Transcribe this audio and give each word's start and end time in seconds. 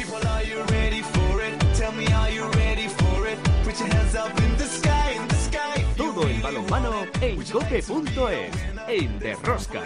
People, 0.00 0.26
are 0.28 0.42
you 0.42 0.62
ready 0.72 1.02
for 1.02 1.42
it? 1.42 1.60
Tell 1.74 1.92
me, 1.92 2.06
are 2.06 2.30
you 2.30 2.44
ready 2.52 2.88
for 2.88 3.26
it? 3.26 3.38
Put 3.64 3.78
your 3.80 3.88
hands 3.88 4.14
up 4.14 4.32
in 4.40 4.56
the 4.56 4.64
sky, 4.64 5.10
in 5.10 5.28
the 5.28 5.34
sky. 5.34 5.84
Todo 5.94 6.22
el 6.22 6.40
balonmano 6.40 7.06
en 7.20 7.36
cope.es, 7.44 7.90
en 8.88 9.18
Derrosca. 9.18 9.82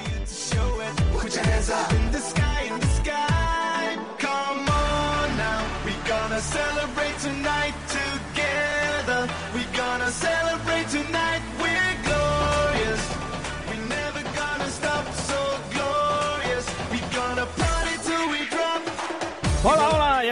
Put 1.19 1.35
your 1.35 1.45
hands 1.45 1.69
up 1.69 1.93
in 1.93 2.13
the 2.13 2.21
sky, 2.21 2.63
in 2.71 2.79
the 2.79 2.87
sky. 2.87 3.99
Come 4.19 4.69
on 4.69 5.37
now. 5.37 5.67
We 5.85 5.93
gonna 6.09 6.41
celebrate 6.41 7.19
tonight 7.19 7.75
together. 7.89 9.29
We 9.53 9.65
gonna 9.77 10.11
celebrate 10.13 10.89
tonight. 10.91 11.54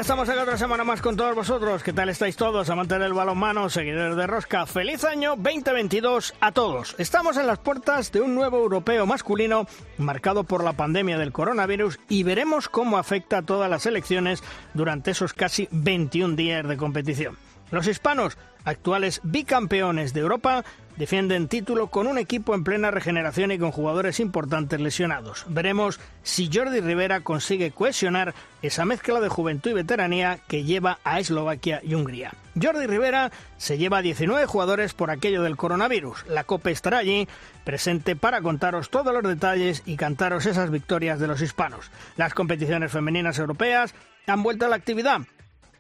Estamos 0.02 0.28
aquí 0.28 0.36
otra 0.40 0.58
semana 0.58 0.82
más 0.82 1.00
con 1.00 1.16
todos 1.16 1.32
vosotros. 1.36 1.84
¿Qué 1.84 1.92
tal 1.92 2.08
estáis 2.08 2.34
todos? 2.34 2.68
Amantes 2.68 2.98
del 2.98 3.12
balonmano, 3.12 3.70
seguidores 3.70 4.16
de 4.16 4.26
Rosca. 4.26 4.66
Feliz 4.66 5.04
año 5.04 5.36
2022 5.36 6.34
a 6.40 6.50
todos. 6.50 6.96
Estamos 6.98 7.36
en 7.36 7.46
las 7.46 7.60
puertas 7.60 8.10
de 8.10 8.20
un 8.20 8.34
nuevo 8.34 8.58
europeo 8.58 9.06
masculino 9.06 9.64
marcado 9.98 10.42
por 10.42 10.64
la 10.64 10.72
pandemia 10.72 11.18
del 11.18 11.30
coronavirus 11.30 12.00
y 12.08 12.24
veremos 12.24 12.68
cómo 12.68 12.98
afecta 12.98 13.38
a 13.38 13.42
todas 13.42 13.70
las 13.70 13.86
elecciones 13.86 14.42
durante 14.74 15.12
esos 15.12 15.34
casi 15.34 15.68
21 15.70 16.34
días 16.34 16.66
de 16.66 16.76
competición. 16.76 17.38
Los 17.70 17.86
hispanos, 17.86 18.36
actuales 18.64 19.20
bicampeones 19.22 20.12
de 20.12 20.20
Europa, 20.20 20.64
defienden 20.96 21.48
título 21.48 21.88
con 21.88 22.06
un 22.06 22.18
equipo 22.18 22.54
en 22.54 22.64
plena 22.64 22.90
regeneración 22.90 23.50
y 23.50 23.58
con 23.58 23.72
jugadores 23.72 24.20
importantes 24.20 24.80
lesionados. 24.80 25.44
Veremos 25.48 26.00
si 26.22 26.50
Jordi 26.52 26.80
Rivera 26.80 27.20
consigue 27.20 27.70
cohesionar 27.70 28.34
esa 28.60 28.84
mezcla 28.84 29.20
de 29.20 29.28
juventud 29.28 29.70
y 29.70 29.74
veteranía 29.74 30.38
que 30.48 30.64
lleva 30.64 30.98
a 31.04 31.18
Eslovaquia 31.18 31.80
y 31.82 31.94
Hungría. 31.94 32.34
Jordi 32.60 32.86
Rivera 32.86 33.32
se 33.56 33.78
lleva 33.78 34.02
19 34.02 34.46
jugadores 34.46 34.92
por 34.92 35.10
aquello 35.10 35.42
del 35.42 35.56
coronavirus. 35.56 36.26
La 36.28 36.44
Copa 36.44 36.70
estará 36.70 36.98
allí, 36.98 37.26
presente 37.64 38.14
para 38.14 38.42
contaros 38.42 38.90
todos 38.90 39.12
los 39.14 39.22
detalles 39.22 39.82
y 39.86 39.96
cantaros 39.96 40.46
esas 40.46 40.70
victorias 40.70 41.18
de 41.18 41.28
los 41.28 41.40
hispanos. 41.40 41.90
Las 42.16 42.34
competiciones 42.34 42.92
femeninas 42.92 43.38
europeas 43.38 43.94
han 44.26 44.42
vuelto 44.42 44.66
a 44.66 44.68
la 44.68 44.76
actividad. 44.76 45.22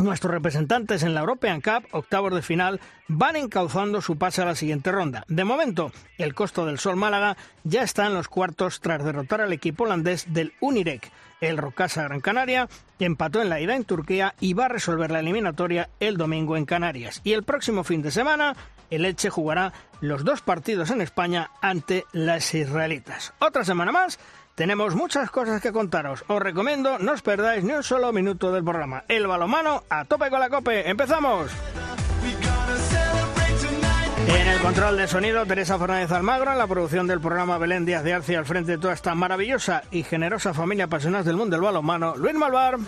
Nuestros 0.02 0.32
representantes 0.32 1.04
en 1.04 1.14
la 1.14 1.20
European 1.20 1.60
Cup, 1.60 1.86
octavos 1.92 2.34
de 2.34 2.42
final, 2.42 2.80
van 3.06 3.36
encauzando 3.36 4.02
su 4.02 4.18
pase 4.18 4.42
a 4.42 4.44
la 4.44 4.56
siguiente 4.56 4.90
ronda. 4.90 5.24
De 5.28 5.44
momento, 5.44 5.92
el 6.18 6.34
costo 6.34 6.66
del 6.66 6.80
Sol 6.80 6.96
Málaga 6.96 7.36
ya 7.62 7.82
está 7.82 8.06
en 8.06 8.14
los 8.14 8.26
cuartos 8.26 8.80
tras 8.80 9.04
derrotar 9.04 9.40
al 9.40 9.52
equipo 9.52 9.84
holandés 9.84 10.32
del 10.32 10.54
Unirec. 10.60 11.08
El 11.40 11.56
Rocasa 11.56 12.02
Gran 12.02 12.20
Canaria 12.20 12.68
empató 12.98 13.42
en 13.42 13.48
la 13.48 13.60
ida 13.60 13.76
en 13.76 13.84
Turquía 13.84 14.34
y 14.40 14.54
va 14.54 14.64
a 14.64 14.70
resolver 14.70 15.12
la 15.12 15.20
eliminatoria 15.20 15.88
el 16.00 16.16
domingo 16.16 16.56
en 16.56 16.64
Canarias. 16.64 17.20
Y 17.22 17.32
el 17.32 17.44
próximo 17.44 17.84
fin 17.84 18.02
de 18.02 18.10
semana, 18.10 18.56
el 18.90 19.04
Elche 19.04 19.30
jugará 19.30 19.72
los 20.00 20.24
dos 20.24 20.42
partidos 20.42 20.90
en 20.90 21.00
España 21.00 21.50
ante 21.60 22.06
las 22.10 22.52
israelitas. 22.54 23.34
Otra 23.38 23.64
semana 23.64 23.92
más 23.92 24.18
tenemos 24.54 24.94
muchas 24.94 25.30
cosas 25.30 25.60
que 25.60 25.72
contaros. 25.72 26.24
Os 26.28 26.40
recomiendo 26.40 26.98
no 26.98 27.12
os 27.12 27.22
perdáis 27.22 27.64
ni 27.64 27.72
un 27.72 27.82
solo 27.82 28.12
minuto 28.12 28.52
del 28.52 28.64
programa. 28.64 29.04
El 29.08 29.26
balomano 29.26 29.84
a 29.88 30.04
tope 30.04 30.30
con 30.30 30.40
la 30.40 30.50
cope. 30.50 30.88
¡Empezamos! 30.88 31.50
En 34.28 34.46
el 34.46 34.60
control 34.60 34.96
de 34.96 35.08
sonido, 35.08 35.44
Teresa 35.46 35.78
Fernández 35.78 36.12
Almagro, 36.12 36.52
en 36.52 36.58
la 36.58 36.66
producción 36.66 37.06
del 37.06 37.20
programa 37.20 37.58
Belén 37.58 37.84
Díaz 37.84 38.04
de 38.04 38.14
Arce, 38.14 38.36
al 38.36 38.46
frente 38.46 38.72
de 38.72 38.78
toda 38.78 38.94
esta 38.94 39.14
maravillosa 39.14 39.82
y 39.90 40.04
generosa 40.04 40.54
familia 40.54 40.84
apasionada 40.84 41.24
del 41.24 41.36
mundo 41.36 41.56
del 41.56 41.64
balonmano, 41.64 42.14
Luis 42.16 42.34
Malvar. 42.34 42.78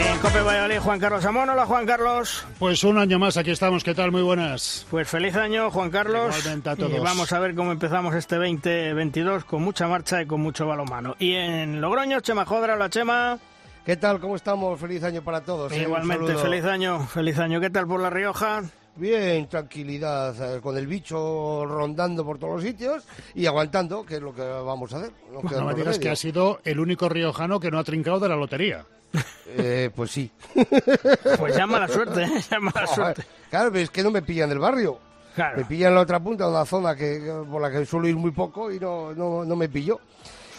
En 0.00 0.18
Cope 0.18 0.40
Valladolid, 0.40 0.78
Juan 0.78 0.98
Carlos 0.98 1.24
Amón. 1.26 1.50
Hola, 1.50 1.66
Juan 1.66 1.84
Carlos. 1.84 2.46
Pues 2.58 2.84
un 2.84 2.98
año 2.98 3.18
más, 3.18 3.36
aquí 3.36 3.50
estamos. 3.50 3.84
¿Qué 3.84 3.94
tal? 3.94 4.10
Muy 4.10 4.22
buenas. 4.22 4.86
Pues 4.90 5.08
feliz 5.08 5.36
año, 5.36 5.70
Juan 5.70 5.90
Carlos. 5.90 6.34
A 6.64 6.76
todos. 6.76 6.90
Y 6.92 6.98
vamos 6.98 7.30
a 7.32 7.38
ver 7.38 7.54
cómo 7.54 7.70
empezamos 7.72 8.14
este 8.14 8.36
2022 8.36 9.44
con 9.44 9.62
mucha 9.62 9.86
marcha 9.88 10.22
y 10.22 10.26
con 10.26 10.40
mucho 10.40 10.66
balonmano. 10.66 11.16
Y 11.18 11.34
en 11.34 11.80
Logroño, 11.82 12.20
Chema 12.20 12.46
Jodra. 12.46 12.74
Hola, 12.74 12.88
Chema. 12.88 13.38
¿Qué 13.84 13.96
tal? 13.96 14.20
¿Cómo 14.20 14.36
estamos? 14.36 14.80
Feliz 14.80 15.02
año 15.04 15.22
para 15.22 15.42
todos. 15.42 15.70
¿eh? 15.72 15.82
Igualmente, 15.82 16.34
feliz 16.36 16.64
año, 16.64 17.06
feliz 17.06 17.38
año. 17.38 17.60
¿Qué 17.60 17.68
tal 17.68 17.86
por 17.86 18.00
La 18.00 18.08
Rioja? 18.08 18.62
Bien, 18.96 19.48
tranquilidad, 19.48 20.56
eh, 20.56 20.60
con 20.60 20.76
el 20.76 20.86
bicho 20.86 21.64
rondando 21.64 22.24
por 22.24 22.38
todos 22.38 22.54
los 22.54 22.62
sitios 22.62 23.04
y 23.34 23.46
aguantando, 23.46 24.04
que 24.04 24.16
es 24.16 24.20
lo 24.20 24.34
que 24.34 24.42
vamos 24.42 24.92
a 24.92 24.98
hacer. 24.98 25.12
No, 25.32 25.40
queda 25.40 25.60
No 25.60 25.66
me 25.66 25.74
digas 25.74 25.98
que 25.98 26.10
ha 26.10 26.16
sido 26.16 26.60
el 26.64 26.80
único 26.80 27.08
riojano 27.08 27.60
que 27.60 27.70
no 27.70 27.78
ha 27.78 27.84
trincado 27.84 28.20
de 28.20 28.28
la 28.28 28.36
lotería. 28.36 28.84
Eh, 29.46 29.90
pues 29.94 30.10
sí. 30.10 30.30
Pues 31.38 31.56
ya 31.56 31.66
mala 31.66 31.88
suerte, 31.88 32.22
¿eh? 32.22 32.40
ya 32.48 32.60
mala 32.60 32.86
suerte. 32.86 33.24
Claro, 33.48 33.72
pero 33.72 33.82
es 33.82 33.90
que 33.90 34.02
no 34.02 34.10
me 34.10 34.22
pillan 34.22 34.48
del 34.48 34.60
barrio. 34.60 34.98
Claro. 35.34 35.58
Me 35.58 35.64
pillan 35.64 35.88
en 35.88 35.94
la 35.96 36.00
otra 36.02 36.20
punta, 36.20 36.48
una 36.48 36.64
zona 36.64 36.94
que, 36.94 37.20
por 37.50 37.60
la 37.60 37.70
que 37.70 37.84
suelo 37.86 38.06
ir 38.06 38.16
muy 38.16 38.30
poco 38.30 38.70
y 38.70 38.78
no, 38.78 39.12
no, 39.12 39.44
no 39.44 39.56
me 39.56 39.68
pilló. 39.68 40.00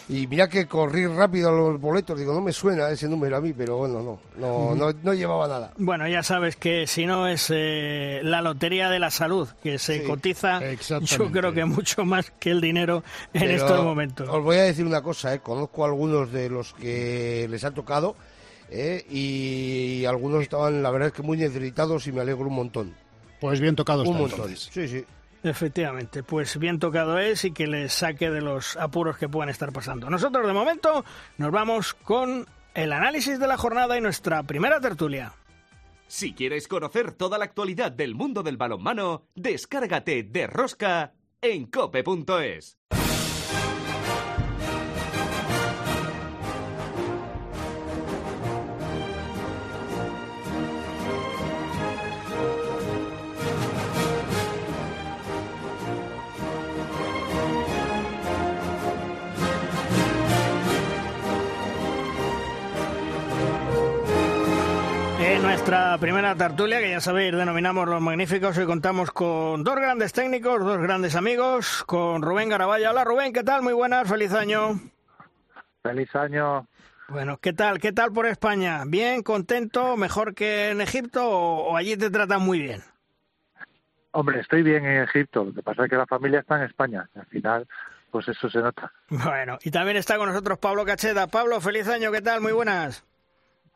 Y 0.08 0.26
mira 0.26 0.48
que 0.48 0.66
corrí 0.66 1.06
rápido 1.06 1.48
a 1.48 1.52
los 1.52 1.80
boletos, 1.80 2.18
digo, 2.18 2.34
no 2.34 2.40
me 2.40 2.52
suena 2.52 2.90
ese 2.90 3.08
número 3.08 3.36
a 3.36 3.40
mí, 3.40 3.52
pero 3.52 3.76
bueno, 3.78 4.02
no, 4.02 4.20
no, 4.36 4.74
no, 4.74 4.92
no 5.02 5.14
llevaba 5.14 5.46
nada. 5.46 5.72
Bueno, 5.78 6.08
ya 6.08 6.22
sabes 6.22 6.56
que 6.56 6.86
si 6.86 7.06
no 7.06 7.28
es 7.28 7.46
eh, 7.54 8.20
la 8.24 8.42
lotería 8.42 8.90
de 8.90 8.98
la 8.98 9.10
salud, 9.10 9.48
que 9.62 9.78
se 9.78 10.00
Sí, 10.00 10.06
cotiza, 10.06 10.60
yo 11.00 11.30
creo 11.30 11.52
que 11.52 11.64
mucho 11.64 12.04
más 12.04 12.30
que 12.38 12.50
el 12.50 12.60
dinero 12.60 13.04
en 13.32 13.42
Pero 13.42 13.52
estos 13.54 13.84
momentos. 13.84 14.28
Os 14.28 14.42
voy 14.42 14.56
a 14.56 14.62
decir 14.64 14.84
una 14.84 15.02
cosa, 15.02 15.32
¿eh? 15.34 15.38
conozco 15.38 15.84
a 15.84 15.88
algunos 15.88 16.32
de 16.32 16.50
los 16.50 16.74
que 16.74 17.46
les 17.48 17.62
ha 17.64 17.70
tocado 17.70 18.16
¿eh? 18.70 19.04
y 19.08 20.04
algunos 20.04 20.42
estaban, 20.42 20.82
la 20.82 20.90
verdad 20.90 21.08
es 21.08 21.14
que 21.14 21.22
muy 21.22 21.36
necesitados 21.36 22.06
y 22.08 22.12
me 22.12 22.20
alegro 22.22 22.46
un 22.48 22.54
montón. 22.54 22.94
Pues 23.40 23.60
bien 23.60 23.76
tocado 23.76 24.02
Un 24.02 24.18
montón. 24.18 24.40
entonces. 24.50 24.68
Sí, 24.72 24.88
sí. 24.88 25.04
Efectivamente, 25.42 26.22
pues 26.22 26.56
bien 26.56 26.78
tocado 26.78 27.18
es 27.18 27.44
y 27.44 27.52
que 27.52 27.66
les 27.66 27.92
saque 27.92 28.30
de 28.30 28.40
los 28.40 28.76
apuros 28.76 29.16
que 29.16 29.28
puedan 29.28 29.48
estar 29.48 29.72
pasando. 29.72 30.08
Nosotros 30.08 30.46
de 30.46 30.52
momento 30.52 31.04
nos 31.36 31.50
vamos 31.50 31.94
con 31.94 32.46
el 32.74 32.92
análisis 32.92 33.38
de 33.40 33.48
la 33.48 33.56
jornada 33.56 33.98
y 33.98 34.00
nuestra 34.00 34.42
primera 34.44 34.80
tertulia. 34.80 35.32
Si 36.06 36.34
quieres 36.34 36.68
conocer 36.68 37.12
toda 37.12 37.38
la 37.38 37.44
actualidad 37.44 37.90
del 37.90 38.14
mundo 38.14 38.42
del 38.42 38.56
balonmano, 38.56 39.26
descárgate 39.34 40.22
de 40.22 40.46
Rosca 40.46 41.14
en 41.40 41.66
cope.es. 41.66 42.78
nuestra 65.72 65.96
primera 65.96 66.34
tertulia, 66.34 66.80
que 66.80 66.90
ya 66.90 67.00
sabéis, 67.00 67.34
denominamos 67.34 67.88
Los 67.88 68.02
Magníficos, 68.02 68.58
hoy 68.58 68.66
contamos 68.66 69.10
con 69.10 69.64
dos 69.64 69.74
grandes 69.74 70.12
técnicos, 70.12 70.60
dos 70.60 70.78
grandes 70.78 71.16
amigos, 71.16 71.82
con 71.84 72.20
Rubén 72.20 72.50
Garabaya. 72.50 72.90
Hola 72.90 73.04
Rubén, 73.04 73.32
¿qué 73.32 73.42
tal? 73.42 73.62
Muy 73.62 73.72
buenas, 73.72 74.06
feliz 74.06 74.34
año. 74.34 74.78
Feliz 75.82 76.14
año. 76.14 76.66
Bueno, 77.08 77.38
¿qué 77.38 77.54
tal? 77.54 77.80
¿Qué 77.80 77.90
tal 77.90 78.12
por 78.12 78.26
España? 78.26 78.82
¿Bien, 78.86 79.22
contento, 79.22 79.96
mejor 79.96 80.34
que 80.34 80.72
en 80.72 80.82
Egipto 80.82 81.26
o, 81.26 81.70
o 81.70 81.76
allí 81.78 81.96
te 81.96 82.10
tratan 82.10 82.42
muy 82.42 82.60
bien? 82.60 82.82
Hombre, 84.10 84.40
estoy 84.40 84.62
bien 84.62 84.84
en 84.84 85.04
Egipto. 85.04 85.42
Lo 85.42 85.54
que 85.54 85.62
pasa 85.62 85.84
es 85.84 85.90
que 85.90 85.96
la 85.96 86.06
familia 86.06 86.40
está 86.40 86.56
en 86.56 86.64
España. 86.64 87.08
Al 87.14 87.26
final, 87.28 87.66
pues 88.10 88.28
eso 88.28 88.50
se 88.50 88.58
nota. 88.58 88.92
Bueno, 89.08 89.58
y 89.62 89.70
también 89.70 89.96
está 89.96 90.18
con 90.18 90.28
nosotros 90.28 90.58
Pablo 90.58 90.84
Cacheda. 90.84 91.28
Pablo, 91.28 91.62
feliz 91.62 91.88
año, 91.88 92.12
¿qué 92.12 92.20
tal? 92.20 92.42
Muy 92.42 92.52
buenas. 92.52 93.06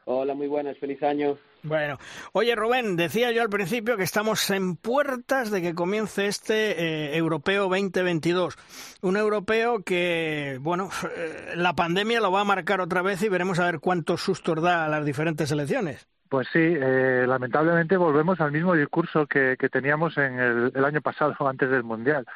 Hola, 0.04 0.34
muy 0.34 0.46
buenas, 0.46 0.76
feliz 0.78 1.02
año. 1.02 1.36
Bueno, 1.66 1.98
oye 2.32 2.54
Rubén, 2.54 2.94
decía 2.94 3.32
yo 3.32 3.42
al 3.42 3.48
principio 3.48 3.96
que 3.96 4.04
estamos 4.04 4.50
en 4.50 4.76
puertas 4.76 5.50
de 5.50 5.60
que 5.60 5.74
comience 5.74 6.28
este 6.28 6.80
eh, 6.80 7.16
europeo 7.16 7.64
2022. 7.64 8.56
Un 9.02 9.16
europeo 9.16 9.82
que, 9.82 10.58
bueno, 10.60 10.90
eh, 11.16 11.54
la 11.56 11.72
pandemia 11.72 12.20
lo 12.20 12.30
va 12.30 12.42
a 12.42 12.44
marcar 12.44 12.80
otra 12.80 13.02
vez 13.02 13.20
y 13.24 13.28
veremos 13.28 13.58
a 13.58 13.64
ver 13.64 13.80
cuántos 13.80 14.20
sustos 14.20 14.62
da 14.62 14.84
a 14.84 14.88
las 14.88 15.04
diferentes 15.04 15.50
elecciones. 15.50 16.06
Pues 16.28 16.46
sí, 16.52 16.60
eh, 16.62 17.24
lamentablemente 17.26 17.96
volvemos 17.96 18.40
al 18.40 18.52
mismo 18.52 18.74
discurso 18.74 19.26
que, 19.26 19.56
que 19.58 19.68
teníamos 19.68 20.16
en 20.18 20.38
el, 20.38 20.72
el 20.72 20.84
año 20.84 21.00
pasado, 21.00 21.34
antes 21.48 21.68
del 21.68 21.82
Mundial. 21.82 22.26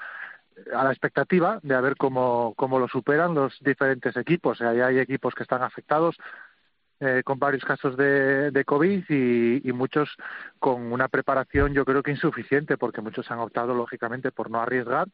A 0.74 0.82
la 0.82 0.90
expectativa 0.90 1.60
de 1.62 1.76
a 1.76 1.80
ver 1.80 1.96
cómo, 1.96 2.52
cómo 2.56 2.80
lo 2.80 2.88
superan 2.88 3.34
los 3.34 3.56
diferentes 3.60 4.16
equipos. 4.16 4.60
Ahí 4.60 4.80
hay 4.80 4.98
equipos 4.98 5.34
que 5.34 5.44
están 5.44 5.62
afectados 5.62 6.16
eh, 7.00 7.22
con 7.24 7.38
varios 7.38 7.64
casos 7.64 7.96
de, 7.96 8.50
de 8.50 8.64
COVID 8.64 9.04
y, 9.08 9.68
y 9.68 9.72
muchos 9.72 10.16
con 10.58 10.92
una 10.92 11.08
preparación 11.08 11.72
yo 11.72 11.84
creo 11.84 12.02
que 12.02 12.10
insuficiente 12.10 12.76
porque 12.76 13.00
muchos 13.00 13.30
han 13.30 13.38
optado 13.38 13.74
lógicamente 13.74 14.30
por 14.32 14.50
no 14.50 14.60
arriesgar 14.60 15.08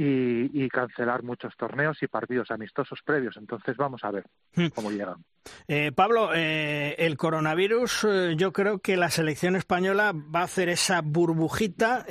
y, 0.00 0.68
cancelar 0.68 1.24
muchos 1.24 1.56
torneos 1.56 2.00
y 2.02 2.06
partidos 2.06 2.50
amistosos 2.50 3.00
previos. 3.04 3.36
Entonces 3.36 3.76
vamos 3.76 4.04
a 4.04 4.10
ver 4.12 4.24
hmm. 4.54 4.68
cómo 4.68 4.90
llegan. 4.92 5.24
Eh, 5.66 5.92
Pablo, 5.92 6.30
eh, 6.34 6.94
el 6.98 7.16
coronavirus, 7.16 8.04
eh, 8.04 8.34
yo 8.36 8.52
creo 8.52 8.78
que 8.78 8.96
la 8.96 9.10
selección 9.10 9.56
española 9.56 10.12
va 10.12 10.40
a 10.40 10.44
hacer 10.44 10.68
esa 10.68 11.00
burbujita 11.00 12.06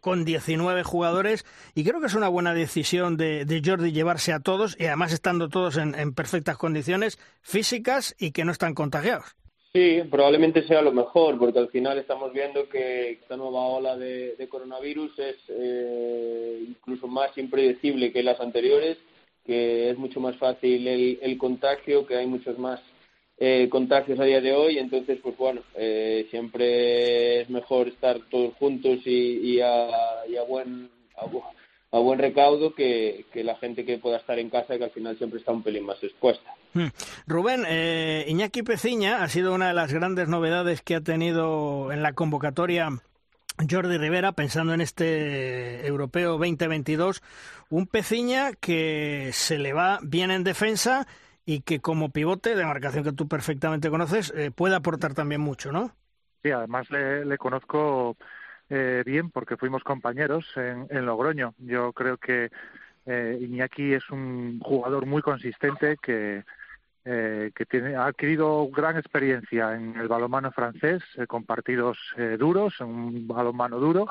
con 0.00 0.24
19 0.24 0.82
jugadores 0.82 1.46
y 1.74 1.84
creo 1.84 2.00
que 2.00 2.06
es 2.06 2.14
una 2.14 2.28
buena 2.28 2.54
decisión 2.54 3.16
de, 3.16 3.62
Jordi 3.64 3.92
llevarse 3.92 4.32
a 4.32 4.40
todos 4.40 4.76
y 4.78 4.86
además 4.86 5.12
estando 5.12 5.48
todos 5.48 5.76
en 5.76 6.12
perfectas 6.14 6.56
condiciones 6.58 7.18
físicas 7.40 8.14
y 8.18 8.32
que 8.32 8.44
no 8.44 8.52
están 8.52 8.74
contagiados. 8.74 9.36
Sí, 9.74 10.02
probablemente 10.10 10.66
sea 10.66 10.82
lo 10.82 10.92
mejor, 10.92 11.38
porque 11.38 11.58
al 11.58 11.70
final 11.70 11.96
estamos 11.96 12.30
viendo 12.34 12.68
que 12.68 13.12
esta 13.12 13.38
nueva 13.38 13.60
ola 13.60 13.96
de, 13.96 14.46
coronavirus 14.50 15.18
es 15.18 15.36
eh, 15.48 16.62
incluso 16.68 17.08
más 17.08 17.36
impredecible 17.38 18.12
que 18.12 18.22
las 18.22 18.38
anteriores, 18.38 18.98
que 19.46 19.88
es 19.88 19.96
mucho 19.96 20.20
más 20.20 20.36
fácil 20.36 20.86
el, 20.86 21.38
contagio, 21.38 22.06
que 22.06 22.16
hay 22.16 22.26
muchos 22.26 22.58
más 22.58 22.80
eh, 23.38 23.68
contagios 23.70 24.20
a 24.20 24.24
día 24.24 24.42
de 24.42 24.52
hoy, 24.52 24.76
entonces, 24.76 25.18
pues 25.22 25.38
bueno, 25.38 25.62
eh, 25.74 26.26
siempre 26.30 27.40
es 27.40 27.48
mejor 27.48 27.88
estar 27.88 28.20
todos 28.30 28.52
juntos 28.56 28.98
y, 29.06 29.58
a, 29.60 29.88
buen 30.46 30.90
a, 31.16 31.24
buen 31.98 32.18
recaudo 32.18 32.74
que, 32.74 33.26
que 33.32 33.44
la 33.44 33.56
gente 33.56 33.84
que 33.84 33.98
pueda 33.98 34.18
estar 34.18 34.38
en 34.38 34.50
casa, 34.50 34.78
que 34.78 34.84
al 34.84 34.90
final 34.90 35.16
siempre 35.18 35.38
está 35.38 35.52
un 35.52 35.62
pelín 35.62 35.84
más 35.84 36.02
expuesta. 36.02 36.54
Hmm. 36.74 36.88
Rubén, 37.26 37.64
eh, 37.68 38.24
Iñaki 38.28 38.62
Peciña 38.62 39.22
ha 39.22 39.28
sido 39.28 39.54
una 39.54 39.68
de 39.68 39.74
las 39.74 39.92
grandes 39.92 40.28
novedades 40.28 40.82
que 40.82 40.94
ha 40.94 41.00
tenido 41.00 41.92
en 41.92 42.02
la 42.02 42.14
convocatoria 42.14 42.88
Jordi 43.70 43.98
Rivera, 43.98 44.32
pensando 44.32 44.72
en 44.74 44.80
este 44.80 45.86
Europeo 45.86 46.38
2022, 46.38 47.22
un 47.70 47.86
Peciña 47.86 48.52
que 48.54 49.30
se 49.32 49.58
le 49.58 49.72
va 49.72 49.98
bien 50.02 50.30
en 50.30 50.44
defensa 50.44 51.06
y 51.44 51.60
que 51.60 51.80
como 51.80 52.10
pivote, 52.10 52.54
de 52.54 52.64
marcación 52.64 53.04
que 53.04 53.12
tú 53.12 53.28
perfectamente 53.28 53.90
conoces, 53.90 54.32
eh, 54.36 54.50
puede 54.50 54.76
aportar 54.76 55.14
también 55.14 55.40
mucho, 55.40 55.72
¿no? 55.72 55.92
Sí, 56.42 56.50
además 56.50 56.90
le, 56.90 57.38
conozco 57.38 58.16
eh, 58.72 59.02
bien 59.04 59.30
porque 59.30 59.58
fuimos 59.58 59.84
compañeros 59.84 60.46
en, 60.56 60.86
en 60.88 61.04
Logroño. 61.04 61.54
Yo 61.58 61.92
creo 61.92 62.16
que 62.16 62.50
eh, 63.04 63.38
Iñaki 63.40 63.92
es 63.92 64.08
un 64.10 64.58
jugador 64.60 65.04
muy 65.04 65.20
consistente 65.20 65.98
que 66.02 66.42
eh, 67.04 67.50
que 67.56 67.66
tiene, 67.66 67.96
ha 67.96 68.06
adquirido 68.06 68.68
gran 68.68 68.96
experiencia 68.96 69.74
en 69.74 69.96
el 69.96 70.06
balonmano 70.06 70.52
francés, 70.52 71.02
eh, 71.16 71.26
con 71.26 71.42
partidos 71.42 71.98
eh, 72.16 72.36
duros, 72.38 72.78
un 72.78 73.26
balonmano 73.26 73.80
duro, 73.80 74.06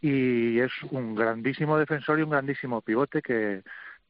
y 0.00 0.58
es 0.58 0.72
un 0.90 1.14
grandísimo 1.14 1.76
defensor 1.76 2.18
y 2.18 2.22
un 2.22 2.30
grandísimo 2.30 2.80
pivote 2.80 3.20
que, 3.20 3.62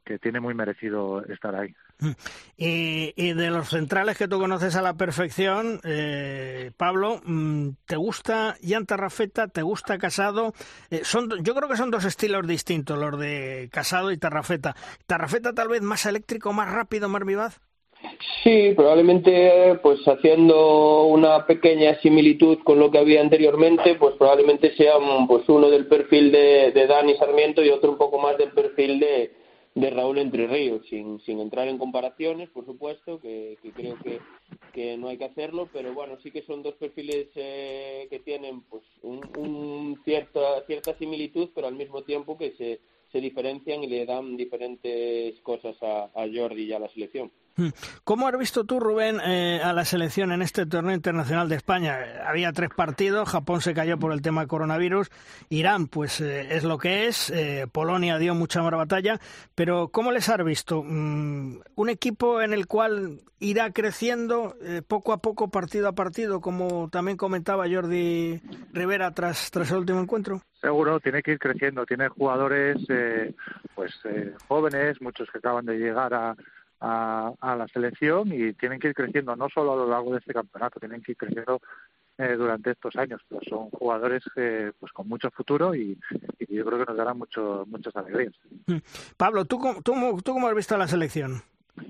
que 0.04 0.18
tiene 0.18 0.40
muy 0.40 0.54
merecido 0.54 1.24
estar 1.26 1.54
ahí. 1.54 1.74
Mm. 1.98 2.10
Y, 2.56 3.32
de 3.32 3.50
los 3.50 3.70
centrales 3.70 4.18
que 4.18 4.28
tú 4.28 4.38
conoces 4.38 4.76
a 4.76 4.82
la 4.82 4.94
perfección, 4.94 5.80
eh, 5.84 6.70
Pablo, 6.76 7.20
mm, 7.24 7.70
¿te 7.86 7.96
gusta 7.96 8.56
Jan 8.62 8.86
Tarrafeta? 8.86 9.48
¿Te 9.48 9.62
gusta 9.62 9.98
Casado? 9.98 10.52
Eh, 10.90 11.00
son, 11.04 11.30
yo 11.42 11.54
creo 11.54 11.68
que 11.68 11.76
son 11.76 11.90
dos 11.90 12.04
estilos 12.04 12.46
distintos, 12.46 12.98
los 12.98 13.18
de 13.18 13.68
Casado 13.72 14.12
y 14.12 14.18
Tarrafeta. 14.18 14.74
¿Tarrafeta 15.06 15.52
tal 15.52 15.68
vez 15.68 15.82
más 15.82 16.04
eléctrico, 16.06 16.52
más 16.52 16.70
rápido, 16.70 17.08
más 17.08 17.24
vivaz? 17.24 17.60
Sí, 18.42 18.74
probablemente 18.76 19.78
pues 19.82 20.00
haciendo 20.06 21.04
una 21.04 21.46
pequeña 21.46 21.98
similitud 22.00 22.58
con 22.62 22.78
lo 22.78 22.90
que 22.90 22.98
había 22.98 23.22
anteriormente, 23.22 23.94
pues 23.94 24.14
probablemente 24.16 24.76
sea 24.76 24.92
pues 25.26 25.48
uno 25.48 25.70
del 25.70 25.86
perfil 25.86 26.30
de, 26.30 26.72
de 26.72 26.86
Dani 26.86 27.16
Sarmiento 27.16 27.62
y 27.62 27.70
otro 27.70 27.90
un 27.90 27.96
poco 27.96 28.18
más 28.18 28.36
del 28.36 28.50
perfil 28.50 29.00
de, 29.00 29.32
de 29.74 29.90
Raúl 29.90 30.18
Entre 30.18 30.46
Ríos, 30.46 30.86
sin, 30.88 31.20
sin 31.20 31.40
entrar 31.40 31.66
en 31.66 31.78
comparaciones, 31.78 32.48
por 32.50 32.64
supuesto, 32.64 33.18
que, 33.18 33.58
creo 33.74 33.96
que, 33.98 34.20
que, 34.72 34.96
no 34.96 35.08
hay 35.08 35.18
que 35.18 35.24
hacerlo, 35.24 35.68
pero 35.72 35.92
bueno, 35.92 36.16
sí 36.22 36.30
que 36.30 36.42
son 36.42 36.62
dos 36.62 36.74
perfiles 36.74 37.28
eh, 37.34 38.06
que 38.08 38.20
tienen 38.20 38.62
pues 38.62 38.84
un, 39.02 40.00
cierta, 40.04 40.64
cierta 40.66 40.96
similitud, 40.96 41.50
pero 41.54 41.66
al 41.66 41.74
mismo 41.74 42.02
tiempo 42.02 42.38
que 42.38 42.52
se, 42.52 42.80
se 43.10 43.20
diferencian 43.20 43.82
y 43.82 43.88
le 43.88 44.06
dan 44.06 44.36
diferentes 44.36 45.40
cosas 45.40 45.76
a, 45.82 46.04
a 46.14 46.26
Jordi 46.32 46.64
y 46.64 46.72
a 46.72 46.78
la 46.78 46.88
selección. 46.88 47.32
Hmm. 47.56 47.68
¿Cómo 48.02 48.26
has 48.26 48.36
visto 48.36 48.64
tú, 48.64 48.80
Rubén, 48.80 49.20
eh, 49.24 49.60
a 49.62 49.72
la 49.72 49.84
selección 49.84 50.32
en 50.32 50.42
este 50.42 50.66
torneo 50.66 50.92
internacional 50.92 51.48
de 51.48 51.54
España? 51.54 52.00
Había 52.26 52.52
tres 52.52 52.70
partidos, 52.74 53.28
Japón 53.28 53.60
se 53.60 53.74
cayó 53.74 53.96
por 53.96 54.12
el 54.12 54.22
tema 54.22 54.48
coronavirus, 54.48 55.08
Irán, 55.50 55.86
pues 55.86 56.20
eh, 56.20 56.56
es 56.56 56.64
lo 56.64 56.78
que 56.78 57.06
es, 57.06 57.30
eh, 57.30 57.68
Polonia 57.70 58.18
dio 58.18 58.34
mucha 58.34 58.60
más 58.60 58.72
batalla, 58.72 59.20
pero 59.54 59.88
¿cómo 59.88 60.10
les 60.10 60.28
has 60.28 60.44
visto? 60.44 60.82
Mm, 60.82 61.60
¿Un 61.76 61.88
equipo 61.88 62.42
en 62.42 62.54
el 62.54 62.66
cual 62.66 63.20
irá 63.38 63.70
creciendo 63.72 64.56
poco 64.88 65.12
a 65.12 65.18
poco, 65.18 65.48
partido 65.48 65.86
a 65.86 65.92
partido, 65.92 66.40
como 66.40 66.88
también 66.88 67.16
comentaba 67.16 67.68
Jordi 67.70 68.40
Rivera 68.72 69.12
tras, 69.12 69.50
tras 69.50 69.70
el 69.70 69.78
último 69.78 70.00
encuentro? 70.00 70.40
Seguro, 70.60 70.98
tiene 70.98 71.22
que 71.22 71.32
ir 71.32 71.38
creciendo, 71.38 71.84
tiene 71.84 72.08
jugadores 72.08 72.78
pues 73.74 73.92
jóvenes, 74.48 75.00
muchos 75.02 75.28
que 75.30 75.38
acaban 75.38 75.66
de 75.66 75.76
llegar 75.76 76.14
a 76.14 76.34
a, 76.84 77.56
la 77.56 77.66
selección 77.68 78.32
y 78.32 78.52
tienen 78.54 78.78
que 78.78 78.88
ir 78.88 78.94
creciendo 78.94 79.34
no 79.36 79.48
solo 79.48 79.72
a 79.72 79.76
lo 79.76 79.88
largo 79.88 80.12
de 80.12 80.18
este 80.18 80.34
campeonato, 80.34 80.80
tienen 80.80 81.02
que 81.02 81.12
ir 81.12 81.18
creciendo 81.18 81.60
eh, 82.18 82.34
durante 82.36 82.72
estos 82.72 82.94
años. 82.96 83.20
Pero 83.28 83.40
son 83.48 83.70
jugadores 83.70 84.22
eh, 84.36 84.72
pues 84.78 84.92
con 84.92 85.08
mucho 85.08 85.30
futuro 85.30 85.74
y, 85.74 85.98
yo 86.48 86.64
creo 86.64 86.78
que 86.78 86.84
nos 86.84 86.96
darán 86.96 87.18
mucho, 87.18 87.64
muchas 87.66 87.96
alegrías. 87.96 88.34
Mm. 88.66 88.76
Pablo, 89.16 89.44
¿tú, 89.44 89.58
tú, 89.82 89.94
¿tú 90.22 90.32
cómo 90.32 90.46
has 90.46 90.54
visto 90.54 90.76
la 90.76 90.86
selección? 90.86 91.42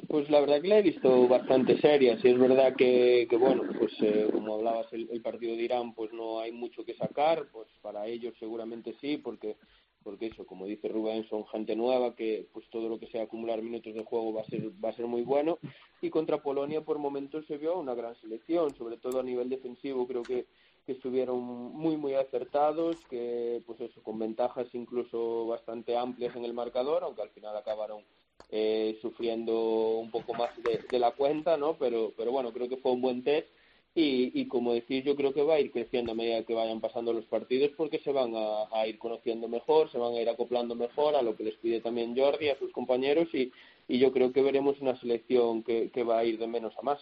Pues 0.08 0.30
la 0.30 0.40
verdad 0.40 0.62
que 0.62 0.68
la 0.68 0.78
he 0.78 0.82
visto 0.82 1.28
bastante 1.28 1.78
seria. 1.80 2.18
Si 2.20 2.28
es 2.28 2.38
verdad 2.38 2.74
que, 2.74 3.26
que 3.28 3.36
bueno, 3.36 3.64
pues 3.78 3.92
eh, 4.00 4.28
como 4.32 4.54
hablabas 4.54 4.90
el, 4.92 5.08
el, 5.10 5.20
partido 5.20 5.54
de 5.56 5.62
Irán, 5.62 5.92
pues 5.92 6.10
no 6.14 6.40
hay 6.40 6.52
mucho 6.52 6.84
que 6.84 6.94
sacar. 6.94 7.44
Pues 7.52 7.68
para 7.82 8.06
ellos 8.06 8.34
seguramente 8.38 8.94
sí, 9.00 9.18
porque 9.18 9.56
porque 10.04 10.26
eso, 10.26 10.46
como 10.46 10.66
dice 10.66 10.88
Rubén, 10.88 11.26
son 11.28 11.46
gente 11.46 11.74
nueva 11.74 12.14
que 12.14 12.46
pues 12.52 12.68
todo 12.70 12.88
lo 12.88 13.00
que 13.00 13.06
sea 13.08 13.24
acumular 13.24 13.62
minutos 13.62 13.94
de 13.94 14.04
juego 14.04 14.32
va 14.32 14.42
a 14.42 14.44
ser 14.44 14.70
va 14.84 14.90
a 14.90 14.96
ser 14.96 15.06
muy 15.06 15.22
bueno 15.22 15.58
y 16.00 16.10
contra 16.10 16.42
Polonia 16.42 16.82
por 16.82 16.98
momentos 16.98 17.46
se 17.46 17.56
vio 17.56 17.78
una 17.78 17.94
gran 17.94 18.14
selección, 18.20 18.74
sobre 18.76 18.98
todo 18.98 19.20
a 19.20 19.22
nivel 19.24 19.48
defensivo 19.48 20.06
creo 20.06 20.22
que, 20.22 20.46
que 20.86 20.92
estuvieron 20.92 21.40
muy 21.42 21.96
muy 21.96 22.14
acertados, 22.14 22.96
que 23.08 23.62
pues 23.66 23.80
eso 23.80 24.02
con 24.02 24.18
ventajas 24.18 24.66
incluso 24.74 25.46
bastante 25.46 25.96
amplias 25.96 26.36
en 26.36 26.44
el 26.44 26.52
marcador, 26.52 27.02
aunque 27.02 27.22
al 27.22 27.30
final 27.30 27.56
acabaron 27.56 28.02
eh, 28.50 28.98
sufriendo 29.00 29.98
un 29.98 30.10
poco 30.10 30.34
más 30.34 30.50
de, 30.62 30.80
de 30.90 30.98
la 30.98 31.12
cuenta, 31.12 31.56
¿no? 31.56 31.74
Pero 31.78 32.12
pero 32.16 32.30
bueno, 32.30 32.52
creo 32.52 32.68
que 32.68 32.76
fue 32.76 32.92
un 32.92 33.00
buen 33.00 33.24
test 33.24 33.48
y, 33.96 34.32
y, 34.40 34.48
como 34.48 34.74
decís, 34.74 35.04
yo 35.04 35.14
creo 35.14 35.32
que 35.32 35.42
va 35.42 35.54
a 35.54 35.60
ir 35.60 35.70
creciendo 35.70 36.12
a 36.12 36.14
medida 36.16 36.42
que 36.42 36.52
vayan 36.52 36.80
pasando 36.80 37.12
los 37.12 37.24
partidos 37.26 37.70
porque 37.76 38.00
se 38.00 38.10
van 38.10 38.32
a, 38.34 38.86
ir 38.88 38.98
conociendo 38.98 39.46
mejor, 39.48 39.90
se 39.92 39.98
van 39.98 40.14
a 40.14 40.20
ir 40.20 40.28
acoplando 40.28 40.74
mejor 40.74 41.14
a 41.14 41.22
lo 41.22 41.36
que 41.36 41.44
les 41.44 41.54
pide 41.56 41.80
también 41.80 42.16
Jordi, 42.16 42.48
a 42.48 42.58
sus 42.58 42.72
compañeros 42.72 43.28
y, 43.32 43.52
y 43.86 44.00
yo 44.00 44.12
creo 44.12 44.32
que 44.32 44.42
veremos 44.42 44.80
una 44.80 44.98
selección 44.98 45.62
que, 45.62 45.90
que 45.90 46.02
va 46.02 46.18
a 46.18 46.24
ir 46.24 46.38
de 46.38 46.48
menos 46.48 46.74
a 46.76 46.82
más. 46.82 46.98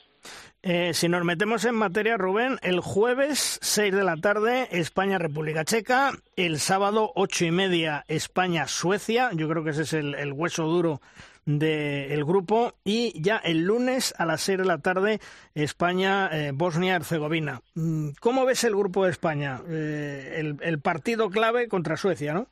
Eh, 0.62 0.92
si 0.92 1.08
nos 1.08 1.24
metemos 1.24 1.64
en 1.64 1.76
materia, 1.76 2.18
Rubén, 2.18 2.58
el 2.62 2.80
jueves 2.80 3.58
6 3.62 3.94
de 3.94 4.04
la 4.04 4.18
tarde 4.18 4.68
España-República 4.70 5.64
Checa, 5.64 6.12
el 6.36 6.58
sábado 6.58 7.10
ocho 7.14 7.46
y 7.46 7.50
media 7.50 8.04
España-Suecia, 8.06 9.30
yo 9.32 9.48
creo 9.48 9.64
que 9.64 9.70
ese 9.70 9.82
es 9.82 9.94
el 9.94 10.32
hueso 10.34 10.66
duro 10.66 11.00
del 11.44 12.24
grupo 12.24 12.74
y 12.84 13.20
ya 13.20 13.38
el 13.38 13.64
lunes 13.64 14.14
a 14.18 14.26
las 14.26 14.42
6 14.42 14.58
de 14.58 14.64
la 14.64 14.78
tarde 14.78 15.20
España, 15.54 16.28
eh, 16.32 16.52
Bosnia-Herzegovina. 16.54 17.60
Mm, 17.74 18.10
¿Cómo 18.20 18.44
ves 18.44 18.64
el 18.64 18.76
grupo 18.76 19.04
de 19.04 19.10
España? 19.10 19.60
Eh, 19.68 20.54
el, 20.60 20.80
partido 20.80 21.30
clave 21.30 21.68
contra 21.68 21.96
Suecia, 21.96 22.34
¿no? 22.34 22.46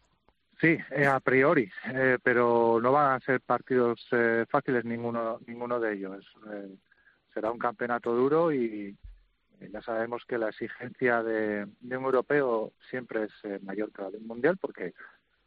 Sí, 0.61 0.77
eh, 0.91 1.07
a 1.07 1.21
priori, 1.21 1.71
pero 2.23 2.79
no 2.83 2.93
van 2.93 3.15
a 3.15 3.21
ser 3.21 3.41
partidos 3.41 4.07
fáciles 4.51 4.85
ninguno, 4.85 5.41
ninguno 5.47 5.81
de 5.81 5.95
ellos. 5.95 6.25
será 7.33 7.51
un 7.51 7.59
campeonato 7.59 8.15
duro 8.15 8.53
y 8.53 8.95
ya 9.73 9.81
sabemos 9.81 10.25
que 10.27 10.37
la 10.37 10.51
exigencia 10.51 11.23
de, 11.23 11.67
de 11.81 11.97
un 11.97 12.05
europeo 12.05 12.73
siempre 12.91 13.25
es 13.25 13.63
mayor 13.63 13.91
que 13.91 14.03
la 14.03 14.11
de 14.11 14.19
un 14.19 14.27
mundial 14.27 14.59
porque 14.59 14.93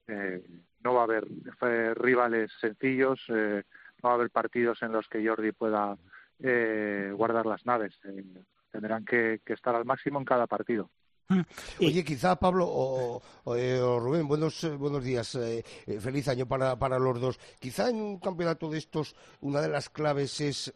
eh, 0.07 0.43
no 0.83 0.93
va 0.93 1.01
a 1.01 1.03
haber 1.03 1.27
eh, 1.61 1.93
rivales 1.95 2.51
sencillos, 2.59 3.19
eh, 3.29 3.63
no 4.01 4.09
va 4.09 4.11
a 4.11 4.15
haber 4.15 4.29
partidos 4.29 4.81
en 4.81 4.91
los 4.91 5.07
que 5.07 5.25
Jordi 5.25 5.51
pueda 5.51 5.97
guardar 7.15 7.45
las 7.45 7.65
naves. 7.65 7.97
tendrán 8.69 9.05
que, 9.05 9.39
estar 9.45 9.75
al 9.75 9.85
máximo 9.85 10.19
en 10.19 10.25
cada 10.25 10.45
partido. 10.45 10.89
Mm. 11.29 11.41
Oye, 11.79 12.03
quizá 12.03 12.35
Pablo 12.35 12.65
o, 12.67 13.21
Rubén, 13.45 14.27
buenos 14.27 14.69
buenos 14.77 15.03
días, 15.05 15.39
feliz 16.01 16.27
año 16.27 16.45
para, 16.45 16.77
para 16.77 16.99
los 16.99 17.21
dos. 17.21 17.39
Quizá 17.59 17.89
en 17.89 17.95
un 17.95 18.19
campeonato 18.19 18.69
de 18.69 18.79
estos 18.79 19.15
una 19.39 19.61
de 19.61 19.69
las 19.69 19.89
claves 19.89 20.41
es 20.41 20.73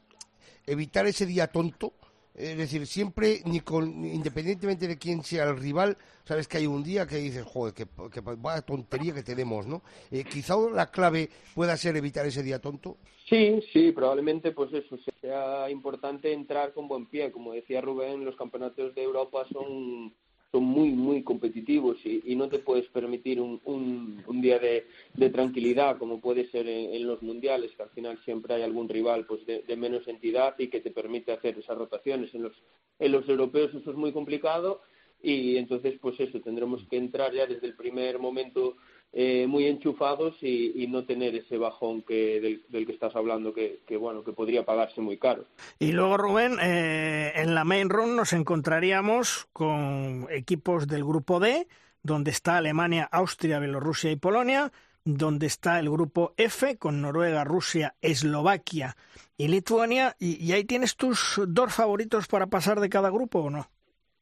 evitar 0.66 1.06
ese 1.06 1.26
día 1.26 1.48
tonto 1.48 1.94
Es 2.38 2.56
decir, 2.56 2.86
siempre, 2.86 3.42
ni 3.46 3.62
con, 3.62 4.06
independientemente 4.06 4.88
de 4.88 5.00
quién 5.00 5.24
sea 5.24 5.46
el 5.46 5.58
rival, 5.58 5.98
sabes 6.24 6.48
que 6.48 6.58
hay 6.58 6.68
un 6.68 6.84
día 6.84 7.08
que 7.08 7.16
dices, 7.16 7.44
joder, 7.44 7.74
que, 7.74 7.88
que 8.12 8.22
vaya 8.22 8.62
tontería 8.62 9.12
que 9.12 9.24
tenemos, 9.24 9.66
¿no? 9.66 9.82
Eh, 10.12 10.24
quizá 10.24 10.56
la 10.72 10.92
clave 10.92 11.32
pueda 11.56 11.76
ser 11.76 11.98
evitar 11.98 12.28
ese 12.28 12.44
día 12.44 12.60
tonto. 12.60 12.98
Sí, 13.28 13.60
sí, 13.74 13.92
probablemente 13.92 14.52
pues 14.52 14.72
eso 14.72 14.98
sea 15.20 15.70
importante 15.70 16.32
entrar 16.32 16.74
con 16.74 16.88
buen 16.88 17.08
pie. 17.08 17.32
Como 17.32 17.54
decía 17.54 17.82
Rubén, 17.82 18.24
los 18.24 18.36
campeonatos 18.36 18.94
de 18.94 19.02
Europa 19.02 19.46
son 19.52 20.14
son 20.52 20.64
muy, 20.64 20.90
muy 20.90 21.24
competitivos 21.24 21.98
y, 22.06 22.36
no 22.36 22.48
te 22.48 22.60
puedes 22.60 22.88
permitir 22.88 23.42
un, 23.42 23.60
un, 23.66 24.42
día 24.42 24.60
de, 24.60 24.86
tranquilidad 25.30 25.98
como 25.98 26.22
puede 26.22 26.50
ser 26.50 26.68
en, 26.68 27.06
los 27.06 27.22
mundiales, 27.22 27.72
que 27.76 27.84
al 27.84 27.90
final 27.90 28.18
siempre 28.24 28.54
hay 28.54 28.62
algún 28.64 28.88
rival 28.88 29.26
pues 29.26 29.46
de, 29.46 29.76
menos 29.76 30.08
entidad 30.08 30.56
y 30.58 30.68
que 30.68 30.80
te 30.80 30.92
permite 30.92 31.32
hacer 31.32 31.58
esas 31.58 31.78
rotaciones. 31.78 32.34
En 32.34 32.44
los, 32.44 32.54
en 33.00 33.12
los 33.12 33.28
europeos 33.28 33.74
eso 33.74 33.92
es 33.92 33.98
muy 33.98 34.14
complicado 34.14 34.82
y 35.22 35.58
entonces 35.58 35.98
pues 36.00 36.20
eso, 36.20 36.40
tendremos 36.40 36.86
que 36.90 36.98
entrar 36.98 37.34
ya 37.34 37.46
desde 37.46 37.68
el 37.68 37.76
primer 37.76 38.20
momento 38.20 38.78
eh, 39.14 39.48
muy 39.48 39.66
enchufados 39.66 40.36
y, 40.42 40.86
no 40.88 41.06
tener 41.06 41.36
ese 41.36 41.58
bajón 41.58 42.02
que 42.02 42.62
del, 42.70 42.86
que 42.86 42.92
estás 42.92 43.16
hablando 43.16 43.54
que, 43.54 43.82
bueno 43.98 44.24
que 44.24 44.34
podría 44.34 44.64
pagarse 44.64 45.02
muy 45.02 45.18
caro. 45.18 45.46
Y 45.80 45.92
luego 45.92 46.18
Rubén 46.18 46.58
eh, 46.62 47.32
en 47.36 47.56
la 47.56 47.64
main 47.64 47.90
run 47.90 48.16
nos 48.16 48.34
encontraríamos 48.34 49.48
con 49.54 50.28
equipos 50.30 50.88
del 50.88 51.04
grupo 51.04 51.40
D 51.40 51.68
donde 52.04 52.32
está 52.32 52.58
Alemania 52.58 53.10
Austria 53.12 53.60
Bielorrusia 53.60 54.12
y 54.12 54.18
Polonia 54.18 54.72
donde 55.04 55.48
está 55.48 55.80
el 55.80 55.90
grupo 55.90 56.34
F 56.38 56.78
con 56.78 57.02
Noruega 57.02 57.44
Rusia 57.44 57.96
Eslovaquia 58.02 58.98
y 59.38 59.48
Lituania. 59.48 60.16
Y, 60.20 60.52
ahí 60.52 60.66
tienes 60.66 60.96
tus 60.98 61.42
dos 61.48 61.74
favoritos 61.74 62.28
para 62.28 62.48
pasar 62.48 62.80
de 62.80 62.90
cada 62.90 63.10
grupo 63.10 63.40
o 63.40 63.50
no 63.50 63.70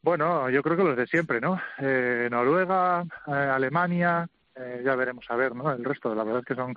bueno, 0.02 0.52
yo 0.52 0.62
creo 0.62 0.78
que 0.78 0.84
los 0.84 0.96
de 0.96 1.08
siempre, 1.08 1.42
¿no? 1.42 1.60
Eh, 1.80 2.28
Noruega, 2.30 3.04
Alemania, 3.26 4.30
eh, 4.56 4.82
ya 4.84 4.96
veremos 4.96 5.26
a 5.30 5.36
ver, 5.36 5.56
¿no? 5.56 5.72
El 5.72 5.84
resto, 5.84 6.14
la 6.16 6.24
verdad 6.24 6.42
es 6.42 6.46
que 6.46 6.56
son 6.56 6.76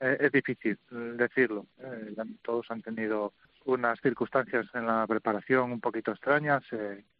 eh, 0.00 0.16
es 0.20 0.32
difícil 0.32 0.78
decirlo. 0.90 1.66
Eh, 1.78 2.14
todos 2.42 2.70
han 2.70 2.82
tenido 2.82 3.32
unas 3.64 3.98
circunstancias 4.00 4.66
en 4.74 4.86
la 4.86 5.06
preparación 5.06 5.72
un 5.72 5.80
poquito 5.80 6.12
extrañas. 6.12 6.62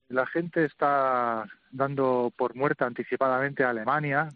la 0.09 0.27
gente 0.27 0.65
está 0.65 1.45
dando 1.73 2.33
por 2.37 2.55
muerta 2.55 2.87
anticipadamente 2.87 3.65
a 3.65 3.71
Alemania, 3.71 4.29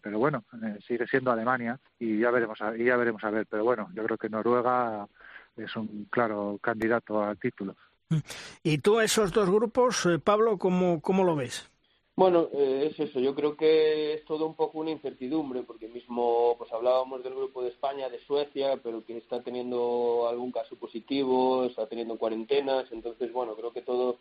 pero 0.00 0.18
bueno, 0.18 0.44
sigue 0.86 1.06
siendo 1.06 1.30
Alemania 1.30 1.78
y 1.98 2.18
ya 2.18 2.30
veremos, 2.30 2.62
a, 2.62 2.74
y 2.74 2.84
ya 2.84 2.96
veremos 2.96 3.22
a 3.24 3.30
ver. 3.30 3.46
Pero 3.46 3.64
bueno, 3.64 3.90
yo 3.92 4.02
creo 4.04 4.16
que 4.16 4.30
Noruega 4.30 5.06
es 5.54 5.76
un 5.76 6.06
claro 6.10 6.58
candidato 6.62 7.22
al 7.22 7.36
título. 7.36 7.76
¿Y 8.62 8.78
tú 8.78 8.98
esos 9.00 9.30
dos 9.30 9.50
grupos, 9.50 10.08
Pablo, 10.24 10.56
cómo, 10.56 11.02
cómo 11.02 11.24
lo 11.24 11.36
ves? 11.36 11.69
Bueno, 12.20 12.50
eh, 12.52 12.90
es 12.90 13.00
eso. 13.00 13.18
Yo 13.18 13.34
creo 13.34 13.56
que 13.56 14.12
es 14.12 14.26
todo 14.26 14.44
un 14.44 14.54
poco 14.54 14.78
una 14.78 14.90
incertidumbre, 14.90 15.62
porque 15.62 15.88
mismo 15.88 16.54
pues 16.58 16.70
hablábamos 16.70 17.24
del 17.24 17.34
grupo 17.34 17.62
de 17.62 17.70
España, 17.70 18.10
de 18.10 18.20
Suecia, 18.26 18.78
pero 18.82 19.02
que 19.06 19.16
está 19.16 19.40
teniendo 19.40 20.28
algún 20.28 20.52
caso 20.52 20.76
positivo, 20.76 21.64
está 21.64 21.86
teniendo 21.86 22.18
cuarentenas. 22.18 22.92
Entonces, 22.92 23.32
bueno, 23.32 23.54
creo 23.54 23.72
que 23.72 23.80
todo 23.80 24.18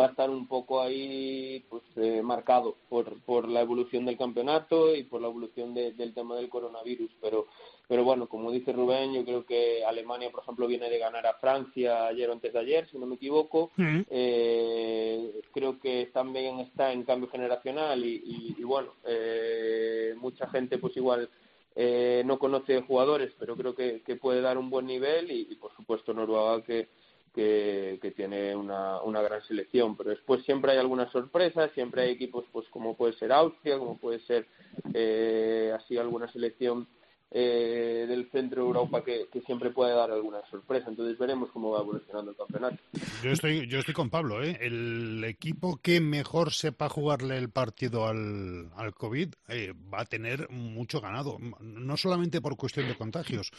va 0.00 0.06
a 0.06 0.08
estar 0.08 0.30
un 0.30 0.48
poco 0.48 0.80
ahí 0.80 1.62
pues 1.68 1.82
eh, 1.96 2.22
marcado 2.22 2.74
por, 2.88 3.20
por 3.20 3.46
la 3.46 3.60
evolución 3.60 4.06
del 4.06 4.16
campeonato 4.16 4.96
y 4.96 5.02
por 5.02 5.20
la 5.20 5.28
evolución 5.28 5.74
del 5.74 6.14
tema 6.14 6.36
del 6.36 6.48
coronavirus. 6.48 7.10
Pero 7.20 7.48
pero 7.88 8.04
bueno, 8.04 8.28
como 8.28 8.50
dice 8.50 8.72
Rubén, 8.72 9.12
yo 9.12 9.24
creo 9.24 9.44
que 9.44 9.84
Alemania, 9.84 10.30
por 10.30 10.42
ejemplo, 10.42 10.66
viene 10.66 10.88
de 10.88 10.98
ganar 10.98 11.26
a 11.26 11.34
Francia 11.34 12.06
ayer 12.06 12.30
o 12.30 12.32
antes 12.32 12.52
de 12.52 12.58
ayer, 12.58 12.88
si 12.88 12.98
no 12.98 13.06
me 13.06 13.16
equivoco. 13.16 13.70
eh, 14.08 15.40
creo 15.52 15.78
que 15.80 16.10
también 16.12 16.60
está 16.60 16.92
en 16.92 17.02
cambio 17.04 17.28
generacional 17.28 18.04
y, 18.04 18.54
y, 18.58 18.62
bueno, 18.64 18.94
eh, 19.04 20.14
mucha 20.16 20.48
gente 20.48 20.78
pues 20.78 20.96
igual 20.96 21.28
eh, 21.74 22.22
no 22.24 22.38
conoce 22.38 22.80
jugadores, 22.82 23.32
pero 23.38 23.56
creo 23.56 23.74
que, 23.74 24.02
que 24.02 24.16
puede 24.16 24.40
dar 24.40 24.58
un 24.58 24.70
buen 24.70 24.86
nivel 24.86 25.30
y, 25.30 25.48
y 25.50 25.56
por 25.56 25.74
supuesto 25.76 26.14
Noruega 26.14 26.62
que, 26.64 26.88
que, 27.34 27.98
que, 28.00 28.10
tiene 28.12 28.54
una, 28.54 29.02
una 29.02 29.22
gran 29.22 29.42
selección, 29.44 29.96
pero 29.96 30.10
después 30.10 30.42
siempre 30.44 30.72
hay 30.72 30.78
algunas 30.78 31.10
sorpresas, 31.10 31.70
siempre 31.72 32.02
hay 32.02 32.10
equipos 32.10 32.44
pues 32.52 32.68
como 32.68 32.96
puede 32.96 33.14
ser 33.14 33.32
Austria, 33.32 33.78
como 33.78 33.96
puede 33.96 34.20
ser 34.20 34.46
eh, 34.92 35.72
así 35.74 35.96
alguna 35.96 36.30
selección 36.32 36.86
eh, 37.34 38.04
del 38.06 38.30
centro 38.30 38.62
de 38.62 38.66
Europa 38.68 39.02
que, 39.02 39.28
siempre 39.46 39.70
puede 39.70 39.94
dar 39.94 40.10
alguna 40.10 40.38
sorpresa. 40.50 40.90
Entonces 40.90 41.18
veremos 41.18 41.50
cómo 41.50 41.70
va 41.70 41.80
evolucionando 41.80 42.30
el 42.30 42.36
campeonato. 42.36 42.76
Yo 43.22 43.30
estoy, 43.30 43.66
yo 43.66 43.78
estoy 43.78 43.94
con 43.94 44.10
Pablo. 44.10 44.42
¿eh? 44.42 44.58
El 44.60 45.24
equipo 45.24 45.78
que 45.78 46.00
mejor 46.00 46.52
sepa 46.52 46.90
jugarle 46.90 47.38
el 47.38 47.48
partido 47.48 48.06
al, 48.06 48.70
al 48.76 48.94
COVID 48.94 49.30
eh, 49.48 49.72
va 49.92 50.02
a 50.02 50.04
tener 50.04 50.50
mucho 50.50 51.00
ganado. 51.00 51.38
No 51.60 51.96
solamente 51.96 52.42
por 52.42 52.56
cuestión 52.56 52.86
de 52.86 52.96
contagios, 52.96 53.50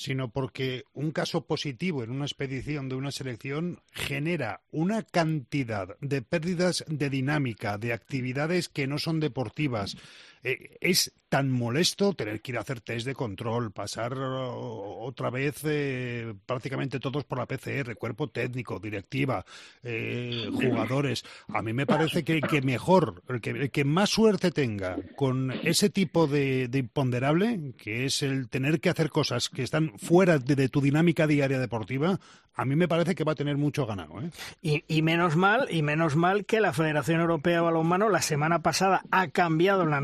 sino 0.00 0.30
porque 0.30 0.84
un 0.94 1.10
caso 1.10 1.42
positivo 1.42 2.02
en 2.02 2.10
una 2.10 2.24
expedición 2.24 2.88
de 2.88 2.94
una 2.94 3.10
selección 3.10 3.80
genera 3.92 4.62
una 4.72 5.02
cantidad 5.02 5.98
de 6.00 6.22
pérdidas 6.22 6.86
de 6.88 7.10
dinámica, 7.10 7.76
de 7.76 7.92
actividades 7.92 8.70
que 8.70 8.86
no 8.86 8.98
son 8.98 9.20
deportivas. 9.20 9.98
Eh, 10.42 10.76
es 10.80 11.12
tan 11.30 11.50
molesto 11.50 12.12
tener 12.12 12.42
que 12.42 12.50
ir 12.50 12.58
a 12.58 12.62
hacer 12.62 12.80
test 12.80 13.06
de 13.06 13.14
control, 13.14 13.70
pasar 13.70 14.14
otra 14.18 15.30
vez 15.30 15.62
eh, 15.64 16.34
prácticamente 16.44 16.98
todos 16.98 17.24
por 17.24 17.38
la 17.38 17.46
PCR, 17.46 17.94
cuerpo 17.96 18.28
técnico, 18.28 18.80
directiva, 18.80 19.46
eh, 19.82 20.48
jugadores. 20.52 21.24
A 21.48 21.62
mí 21.62 21.72
me 21.72 21.86
parece 21.86 22.24
que, 22.24 22.40
que 22.40 22.60
mejor, 22.62 23.22
el 23.28 23.40
que, 23.40 23.70
que, 23.70 23.84
más 23.84 24.10
suerte 24.10 24.50
tenga 24.50 24.96
con 25.16 25.52
ese 25.62 25.88
tipo 25.88 26.26
de, 26.26 26.66
de, 26.66 26.78
imponderable, 26.78 27.74
que 27.78 28.06
es 28.06 28.22
el 28.22 28.48
tener 28.48 28.80
que 28.80 28.90
hacer 28.90 29.08
cosas 29.08 29.48
que 29.48 29.62
están 29.62 29.98
fuera 29.98 30.38
de, 30.38 30.68
tu 30.68 30.80
dinámica 30.80 31.28
diaria 31.28 31.60
deportiva, 31.60 32.18
a 32.54 32.64
mí 32.64 32.74
me 32.74 32.88
parece 32.88 33.14
que 33.14 33.24
va 33.24 33.32
a 33.32 33.36
tener 33.36 33.56
mucho 33.56 33.86
ganado. 33.86 34.20
¿eh? 34.20 34.30
Y, 34.60 34.84
y 34.88 35.02
menos 35.02 35.36
mal, 35.36 35.68
y 35.70 35.82
menos 35.82 36.16
mal 36.16 36.44
que 36.44 36.60
la 36.60 36.72
Federación 36.72 37.20
Europea 37.20 37.54
de 37.54 37.60
Balonmano 37.60 38.08
la 38.08 38.20
semana 38.20 38.62
pasada 38.62 39.02
ha 39.12 39.28
cambiado 39.28 39.86
la 39.86 40.00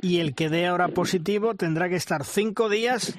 y 0.00 0.18
el 0.18 0.34
que 0.34 0.48
dé 0.48 0.66
ahora 0.66 0.88
positivo 0.88 1.54
tendrá 1.54 1.88
que 1.88 1.96
estar 1.96 2.24
cinco 2.24 2.68
días 2.68 3.16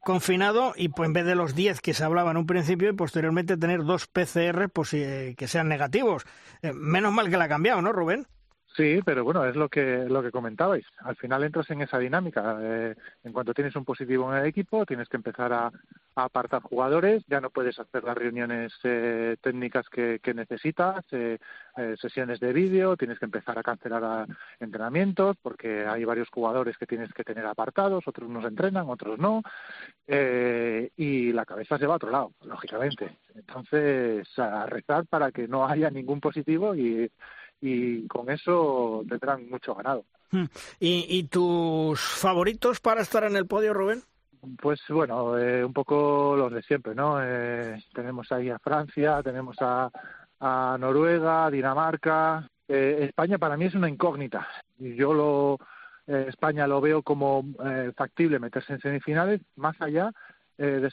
confinado 0.00 0.72
y 0.76 0.88
pues 0.88 1.06
en 1.06 1.12
vez 1.12 1.26
de 1.26 1.34
los 1.34 1.54
diez 1.54 1.80
que 1.80 1.94
se 1.94 2.04
hablaba 2.04 2.30
en 2.30 2.38
un 2.38 2.46
principio 2.46 2.88
y 2.88 2.94
posteriormente 2.94 3.56
tener 3.56 3.84
dos 3.84 4.06
PCR 4.06 4.68
pues, 4.70 4.94
eh, 4.94 5.34
que 5.36 5.48
sean 5.48 5.68
negativos. 5.68 6.24
Eh, 6.62 6.72
menos 6.72 7.12
mal 7.12 7.30
que 7.30 7.36
la 7.36 7.44
ha 7.44 7.48
cambiado, 7.48 7.82
¿no, 7.82 7.92
Rubén? 7.92 8.26
Sí, 8.80 9.02
pero 9.04 9.24
bueno, 9.24 9.44
es 9.44 9.56
lo 9.56 9.68
que 9.68 10.06
lo 10.08 10.22
que 10.22 10.30
comentabais. 10.30 10.86
Al 11.00 11.14
final 11.14 11.44
entras 11.44 11.68
en 11.68 11.82
esa 11.82 11.98
dinámica. 11.98 12.56
Eh, 12.62 12.94
en 13.24 13.32
cuanto 13.34 13.52
tienes 13.52 13.76
un 13.76 13.84
positivo 13.84 14.32
en 14.32 14.40
el 14.40 14.46
equipo, 14.46 14.86
tienes 14.86 15.06
que 15.06 15.18
empezar 15.18 15.52
a, 15.52 15.70
apartar 16.14 16.62
jugadores. 16.62 17.22
Ya 17.28 17.42
no 17.42 17.50
puedes 17.50 17.78
hacer 17.78 18.04
las 18.04 18.16
reuniones 18.16 18.72
eh, 18.84 19.36
técnicas 19.42 19.86
que, 19.90 20.18
necesitas, 20.34 21.04
eh, 21.10 21.38
sesiones 22.00 22.40
de 22.40 22.54
vídeo. 22.54 22.96
Tienes 22.96 23.18
que 23.18 23.26
empezar 23.26 23.58
a 23.58 23.62
cancelar 23.62 24.26
entrenamientos 24.60 25.36
porque 25.42 25.86
hay 25.86 26.06
varios 26.06 26.30
jugadores 26.30 26.78
que 26.78 26.86
tienes 26.86 27.12
que 27.12 27.24
tener 27.24 27.44
apartados. 27.44 28.08
Otros 28.08 28.30
nos 28.30 28.46
entrenan, 28.46 28.88
otros 28.88 29.18
no. 29.18 29.42
y 30.08 31.32
la 31.34 31.44
cabeza 31.44 31.76
se 31.76 31.86
va 31.86 31.94
a 31.94 31.96
otro 31.96 32.10
lado, 32.10 32.32
lógicamente. 32.46 33.18
Entonces, 33.34 34.26
a 34.38 34.64
rezar 34.64 35.04
para 35.06 35.32
que 35.32 35.46
no 35.48 35.66
haya 35.66 35.90
ningún 35.90 36.20
positivo 36.20 36.74
y 36.74 37.10
y 37.60 38.06
con 38.06 38.30
eso 38.30 39.04
tendrán 39.08 39.48
mucho 39.48 39.74
ganado. 39.74 40.04
Hmm. 40.30 40.44
¿Y, 40.78 41.06
¿Y, 41.08 41.24
tus 41.24 42.00
favoritos 42.00 42.80
para 42.80 43.02
estar 43.02 43.24
en 43.24 43.36
el 43.36 43.46
podio, 43.46 43.74
Rubén? 43.74 44.02
Pues 44.58 44.80
bueno, 44.88 45.36
eh, 45.38 45.62
un 45.64 45.72
poco 45.72 46.34
los 46.36 46.52
de 46.52 46.62
siempre, 46.62 46.94
¿no? 46.94 47.18
Eh, 47.22 47.82
tenemos 47.92 48.30
ahí 48.32 48.48
a 48.48 48.58
Francia, 48.58 49.22
tenemos 49.22 49.56
a, 49.60 49.90
a 50.40 50.78
Noruega, 50.78 51.50
Dinamarca. 51.50 52.48
Eh, 52.66 53.06
España 53.08 53.36
para 53.38 53.56
mí 53.56 53.66
es 53.66 53.74
una 53.74 53.88
incógnita. 53.88 54.48
Yo 54.78 55.12
lo 55.12 55.58
España 56.06 56.66
lo 56.66 56.80
veo 56.80 57.02
como 57.02 57.44
factible 57.94 58.40
meterse 58.40 58.72
en 58.72 58.80
semifinales, 58.80 59.42
más 59.54 59.80
allá 59.80 60.10
de 60.58 60.90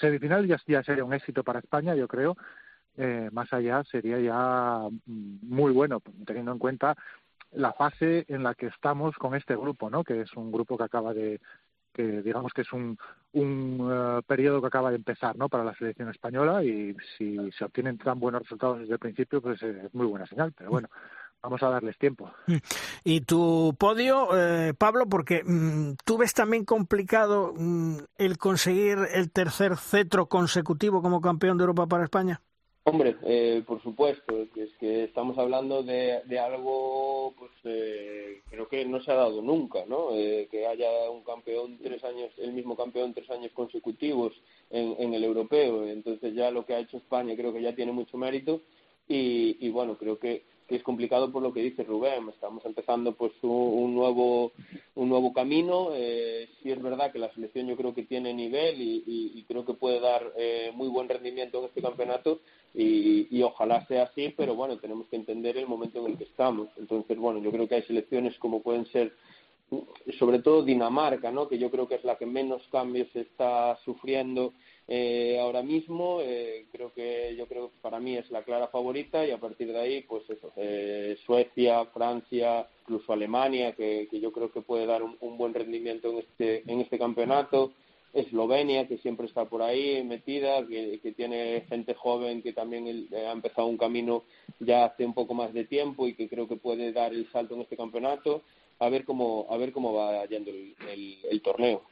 semifinales 0.00 0.48
ya, 0.48 0.56
ya 0.66 0.82
sería 0.82 1.04
un 1.04 1.14
éxito 1.14 1.44
para 1.44 1.60
España, 1.60 1.94
yo 1.94 2.08
creo, 2.08 2.36
eh, 2.96 3.28
más 3.32 3.52
allá 3.52 3.84
sería 3.84 4.18
ya 4.18 4.88
mm, 5.06 5.38
muy 5.42 5.72
bueno, 5.72 6.00
teniendo 6.24 6.52
en 6.52 6.58
cuenta 6.58 6.96
la 7.52 7.72
fase 7.72 8.24
en 8.28 8.42
la 8.42 8.54
que 8.54 8.66
estamos 8.66 9.16
con 9.16 9.34
este 9.34 9.56
grupo, 9.56 9.88
¿no? 9.88 10.04
Que 10.04 10.22
es 10.22 10.32
un 10.34 10.52
grupo 10.52 10.76
que 10.76 10.84
acaba 10.84 11.14
de 11.14 11.40
que 11.96 12.20
digamos 12.20 12.52
que 12.52 12.60
es 12.60 12.72
un, 12.74 12.98
un 13.32 13.90
eh, 13.90 14.22
periodo 14.26 14.60
que 14.60 14.66
acaba 14.66 14.90
de 14.90 14.96
empezar 14.96 15.34
¿no? 15.36 15.48
para 15.48 15.64
la 15.64 15.74
selección 15.76 16.10
española 16.10 16.62
y 16.62 16.94
si 17.16 17.50
se 17.52 17.64
obtienen 17.64 17.96
tan 17.96 18.20
buenos 18.20 18.42
resultados 18.42 18.80
desde 18.80 18.92
el 18.92 18.98
principio, 18.98 19.40
pues 19.40 19.62
es 19.62 19.94
muy 19.94 20.06
buena 20.06 20.26
señal. 20.26 20.52
Pero 20.54 20.68
bueno, 20.70 20.90
vamos 21.42 21.62
a 21.62 21.70
darles 21.70 21.96
tiempo. 21.98 22.30
Y 23.04 23.20
tu 23.20 23.74
podio, 23.78 24.36
eh, 24.36 24.74
Pablo, 24.74 25.06
porque 25.08 25.44
mm, 25.44 25.92
tú 26.04 26.18
ves 26.18 26.34
también 26.34 26.64
complicado 26.64 27.54
mm, 27.56 27.98
el 28.18 28.36
conseguir 28.36 28.98
el 29.14 29.30
tercer 29.30 29.76
cetro 29.76 30.26
consecutivo 30.26 31.00
como 31.00 31.20
campeón 31.20 31.56
de 31.56 31.62
Europa 31.62 31.86
para 31.86 32.02
España. 32.02 32.40
Hombre, 32.88 33.16
eh, 33.24 33.64
por 33.66 33.82
supuesto, 33.82 34.46
es 34.54 34.70
que 34.78 35.02
estamos 35.02 35.36
hablando 35.38 35.82
de, 35.82 36.20
de 36.24 36.38
algo, 36.38 37.34
pues 37.36 37.50
eh, 37.64 38.42
creo 38.48 38.68
que 38.68 38.84
no 38.84 39.02
se 39.02 39.10
ha 39.10 39.16
dado 39.16 39.42
nunca, 39.42 39.84
¿no? 39.88 40.10
Eh, 40.14 40.46
que 40.52 40.68
haya 40.68 41.10
un 41.10 41.24
campeón 41.24 41.78
tres 41.82 42.04
años, 42.04 42.30
el 42.38 42.52
mismo 42.52 42.76
campeón 42.76 43.12
tres 43.12 43.28
años 43.30 43.50
consecutivos 43.54 44.34
en, 44.70 44.94
en 45.00 45.14
el 45.14 45.24
europeo. 45.24 45.84
Entonces 45.84 46.32
ya 46.32 46.52
lo 46.52 46.64
que 46.64 46.74
ha 46.74 46.78
hecho 46.78 46.98
España 46.98 47.34
creo 47.34 47.52
que 47.52 47.60
ya 47.60 47.74
tiene 47.74 47.90
mucho 47.90 48.16
mérito 48.18 48.62
y, 49.08 49.56
y 49.66 49.68
bueno, 49.70 49.98
creo 49.98 50.20
que 50.20 50.44
que 50.66 50.76
es 50.76 50.82
complicado 50.82 51.30
por 51.30 51.42
lo 51.42 51.52
que 51.52 51.62
dice 51.62 51.84
Rubén. 51.84 52.28
Estamos 52.28 52.64
empezando 52.64 53.14
pues 53.14 53.32
un, 53.42 53.94
nuevo 53.94 54.52
un 54.94 55.08
nuevo 55.08 55.32
camino. 55.32 55.90
Eh, 55.94 56.48
sí 56.62 56.70
es 56.70 56.82
verdad 56.82 57.12
que 57.12 57.18
la 57.18 57.32
selección 57.32 57.66
yo 57.66 57.76
creo 57.76 57.94
que 57.94 58.02
tiene 58.02 58.34
nivel 58.34 58.80
y, 58.80 59.04
y, 59.34 59.42
creo 59.44 59.64
que 59.64 59.74
puede 59.74 60.00
dar 60.00 60.32
eh, 60.36 60.72
muy 60.74 60.88
buen 60.88 61.08
rendimiento 61.08 61.58
en 61.58 61.66
este 61.66 61.82
campeonato 61.82 62.40
y, 62.74 63.28
y, 63.30 63.42
ojalá 63.42 63.86
sea 63.86 64.04
así, 64.04 64.34
pero 64.36 64.54
bueno, 64.54 64.78
tenemos 64.78 65.06
que 65.08 65.16
entender 65.16 65.56
el 65.56 65.66
momento 65.66 66.00
en 66.00 66.12
el 66.12 66.18
que 66.18 66.24
estamos. 66.24 66.68
Entonces, 66.76 67.16
bueno, 67.16 67.40
yo 67.40 67.50
creo 67.52 67.68
que 67.68 67.76
hay 67.76 67.82
selecciones 67.82 68.36
como 68.38 68.60
pueden 68.60 68.86
ser 68.86 69.12
sobre 70.18 70.38
todo 70.40 70.62
Dinamarca, 70.62 71.30
¿no? 71.32 71.48
que 71.48 71.58
yo 71.58 71.70
creo 71.70 71.88
que 71.88 71.96
es 71.96 72.04
la 72.04 72.16
que 72.16 72.26
menos 72.26 72.62
cambios 72.70 73.08
está 73.14 73.76
sufriendo 73.84 74.52
eh, 74.88 75.38
ahora 75.40 75.62
mismo. 75.62 76.20
Eh, 76.22 76.66
creo 76.72 76.92
que 76.92 77.34
yo 77.36 77.46
creo 77.46 77.72
para 77.80 77.98
mí 78.00 78.16
es 78.16 78.30
la 78.30 78.42
clara 78.42 78.68
favorita 78.68 79.26
y 79.26 79.30
a 79.30 79.38
partir 79.38 79.72
de 79.72 79.80
ahí, 79.80 80.02
pues 80.02 80.28
eso, 80.30 80.52
eh, 80.56 81.16
Suecia, 81.26 81.84
Francia, 81.86 82.68
incluso 82.82 83.12
Alemania, 83.12 83.72
que, 83.72 84.08
que 84.10 84.20
yo 84.20 84.32
creo 84.32 84.50
que 84.50 84.62
puede 84.62 84.86
dar 84.86 85.02
un, 85.02 85.38
buen 85.38 85.54
rendimiento 85.54 86.10
en 86.10 86.18
este, 86.18 86.70
en 86.70 86.80
este 86.80 86.98
campeonato. 86.98 87.72
Eslovenia, 88.12 88.88
que 88.88 88.96
siempre 88.98 89.26
está 89.26 89.44
por 89.44 89.60
ahí 89.60 90.02
metida, 90.02 90.66
que, 90.66 91.00
que 91.02 91.12
tiene 91.12 91.66
gente 91.68 91.92
joven 91.92 92.40
que 92.40 92.54
también 92.54 93.08
ha 93.14 93.32
empezado 93.32 93.66
un 93.66 93.76
camino 93.76 94.24
ya 94.58 94.86
hace 94.86 95.04
un 95.04 95.12
poco 95.12 95.34
más 95.34 95.52
de 95.52 95.64
tiempo 95.66 96.08
y 96.08 96.14
que 96.14 96.26
creo 96.26 96.48
que 96.48 96.56
puede 96.56 96.92
dar 96.92 97.12
el 97.12 97.30
salto 97.30 97.54
en 97.56 97.60
este 97.60 97.76
campeonato 97.76 98.42
a 98.78 98.88
ver 98.88 99.04
cómo 99.04 99.46
a 99.50 99.56
ver 99.56 99.72
cómo 99.72 99.92
va 99.92 100.24
yendo 100.26 100.50
el, 100.50 100.74
el, 100.88 101.18
el, 101.30 101.42
torneo. 101.42 101.82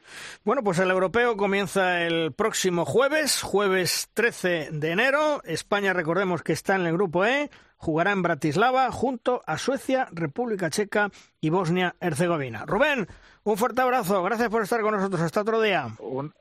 Bueno, 0.43 0.63
pues 0.63 0.79
el 0.79 0.91
europeo 0.91 1.35
comienza 1.35 2.03
el 2.03 2.31
próximo 2.33 2.85
jueves, 2.85 3.41
jueves 3.41 4.09
13 4.13 4.69
de 4.71 4.91
enero. 4.91 5.41
España, 5.43 5.93
recordemos 5.93 6.43
que 6.43 6.53
está 6.53 6.75
en 6.75 6.85
el 6.85 6.93
grupo 6.93 7.25
E, 7.25 7.49
jugará 7.77 8.11
en 8.11 8.21
Bratislava 8.21 8.91
junto 8.91 9.41
a 9.45 9.57
Suecia, 9.57 10.07
República 10.11 10.69
Checa 10.69 11.11
y 11.41 11.49
Bosnia-Herzegovina. 11.49 12.65
Rubén, 12.65 13.07
un 13.43 13.57
fuerte 13.57 13.81
abrazo, 13.81 14.21
gracias 14.23 14.49
por 14.49 14.63
estar 14.63 14.81
con 14.81 14.95
nosotros. 14.95 15.21
Hasta 15.21 15.41
otro 15.41 15.61
día. 15.61 15.95
Un, 15.99 16.33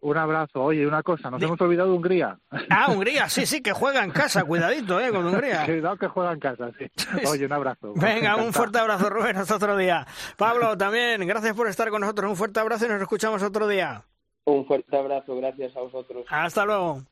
un 0.00 0.16
abrazo. 0.16 0.62
Oye, 0.62 0.86
una 0.86 1.02
cosa, 1.02 1.30
nos 1.30 1.40
de... 1.40 1.46
hemos 1.46 1.60
olvidado 1.60 1.90
de 1.90 1.96
Hungría. 1.96 2.38
Ah, 2.70 2.86
Hungría, 2.90 3.28
sí, 3.28 3.46
sí, 3.46 3.62
que 3.62 3.72
juega 3.72 4.04
en 4.04 4.10
casa. 4.10 4.44
Cuidadito, 4.44 5.00
¿eh? 5.00 5.10
Con 5.10 5.26
Hungría. 5.26 5.64
Cuidado 5.64 5.96
que 5.96 6.08
juega 6.08 6.32
en 6.32 6.40
casa, 6.40 6.70
sí. 6.78 6.86
Oye, 7.26 7.46
un 7.46 7.52
abrazo. 7.52 7.92
Venga, 7.94 8.36
un 8.36 8.52
fuerte 8.52 8.78
abrazo, 8.78 9.10
Rubén. 9.10 9.36
Hasta 9.36 9.56
otro 9.56 9.76
día. 9.76 10.06
Pablo, 10.36 10.76
también, 10.76 11.26
gracias 11.26 11.54
por 11.54 11.68
estar 11.68 11.90
con 11.90 12.00
nosotros. 12.00 12.30
Un 12.30 12.36
fuerte 12.36 12.60
abrazo 12.60 12.86
y 12.86 12.88
nos 12.88 13.00
escuchamos 13.00 13.42
otro 13.42 13.66
día. 13.66 14.04
Un 14.44 14.66
fuerte 14.66 14.96
abrazo, 14.96 15.36
gracias 15.36 15.76
a 15.76 15.80
vosotros. 15.80 16.24
Hasta 16.30 16.64
luego. 16.64 17.02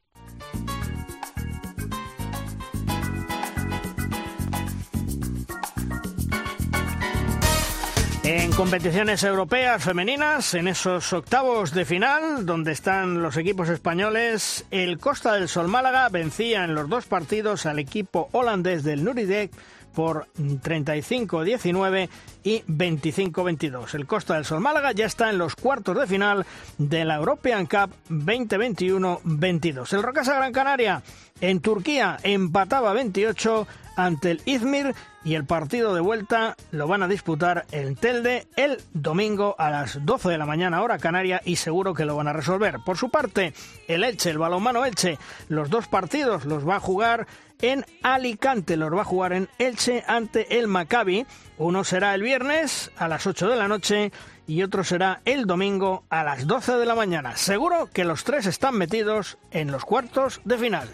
En 8.29 8.51
competiciones 8.51 9.23
europeas 9.23 9.85
femeninas, 9.85 10.55
en 10.55 10.67
esos 10.67 11.13
octavos 11.13 11.73
de 11.73 11.85
final, 11.85 12.45
donde 12.45 12.73
están 12.73 13.23
los 13.23 13.37
equipos 13.37 13.69
españoles, 13.69 14.67
el 14.73 14.99
Costa 14.99 15.33
del 15.35 15.49
Sol 15.49 15.69
Málaga 15.69 16.09
vencía 16.09 16.65
en 16.65 16.75
los 16.75 16.89
dos 16.89 17.07
partidos 17.07 17.67
al 17.67 17.79
equipo 17.79 18.29
holandés 18.33 18.83
del 18.83 19.05
Nuridek 19.05 19.53
por 19.97 20.29
35-19 20.37 22.11
y 22.45 22.61
25-22. 22.65 23.95
El 23.95 24.07
Costa 24.07 24.35
del 24.35 24.45
Sol 24.45 24.61
Málaga 24.61 24.93
ya 24.93 25.07
está 25.07 25.31
en 25.31 25.39
los 25.39 25.57
cuartos 25.57 25.99
de 25.99 26.07
final 26.07 26.45
de 26.77 27.07
la 27.07 27.17
European 27.17 27.65
Cup 27.65 27.95
2021-22. 28.11 29.95
El 29.95 30.03
Rocasa 30.03 30.35
Gran 30.37 30.53
Canaria 30.53 31.03
en 31.41 31.61
Turquía 31.61 32.19
empataba 32.23 32.93
28 32.93 33.67
ante 33.97 34.33
el 34.33 34.43
Izmir 34.45 34.95
y 35.25 35.35
el 35.35 35.45
partido 35.45 35.95
de 35.95 36.03
vuelta 36.03 36.57
lo 36.71 36.87
van 36.87 37.03
a 37.03 37.09
disputar 37.09 37.65
en 37.73 37.97
Telde 37.97 38.47
el 38.57 38.81
domingo 38.93 39.57
a 39.59 39.71
las 39.71 40.05
12 40.05 40.29
de 40.29 40.39
la 40.39 40.47
mañana 40.47 40.83
hora 40.83 40.99
canaria 40.99 41.41
y 41.45 41.57
seguro 41.57 41.95
que 41.95 42.05
lo 42.05 42.15
van 42.15 42.29
a 42.29 42.33
resolver. 42.33 42.77
Por 42.85 42.97
su 42.99 43.11
parte, 43.11 43.55
el 43.89 44.05
Elche, 44.05 44.31
el 44.31 44.39
balonmano 44.39 44.85
Elche, 44.85 45.19
los 45.49 45.69
dos 45.71 45.89
partidos 45.89 46.45
los 46.45 46.69
va 46.69 46.77
a 46.77 46.81
jugar 46.81 47.27
en 47.63 47.85
Alicante, 48.03 48.77
los 48.77 48.93
va 48.93 49.03
a 49.03 49.05
jugar 49.05 49.33
en 49.33 49.49
Elche 49.59 50.05
ante 50.07 50.59
el 50.59 50.69
Maccabi. 50.69 51.27
Uno 51.59 51.85
será 51.85 52.15
el 52.15 52.23
viernes 52.23 52.91
a 52.97 53.09
las 53.09 53.27
8 53.27 53.49
de 53.49 53.57
la 53.57 53.69
noche 53.69 54.13
y 54.47 54.63
otro 54.63 54.85
será 54.85 55.21
el 55.25 55.47
domingo 55.47 56.05
a 56.09 56.23
las 56.23 56.47
12 56.47 56.77
de 56.77 56.87
la 56.87 56.95
mañana. 56.95 57.37
Seguro 57.37 57.89
que 57.93 58.05
los 58.05 58.25
tres 58.25 58.47
están 58.47 58.77
metidos 58.77 59.39
en 59.51 59.73
los 59.73 59.85
cuartos 59.85 60.41
de 60.45 60.59
final. 60.59 60.89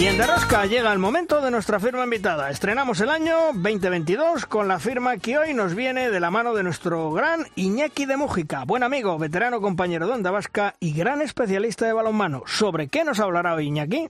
Y 0.00 0.06
en 0.06 0.16
Derrosca 0.16 0.64
llega 0.64 0.90
el 0.94 0.98
momento 0.98 1.42
de 1.42 1.50
nuestra 1.50 1.78
firma 1.78 2.04
invitada. 2.04 2.48
Estrenamos 2.48 3.02
el 3.02 3.10
año 3.10 3.36
2022 3.52 4.46
con 4.46 4.66
la 4.66 4.78
firma 4.78 5.18
que 5.18 5.36
hoy 5.36 5.52
nos 5.52 5.74
viene 5.74 6.08
de 6.08 6.20
la 6.20 6.30
mano 6.30 6.54
de 6.54 6.62
nuestro 6.62 7.12
gran 7.12 7.46
Iñaki 7.54 8.06
de 8.06 8.16
Mújica, 8.16 8.64
buen 8.64 8.82
amigo, 8.82 9.18
veterano 9.18 9.60
compañero 9.60 10.06
de 10.06 10.14
Onda 10.14 10.30
Vasca 10.30 10.74
y 10.80 10.94
gran 10.94 11.20
especialista 11.20 11.84
de 11.84 11.92
balonmano. 11.92 12.44
¿Sobre 12.46 12.88
qué 12.88 13.04
nos 13.04 13.20
hablará 13.20 13.54
hoy 13.54 13.66
Iñaki? 13.66 14.08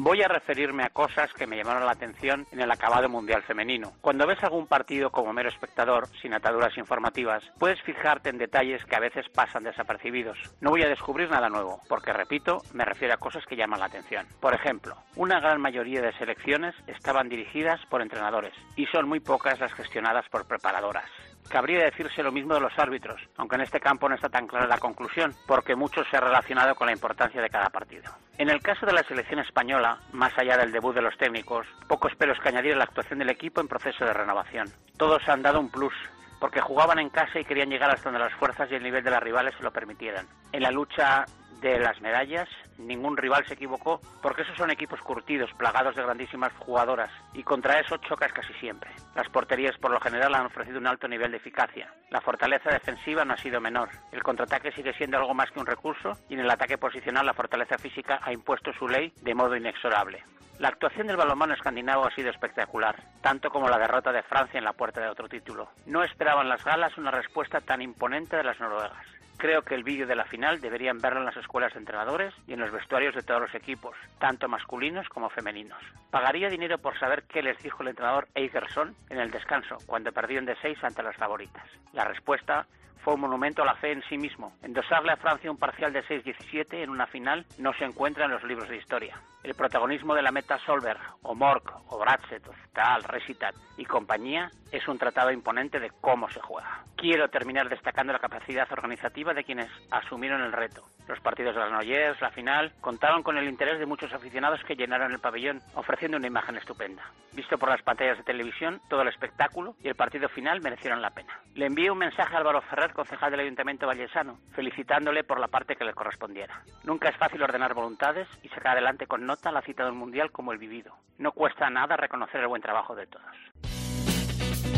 Voy 0.00 0.22
a 0.22 0.28
referirme 0.28 0.84
a 0.84 0.90
cosas 0.90 1.28
que 1.32 1.48
me 1.48 1.56
llamaron 1.56 1.84
la 1.84 1.90
atención 1.90 2.46
en 2.52 2.60
el 2.60 2.70
acabado 2.70 3.08
mundial 3.08 3.42
femenino. 3.42 3.94
Cuando 4.00 4.28
ves 4.28 4.40
algún 4.44 4.68
partido 4.68 5.10
como 5.10 5.32
mero 5.32 5.48
espectador, 5.48 6.06
sin 6.22 6.32
ataduras 6.32 6.78
informativas, 6.78 7.42
puedes 7.58 7.82
fijarte 7.82 8.28
en 8.30 8.38
detalles 8.38 8.84
que 8.84 8.94
a 8.94 9.00
veces 9.00 9.28
pasan 9.28 9.64
desapercibidos. 9.64 10.38
No 10.60 10.70
voy 10.70 10.84
a 10.84 10.88
descubrir 10.88 11.28
nada 11.28 11.48
nuevo, 11.48 11.80
porque 11.88 12.12
repito, 12.12 12.62
me 12.74 12.84
refiero 12.84 13.14
a 13.14 13.16
cosas 13.16 13.44
que 13.44 13.56
llaman 13.56 13.80
la 13.80 13.86
atención. 13.86 14.24
Por 14.40 14.54
ejemplo, 14.54 14.94
una 15.16 15.40
gran 15.40 15.60
mayoría 15.60 16.00
de 16.00 16.16
selecciones 16.16 16.76
estaban 16.86 17.28
dirigidas 17.28 17.84
por 17.86 18.00
entrenadores, 18.00 18.54
y 18.76 18.86
son 18.86 19.08
muy 19.08 19.18
pocas 19.18 19.58
las 19.58 19.72
gestionadas 19.72 20.28
por 20.28 20.46
preparadoras. 20.46 21.10
Cabría 21.48 21.84
decirse 21.84 22.22
lo 22.22 22.30
mismo 22.30 22.54
de 22.54 22.60
los 22.60 22.78
árbitros, 22.78 23.20
aunque 23.36 23.56
en 23.56 23.62
este 23.62 23.80
campo 23.80 24.08
no 24.08 24.14
está 24.14 24.28
tan 24.28 24.46
clara 24.46 24.66
la 24.66 24.78
conclusión, 24.78 25.34
porque 25.46 25.74
mucho 25.74 26.04
se 26.04 26.16
ha 26.16 26.20
relacionado 26.20 26.74
con 26.74 26.86
la 26.86 26.92
importancia 26.92 27.40
de 27.40 27.48
cada 27.48 27.70
partido. 27.70 28.12
En 28.36 28.50
el 28.50 28.60
caso 28.60 28.84
de 28.84 28.92
la 28.92 29.02
selección 29.02 29.40
española, 29.40 29.98
más 30.12 30.36
allá 30.36 30.56
del 30.58 30.72
debut 30.72 30.94
de 30.94 31.02
los 31.02 31.16
técnicos, 31.16 31.66
pocos 31.88 32.14
pelos 32.16 32.38
que 32.40 32.50
añadir 32.50 32.74
a 32.74 32.76
la 32.76 32.84
actuación 32.84 33.18
del 33.18 33.30
equipo 33.30 33.60
en 33.60 33.68
proceso 33.68 34.04
de 34.04 34.12
renovación. 34.12 34.68
Todos 34.96 35.26
han 35.28 35.42
dado 35.42 35.58
un 35.58 35.70
plus, 35.70 35.94
porque 36.38 36.60
jugaban 36.60 36.98
en 36.98 37.08
casa 37.08 37.40
y 37.40 37.44
querían 37.44 37.70
llegar 37.70 37.90
hasta 37.90 38.10
donde 38.10 38.24
las 38.24 38.34
fuerzas 38.34 38.70
y 38.70 38.74
el 38.74 38.82
nivel 38.82 39.02
de 39.02 39.10
las 39.10 39.22
rivales 39.22 39.54
se 39.56 39.62
lo 39.62 39.72
permitieran. 39.72 40.26
En 40.52 40.62
la 40.62 40.70
lucha 40.70 41.24
de 41.60 41.78
las 41.78 42.00
medallas, 42.00 42.48
ningún 42.78 43.16
rival 43.16 43.44
se 43.46 43.54
equivocó, 43.54 44.00
porque 44.22 44.42
esos 44.42 44.56
son 44.56 44.70
equipos 44.70 45.00
curtidos, 45.00 45.50
plagados 45.54 45.96
de 45.96 46.02
grandísimas 46.02 46.52
jugadoras, 46.58 47.10
y 47.34 47.42
contra 47.42 47.80
eso 47.80 47.96
chocas 47.98 48.32
casi 48.32 48.52
siempre. 48.54 48.90
Las 49.14 49.28
porterías 49.28 49.76
por 49.78 49.90
lo 49.90 50.00
general 50.00 50.34
han 50.34 50.46
ofrecido 50.46 50.78
un 50.78 50.86
alto 50.86 51.08
nivel 51.08 51.30
de 51.30 51.38
eficacia. 51.38 51.92
La 52.10 52.20
fortaleza 52.20 52.70
defensiva 52.70 53.24
no 53.24 53.34
ha 53.34 53.38
sido 53.38 53.60
menor. 53.60 53.88
El 54.12 54.22
contraataque 54.22 54.72
sigue 54.72 54.94
siendo 54.94 55.18
algo 55.18 55.34
más 55.34 55.50
que 55.50 55.60
un 55.60 55.66
recurso, 55.66 56.12
y 56.28 56.34
en 56.34 56.40
el 56.40 56.50
ataque 56.50 56.78
posicional 56.78 57.26
la 57.26 57.34
fortaleza 57.34 57.78
física 57.78 58.20
ha 58.22 58.32
impuesto 58.32 58.72
su 58.72 58.88
ley 58.88 59.12
de 59.22 59.34
modo 59.34 59.56
inexorable. 59.56 60.22
La 60.58 60.68
actuación 60.68 61.06
del 61.06 61.16
balonmano 61.16 61.54
escandinavo 61.54 62.04
ha 62.04 62.14
sido 62.14 62.30
espectacular, 62.30 62.96
tanto 63.20 63.48
como 63.48 63.68
la 63.68 63.78
derrota 63.78 64.10
de 64.10 64.24
Francia 64.24 64.58
en 64.58 64.64
la 64.64 64.72
puerta 64.72 65.00
de 65.00 65.08
otro 65.08 65.28
título. 65.28 65.70
No 65.86 66.02
esperaban 66.02 66.48
las 66.48 66.64
galas 66.64 66.98
una 66.98 67.12
respuesta 67.12 67.60
tan 67.60 67.80
imponente 67.80 68.36
de 68.36 68.42
las 68.42 68.58
noruegas. 68.58 69.06
Creo 69.38 69.62
que 69.62 69.76
el 69.76 69.84
vídeo 69.84 70.04
de 70.08 70.16
la 70.16 70.24
final 70.24 70.60
deberían 70.60 70.98
verlo 70.98 71.20
en 71.20 71.26
las 71.26 71.36
escuelas 71.36 71.72
de 71.72 71.78
entrenadores 71.78 72.34
y 72.48 72.54
en 72.54 72.60
los 72.60 72.72
vestuarios 72.72 73.14
de 73.14 73.22
todos 73.22 73.40
los 73.40 73.54
equipos, 73.54 73.96
tanto 74.18 74.48
masculinos 74.48 75.08
como 75.08 75.30
femeninos. 75.30 75.78
Pagaría 76.10 76.50
dinero 76.50 76.78
por 76.78 76.98
saber 76.98 77.22
qué 77.22 77.40
les 77.40 77.56
dijo 77.62 77.84
el 77.84 77.90
entrenador 77.90 78.26
Eigerson 78.34 78.96
en 79.10 79.20
el 79.20 79.30
descanso, 79.30 79.78
cuando 79.86 80.10
perdieron 80.10 80.44
de 80.44 80.56
6 80.60 80.82
ante 80.82 81.04
las 81.04 81.14
favoritas. 81.14 81.62
La 81.92 82.04
respuesta 82.04 82.66
fue 83.08 83.14
un 83.14 83.22
monumento 83.22 83.62
a 83.62 83.64
la 83.64 83.74
fe 83.76 83.92
en 83.92 84.02
sí 84.02 84.18
mismo. 84.18 84.52
Endosarle 84.62 85.12
a 85.12 85.16
Francia 85.16 85.50
un 85.50 85.56
parcial 85.56 85.94
de 85.94 86.04
6-17 86.04 86.82
en 86.82 86.90
una 86.90 87.06
final 87.06 87.46
no 87.56 87.72
se 87.72 87.86
encuentra 87.86 88.26
en 88.26 88.32
los 88.32 88.44
libros 88.44 88.68
de 88.68 88.76
historia. 88.76 89.18
El 89.42 89.54
protagonismo 89.54 90.14
de 90.14 90.20
la 90.20 90.30
meta 90.30 90.58
Solberg, 90.58 91.00
o 91.22 91.34
Mork, 91.34 91.72
o 91.88 91.98
Bratset, 91.98 92.46
o 92.46 92.52
Tal, 92.74 93.02
Resitat 93.04 93.54
y 93.78 93.86
compañía 93.86 94.50
es 94.70 94.86
un 94.88 94.98
tratado 94.98 95.30
imponente 95.30 95.80
de 95.80 95.90
cómo 96.00 96.28
se 96.28 96.40
juega. 96.40 96.82
Quiero 96.96 97.28
terminar 97.30 97.68
destacando 97.68 98.12
la 98.12 98.18
capacidad 98.18 98.70
organizativa 98.70 99.32
de 99.32 99.44
quienes 99.44 99.70
asumieron 99.90 100.42
el 100.42 100.52
reto. 100.52 100.84
Los 101.06 101.20
partidos 101.20 101.54
de 101.54 101.62
Granollers, 101.62 102.20
la 102.20 102.30
final, 102.30 102.72
contaron 102.80 103.22
con 103.22 103.38
el 103.38 103.48
interés 103.48 103.78
de 103.78 103.86
muchos 103.86 104.12
aficionados 104.12 104.62
que 104.64 104.76
llenaron 104.76 105.12
el 105.12 105.20
pabellón, 105.20 105.62
ofreciendo 105.74 106.18
una 106.18 106.26
imagen 106.26 106.56
estupenda. 106.56 107.02
Visto 107.32 107.56
por 107.56 107.70
las 107.70 107.80
pantallas 107.82 108.18
de 108.18 108.24
televisión, 108.24 108.80
todo 108.90 109.02
el 109.02 109.08
espectáculo 109.08 109.74
y 109.82 109.88
el 109.88 109.94
partido 109.94 110.28
final 110.28 110.60
merecieron 110.60 111.00
la 111.00 111.10
pena. 111.10 111.40
Le 111.54 111.66
envío 111.66 111.94
un 111.94 112.00
mensaje 112.00 112.34
a 112.34 112.38
Álvaro 112.38 112.60
Ferrer 112.62 112.92
concejal 112.98 113.30
del 113.30 113.38
Ayuntamiento 113.38 113.86
Vallesano, 113.86 114.40
felicitándole 114.50 115.22
por 115.22 115.38
la 115.38 115.46
parte 115.46 115.76
que 115.76 115.84
le 115.84 115.94
correspondiera. 115.94 116.64
Nunca 116.82 117.08
es 117.08 117.16
fácil 117.16 117.40
ordenar 117.40 117.72
voluntades 117.72 118.26
y 118.42 118.48
sacar 118.48 118.72
adelante 118.72 119.06
con 119.06 119.24
nota 119.24 119.52
la 119.52 119.62
cita 119.62 119.84
de 119.84 119.92
un 119.92 119.98
mundial 119.98 120.32
como 120.32 120.50
el 120.50 120.58
vivido. 120.58 120.96
No 121.16 121.30
cuesta 121.30 121.70
nada 121.70 121.96
reconocer 121.96 122.40
el 122.40 122.48
buen 122.48 122.60
trabajo 122.60 122.96
de 122.96 123.06
todos. 123.06 124.77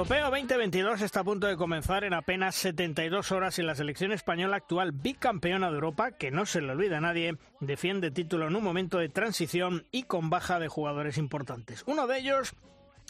Europeo 0.00 0.30
2022 0.30 1.02
está 1.02 1.20
a 1.20 1.24
punto 1.24 1.46
de 1.46 1.58
comenzar 1.58 2.04
en 2.04 2.14
apenas 2.14 2.54
72 2.54 3.32
horas 3.32 3.58
y 3.58 3.62
la 3.62 3.74
selección 3.74 4.12
española 4.12 4.56
actual 4.56 4.92
bicampeona 4.92 5.68
de 5.68 5.74
Europa, 5.74 6.12
que 6.12 6.30
no 6.30 6.46
se 6.46 6.62
le 6.62 6.72
olvida 6.72 6.96
a 6.96 7.00
nadie, 7.02 7.36
defiende 7.60 8.10
título 8.10 8.46
en 8.48 8.56
un 8.56 8.64
momento 8.64 8.96
de 8.96 9.10
transición 9.10 9.84
y 9.92 10.04
con 10.04 10.30
baja 10.30 10.58
de 10.58 10.68
jugadores 10.68 11.18
importantes. 11.18 11.84
Uno 11.86 12.06
de 12.06 12.18
ellos 12.18 12.54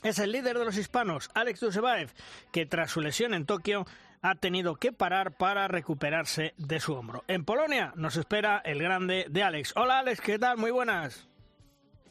es 0.03 0.19
el 0.19 0.33
líder 0.33 0.59
de 0.59 0.65
los 0.65 0.77
hispanos, 0.77 1.31
Alex 1.33 1.61
Dusebaev, 1.61 2.11
que 2.51 2.67
tras 2.67 2.91
su 2.91 3.01
lesión 3.01 3.35
en 3.35 3.47
Tokio 3.47 3.87
ha 4.21 4.35
tenido 4.35 4.75
que 4.75 4.91
parar 4.91 5.37
para 5.37 5.69
recuperarse 5.69 6.55
de 6.57 6.81
su 6.81 6.95
hombro. 6.95 7.23
En 7.29 7.45
Polonia 7.45 7.93
nos 7.95 8.17
espera 8.17 8.61
el 8.65 8.83
grande 8.83 9.27
de 9.31 9.45
Alex. 9.45 9.75
Hola 9.77 10.01
Alex, 10.01 10.21
¿qué 10.21 10.41
tal? 10.41 10.57
Muy 10.57 10.73
buenas. 10.73 11.29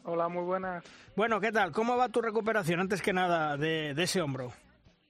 Hola, 0.05 0.29
muy 0.29 0.43
buenas. 0.43 0.85
Bueno, 1.17 1.41
¿qué 1.41 1.51
tal? 1.51 1.73
¿Cómo 1.73 1.97
va 1.97 2.07
tu 2.07 2.21
recuperación 2.21 2.79
antes 2.79 3.01
que 3.01 3.11
nada 3.11 3.57
de, 3.57 3.93
de 3.93 4.03
ese 4.03 4.21
hombro? 4.21 4.53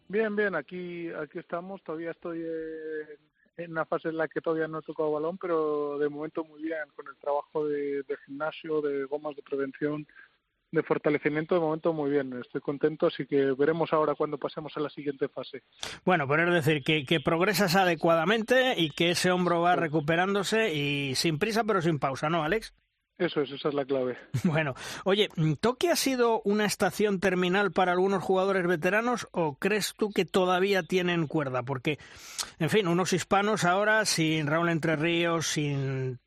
Bien, 0.10 0.36
bien, 0.36 0.56
aquí 0.56 1.10
aquí 1.12 1.38
estamos. 1.38 1.84
Todavía 1.84 2.12
estoy 2.12 2.40
en, 2.40 3.64
en 3.64 3.72
una 3.72 3.86
fase 3.86 4.10
en 4.10 4.18
la 4.18 4.28
que 4.28 4.42
todavía 4.42 4.68
no 4.68 4.80
he 4.80 4.82
tocado 4.82 5.12
balón, 5.12 5.38
pero 5.38 6.00
de 6.00 6.10
momento 6.10 6.44
muy 6.44 6.64
bien, 6.64 6.80
con 6.96 7.08
el 7.08 7.16
trabajo 7.18 7.68
de, 7.68 8.02
de 8.02 8.18
gimnasio, 8.26 8.82
de 8.82 9.06
gomas 9.06 9.36
de 9.36 9.44
prevención, 9.44 10.08
de 10.72 10.82
fortalecimiento, 10.82 11.54
de 11.54 11.62
momento 11.62 11.94
muy 11.94 12.10
bien. 12.10 12.34
Estoy 12.42 12.60
contento, 12.60 13.06
así 13.06 13.28
que 13.28 13.52
veremos 13.52 13.94
ahora 13.94 14.16
cuando 14.16 14.40
pasemos 14.40 14.76
a 14.78 14.80
la 14.80 14.90
siguiente 14.90 15.28
fase. 15.28 15.62
Bueno, 16.06 16.28
pero 16.28 16.48
es 16.48 16.66
decir, 16.66 16.84
que, 16.84 17.06
que 17.06 17.20
progresas 17.20 17.76
adecuadamente 17.76 18.74
y 18.78 18.90
que 18.90 19.12
ese 19.12 19.30
hombro 19.30 19.62
va 19.62 19.76
recuperándose 19.76 20.74
y 20.74 21.14
sin 21.14 21.38
prisa 21.38 21.64
pero 21.66 21.84
sin 21.84 22.00
pausa, 22.00 22.32
¿no, 22.32 22.44
Alex? 22.44 22.74
Eso 23.20 23.42
es, 23.42 23.52
esa 23.52 23.68
es 23.70 23.74
la 23.76 23.86
clave. 23.86 24.18
Bueno, 24.46 24.74
oye, 25.04 25.30
¿Tokio 25.60 25.92
ha 25.92 25.96
sido 25.96 26.42
una 26.46 26.66
estación 26.66 27.20
terminal 27.20 27.72
para 27.72 27.92
algunos 27.92 28.24
jugadores 28.24 28.66
veteranos 28.66 29.28
o 29.32 29.56
crees 29.56 29.94
tú 29.98 30.12
que 30.12 30.26
todavía 30.26 30.82
tienen 30.84 31.28
cuerda? 31.28 31.62
Porque, 31.64 32.00
en 32.60 32.70
fin, 32.70 32.88
unos 32.88 33.14
hispanos 33.14 33.66
ahora 33.66 34.06
sin 34.06 34.48
Raúl 34.48 34.70
Entre 34.70 34.96
Ríos, 34.96 35.48
sin 35.48 36.20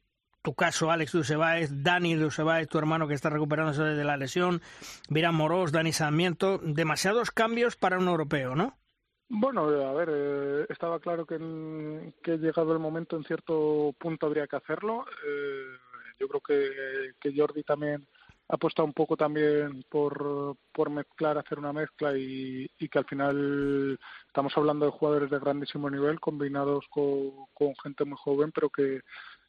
tu 0.43 0.55
caso, 0.55 0.91
Alex 0.91 1.13
Dusebáez, 1.13 1.71
Dani 1.73 2.15
Dusebáez, 2.15 2.69
tu 2.69 2.77
hermano 2.79 3.09
que 3.09 3.15
está 3.15 3.31
recuperándose 3.31 3.83
de 3.85 4.05
la 4.05 4.17
lesión, 4.17 4.61
Virán 5.09 5.35
Morós, 5.37 5.73
Dani 5.73 5.93
Sarmiento, 5.93 6.59
demasiados 6.59 7.31
cambios 7.31 7.77
para 7.77 7.99
un 7.99 8.09
europeo, 8.09 8.55
¿no? 8.55 8.77
Bueno, 9.29 9.63
a 9.63 9.93
ver, 9.95 10.11
eh, 10.13 10.67
estaba 10.69 11.01
claro 11.01 11.25
que, 11.25 11.37
en- 11.37 12.13
que 12.23 12.37
llegado 12.37 12.73
el 12.75 12.81
momento 12.81 13.17
en 13.17 13.25
cierto 13.25 13.95
punto 13.99 14.27
habría 14.27 14.47
que 14.47 14.57
hacerlo. 14.57 15.07
Eh, 15.27 15.65
yo 16.19 16.29
creo 16.29 16.41
que, 16.41 17.33
Jordi 17.37 17.63
también 17.63 18.07
apostado 18.49 18.85
un 18.85 18.93
poco 18.93 19.17
también 19.17 19.83
por, 19.89 20.57
por 20.73 20.91
mezclar, 20.91 21.39
hacer 21.39 21.59
una 21.59 21.73
mezcla 21.73 22.13
y, 22.17 22.69
que 22.91 22.99
al 22.99 23.07
final 23.07 23.99
estamos 24.27 24.53
hablando 24.57 24.85
de 24.85 24.93
jugadores 24.93 25.31
de 25.31 25.39
grandísimo 25.39 25.89
nivel 25.89 26.21
combinados 26.21 26.85
con, 26.91 27.47
con 27.55 27.75
gente 27.83 28.05
muy 28.05 28.19
joven, 28.19 28.53
pero 28.53 28.69
que, 28.69 29.01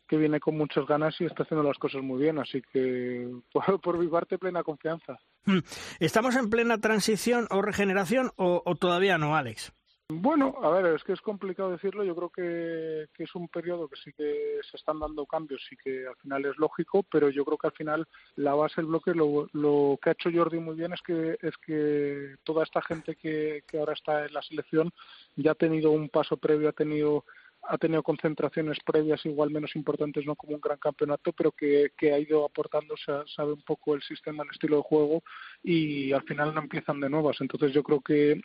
que 0.07 0.17
viene 0.17 0.39
con 0.39 0.57
muchas 0.57 0.85
ganas 0.85 1.19
y 1.19 1.25
está 1.25 1.43
haciendo 1.43 1.67
las 1.67 1.77
cosas 1.77 2.01
muy 2.01 2.21
bien. 2.21 2.39
Así 2.39 2.61
que 2.61 3.29
por, 3.51 3.81
por 3.81 3.97
mi 3.97 4.07
parte, 4.07 4.37
plena 4.37 4.63
confianza. 4.63 5.19
Hmm. 5.45 5.59
¿Estamos 5.99 6.35
en 6.35 6.49
plena 6.49 6.79
transición 6.79 7.47
o 7.49 7.61
regeneración 7.61 8.31
o, 8.35 8.61
o 8.65 8.75
todavía 8.75 9.17
no, 9.17 9.35
Alex? 9.35 9.73
Bueno, 10.21 10.55
a 10.61 10.69
ver, 10.69 10.95
es 10.95 11.03
que 11.03 11.13
es 11.13 11.21
complicado 11.21 11.71
decirlo. 11.71 12.03
Yo 12.03 12.15
creo 12.15 12.29
que, 12.29 13.07
es 13.23 13.35
un 13.35 13.47
periodo 13.47 13.87
que 13.87 13.95
sí 13.95 14.11
que 14.13 14.59
se 14.69 14.77
están 14.77 14.99
dando 14.99 15.25
cambios 15.25 15.61
y 15.71 15.77
que 15.77 16.05
al 16.07 16.15
final 16.17 16.45
es 16.45 16.57
lógico, 16.57 17.03
pero 17.03 17.29
yo 17.29 17.43
creo 17.45 17.57
que 17.57 17.67
al 17.67 17.73
final 17.73 18.07
la 18.35 18.53
base 18.53 18.75
del 18.77 18.87
bloque, 18.87 19.13
lo, 19.13 19.47
lo 19.53 19.97
que 20.01 20.09
ha 20.09 20.13
hecho 20.13 20.29
Jordi 20.33 20.59
muy 20.59 20.75
bien 20.75 20.93
es 20.93 21.01
que 21.01 21.37
es 21.41 21.57
que 21.57 22.35
toda 22.43 22.63
esta 22.63 22.81
gente 22.81 23.15
que, 23.15 23.63
que 23.67 23.79
ahora 23.79 23.93
está 23.93 24.25
en 24.25 24.33
la 24.33 24.41
selección 24.41 24.91
ya 25.35 25.51
ha 25.51 25.55
tenido 25.55 25.91
un 25.91 26.09
paso 26.09 26.37
previo, 26.37 26.69
ha 26.69 26.73
tenido 26.73 27.25
ha 27.65 27.77
tenido 27.77 28.03
concentraciones 28.03 28.77
previas 28.85 29.25
igual 29.25 29.49
menos 29.49 29.73
importantes, 29.77 30.25
no 30.25 30.35
como 30.35 30.53
un 30.53 30.59
gran 30.59 30.77
campeonato, 30.79 31.31
pero 31.31 31.53
que, 31.53 31.91
que 31.97 32.11
ha 32.11 32.19
ido 32.19 32.43
aportando, 32.45 32.95
sa- 32.97 33.23
sabe 33.33 33.53
un 33.53 33.61
poco 33.61 33.95
el 33.95 34.01
sistema, 34.01 34.43
el 34.43 34.49
estilo 34.49 34.75
de 34.77 34.83
juego 34.83 35.23
y 35.63 36.11
al 36.11 36.23
final 36.23 36.53
no 36.53 36.59
empiezan 36.59 36.99
de 36.99 37.09
nuevas. 37.09 37.37
Entonces 37.39 37.71
yo 37.71 37.81
creo 37.81 38.01
que 38.01 38.41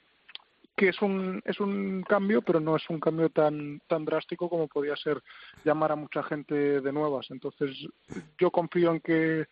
que 0.78 0.90
es 0.90 1.02
un 1.02 1.42
es 1.44 1.58
un 1.58 2.02
cambio 2.02 2.40
pero 2.40 2.60
no 2.60 2.76
es 2.76 2.88
un 2.88 3.00
cambio 3.00 3.28
tan 3.30 3.80
tan 3.88 4.04
drástico 4.04 4.48
como 4.48 4.68
podía 4.68 4.94
ser 4.96 5.20
llamar 5.64 5.90
a 5.90 5.96
mucha 5.96 6.22
gente 6.22 6.80
de 6.80 6.92
nuevas. 6.92 7.26
Entonces 7.30 7.70
yo 8.38 8.50
confío 8.52 8.92
en 8.92 9.00
que 9.00 9.46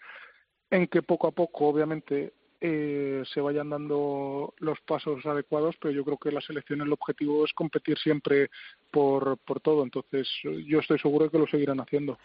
en 0.71 0.87
que 0.87 1.03
poco 1.03 1.27
a 1.27 1.33
poco 1.33 1.67
obviamente 1.67 2.33
eh, 2.61 3.23
se 3.35 3.41
vayan 3.41 3.71
dando 3.71 4.55
los 4.59 4.81
pasos 4.81 5.27
adecuados 5.27 5.75
pero 5.81 5.93
yo 5.93 6.05
creo 6.05 6.17
que 6.17 6.31
la 6.31 6.41
selección 6.41 6.81
el 6.81 6.93
objetivo 6.93 7.45
es 7.45 7.53
competir 7.53 7.99
siempre 7.99 8.49
por 8.93 9.37
por 9.39 9.59
todo. 9.61 9.83
Entonces 9.83 10.29
yo 10.43 10.79
estoy 10.79 11.01
seguro 11.01 11.25
de 11.25 11.31
que 11.33 11.39
lo 11.41 11.49
seguirán 11.49 11.81
haciendo. 11.81 12.19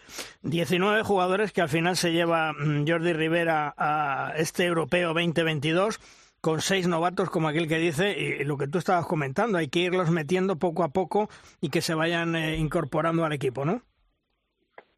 19 0.44 1.02
jugadores 1.02 1.52
que 1.52 1.62
al 1.62 1.70
final 1.70 1.98
se 1.98 2.12
lleva 2.12 2.54
mm, 2.54 2.88
Jordi 2.88 3.14
Rivera 3.14 3.74
a 3.76 4.34
este 4.38 4.66
europeo 4.66 5.16
2022 5.16 6.00
con 6.42 6.60
seis 6.60 6.88
novatos 6.88 7.30
como 7.30 7.48
aquel 7.48 7.68
que 7.68 7.78
dice 7.78 8.18
y 8.20 8.44
lo 8.44 8.58
que 8.58 8.68
tú 8.68 8.80
estabas 8.80 9.06
comentando, 9.06 9.60
hay 9.60 9.70
que 9.70 9.80
irlos 9.80 10.10
metiendo 10.10 10.58
poco 10.58 10.84
a 10.84 10.90
poco 10.90 11.30
y 11.62 11.70
que 11.70 11.82
se 11.82 11.94
vayan 11.94 12.36
eh, 12.36 12.58
incorporando 12.58 13.24
al 13.24 13.34
equipo, 13.34 13.64
¿no? 13.64 13.84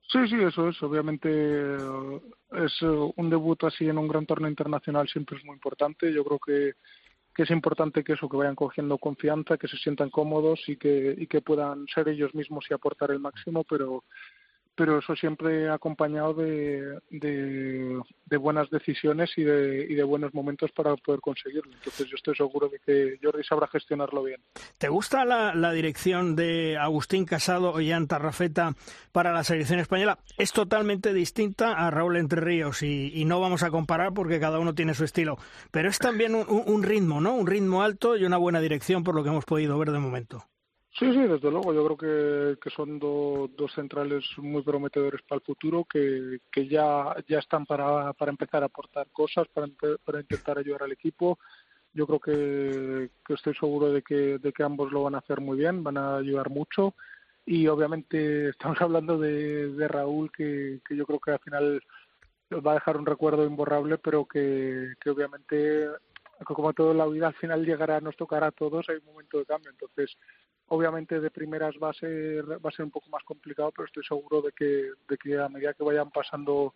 Sí, 0.10 0.19
sí, 0.29 0.36
eso 0.41 0.69
es. 0.69 0.82
Obviamente 0.82 1.29
eh, 1.29 2.21
es 2.51 2.73
eh, 2.82 3.12
un 3.15 3.29
debut 3.29 3.62
así 3.65 3.88
en 3.88 3.97
un 3.97 4.08
gran 4.08 4.25
torneo 4.25 4.49
internacional 4.49 5.08
siempre 5.10 5.38
es 5.38 5.45
muy 5.45 5.56
importante. 5.56 6.13
Yo 6.13 6.23
creo 6.23 6.39
que, 6.39 6.73
es 7.41 7.49
importante 7.49 8.03
que 8.03 8.13
eso, 8.13 8.29
que 8.29 8.38
vayan 8.38 8.56
cogiendo 8.56 8.97
confianza, 8.97 9.58
que 9.58 9.67
se 9.67 9.77
sientan 9.77 10.12
cómodos 10.12 10.62
y 10.67 10.77
que 10.77 11.41
puedan 11.43 11.88
ser 11.88 12.08
ellos 12.08 12.34
mismos 12.36 12.65
y 12.69 12.75
aportar 12.75 13.10
el 13.10 13.19
máximo, 13.19 13.63
pero 13.63 14.03
pero 14.75 14.99
eso 14.99 15.15
siempre 15.15 15.69
acompañado 15.69 16.33
de, 16.33 16.99
de, 17.12 18.38
buenas 18.38 18.69
decisiones 18.69 19.31
y 19.38 19.43
de, 19.43 19.86
y 19.89 19.93
de 19.93 20.03
buenos 20.03 20.33
momentos 20.33 20.71
para 20.71 20.95
poder 20.95 21.21
conseguirlo. 21.21 21.71
Entonces 21.73 22.07
yo 22.07 22.15
estoy 22.15 22.36
seguro 22.36 22.67
de 22.69 22.79
que 22.79 23.19
Jordi 23.21 23.43
sabrá 23.43 23.67
gestionarlo 23.67 24.23
bien. 24.23 24.41
¿Te 24.79 24.89
gusta 24.89 25.23
la, 25.25 25.53
la 25.53 25.71
dirección 25.71 26.36
de 26.36 26.77
Agustín 26.77 27.25
Casado 27.25 27.79
y 27.79 27.89
Jan 27.91 28.07
Tarrafeta 28.07 28.73
para 29.12 29.31
la 29.31 29.43
selección 29.43 29.79
española? 29.79 30.17
Es 30.38 30.51
totalmente 30.51 31.13
distinta 31.13 31.73
a 31.73 31.91
Raúl 31.91 32.17
Entre 32.17 32.41
Ríos 32.41 32.81
y, 32.81 33.12
y 33.13 33.25
no 33.25 33.39
vamos 33.39 33.62
a 33.63 33.69
comparar 33.71 34.13
porque 34.13 34.39
cada 34.39 34.59
uno 34.59 34.73
tiene 34.73 34.93
su 34.95 35.03
estilo, 35.03 35.38
pero 35.71 35.89
es 35.89 35.99
también 35.99 36.33
un- 36.36 36.45
un 36.65 36.83
ritmo, 36.83 37.21
¿no? 37.21 37.33
Un 37.36 37.47
ritmo 37.47 37.83
alto 37.83 38.17
y 38.17 38.25
una 38.25 38.38
buena 38.38 38.59
dirección 38.62 39.03
por 39.03 39.13
lo 39.15 39.23
que 39.23 39.29
hemos 39.29 39.45
podido 39.45 39.77
ver 39.77 39.91
de 39.91 39.99
momento. 39.99 40.45
Sí, 40.99 41.12
sí, 41.12 41.19
desde 41.27 41.49
luego. 41.49 41.73
Yo 41.73 41.84
creo 41.86 41.97
que, 41.97 42.60
que 42.62 42.69
son 42.69 42.99
do- 42.99 43.49
dos 43.58 43.73
centrales 43.73 44.23
muy 44.38 44.62
prometedores 44.62 45.21
para 45.23 45.38
el 45.39 45.45
futuro, 45.45 45.86
que, 45.86 46.38
que 46.51 46.67
ya, 46.67 47.15
ya 47.27 47.39
están 47.39 47.65
para, 47.65 48.13
para 48.13 48.32
empezar 48.32 48.62
a 48.62 48.67
aportar 48.67 49.10
cosas, 49.12 49.47
para, 49.49 49.67
para 50.06 50.21
intentar 50.21 50.58
ayudar 50.60 50.84
al 50.84 50.91
equipo. 50.91 51.39
Yo 51.93 52.08
creo 52.08 52.19
que, 52.19 53.12
que 53.25 53.34
estoy 53.34 53.56
seguro 53.56 53.91
de 53.91 54.03
que, 54.03 54.38
de 54.39 54.53
que 54.53 54.63
ambos 54.63 54.91
lo 54.91 55.03
van 55.03 55.15
a 55.15 55.19
hacer 55.19 55.41
muy 55.41 55.58
bien, 55.58 55.84
van 55.84 55.97
a 55.97 56.17
ayudar 56.17 56.49
mucho. 56.51 56.93
Y 57.45 57.67
obviamente 57.67 58.49
estamos 58.51 58.79
hablando 58.82 59.17
de, 59.17 59.69
de 59.73 59.88
Raúl, 59.88 60.32
que, 60.32 60.82
que 60.88 60.95
yo 60.95 61.06
creo 61.08 61.19
que 61.19 61.32
al 61.32 61.39
final 61.39 61.82
va 62.53 62.71
a 62.71 62.75
dejar 62.75 62.97
un 62.97 63.06
recuerdo 63.06 63.45
imborrable, 63.45 63.97
pero 63.97 64.25
que, 64.25 64.93
que 65.01 65.10
obviamente, 65.10 65.88
como 66.45 66.73
todo 66.73 66.91
en 66.91 66.97
la 66.99 67.08
vida, 67.08 67.27
al 67.27 67.34
final 67.36 67.65
llegará, 67.65 67.99
nos 68.01 68.15
tocará 68.15 68.47
a 68.47 68.51
todos, 68.51 68.88
hay 68.89 68.97
un 68.97 69.06
momento 69.06 69.39
de 69.39 69.45
cambio. 69.45 69.71
Entonces, 69.71 70.15
obviamente 70.67 71.19
de 71.19 71.32
primeras 71.32 71.76
va 71.82 71.89
a 71.89 71.93
ser 71.93 72.43
va 72.43 72.69
a 72.69 72.71
ser 72.71 72.86
un 72.86 72.91
poco 72.91 73.10
más 73.10 73.23
complicado 73.23 73.71
pero 73.76 73.86
estoy 73.86 74.04
seguro 74.04 74.41
de 74.41 74.52
que 74.52 74.91
de 75.08 75.17
que 75.17 75.38
a 75.38 75.49
medida 75.49 75.73
que 75.73 75.84
vayan 75.84 76.10
pasando 76.10 76.73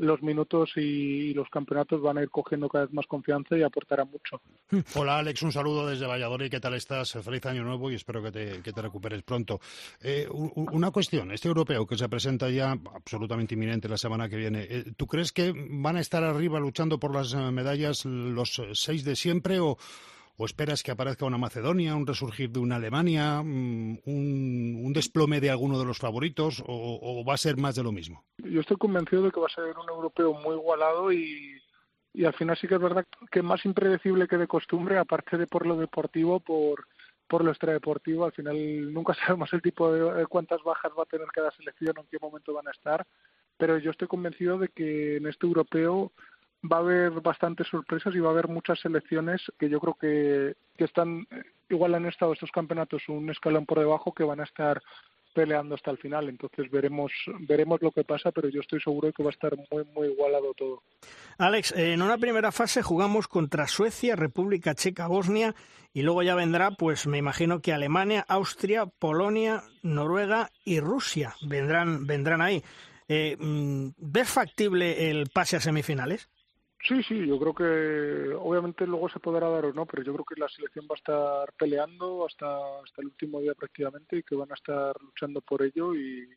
los 0.00 0.22
minutos 0.22 0.70
y, 0.76 1.32
los 1.34 1.48
campeonatos 1.48 2.00
van 2.00 2.18
a 2.18 2.22
ir 2.22 2.30
cogiendo 2.30 2.68
cada 2.68 2.86
vez 2.86 2.94
más 2.94 3.06
confianza 3.06 3.56
y 3.56 3.62
aportará 3.62 4.04
mucho. 4.04 4.40
Hola 4.94 5.18
Alex, 5.18 5.42
un 5.42 5.52
saludo 5.52 5.86
desde 5.86 6.06
Valladolid. 6.06 6.50
¿Qué 6.50 6.60
tal 6.60 6.74
estás? 6.74 7.12
Feliz 7.22 7.44
año 7.46 7.62
nuevo 7.62 7.90
y 7.90 7.94
espero 7.94 8.22
que 8.22 8.32
te, 8.32 8.62
que 8.62 8.72
te 8.72 8.82
recuperes 8.82 9.22
pronto. 9.22 9.60
Eh, 10.00 10.26
una 10.30 10.90
cuestión, 10.90 11.30
este 11.32 11.48
europeo 11.48 11.86
que 11.86 11.96
se 11.96 12.08
presenta 12.08 12.50
ya 12.50 12.72
absolutamente 12.72 13.54
inminente 13.54 13.88
la 13.88 13.98
semana 13.98 14.28
que 14.28 14.36
viene, 14.36 14.66
eh, 14.68 14.84
¿tú 14.96 15.06
crees 15.06 15.32
que 15.32 15.52
van 15.54 15.96
a 15.96 16.00
estar 16.00 16.24
arriba 16.24 16.58
luchando 16.58 16.98
por 16.98 17.14
las 17.14 17.32
eh, 17.34 17.50
medallas 17.50 18.04
los 18.04 18.62
seis 18.72 19.04
de 19.04 19.16
siempre 19.16 19.60
o, 19.60 19.76
¿O 20.36 20.46
esperas 20.46 20.82
que 20.82 20.90
aparezca 20.90 21.26
una 21.26 21.38
Macedonia, 21.38 21.94
un 21.94 22.06
resurgir 22.06 22.50
de 22.50 22.60
una 22.60 22.76
Alemania, 22.76 23.42
mm, 23.42 23.98
un, 24.06 24.92
desplome 24.94 25.40
de 25.40 25.50
alguno 25.50 25.78
de 25.78 25.84
los 25.84 25.98
favoritos 25.98 26.62
o, 26.66 27.24
va 27.28 27.34
a 27.34 27.38
ser 27.38 27.56
más 27.56 27.74
de 27.74 27.82
lo 27.82 27.92
mismo? 27.92 28.24
Yo 28.38 28.60
estoy 28.60 28.76
convencido 28.76 29.22
de 29.22 29.30
que 29.30 29.40
va 29.40 29.46
a 29.46 29.54
ser 29.54 29.76
un 29.76 29.88
europeo 29.88 30.32
muy 30.34 30.54
igualado 30.56 31.12
y, 31.12 31.60
y 32.12 32.24
al 32.24 32.34
final 32.34 32.56
sí 32.56 32.66
que 32.66 32.74
es 32.74 32.80
verdad 32.80 33.06
que 33.30 33.42
más 33.42 33.64
impredecible 33.64 34.26
que 34.26 34.38
de 34.38 34.48
costumbre, 34.48 34.98
aparte 34.98 35.36
de 35.36 35.46
por 35.46 35.66
lo 35.66 35.76
deportivo, 35.76 36.40
por, 36.40 36.86
por 37.30 37.44
lo 37.44 37.52
extradeportivo. 37.52 38.24
Al 38.24 38.32
final 38.32 38.92
nunca 38.92 39.14
sabemos 39.26 39.50
el 39.52 39.62
tipo 39.62 39.92
de 39.92 40.26
cuántas 40.26 40.62
bajas 40.62 40.92
va 40.98 41.04
a 41.04 41.06
tener 41.06 41.28
cada 41.28 41.50
selección 41.52 41.96
o 41.96 42.00
en 42.00 42.06
qué 42.08 42.18
momento 42.20 42.52
van 42.52 42.68
a 42.68 42.72
estar, 42.72 43.06
pero 43.56 43.78
yo 43.78 43.92
estoy 43.92 44.08
convencido 44.08 44.58
de 44.58 44.68
que 44.68 45.16
en 45.16 45.26
este 45.26 45.46
europeo 45.46 46.12
va 46.64 46.76
a 46.76 46.80
haber 46.80 47.10
bastantes 47.20 47.68
sorpresas 47.68 48.14
y 48.14 48.20
va 48.20 48.28
a 48.28 48.32
haber 48.32 48.48
muchas 48.48 48.80
selecciones 48.80 49.40
que 49.58 49.68
yo 49.68 49.80
creo 49.80 49.94
que, 49.94 50.54
que 50.76 50.84
están, 50.84 51.26
eh, 51.30 51.42
igual 51.68 51.94
han 51.94 52.06
estado 52.06 52.32
estos 52.32 52.50
campeonatos 52.50 53.08
un 53.08 53.30
escalón 53.30 53.66
por 53.66 53.78
debajo, 53.78 54.12
que 54.12 54.24
van 54.24 54.40
a 54.40 54.44
estar 54.44 54.82
peleando 55.32 55.74
hasta 55.74 55.90
el 55.90 55.98
final. 55.98 56.28
Entonces 56.28 56.70
veremos 56.70 57.12
veremos 57.40 57.80
lo 57.82 57.90
que 57.90 58.04
pasa, 58.04 58.30
pero 58.32 58.48
yo 58.48 58.60
estoy 58.60 58.80
seguro 58.80 59.08
de 59.08 59.12
que 59.12 59.22
va 59.22 59.30
a 59.30 59.32
estar 59.32 59.52
muy 59.70 59.84
muy 59.94 60.08
igualado 60.08 60.52
todo. 60.54 60.82
Alex, 61.38 61.72
en 61.72 62.02
una 62.02 62.18
primera 62.18 62.52
fase 62.52 62.82
jugamos 62.82 63.28
contra 63.28 63.66
Suecia, 63.66 64.16
República 64.16 64.74
Checa, 64.74 65.06
Bosnia 65.06 65.54
y 65.92 66.02
luego 66.02 66.22
ya 66.22 66.34
vendrá, 66.34 66.72
pues 66.72 67.06
me 67.06 67.18
imagino 67.18 67.60
que 67.60 67.72
Alemania, 67.72 68.24
Austria, 68.28 68.86
Polonia, 68.86 69.62
Noruega 69.82 70.50
y 70.64 70.80
Rusia 70.80 71.34
vendrán 71.42 72.06
vendrán 72.06 72.42
ahí. 72.42 72.62
Eh, 73.08 73.36
mm, 73.38 73.88
¿Ves 73.98 74.28
factible 74.28 75.10
el 75.10 75.28
pase 75.30 75.56
a 75.56 75.60
semifinales? 75.60 76.28
Sí, 76.82 77.02
sí, 77.02 77.26
yo 77.26 77.38
creo 77.38 77.54
que 77.54 78.34
obviamente 78.34 78.86
luego 78.86 79.08
se 79.10 79.20
podrá 79.20 79.48
dar 79.50 79.66
o 79.66 79.72
no, 79.72 79.84
pero 79.84 80.02
yo 80.02 80.14
creo 80.14 80.24
que 80.24 80.40
la 80.40 80.48
selección 80.48 80.86
va 80.90 80.94
a 80.94 80.98
estar 80.98 81.52
peleando 81.58 82.24
hasta, 82.26 82.80
hasta 82.82 83.02
el 83.02 83.08
último 83.08 83.40
día 83.40 83.54
prácticamente 83.54 84.16
y 84.16 84.22
que 84.22 84.34
van 84.34 84.50
a 84.50 84.54
estar 84.54 84.94
luchando 85.02 85.42
por 85.42 85.62
ello 85.62 85.94
y, 85.94 86.28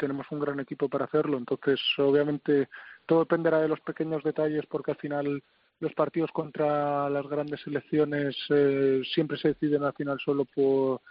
tenemos 0.00 0.26
un 0.32 0.40
gran 0.40 0.58
equipo 0.58 0.88
para 0.88 1.04
hacerlo. 1.04 1.38
Entonces, 1.38 1.80
obviamente 1.98 2.68
todo 3.06 3.20
dependerá 3.20 3.60
de 3.60 3.68
los 3.68 3.78
pequeños 3.80 4.24
detalles 4.24 4.66
porque 4.66 4.90
al 4.90 4.96
final 4.96 5.44
los 5.78 5.94
partidos 5.94 6.32
contra 6.32 7.08
las 7.08 7.24
grandes 7.28 7.60
selecciones 7.60 8.36
eh, 8.50 9.00
siempre 9.14 9.38
se 9.38 9.48
deciden 9.48 9.84
al 9.84 9.92
final 9.92 10.18
solo 10.18 10.44
por 10.44 11.02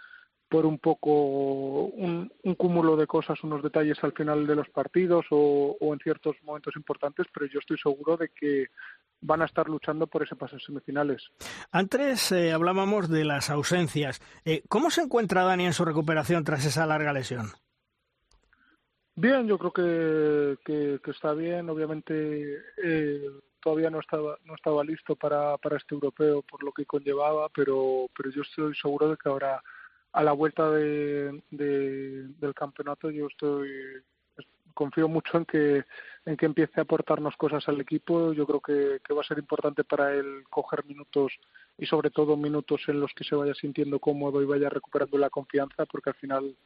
por 0.48 0.64
un 0.64 0.78
poco 0.78 1.86
un, 1.86 2.30
cúmulo 2.56 2.96
de 2.96 3.06
cosas, 3.06 3.42
unos 3.42 3.62
detalles 3.62 3.98
al 4.02 4.12
final 4.12 4.46
de 4.46 4.54
los 4.54 4.68
partidos 4.68 5.26
o, 5.30 5.76
en 5.80 5.98
ciertos 5.98 6.36
momentos 6.42 6.76
importantes, 6.76 7.26
pero 7.32 7.46
yo 7.46 7.58
estoy 7.58 7.78
seguro 7.78 8.16
de 8.16 8.28
que 8.28 8.66
van 9.20 9.42
a 9.42 9.46
estar 9.46 9.68
luchando 9.68 10.06
por 10.06 10.22
ese 10.22 10.36
pase 10.36 10.58
semifinales. 10.60 11.30
Antes 11.72 12.30
eh, 12.32 12.52
hablábamos 12.52 13.08
de 13.08 13.24
las 13.24 13.50
ausencias. 13.50 14.20
Eh, 14.44 14.62
¿Cómo 14.68 14.90
se 14.90 15.02
encuentra 15.02 15.44
Dani 15.44 15.66
en 15.66 15.72
su 15.72 15.84
recuperación 15.84 16.44
tras 16.44 16.64
esa 16.64 16.86
larga 16.86 17.12
lesión? 17.12 17.46
Bien, 19.16 19.46
yo 19.48 19.58
creo 19.58 19.72
que, 19.72 21.00
que, 21.02 21.10
está 21.10 21.32
bien. 21.32 21.70
Obviamente 21.70 22.58
eh, 22.84 23.22
todavía 23.60 23.88
no 23.88 24.00
estaba 24.00 24.36
no 24.44 24.54
estaba 24.54 24.84
listo 24.84 25.16
para, 25.16 25.56
para 25.56 25.78
este 25.78 25.94
europeo 25.94 26.42
por 26.42 26.62
lo 26.62 26.70
que 26.70 26.84
conllevaba, 26.84 27.48
pero 27.48 28.08
pero 28.14 28.30
yo 28.30 28.42
estoy 28.42 28.74
seguro 28.74 29.08
de 29.08 29.16
que 29.16 29.28
ahora 29.30 29.62
a 30.16 30.22
la 30.22 30.32
vuelta 30.32 30.70
de, 30.70 31.42
del 31.50 32.54
campeonato 32.54 33.10
yo 33.10 33.26
estoy 33.26 33.68
confío 34.72 35.08
mucho 35.08 35.36
en 35.36 35.44
que 35.44 35.84
en 36.24 36.36
que 36.36 36.46
empiece 36.46 36.80
a 36.80 36.82
aportarnos 36.82 37.36
cosas 37.36 37.68
al 37.68 37.80
equipo. 37.80 38.32
Yo 38.32 38.46
creo 38.46 38.60
que, 38.60 39.14
va 39.14 39.20
a 39.20 39.24
ser 39.24 39.38
importante 39.38 39.84
para 39.84 40.12
él 40.12 40.42
coger 40.50 40.84
minutos 40.84 41.32
y 41.78 41.86
sobre 41.86 42.10
todo 42.10 42.36
minutos 42.36 42.82
en 42.88 42.98
los 42.98 43.12
que 43.14 43.24
se 43.24 43.36
vaya 43.36 43.54
sintiendo 43.54 44.00
cómodo 44.00 44.42
y 44.42 44.46
vaya 44.46 44.68
recuperando 44.68 45.18
la 45.18 45.30
confianza 45.30 45.86
porque 45.86 46.10
al 46.10 46.16
final 46.16 46.56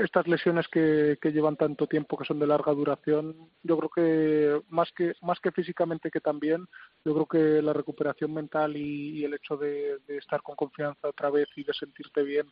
estas 0.00 0.26
lesiones 0.26 0.66
que, 0.68 1.18
llevan 1.22 1.56
tanto 1.56 1.86
tiempo 1.86 2.16
que 2.16 2.24
son 2.24 2.38
de 2.38 2.46
larga 2.46 2.72
duración 2.72 3.50
yo 3.62 3.78
creo 3.78 3.90
que 3.90 4.62
más 4.68 4.90
que 4.92 5.14
más 5.22 5.38
que 5.40 5.52
físicamente 5.52 6.10
que 6.10 6.20
también 6.20 6.66
yo 7.04 7.14
creo 7.14 7.26
que 7.26 7.62
la 7.62 7.72
recuperación 7.72 8.32
mental 8.32 8.76
y, 8.76 9.24
el 9.24 9.34
hecho 9.34 9.56
de, 9.56 9.98
estar 10.08 10.42
con 10.42 10.56
confianza 10.56 11.08
otra 11.08 11.30
vez 11.30 11.48
y 11.56 11.64
de 11.64 11.72
sentirte 11.72 12.22
bien 12.22 12.46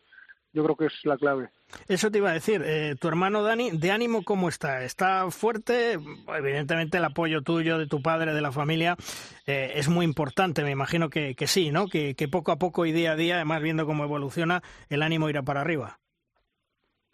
yo 0.53 0.65
creo 0.65 0.77
que 0.77 0.87
es 0.87 1.05
la 1.05 1.17
clave. 1.17 1.49
Eso 1.87 2.11
te 2.11 2.19
iba 2.19 2.31
a 2.31 2.35
decir, 2.35 2.61
eh, 2.65 2.97
tu 3.01 3.07
hermano 3.07 3.45
Dani, 3.45 3.71
¿de 3.71 3.93
ánimo 3.93 4.25
cómo 4.25 4.49
está? 4.49 4.83
¿Está 4.83 5.31
fuerte? 5.31 5.93
Evidentemente 5.93 6.99
el 6.99 7.05
apoyo 7.05 7.43
tuyo, 7.43 7.79
de 7.79 7.87
tu 7.87 8.03
padre, 8.03 8.35
de 8.35 8.41
la 8.41 8.51
familia, 8.51 8.97
eh, 9.47 9.75
es 9.77 9.89
muy 9.89 10.05
importante, 10.05 10.65
me 10.65 10.73
imagino 10.73 11.09
que, 11.09 11.37
que 11.37 11.47
sí, 11.47 11.71
¿no? 11.71 11.87
Que, 11.87 12.17
que 12.17 12.27
poco 12.27 12.51
a 12.51 12.59
poco 12.59 12.85
y 12.85 12.91
día 12.91 13.13
a 13.13 13.17
día, 13.17 13.37
además 13.37 13.63
viendo 13.63 13.87
cómo 13.87 14.03
evoluciona, 14.03 14.61
el 14.89 15.03
ánimo 15.03 15.31
irá 15.31 15.45
para 15.45 15.61
arriba. 15.61 16.00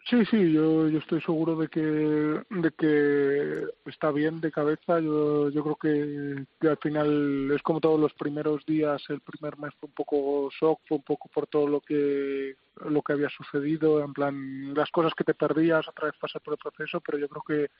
Sí, 0.09 0.23
sí, 0.31 0.53
yo, 0.53 0.87
yo 0.87 0.99
estoy 0.99 1.19
seguro 1.19 1.57
de 1.57 1.67
que, 1.67 1.81
de 1.81 2.71
que 2.77 3.65
está 3.89 4.09
bien 4.09 4.39
de 4.39 4.51
cabeza. 4.51 5.01
Yo, 5.01 5.49
yo 5.49 5.63
creo 5.63 5.75
que, 5.75 6.67
al 6.67 6.77
final 6.77 7.51
es 7.53 7.61
como 7.61 7.81
todos 7.81 7.99
los 7.99 8.13
primeros 8.13 8.65
días. 8.65 9.03
El 9.09 9.19
primer 9.19 9.57
mes 9.57 9.73
fue 9.77 9.87
un 9.87 9.93
poco 9.93 10.49
shock, 10.49 10.79
fue 10.87 10.97
un 10.97 11.03
poco 11.03 11.27
por 11.27 11.47
todo 11.47 11.67
lo 11.67 11.81
que 11.81 12.55
lo 12.85 13.01
que 13.01 13.13
había 13.13 13.27
sucedido, 13.29 14.01
en 14.01 14.13
plan 14.13 14.73
las 14.75 14.89
cosas 14.91 15.13
que 15.13 15.23
te 15.25 15.33
perdías, 15.33 15.87
otra 15.87 16.05
vez 16.05 16.15
pasar 16.17 16.41
por 16.41 16.53
el 16.53 16.59
proceso. 16.59 17.01
Pero 17.01 17.17
yo 17.17 17.27
creo 17.27 17.43
que, 17.45 17.71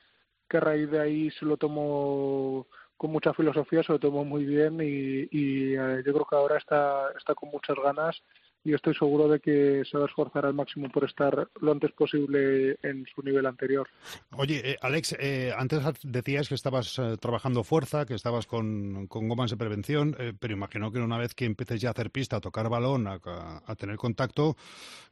que 0.48 0.56
a 0.58 0.60
raíz 0.60 0.90
de 0.90 1.00
ahí 1.00 1.30
se 1.30 1.46
lo 1.46 1.56
tomó 1.56 2.66
con 2.98 3.10
mucha 3.10 3.32
filosofía, 3.32 3.82
se 3.82 3.92
lo 3.92 3.98
tomó 4.00 4.24
muy 4.24 4.44
bien 4.44 4.80
y, 4.82 5.28
y 5.30 5.74
eh, 5.76 6.02
yo 6.04 6.12
creo 6.12 6.26
que 6.28 6.36
ahora 6.36 6.58
está, 6.58 7.10
está 7.16 7.34
con 7.34 7.48
muchas 7.50 7.76
ganas 7.76 8.22
y 8.64 8.74
estoy 8.74 8.94
seguro 8.94 9.28
de 9.28 9.40
que 9.40 9.82
se 9.90 9.96
va 9.96 10.04
a 10.04 10.06
esforzar 10.08 10.44
al 10.44 10.54
máximo 10.54 10.88
por 10.90 11.04
estar 11.04 11.48
lo 11.60 11.72
antes 11.72 11.92
posible 11.92 12.76
en 12.82 13.06
su 13.14 13.22
nivel 13.22 13.46
anterior. 13.46 13.88
Oye, 14.36 14.72
eh, 14.72 14.76
Alex, 14.82 15.16
eh, 15.18 15.52
antes 15.56 15.80
decías 16.02 16.48
que 16.48 16.54
estabas 16.54 16.98
eh, 16.98 17.16
trabajando 17.20 17.64
fuerza, 17.64 18.04
que 18.04 18.14
estabas 18.14 18.46
con, 18.46 19.06
gomas 19.06 19.50
de 19.50 19.56
prevención, 19.56 20.16
pero 20.38 20.54
imagino 20.54 20.90
que 20.90 20.98
una 20.98 21.18
vez 21.18 21.34
que 21.34 21.44
empieces 21.44 21.80
ya 21.80 21.88
a 21.88 21.92
hacer 21.92 22.10
pista, 22.10 22.36
a 22.36 22.40
tocar 22.40 22.68
balón, 22.68 23.06
a, 23.06 23.74
tener 23.76 23.96
contacto, 23.96 24.56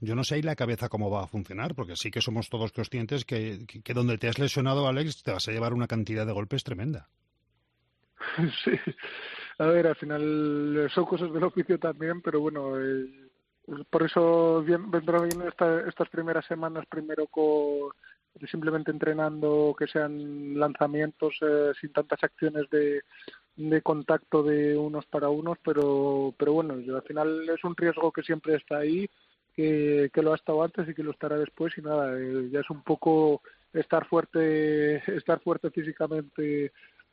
yo 0.01 0.15
no 0.15 0.25
sé 0.25 0.37
ahí 0.37 0.43
la 0.43 0.57
cabeza 0.57 0.89
cómo 0.89 1.11
va 1.11 1.25
a 1.25 1.27
funcionar, 1.29 1.75
porque 1.75 1.97
sí 1.97 2.11
que 2.11 2.21
somos 2.21 2.49
todos 2.49 2.73
conscientes 2.73 3.25
que, 3.25 3.65
que, 3.67 3.95
donde 3.95 4.19
te 4.19 4.29
has 4.29 4.39
lesionado, 4.39 4.89
Alex, 4.89 5.23
te 5.23 5.33
vas 5.33 5.47
a 5.49 5.53
llevar 5.53 5.73
una 5.73 5.87
cantidad 5.87 6.27
de 6.27 6.33
golpes 6.33 6.65
tremenda. 6.65 7.09
Sí, 8.65 8.73
a 9.59 9.67
ver, 9.67 9.87
al 9.87 9.97
final 9.97 10.91
son 10.95 11.07
cosas 11.07 11.33
del 11.33 11.45
oficio 11.45 11.79
también, 11.79 12.21
pero 12.21 12.41
bueno, 12.41 12.79
por 13.91 14.03
eso 14.05 14.63
bien, 14.63 14.91
vendrá 14.91 15.21
bien 15.21 15.43
estas 15.43 16.09
primeras 16.09 16.47
semanas 16.47 16.87
primero 16.87 17.27
con 17.27 17.93
simplemente 18.51 18.91
entrenando 18.91 19.75
que 19.79 19.87
sean 19.87 20.59
lanzamientos 20.59 21.35
eh, 21.41 21.73
sin 21.81 21.93
tantas 21.93 22.23
acciones 22.23 22.69
de, 22.71 23.03
de 23.57 23.83
contacto 23.83 24.43
de 24.43 24.77
unos 24.77 25.07
para 25.07 25.31
unos 25.31 25.59
pero 25.65 26.35
pero 26.39 26.53
bueno 26.53 26.79
yo, 26.81 26.97
al 26.97 27.03
final 27.03 27.49
es 27.49 27.65
un 27.65 27.75
riesgo 27.77 28.13
que 28.13 28.23
siempre 28.23 28.57
está 28.57 28.79
ahí 28.79 29.09
que, 29.55 30.11
que 30.13 30.23
lo 30.23 30.33
ha 30.33 30.37
estado 30.37 30.63
antes 30.63 30.89
y 30.89 30.95
que 30.95 31.03
lo 31.03 31.13
estará 31.13 31.39
después 31.39 31.73
y 31.79 31.83
nada 31.83 32.19
eh, 32.21 32.51
ya 32.51 32.61
es 32.61 32.71
un 32.71 32.83
poco 32.83 33.41
estar 33.73 34.07
fuerte 34.07 34.97
estar 35.17 35.41
fuerte 35.41 35.71
físicamente 35.71 36.73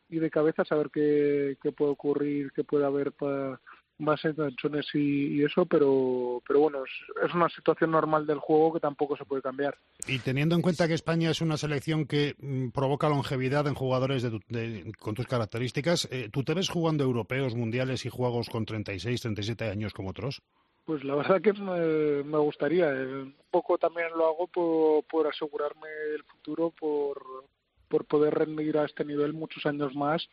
y 0.09 0.19
de 0.19 0.29
cabeza 0.29 0.65
saber 0.65 0.89
qué, 0.91 1.57
qué 1.63 1.71
puede 1.71 1.91
ocurrir 1.91 2.51
qué 2.51 2.63
puede 2.65 2.85
haber 2.85 3.13
para 3.13 3.59
más 3.99 4.23
enganchones 4.25 4.85
y, 4.93 5.39
y, 5.39 5.43
eso, 5.43 5.65
pero, 5.65 6.41
pero 6.47 6.59
bueno, 6.61 6.83
es, 6.83 7.33
una 7.33 7.49
situación 7.49 7.91
normal 7.91 8.25
del 8.25 8.39
juego 8.39 8.73
que 8.73 8.79
tampoco 8.79 9.15
se 9.15 9.25
puede 9.25 9.41
cambiar. 9.41 9.77
Y 10.07 10.19
teniendo 10.19 10.55
en 10.55 10.61
cuenta 10.61 10.87
que 10.87 10.93
España 10.93 11.29
es 11.29 11.41
una 11.41 11.57
selección 11.57 12.05
que 12.05 12.35
mm, 12.39 12.69
provoca 12.69 13.09
longevidad 13.09 13.67
en 13.67 13.75
jugadores 13.75 14.23
de, 14.23 14.93
con 14.99 15.15
tus 15.15 15.27
características, 15.27 16.07
eh, 16.11 16.29
¿tú 16.31 16.43
te 16.43 16.53
ves 16.53 16.69
jugando 16.69 17.03
europeos, 17.03 17.55
mundiales 17.55 18.05
y 18.05 18.09
juegos 18.09 18.49
con 18.49 18.65
36, 18.65 19.21
37 19.21 19.69
años 19.69 19.93
como 19.93 20.09
otros? 20.09 20.41
Pues 20.85 21.03
la 21.05 21.15
verdad 21.15 21.41
que 21.41 21.53
me, 21.53 22.23
me 22.23 22.37
gustaría. 22.39 22.91
Eh, 22.91 23.05
un 23.05 23.35
poco 23.49 23.77
también 23.77 24.09
lo 24.17 24.27
hago 24.27 24.47
por, 24.47 25.05
por 25.05 25.27
asegurarme 25.27 25.87
el 26.15 26.23
futuro, 26.23 26.71
por, 26.71 27.45
por 27.93 28.05
poder 28.05 28.33
rendir 28.33 28.75
a 28.79 28.85
este 28.85 29.05
nivel 29.05 29.33
muchos 29.33 29.63
años 29.67 29.93
más 29.93 30.27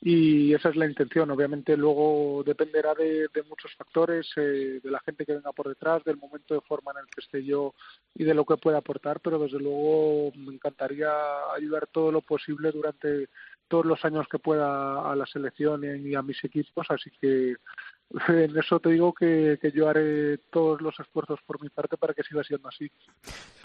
y 0.00 0.52
esa 0.52 0.70
es 0.70 0.74
la 0.74 0.84
intención. 0.84 1.30
Obviamente 1.30 1.76
luego 1.76 2.42
dependerá 2.44 2.92
de, 2.92 3.28
muchos 3.48 3.72
factores, 3.76 4.26
eh, 4.34 4.80
de 4.82 4.90
la 4.90 4.98
gente 4.98 5.24
que 5.24 5.34
venga 5.34 5.52
por 5.52 5.68
detrás, 5.68 6.02
del 6.02 6.16
momento 6.16 6.54
de 6.54 6.60
forma 6.62 6.90
en 6.90 6.98
el 6.98 7.06
que 7.06 7.20
esté 7.20 7.44
yo 7.44 7.72
y 8.16 8.24
de 8.24 8.34
lo 8.34 8.44
que 8.44 8.56
pueda 8.56 8.78
aportar, 8.78 9.20
pero 9.20 9.38
desde 9.38 9.60
luego 9.60 10.32
me 10.34 10.54
encantaría 10.54 11.08
ayudar 11.56 11.86
todo 11.86 12.10
lo 12.10 12.20
posible 12.20 12.72
durante 12.72 13.28
todos 13.68 13.86
los 13.86 14.04
años 14.04 14.26
que 14.28 14.40
pueda 14.40 15.08
a 15.08 15.14
la 15.14 15.26
selección 15.26 15.84
y 15.84 16.16
a 16.16 16.22
mis 16.22 16.42
equipos, 16.42 16.84
así 16.90 17.12
que 17.20 17.54
en 18.28 18.56
eso 18.56 18.78
te 18.80 18.90
digo 18.90 19.12
que, 19.12 19.58
que, 19.60 19.72
yo 19.72 19.88
haré 19.88 20.38
todos 20.50 20.80
los 20.80 20.98
esfuerzos 21.00 21.40
por 21.46 21.60
mi 21.62 21.68
parte 21.68 21.96
para 21.96 22.14
que 22.14 22.22
siga 22.22 22.44
siendo 22.44 22.68
así. 22.68 22.90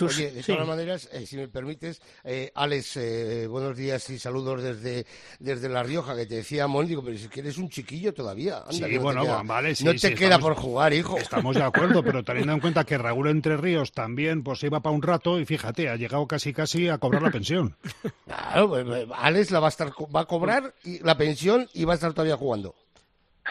Oye, 0.01 0.31
de 0.31 0.43
todas 0.43 0.67
maneras, 0.67 1.09
eh, 1.11 1.25
si 1.25 1.37
me 1.37 1.47
permites, 1.47 2.01
eh, 2.23 2.51
Alex, 2.55 2.97
eh, 2.97 3.47
buenos 3.47 3.77
días 3.77 4.09
y 4.09 4.17
saludos 4.17 4.63
desde, 4.63 5.05
desde 5.39 5.69
La 5.69 5.83
Rioja, 5.83 6.15
que 6.15 6.25
te 6.25 6.35
decía 6.35 6.67
Mónico, 6.67 7.03
pero 7.03 7.17
si 7.17 7.25
es 7.25 7.29
que 7.29 7.41
eres 7.41 7.57
un 7.57 7.69
chiquillo 7.69 8.13
todavía. 8.13 8.63
sí, 8.69 8.81
no 8.81 9.01
bueno, 9.01 9.43
vale, 9.43 9.75
sí, 9.75 9.83
No 9.83 9.93
te 9.93 10.15
queda 10.15 10.39
por 10.39 10.55
jugar, 10.55 10.93
hijo. 10.93 11.17
Estamos 11.17 11.55
de 11.55 11.63
acuerdo, 11.63 12.03
pero 12.03 12.23
teniendo 12.23 12.53
en 12.53 12.59
cuenta 12.59 12.85
que 12.85 12.97
Raúl 12.97 13.29
Entre 13.29 13.57
Ríos 13.57 13.91
también 13.91 14.43
pues 14.43 14.63
iba 14.63 14.79
para 14.79 14.95
un 14.95 15.01
rato 15.01 15.39
y 15.39 15.45
fíjate, 15.45 15.89
ha 15.89 15.95
llegado 15.95 16.27
casi 16.27 16.53
casi 16.53 16.89
a 16.89 16.97
cobrar 16.97 17.21
la 17.21 17.31
pensión. 17.31 17.75
Claro, 18.25 18.69
pues, 18.69 18.85
pues, 18.85 19.07
Alex 19.15 19.51
la 19.51 19.59
va 19.59 19.67
a, 19.67 19.69
estar, 19.69 19.91
va 20.15 20.21
a 20.21 20.25
cobrar 20.25 20.73
y 20.83 20.99
la 20.99 21.17
pensión 21.17 21.67
y 21.73 21.83
va 21.83 21.93
a 21.93 21.95
estar 21.95 22.13
todavía 22.13 22.37
jugando. 22.37 22.75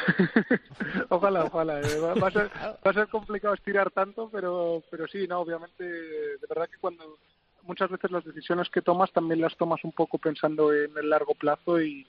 ojalá, 1.09 1.45
ojalá. 1.45 1.81
Eh, 1.81 2.01
va, 2.01 2.27
a 2.27 2.31
ser, 2.31 2.51
va 2.87 2.91
a 2.91 2.95
ser 2.95 3.09
complicado 3.09 3.55
estirar 3.55 3.91
tanto, 3.91 4.29
pero, 4.31 4.83
pero 4.91 5.07
sí, 5.07 5.27
no, 5.27 5.41
obviamente, 5.41 5.85
de 5.85 6.47
verdad 6.49 6.69
que 6.69 6.79
cuando 6.79 7.19
muchas 7.63 7.91
veces 7.91 8.11
las 8.11 8.25
decisiones 8.25 8.69
que 8.71 8.83
tomas 8.83 9.13
también 9.13 9.41
las 9.41 9.57
tomas 9.57 9.85
un 9.85 9.93
poco 9.93 10.19
pensando 10.19 10.73
en 10.73 10.97
el 10.97 11.11
largo 11.11 11.35
plazo 11.35 11.81
y, 11.81 12.07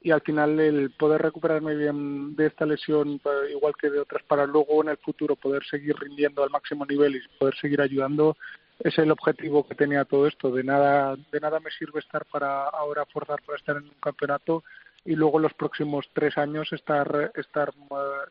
y 0.00 0.10
al 0.10 0.22
final 0.22 0.58
el 0.58 0.90
poder 0.92 1.22
recuperarme 1.22 1.76
bien 1.76 2.34
de 2.34 2.46
esta 2.46 2.66
lesión, 2.66 3.20
igual 3.50 3.74
que 3.80 3.90
de 3.90 4.00
otras, 4.00 4.22
para 4.24 4.46
luego 4.46 4.82
en 4.82 4.90
el 4.90 4.96
futuro 4.98 5.36
poder 5.36 5.64
seguir 5.64 5.96
rindiendo 5.96 6.42
al 6.42 6.50
máximo 6.50 6.84
nivel 6.86 7.16
y 7.16 7.38
poder 7.38 7.54
seguir 7.56 7.80
ayudando, 7.80 8.36
es 8.80 8.98
el 8.98 9.10
objetivo 9.10 9.66
que 9.66 9.74
tenía 9.74 10.04
todo 10.04 10.26
esto. 10.26 10.50
De 10.50 10.64
nada, 10.64 11.16
de 11.30 11.40
nada 11.40 11.60
me 11.60 11.70
sirve 11.70 12.00
estar 12.00 12.24
para 12.26 12.64
ahora 12.64 13.06
forzar 13.06 13.40
para 13.42 13.58
estar 13.58 13.76
en 13.76 13.84
un 13.84 14.00
campeonato 14.00 14.64
y 15.04 15.14
luego 15.14 15.38
los 15.38 15.54
próximos 15.54 16.08
tres 16.12 16.36
años 16.38 16.72
estar 16.72 17.32
estar 17.34 17.72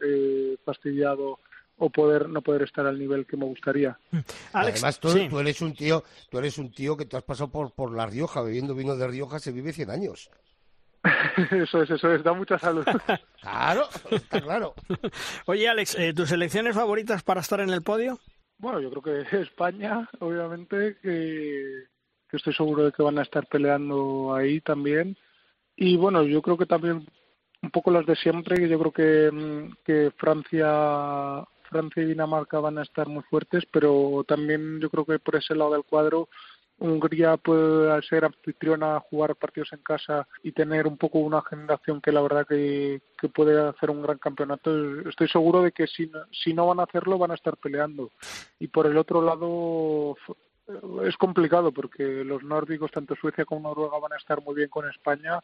eh, 0.06 0.58
fastidiado 0.66 1.40
o 1.78 1.90
poder 1.90 2.30
no 2.30 2.42
poder 2.42 2.64
estar 2.64 2.86
al 2.86 3.00
nivel 3.00 3.26
que 3.26 3.38
me 3.38 3.46
gustaría. 3.46 3.98
Mm. 4.12 4.20
Además 4.54 5.00
tú, 5.00 5.14
tú, 5.30 5.40
eres 5.40 5.62
un 5.62 5.74
tío, 5.74 6.04
tú 6.30 6.38
eres 6.38 6.58
un 6.58 6.72
tío 6.72 6.96
que 6.96 7.06
tú 7.06 7.18
has 7.18 7.24
pasado 7.24 7.52
por 7.52 7.74
por 7.74 7.96
la 7.96 8.06
Rioja, 8.06 8.42
bebiendo 8.42 8.76
vino 8.76 8.96
de 8.96 9.08
Rioja 9.08 9.40
se 9.40 9.52
vive 9.52 9.74
100 9.74 9.90
años. 9.90 10.30
eso 11.52 11.82
es, 11.82 11.90
eso 11.90 12.12
es, 12.12 12.24
da 12.24 12.34
mucha 12.34 12.60
salud. 12.60 12.86
claro, 13.42 13.88
está 14.12 14.42
claro. 14.42 14.76
Oye, 15.46 15.68
Alex, 15.68 15.96
eh, 15.98 16.14
¿tus 16.14 16.32
elecciones 16.32 16.76
favoritas 16.76 17.24
para 17.24 17.42
estar 17.42 17.60
en 17.60 17.70
el 17.70 17.82
podio? 17.82 18.20
Bueno, 18.58 18.80
yo 18.80 18.92
creo 18.92 19.26
que 19.26 19.38
España, 19.38 20.08
obviamente, 20.20 20.98
que, 21.02 21.86
que 22.30 22.38
estoy 22.38 22.54
seguro 22.54 22.86
de 22.86 22.92
que 22.92 23.02
van 23.02 23.18
a 23.18 23.24
estar 23.24 23.48
peleando 23.48 24.36
ahí 24.36 24.62
también. 24.62 25.18
Y 25.84 25.98
bueno, 25.98 26.22
yo 26.22 26.44
creo 26.44 26.58
que 26.58 26.68
también 26.68 27.08
un 27.64 27.72
poco 27.72 27.90
las 27.90 28.06
de 28.06 28.16
siempre, 28.16 28.70
yo 28.70 28.78
creo 28.78 28.92
que, 28.92 29.32
mm, 29.32 29.78
que 29.84 30.12
Francia, 30.16 31.44
Francia 31.72 32.04
y 32.04 32.06
Dinamarca 32.06 32.60
van 32.60 32.78
a 32.78 32.84
estar 32.84 33.08
muy 33.08 33.24
fuertes, 33.24 33.64
pero 33.72 34.24
también 34.28 34.80
yo 34.80 34.92
creo 34.92 35.06
que 35.06 35.18
por 35.18 35.38
ese 35.38 35.56
lado 35.56 35.72
del 35.72 35.84
cuadro 35.84 36.30
Hungría 36.78 37.36
puede 37.38 38.00
ser 38.04 38.26
anfitriona, 38.26 39.00
jugar 39.00 39.36
partidos 39.36 39.74
en 39.74 39.82
casa 39.82 40.28
y 40.44 40.52
tener 40.52 40.86
un 40.86 40.98
poco 40.98 41.18
una 41.18 41.42
generación 41.42 42.00
que 42.00 42.12
la 42.12 42.22
verdad 42.22 42.46
que, 42.48 43.02
que 43.20 43.30
puede 43.30 43.60
hacer 43.68 43.90
un 43.90 44.04
gran 44.04 44.20
campeonato. 44.20 45.00
Estoy 45.10 45.30
seguro 45.30 45.64
de 45.64 45.72
que 45.72 45.88
si, 45.88 46.12
si 46.32 46.54
no 46.54 46.68
van 46.68 46.80
a 46.80 46.84
hacerlo 46.84 47.18
van 47.18 47.32
a 47.32 47.36
estar 47.36 47.58
peleando. 47.58 48.12
Y 48.60 48.68
por 48.68 48.86
el 48.86 48.98
otro 48.98 49.24
lado 49.24 50.16
es 51.06 51.18
complicado 51.18 51.72
porque 51.72 52.24
los 52.24 52.44
nórdicos, 52.44 52.92
tanto 52.92 53.16
Suecia 53.16 53.46
como 53.46 53.70
Noruega, 53.70 54.00
van 54.00 54.14
a 54.14 54.18
estar 54.18 54.42
muy 54.42 54.56
bien 54.56 54.70
con 54.70 54.90
España, 54.90 55.40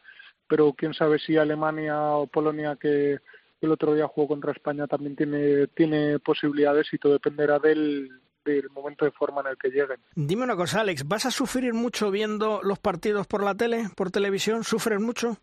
pero 0.46 0.72
quién 0.72 0.94
sabe 0.94 1.18
si 1.18 1.36
Alemania 1.36 1.98
o 2.12 2.26
Polonia, 2.26 2.76
que 2.80 3.18
el 3.60 3.72
otro 3.72 3.94
día 3.94 4.06
jugó 4.06 4.28
contra 4.28 4.52
España, 4.52 4.86
también 4.86 5.16
tiene, 5.16 5.66
tiene 5.68 6.18
posibilidades 6.18 6.86
y 6.92 6.98
todo 6.98 7.14
dependerá 7.14 7.58
del, 7.58 8.08
del 8.44 8.70
momento 8.70 9.04
de 9.04 9.10
forma 9.10 9.40
en 9.42 9.48
el 9.48 9.56
que 9.58 9.68
lleguen. 9.68 10.00
Dime 10.14 10.44
una 10.44 10.56
cosa, 10.56 10.80
Alex, 10.80 11.06
¿vas 11.06 11.26
a 11.26 11.30
sufrir 11.30 11.74
mucho 11.74 12.10
viendo 12.10 12.60
los 12.62 12.78
partidos 12.78 13.26
por 13.26 13.42
la 13.42 13.54
tele, 13.54 13.88
por 13.96 14.10
televisión? 14.10 14.64
¿Sufres 14.64 15.00
mucho? 15.00 15.38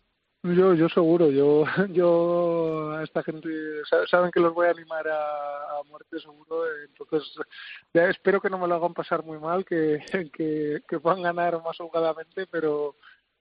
Yo, 0.54 0.74
yo 0.74 0.88
seguro, 0.88 1.30
yo, 1.30 1.64
yo 1.90 2.92
a 2.92 3.02
esta 3.02 3.22
gente 3.22 3.48
saben 4.08 4.30
que 4.30 4.40
los 4.40 4.54
voy 4.54 4.66
a 4.66 4.70
animar 4.70 5.06
a, 5.08 5.82
muerte 5.88 6.18
seguro, 6.18 6.64
entonces 6.88 7.32
ya 7.94 8.08
espero 8.08 8.40
que 8.40 8.50
no 8.50 8.58
me 8.58 8.66
lo 8.66 8.74
hagan 8.74 8.92
pasar 8.92 9.24
muy 9.24 9.38
mal, 9.38 9.64
que, 9.64 10.00
que, 10.32 10.82
que 10.88 11.00
puedan 11.00 11.22
ganar 11.22 11.62
más 11.62 11.78
holgadamente, 11.80 12.46
pero 12.46 12.96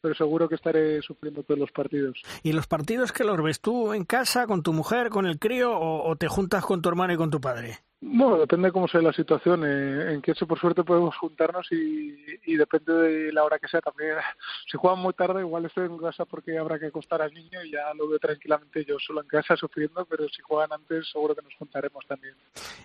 pero 0.05 0.13
seguro 0.13 0.47
que 0.47 0.53
estaré 0.53 1.01
sufriendo 1.01 1.41
todos 1.41 1.59
los 1.59 1.71
partidos. 1.71 2.21
¿Y 2.43 2.53
los 2.53 2.67
partidos 2.67 3.11
que 3.11 3.23
los 3.23 3.41
ves 3.41 3.59
tú 3.59 3.91
en 3.91 4.05
casa, 4.05 4.45
con 4.45 4.61
tu 4.61 4.71
mujer, 4.71 5.09
con 5.09 5.25
el 5.25 5.39
crío, 5.39 5.75
o, 5.75 6.15
te 6.15 6.27
juntas 6.27 6.63
con 6.63 6.79
tu 6.83 6.89
hermano 6.89 7.13
y 7.13 7.17
con 7.17 7.31
tu 7.31 7.41
padre? 7.41 7.79
Bueno, 8.07 8.37
depende 8.37 8.67
de 8.67 8.71
cómo 8.71 8.87
sea 8.87 9.01
la 9.01 9.11
situación. 9.11 9.63
Eh, 9.65 10.13
en 10.13 10.21
que 10.21 10.33
por 10.45 10.59
suerte 10.59 10.83
podemos 10.83 11.17
juntarnos 11.17 11.65
y, 11.71 12.15
y, 12.45 12.55
depende 12.55 12.93
de 12.93 13.33
la 13.33 13.43
hora 13.43 13.57
que 13.57 13.67
sea 13.67 13.81
también. 13.81 14.15
Si 14.71 14.77
juegan 14.77 14.99
muy 14.99 15.13
tarde, 15.13 15.41
igual 15.41 15.65
estoy 15.65 15.85
en 15.85 15.97
casa 15.97 16.25
porque 16.25 16.57
habrá 16.57 16.77
que 16.77 16.87
acostar 16.87 17.21
al 17.21 17.33
niño 17.33 17.63
y 17.63 17.71
ya 17.71 17.93
lo 17.95 18.07
veo 18.07 18.19
tranquilamente 18.19 18.85
yo 18.85 18.97
solo 18.99 19.21
en 19.21 19.27
casa 19.27 19.55
sufriendo, 19.55 20.05
pero 20.05 20.27
si 20.29 20.41
juegan 20.41 20.73
antes 20.73 21.09
seguro 21.11 21.35
que 21.35 21.41
nos 21.41 21.53
juntaremos 21.55 22.05
también. 22.07 22.35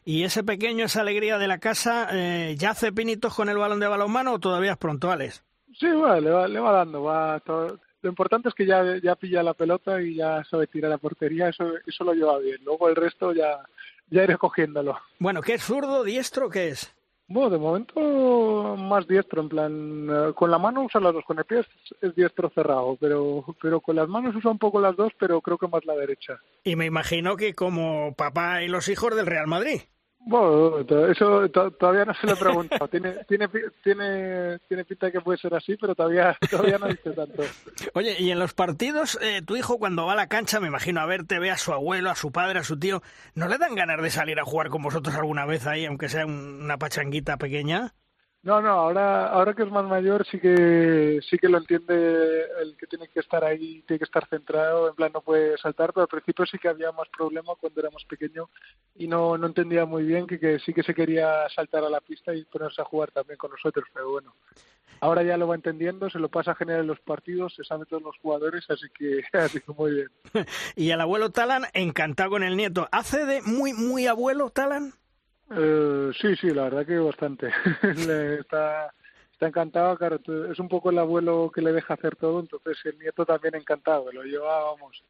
¿Y 0.05 0.25
ese 0.25 0.43
pequeño, 0.43 0.85
esa 0.87 1.03
alegría 1.03 1.39
de 1.39 1.49
la 1.49 1.59
casa, 1.59 2.09
eh, 2.13 2.55
ya 2.57 2.71
hace 2.71 2.93
pinitos 2.93 3.35
con 3.35 3.49
el 3.49 3.59
balón 3.59 3.81
de 3.81 3.89
balonmano 3.89 4.35
o 4.35 4.39
todavía 4.39 4.73
es 4.73 4.79
pronto, 4.79 5.11
Alex? 5.11 5.45
Sí, 5.79 5.87
bueno, 5.87 6.21
le 6.21 6.31
va, 6.31 6.49
le 6.49 6.61
va 6.61 6.73
dando. 6.73 7.03
Va 7.03 7.43
Lo 7.47 8.09
importante 8.09 8.49
es 8.49 8.55
que 8.55 8.67
ya, 8.67 8.97
ya 9.03 9.17
pilla 9.17 9.43
la 9.43 9.55
pelota 9.55 10.01
y 10.01 10.15
ya 10.15 10.45
sabe 10.45 10.67
tirar 10.67 10.91
la 10.91 10.99
portería, 10.99 11.49
eso, 11.49 11.73
eso 11.87 12.05
lo 12.05 12.15
lleva 12.15 12.39
bien. 12.39 12.59
Luego 12.65 12.89
el 12.89 12.97
resto 12.97 13.33
ya, 13.33 13.61
ya 14.11 14.25
iré 14.25 14.37
cogiéndolo. 14.37 14.99
Bueno, 15.19 15.41
¿qué 15.41 15.55
es 15.55 15.63
zurdo, 15.63 16.05
diestro, 16.05 16.51
qué 16.51 16.69
es? 16.69 16.95
Bueno, 17.33 17.49
de 17.51 17.59
momento 17.59 18.77
más 18.77 19.07
diestro, 19.07 19.41
en 19.41 19.49
plan, 19.49 20.09
eh, 20.11 20.33
con 20.35 20.51
la 20.51 20.59
mano 20.59 20.83
usa 20.83 21.01
las 21.01 21.15
dos, 21.15 21.25
con 21.25 21.39
el 21.39 21.45
pie 21.45 21.61
es, 22.01 22.15
diestro 22.17 22.51
cerrado, 22.51 22.97
pero, 23.01 23.45
pero 23.63 23.81
con 23.81 23.95
las 23.95 24.09
manos 24.09 24.35
usa 24.35 24.51
un 24.51 24.59
poco 24.59 24.81
las 24.81 24.97
dos, 24.97 25.13
pero 25.17 25.41
creo 25.41 25.57
que 25.57 25.69
más 25.69 25.85
la 25.85 25.95
derecha. 25.95 26.41
Y 26.65 26.75
me 26.75 26.87
imagino 26.87 27.37
que 27.37 27.55
como 27.55 28.15
papá 28.17 28.65
y 28.65 28.69
los 28.69 28.89
hijos 28.89 29.15
del 29.15 29.27
Real 29.27 29.47
Madrid. 29.47 29.83
Bueno, 30.23 30.79
eso 31.09 31.49
todavía 31.49 32.05
no 32.05 32.15
se 32.15 32.27
lo 32.27 32.35
he 32.35 32.37
preguntado. 32.37 32.89
tiene, 32.89 33.15
tiene, 33.29 33.49
tiene, 33.83 34.59
tiene 34.69 34.85
pinta 34.85 35.11
que 35.11 35.21
puede 35.21 35.39
ser 35.39 35.55
así, 35.55 35.77
pero 35.77 35.95
todavía, 35.95 36.37
todavía 36.51 36.79
no 36.79 36.89
dice 36.89 37.11
tanto. 37.13 37.43
Oye, 37.95 38.17
y 38.19 38.31
en 38.31 38.39
los 38.39 38.53
partidos, 38.53 39.19
eh, 39.23 39.43
tu 39.43 39.57
hijo 39.57 39.79
cuando 39.79 40.07
va 40.07 40.13
a 40.13 40.17
la 40.17 40.29
cancha, 40.29 40.61
me 40.61 40.69
imagino 40.69 41.01
a 41.01 41.07
verte, 41.07 41.39
ve 41.39 41.51
a 41.51 41.57
su 41.57 41.73
abuelo, 41.73 42.11
a 42.11 42.15
su 42.15 42.33
padre, 42.33 42.59
a 42.61 42.65
su 42.65 42.79
tío, 42.79 43.03
¿no 43.35 43.49
le 43.49 43.59
dan 43.59 43.75
ganas 43.75 44.01
de 44.03 44.11
salir 44.11 44.39
a 44.39 44.45
jugar 44.45 44.69
con 44.69 44.83
vosotros 44.83 45.15
alguna 45.15 45.47
vez 45.47 45.67
ahí, 45.67 45.87
aunque 45.87 46.09
sea 46.09 46.27
una 46.27 46.77
pachanguita 46.77 47.39
pequeña? 47.39 47.95
No, 48.43 48.63
no, 48.63 48.71
ahora, 48.71 49.27
ahora 49.27 49.53
que 49.53 49.65
es 49.65 49.71
más 49.71 49.85
mayor 49.85 50.27
sí 50.27 50.41
que 50.41 51.21
sí 51.29 51.37
que 51.37 51.49
lo 51.49 51.59
entiende 51.59 52.47
el 52.63 52.75
que 52.75 52.87
tiene 52.87 53.07
que 53.09 53.21
estar 53.21 53.45
ahí, 53.45 53.83
tiene 53.87 53.99
que 53.99 54.07
estar 54.07 54.27
centrado, 54.29 54.89
en 54.89 54.95
plan 54.95 55.11
no 55.13 55.21
puede 55.21 55.59
saltar, 55.59 55.93
pero 55.93 56.03
al 56.03 56.09
principio 56.09 56.47
sí 56.47 56.57
que 56.57 56.69
había 56.69 56.91
más 56.91 57.07
problema 57.11 57.55
cuando 57.61 57.81
éramos 57.81 58.03
pequeño 58.07 58.49
y 58.97 59.09
no, 59.09 59.37
no 59.37 59.47
entendía 59.47 59.85
muy 59.85 60.05
bien 60.05 60.27
que, 60.27 60.41
que 60.41 60.59
sí 60.61 60.73
que 60.73 60.83
se 60.83 60.95
quería 60.95 61.47
saltar 61.55 61.85
a 61.85 61.91
la 61.91 62.01
pista 62.01 62.35
y 62.35 62.45
ponerse 62.47 62.81
a 62.81 62.87
jugar 62.87 63.11
también 63.11 63.37
con 63.37 63.51
nosotros, 63.51 63.85
pero 63.93 64.11
bueno, 64.11 64.35
ahora 65.01 65.23
ya 65.23 65.37
lo 65.37 65.47
va 65.47 65.55
entendiendo, 65.55 66.09
se 66.09 66.19
lo 66.19 66.31
pasa 66.31 66.53
a 66.53 66.55
generar 66.55 66.81
en 66.81 66.87
los 66.87 67.01
partidos, 67.01 67.55
se 67.55 67.65
sabe 67.65 67.85
todos 67.85 68.03
los 68.03 68.17
jugadores, 68.23 68.65
así 68.71 68.87
que, 68.97 69.23
así 69.39 69.61
que 69.61 69.73
muy 69.73 69.93
bien. 69.93 70.09
y 70.77 70.91
el 70.91 71.01
abuelo 71.03 71.31
Talan, 71.31 71.65
encantado 71.75 72.31
con 72.31 72.43
el 72.43 72.57
nieto, 72.57 72.89
¿hace 72.91 73.27
de 73.27 73.43
muy, 73.43 73.75
muy 73.75 74.07
abuelo 74.07 74.49
Talan? 74.49 74.95
Eh, 75.51 76.11
sí, 76.21 76.37
sí, 76.37 76.51
la 76.51 76.65
verdad 76.65 76.87
que 76.87 76.99
bastante. 76.99 77.49
está, 78.41 78.93
está 79.33 79.47
encantado, 79.49 79.97
claro, 79.97 80.21
es 80.51 80.59
un 80.59 80.69
poco 80.69 80.91
el 80.91 80.99
abuelo 80.99 81.51
que 81.55 81.63
le 81.63 81.73
deja 81.73 81.95
hacer 81.95 82.17
todo, 82.17 82.41
entonces 82.41 82.79
el 82.85 82.99
nieto 82.99 83.25
también 83.25 83.57
encantado, 83.57 84.13
lo 84.13 84.23
lleva, 84.23 84.65
vamos. 84.65 85.03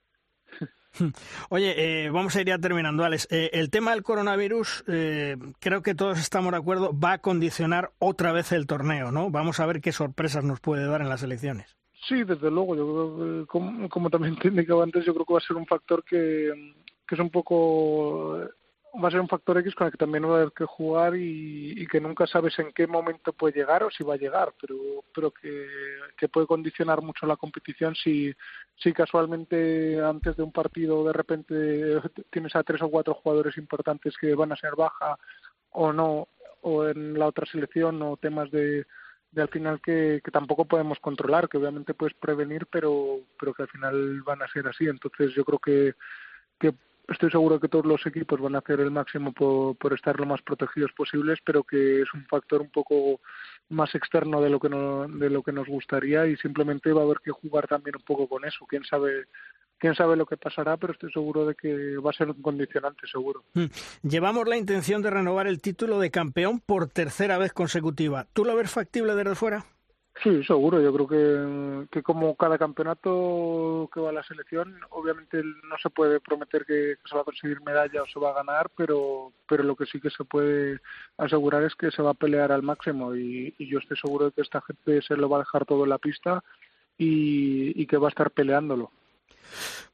Oye, 1.50 2.05
eh, 2.05 2.11
vamos 2.11 2.35
a 2.35 2.40
ir 2.40 2.48
ya 2.48 2.59
terminando, 2.59 3.05
Alex. 3.05 3.29
Eh, 3.31 3.50
el 3.53 3.70
tema 3.70 3.92
del 3.92 4.03
coronavirus, 4.03 4.85
eh, 4.88 5.37
creo 5.59 5.83
que 5.83 5.94
todos 5.94 6.18
estamos 6.18 6.53
de 6.53 6.59
acuerdo, 6.59 6.98
va 6.98 7.12
a 7.12 7.18
condicionar 7.18 7.92
otra 7.98 8.33
vez 8.33 8.53
el 8.53 8.66
torneo, 8.66 9.12
¿no? 9.12 9.31
Vamos 9.31 9.61
a 9.61 9.66
ver 9.66 9.81
qué 9.81 9.92
sorpresas 9.92 10.44
nos 10.44 10.61
puede 10.61 10.87
dar 10.87 11.00
en 11.00 11.09
las 11.09 11.22
elecciones. 11.22 11.76
Sí, 12.09 12.24
desde 12.24 12.50
luego. 12.50 12.74
Yo 12.76 12.92
creo 12.92 13.40
que, 13.40 13.46
como, 13.46 13.88
como 13.88 14.11
también 14.11 14.37
te 14.38 14.48
indicaba 14.48 14.85
antes, 14.85 15.05
yo 15.05 15.14
creo 15.14 15.26
que 15.26 15.35
va 15.35 15.38
a 15.38 15.46
ser 15.46 15.57
un 15.57 15.66
factor 15.66 16.05
que, 16.05 16.74
que 17.07 17.14
es 17.14 17.20
un 17.20 17.31
poco 17.31 18.40
va 19.03 19.09
a 19.09 19.11
ser 19.11 19.20
un 19.20 19.29
factor 19.29 19.59
X 19.59 19.74
con 19.74 19.87
el 19.87 19.92
que 19.92 19.98
también 19.98 20.24
va 20.24 20.31
a 20.31 20.37
haber 20.37 20.53
que 20.53 20.64
jugar 20.64 21.14
y, 21.16 21.87
que 21.87 22.00
nunca 22.00 22.26
sabes 22.26 22.59
en 22.59 22.72
qué 22.72 22.87
momento 22.87 23.33
puede 23.33 23.59
llegar 23.59 23.83
o 23.83 23.90
si 23.90 24.05
va 24.05 24.14
a 24.14 24.18
llegar, 24.18 24.53
pero, 24.61 24.76
pero 25.14 25.31
que, 25.31 25.66
que 26.16 26.29
puede 26.29 26.46
condicionar 26.46 27.03
mucho 27.03 27.26
la 27.26 27.37
competición 27.37 27.94
si, 27.94 28.33
si 28.76 28.92
casualmente 28.92 30.01
antes 30.03 30.36
de 30.36 30.43
un 30.43 30.53
partido 30.53 31.05
de 31.05 31.12
repente 31.12 32.01
tienes 32.30 32.55
a 32.57 32.62
tres 32.62 32.82
o 32.82 32.91
cuatro 32.91 33.14
jugadores 33.14 33.57
importantes 33.59 34.16
que 34.20 34.34
van 34.34 34.53
a 34.53 34.57
ser 34.57 34.74
baja 34.76 35.18
o 35.70 35.93
no, 35.93 36.28
o 36.62 36.86
en 36.86 37.18
la 37.18 37.26
otra 37.26 37.47
selección 37.47 38.03
o 38.03 38.16
temas 38.16 38.51
de, 38.51 38.86
de 39.32 39.43
al 39.43 39.49
final 39.49 39.80
que, 39.80 40.20
que 40.24 40.30
tampoco 40.30 40.64
podemos 40.64 40.99
controlar, 40.99 41.49
que 41.49 41.59
obviamente 41.59 41.95
puedes 41.95 42.14
prevenir, 42.14 42.66
pero, 42.66 43.20
pero 43.38 43.55
que 43.55 43.62
al 43.62 43.68
final 43.68 44.22
van 44.22 44.43
a 44.43 44.49
ser 44.49 44.66
así. 44.66 44.86
Entonces 44.86 45.32
yo 45.34 45.45
creo 45.45 45.59
que, 45.59 45.95
que 46.59 46.74
estoy 47.11 47.30
seguro 47.30 47.61
que 47.61 47.68
todos 47.68 47.84
los 47.84 48.04
equipos 48.06 48.40
van 48.40 48.54
a 48.54 48.58
hacer 48.58 48.80
el 48.80 48.90
máximo 48.90 49.32
por, 49.32 49.76
por, 49.76 49.92
estar 49.92 50.18
lo 50.18 50.26
más 50.26 50.40
protegidos 50.42 50.92
posibles, 50.92 51.38
pero 51.44 51.64
que 51.64 52.02
es 52.02 52.14
un 52.14 52.24
factor 52.26 52.61
un 52.61 52.70
poco 52.70 53.20
más 53.68 53.94
externo 53.94 54.40
de 54.40 54.50
lo 54.50 54.58
que 54.61 54.68
no, 54.68 55.06
de 55.06 55.30
lo 55.30 55.42
que 55.42 55.52
nos 55.52 55.68
gustaría 55.68 56.26
y 56.26 56.36
simplemente 56.36 56.92
va 56.92 57.02
a 57.02 57.04
haber 57.04 57.18
que 57.24 57.30
jugar 57.30 57.66
también 57.66 57.96
un 57.96 58.04
poco 58.04 58.28
con 58.28 58.44
eso. 58.44 58.64
Quién 58.66 58.84
sabe 58.84 59.26
quién 59.80 59.94
sabe 59.94 60.14
lo 60.14 60.26
que 60.26 60.36
pasará, 60.36 60.76
pero 60.76 60.92
estoy 60.92 61.11
seguro 61.11 61.46
de 61.46 61.54
que 61.54 61.96
va 61.96 62.11
a 62.11 62.12
ser 62.12 62.28
un 62.28 62.42
condicionante, 62.42 63.06
seguro. 63.11 63.42
Hmm. 63.54 63.64
Llevamos 64.02 64.46
la 64.46 64.58
intención 64.58 65.02
de 65.02 65.11
renovar 65.11 65.46
el 65.46 65.61
título 65.61 65.98
de 65.98 66.11
campeón 66.11 66.61
por 66.61 66.86
tercera 66.86 67.38
vez 67.38 67.52
consecutiva. 67.52 68.26
¿Tú 68.34 68.44
lo 68.44 68.54
ves 68.54 68.70
factible 68.70 69.14
desde 69.14 69.34
fuera? 69.34 69.64
Sí, 70.22 70.44
seguro. 70.44 70.80
Yo 70.82 70.92
creo 70.92 71.06
que, 71.08 71.88
que 71.90 72.02
como 72.02 72.36
cada 72.36 72.58
campeonato 72.58 73.88
que 73.92 74.00
va 74.00 74.11
a 74.11 74.12
la 74.12 74.22
selección, 74.22 74.78
obviamente 74.90 75.42
no 75.42 75.78
se 75.82 75.88
puede 75.88 76.20
prometer 76.20 76.66
que, 76.66 76.96
se 77.08 77.14
va 77.14 77.22
a 77.22 77.24
conseguir 77.24 77.62
medalla 77.62 78.02
o 78.02 78.06
se 78.06 78.20
va 78.20 78.30
a 78.30 78.34
ganar, 78.34 78.70
pero, 78.76 79.32
pero 79.48 79.62
lo 79.62 79.76
que 79.76 79.86
sí 79.86 79.98
que 80.00 80.11
se 80.11 80.24
puede 80.24 80.80
asegurar 81.16 81.62
es 81.62 81.74
que 81.74 81.90
se 81.90 82.02
va 82.02 82.11
a 82.11 82.14
pelear 82.14 82.52
al 82.52 82.62
máximo 82.62 83.14
y, 83.14 83.54
yo 83.58 83.78
estoy 83.78 83.96
seguro 83.96 84.26
de 84.26 84.32
que 84.32 84.42
esta 84.42 84.61
gente 84.61 85.00
se 85.02 85.16
lo 85.16 85.28
va 85.28 85.38
a 85.38 85.40
dejar 85.40 85.64
todo 85.64 85.84
en 85.84 85.90
la 85.90 85.98
pista 85.98 86.44
y, 86.98 87.80
y 87.80 87.86
que 87.86 87.96
va 87.96 88.08
a 88.08 88.11
estar 88.11 88.30
peleándolo. 88.30 88.90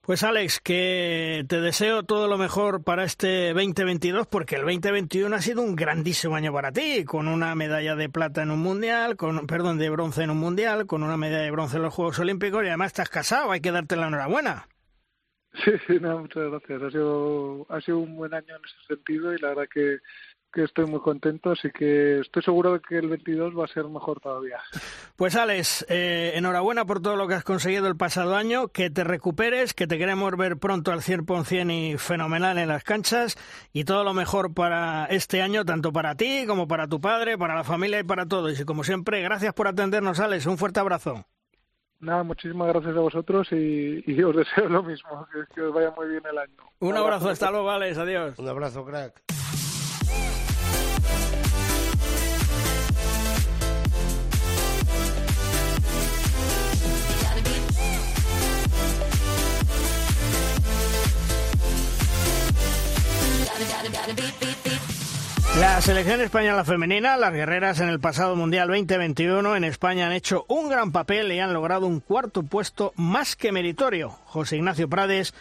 Pues 0.06 0.22
Alex, 0.22 0.60
que 0.60 1.44
te 1.48 1.60
deseo 1.60 2.04
todo 2.04 2.28
lo 2.28 2.38
mejor 2.38 2.84
para 2.84 3.02
este 3.02 3.52
2022 3.52 4.28
porque 4.28 4.54
el 4.54 4.62
2021 4.62 5.34
ha 5.34 5.40
sido 5.40 5.62
un 5.62 5.74
grandísimo 5.74 6.36
año 6.36 6.52
para 6.52 6.70
ti, 6.70 7.04
con 7.04 7.26
una 7.26 7.56
medalla 7.56 7.96
de 7.96 8.08
plata 8.08 8.44
en 8.44 8.52
un 8.52 8.60
mundial, 8.60 9.16
con 9.16 9.48
perdón, 9.48 9.78
de 9.78 9.90
bronce 9.90 10.22
en 10.22 10.30
un 10.30 10.38
mundial, 10.38 10.86
con 10.86 11.02
una 11.02 11.16
medalla 11.16 11.42
de 11.42 11.50
bronce 11.50 11.78
en 11.78 11.82
los 11.82 11.92
Juegos 11.92 12.20
Olímpicos 12.20 12.62
y 12.62 12.68
además 12.68 12.88
estás 12.88 13.08
casado, 13.08 13.50
hay 13.50 13.60
que 13.60 13.72
darte 13.72 13.96
la 13.96 14.06
enhorabuena. 14.06 14.68
Sí, 15.64 15.72
sí, 15.86 15.98
no, 16.00 16.20
muchas 16.20 16.50
gracias. 16.50 16.82
Ha 16.82 16.90
sido, 16.90 17.66
ha 17.68 17.80
sido 17.80 17.98
un 17.98 18.14
buen 18.14 18.32
año 18.32 18.54
en 18.54 18.62
ese 18.64 18.86
sentido 18.86 19.34
y 19.34 19.38
la 19.38 19.48
verdad 19.48 19.68
que, 19.72 19.98
que 20.56 20.64
estoy 20.64 20.86
muy 20.86 21.00
contento, 21.00 21.50
así 21.50 21.68
que 21.70 22.20
estoy 22.20 22.42
seguro 22.42 22.72
de 22.72 22.80
que 22.80 22.96
el 22.96 23.10
22 23.10 23.52
va 23.54 23.66
a 23.66 23.68
ser 23.68 23.84
mejor 23.84 24.20
todavía. 24.20 24.58
Pues 25.14 25.36
Alex, 25.36 25.84
eh, 25.90 26.32
enhorabuena 26.34 26.86
por 26.86 27.02
todo 27.02 27.14
lo 27.14 27.28
que 27.28 27.34
has 27.34 27.44
conseguido 27.44 27.88
el 27.88 27.96
pasado 27.96 28.34
año, 28.34 28.68
que 28.68 28.88
te 28.88 29.04
recuperes, 29.04 29.74
que 29.74 29.86
te 29.86 29.98
queremos 29.98 30.34
ver 30.34 30.56
pronto 30.56 30.92
al 30.92 31.02
100% 31.02 31.70
y 31.70 31.98
fenomenal 31.98 32.56
en 32.56 32.68
las 32.68 32.84
canchas 32.84 33.36
y 33.74 33.84
todo 33.84 34.02
lo 34.02 34.14
mejor 34.14 34.54
para 34.54 35.04
este 35.06 35.42
año, 35.42 35.66
tanto 35.66 35.92
para 35.92 36.14
ti 36.14 36.46
como 36.46 36.66
para 36.66 36.88
tu 36.88 37.02
padre, 37.02 37.36
para 37.36 37.54
la 37.54 37.64
familia 37.64 38.00
y 38.00 38.04
para 38.04 38.24
todos. 38.24 38.58
Y 38.58 38.64
como 38.64 38.82
siempre, 38.82 39.20
gracias 39.20 39.52
por 39.52 39.68
atendernos, 39.68 40.20
Alex, 40.20 40.46
un 40.46 40.56
fuerte 40.56 40.80
abrazo. 40.80 41.26
Nada, 42.00 42.22
muchísimas 42.22 42.68
gracias 42.68 42.96
a 42.96 43.00
vosotros 43.00 43.46
y, 43.52 44.02
y 44.06 44.22
os 44.22 44.34
deseo 44.34 44.70
lo 44.70 44.82
mismo, 44.82 45.26
que, 45.30 45.54
que, 45.54 45.60
os 45.60 45.74
vaya 45.74 45.90
muy 45.90 46.08
bien 46.08 46.22
el 46.30 46.38
año. 46.38 46.56
Un, 46.78 46.88
un 46.88 46.96
abrazo, 46.96 47.26
abrazo, 47.26 47.28
hasta 47.30 47.50
luego, 47.50 47.70
Alex, 47.70 47.98
adiós. 47.98 48.38
Un 48.38 48.48
abrazo, 48.48 48.86
crack. 48.86 49.35
La 65.58 65.80
selección 65.80 66.20
española 66.20 66.62
femenina, 66.64 67.16
las 67.16 67.32
guerreras 67.32 67.80
en 67.80 67.88
el 67.88 68.00
pasado 68.00 68.36
Mundial 68.36 68.68
2021 68.68 69.56
en 69.56 69.64
España 69.64 70.06
han 70.06 70.12
hecho 70.12 70.44
un 70.48 70.68
gran 70.68 70.92
papel 70.92 71.32
y 71.32 71.38
han 71.38 71.54
logrado 71.54 71.86
un 71.86 72.00
cuarto 72.00 72.42
puesto 72.42 72.92
más 72.96 73.34
que 73.34 73.52
meritorio. 73.52 74.10
José 74.26 74.56
Ignacio 74.56 74.90
Prades 74.90 75.32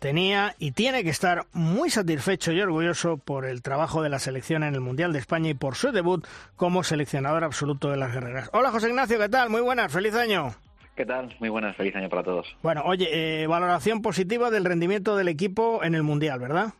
tenía 0.00 0.54
y 0.58 0.72
tiene 0.72 1.02
que 1.02 1.08
estar 1.08 1.46
muy 1.54 1.88
satisfecho 1.88 2.52
y 2.52 2.60
orgulloso 2.60 3.16
por 3.16 3.46
el 3.46 3.62
trabajo 3.62 4.02
de 4.02 4.10
la 4.10 4.18
selección 4.18 4.64
en 4.64 4.74
el 4.74 4.80
Mundial 4.82 5.14
de 5.14 5.20
España 5.20 5.48
y 5.48 5.54
por 5.54 5.74
su 5.74 5.92
debut 5.92 6.26
como 6.56 6.84
seleccionador 6.84 7.42
absoluto 7.42 7.90
de 7.90 7.96
las 7.96 8.12
guerreras. 8.12 8.50
Hola 8.52 8.70
José 8.70 8.90
Ignacio, 8.90 9.18
¿qué 9.18 9.30
tal? 9.30 9.48
Muy 9.48 9.62
buenas, 9.62 9.90
feliz 9.90 10.14
año. 10.14 10.54
¿Qué 10.94 11.06
tal? 11.06 11.34
Muy 11.40 11.48
buenas, 11.48 11.74
feliz 11.74 11.96
año 11.96 12.10
para 12.10 12.22
todos. 12.22 12.54
Bueno, 12.62 12.82
oye, 12.84 13.08
eh, 13.42 13.46
valoración 13.46 14.02
positiva 14.02 14.50
del 14.50 14.66
rendimiento 14.66 15.16
del 15.16 15.28
equipo 15.28 15.82
en 15.82 15.94
el 15.94 16.02
Mundial, 16.02 16.38
¿verdad? 16.38 16.74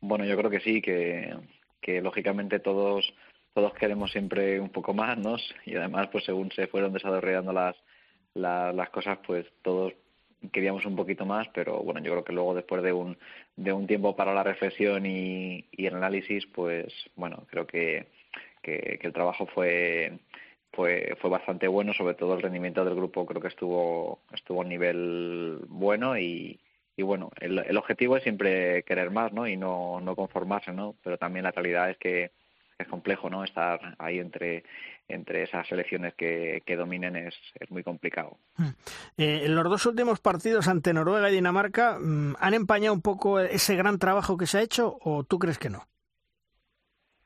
Bueno, 0.00 0.24
yo 0.24 0.36
creo 0.36 0.50
que 0.50 0.60
sí, 0.60 0.80
que, 0.80 1.34
que 1.80 2.00
lógicamente 2.00 2.60
todos 2.60 3.12
todos 3.54 3.74
queremos 3.74 4.12
siempre 4.12 4.60
un 4.60 4.70
poco 4.70 4.94
más, 4.94 5.18
¿no? 5.18 5.36
Y 5.66 5.74
además, 5.74 6.08
pues 6.12 6.24
según 6.24 6.52
se 6.52 6.68
fueron 6.68 6.92
desarrollando 6.92 7.52
las, 7.52 7.74
las, 8.34 8.72
las 8.72 8.90
cosas, 8.90 9.18
pues 9.26 9.46
todos 9.62 9.94
queríamos 10.52 10.86
un 10.86 10.94
poquito 10.94 11.26
más, 11.26 11.48
pero 11.52 11.82
bueno, 11.82 12.00
yo 12.00 12.12
creo 12.12 12.24
que 12.24 12.32
luego 12.32 12.54
después 12.54 12.82
de 12.84 12.92
un, 12.92 13.18
de 13.56 13.72
un 13.72 13.88
tiempo 13.88 14.14
para 14.14 14.32
la 14.32 14.44
reflexión 14.44 15.04
y, 15.06 15.66
y 15.72 15.86
el 15.86 15.96
análisis, 15.96 16.46
pues 16.46 16.86
bueno, 17.16 17.44
creo 17.50 17.66
que, 17.66 18.06
que, 18.62 18.98
que 19.00 19.06
el 19.08 19.12
trabajo 19.12 19.46
fue, 19.46 20.20
fue, 20.72 21.16
fue 21.20 21.28
bastante 21.30 21.66
bueno, 21.66 21.92
sobre 21.94 22.14
todo 22.14 22.34
el 22.34 22.42
rendimiento 22.42 22.84
del 22.84 22.94
grupo 22.94 23.26
creo 23.26 23.42
que 23.42 23.48
estuvo, 23.48 24.20
estuvo 24.32 24.60
a 24.60 24.62
un 24.62 24.68
nivel 24.68 25.58
bueno 25.66 26.16
y, 26.16 26.60
y 26.98 27.02
bueno, 27.04 27.30
el, 27.40 27.60
el 27.60 27.76
objetivo 27.76 28.16
es 28.16 28.24
siempre 28.24 28.82
querer 28.82 29.12
más, 29.12 29.32
¿no? 29.32 29.46
Y 29.46 29.56
no, 29.56 30.00
no 30.00 30.16
conformarse, 30.16 30.72
¿no? 30.72 30.96
Pero 31.04 31.16
también 31.16 31.44
la 31.44 31.52
realidad 31.52 31.90
es 31.90 31.96
que 31.96 32.32
es 32.76 32.88
complejo, 32.88 33.30
¿no? 33.30 33.44
Estar 33.44 33.94
ahí 34.00 34.18
entre, 34.18 34.64
entre 35.06 35.44
esas 35.44 35.68
selecciones 35.68 36.14
que, 36.14 36.64
que 36.66 36.74
dominen 36.74 37.14
es, 37.14 37.36
es 37.54 37.70
muy 37.70 37.84
complicado. 37.84 38.36
Eh, 39.16 39.46
los 39.48 39.62
dos 39.62 39.86
últimos 39.86 40.18
partidos 40.18 40.66
ante 40.66 40.92
Noruega 40.92 41.30
y 41.30 41.34
Dinamarca, 41.34 41.94
¿han 41.94 42.54
empañado 42.54 42.94
un 42.94 43.02
poco 43.02 43.38
ese 43.38 43.76
gran 43.76 44.00
trabajo 44.00 44.36
que 44.36 44.46
se 44.48 44.58
ha 44.58 44.62
hecho 44.62 44.98
o 45.00 45.22
tú 45.22 45.38
crees 45.38 45.58
que 45.58 45.70
no? 45.70 45.86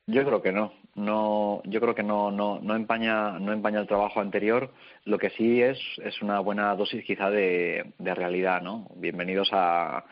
Yo 0.07 0.25
creo 0.25 0.43
que 0.43 0.53
no. 0.53 0.73
No, 0.95 1.63
yo 1.65 1.81
creo 1.81 1.95
que 1.95 2.03
no, 2.03 2.31
no, 2.31 2.59
no 2.61 2.75
empaña, 2.75 3.39
no 3.39 3.53
empaña 3.53 3.81
el 3.81 3.87
trabajo 3.87 4.21
anterior. 4.21 4.73
Lo 5.05 5.19
que 5.19 5.31
sí 5.31 5.63
es, 5.63 5.79
es 6.03 6.21
una 6.21 6.41
buena 6.41 6.75
dosis 6.75 7.05
quizá 7.05 7.31
de, 7.31 7.93
de 7.99 8.15
realidad, 8.15 8.61
¿no? 8.63 8.89
Bienvenidos 8.97 9.49
a, 9.53 10.05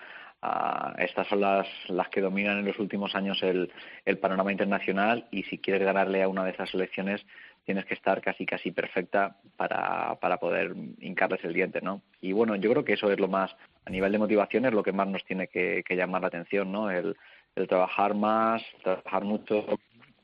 a 0.42 0.94
estas 0.98 1.26
son 1.28 1.40
las, 1.40 1.66
las 1.88 2.08
que 2.08 2.20
dominan 2.20 2.58
en 2.58 2.66
los 2.66 2.78
últimos 2.78 3.14
años 3.14 3.42
el, 3.42 3.70
el 4.06 4.18
panorama 4.18 4.52
internacional 4.52 5.26
y 5.30 5.42
si 5.44 5.58
quieres 5.58 5.82
ganarle 5.84 6.22
a 6.22 6.28
una 6.28 6.44
de 6.44 6.52
esas 6.52 6.70
selecciones 6.70 7.20
tienes 7.64 7.84
que 7.84 7.94
estar 7.94 8.22
casi 8.22 8.46
casi 8.46 8.70
perfecta 8.70 9.36
para, 9.56 10.14
para 10.16 10.38
poder 10.38 10.74
hincarles 11.00 11.44
el 11.44 11.52
diente, 11.52 11.80
¿no? 11.82 12.00
Y 12.20 12.32
bueno, 12.32 12.56
yo 12.56 12.70
creo 12.70 12.84
que 12.84 12.94
eso 12.94 13.12
es 13.12 13.20
lo 13.20 13.28
más, 13.28 13.54
a 13.84 13.90
nivel 13.90 14.12
de 14.12 14.18
motivación, 14.18 14.64
es 14.64 14.72
lo 14.72 14.82
que 14.82 14.92
más 14.92 15.08
nos 15.08 15.24
tiene 15.24 15.48
que, 15.48 15.84
que 15.86 15.94
llamar 15.94 16.22
la 16.22 16.28
atención, 16.28 16.72
¿no? 16.72 16.90
El, 16.90 17.16
el 17.56 17.68
trabajar 17.68 18.14
más, 18.14 18.62
trabajar 18.82 19.24
mucho, 19.24 19.64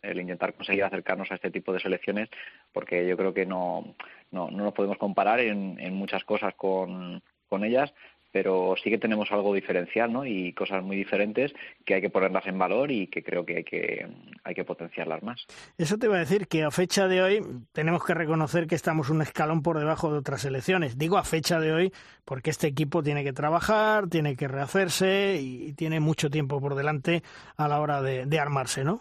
el 0.03 0.20
intentar 0.20 0.55
conseguir 0.55 0.85
acercarnos 0.85 1.31
a 1.31 1.35
este 1.35 1.51
tipo 1.51 1.72
de 1.72 1.81
selecciones, 1.81 2.29
porque 2.72 3.07
yo 3.07 3.16
creo 3.16 3.35
que 3.35 3.47
no, 3.47 3.95
no, 4.31 4.51
no 4.51 4.64
nos 4.64 4.72
podemos 4.72 4.99
comparar 4.99 5.41
en, 5.41 5.79
en 5.81 5.95
muchas 5.95 6.24
cosas 6.24 6.55
con, 6.55 7.22
con 7.49 7.64
ellas, 7.64 7.93
pero 8.37 8.74
sí 8.84 8.91
que 8.91 8.99
tenemos 8.99 9.32
algo 9.32 9.55
diferencial 9.55 10.12
¿no? 10.12 10.26
y 10.26 10.53
cosas 10.53 10.84
muy 10.84 10.95
diferentes 10.95 11.55
que 11.87 11.95
hay 11.95 12.03
que 12.03 12.11
ponerlas 12.11 12.47
en 12.47 12.59
valor 12.59 12.91
y 12.91 13.07
que 13.07 13.22
creo 13.22 13.47
que 13.47 13.57
hay 13.57 13.64
que, 13.64 14.07
hay 14.45 14.55
que 14.55 14.62
potenciarlas 14.62 15.22
más. 15.22 15.47
Eso 15.78 15.97
te 15.97 16.05
iba 16.05 16.16
a 16.16 16.18
decir 16.18 16.47
que 16.47 16.62
a 16.62 16.70
fecha 16.70 17.09
de 17.09 17.22
hoy 17.22 17.41
tenemos 17.72 18.05
que 18.05 18.12
reconocer 18.12 18.66
que 18.66 18.74
estamos 18.74 19.09
un 19.09 19.22
escalón 19.22 19.62
por 19.62 19.78
debajo 19.78 20.12
de 20.12 20.18
otras 20.18 20.43
selecciones. 20.43 20.99
Digo 20.99 21.16
a 21.16 21.24
fecha 21.24 21.61
de 21.61 21.72
hoy 21.72 21.93
porque 22.26 22.51
este 22.51 22.66
equipo 22.66 23.03
tiene 23.03 23.24
que 23.24 23.32
trabajar, 23.32 24.07
tiene 24.11 24.37
que 24.37 24.49
rehacerse 24.49 25.39
y 25.41 25.72
tiene 25.72 25.99
mucho 26.01 26.28
tiempo 26.28 26.61
por 26.61 26.74
delante 26.74 27.22
a 27.57 27.68
la 27.68 27.80
hora 27.80 28.03
de 28.03 28.39
armarse, 28.39 28.84
¿no? 28.84 29.01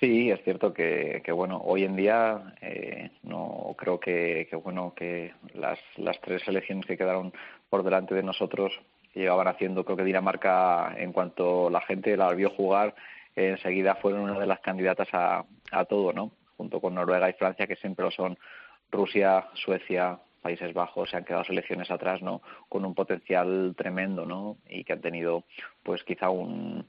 Sí, 0.00 0.30
es 0.30 0.40
cierto 0.44 0.72
que, 0.72 1.22
que 1.24 1.32
bueno, 1.32 1.60
hoy 1.64 1.82
en 1.82 1.96
día 1.96 2.54
eh, 2.60 3.10
no 3.24 3.74
creo 3.76 3.98
que, 3.98 4.46
que 4.48 4.54
bueno 4.54 4.94
que 4.94 5.32
las, 5.54 5.78
las 5.96 6.20
tres 6.20 6.42
selecciones 6.44 6.86
que 6.86 6.96
quedaron 6.96 7.32
por 7.68 7.82
delante 7.82 8.14
de 8.14 8.22
nosotros 8.22 8.72
llevaban 9.12 9.48
haciendo, 9.48 9.84
creo 9.84 9.96
que 9.96 10.04
Dinamarca, 10.04 10.94
en 10.96 11.12
cuanto 11.12 11.68
la 11.68 11.80
gente 11.80 12.16
la 12.16 12.32
vio 12.32 12.50
jugar, 12.50 12.94
enseguida 13.34 13.96
fueron 13.96 14.20
una 14.20 14.38
de 14.38 14.46
las 14.46 14.60
candidatas 14.60 15.08
a, 15.12 15.44
a 15.72 15.84
todo, 15.86 16.12
¿no? 16.12 16.30
Junto 16.56 16.80
con 16.80 16.94
Noruega 16.94 17.28
y 17.28 17.32
Francia, 17.32 17.66
que 17.66 17.74
siempre 17.76 18.04
lo 18.04 18.12
son, 18.12 18.38
Rusia, 18.92 19.48
Suecia, 19.54 20.20
Países 20.42 20.72
Bajos 20.72 21.10
se 21.10 21.16
han 21.16 21.24
quedado 21.24 21.42
selecciones 21.44 21.90
atrás, 21.90 22.22
¿no? 22.22 22.42
Con 22.68 22.84
un 22.84 22.94
potencial 22.94 23.74
tremendo, 23.76 24.24
¿no? 24.24 24.58
Y 24.68 24.84
que 24.84 24.92
han 24.92 25.00
tenido, 25.00 25.42
pues 25.82 26.04
quizá 26.04 26.30
un, 26.30 26.86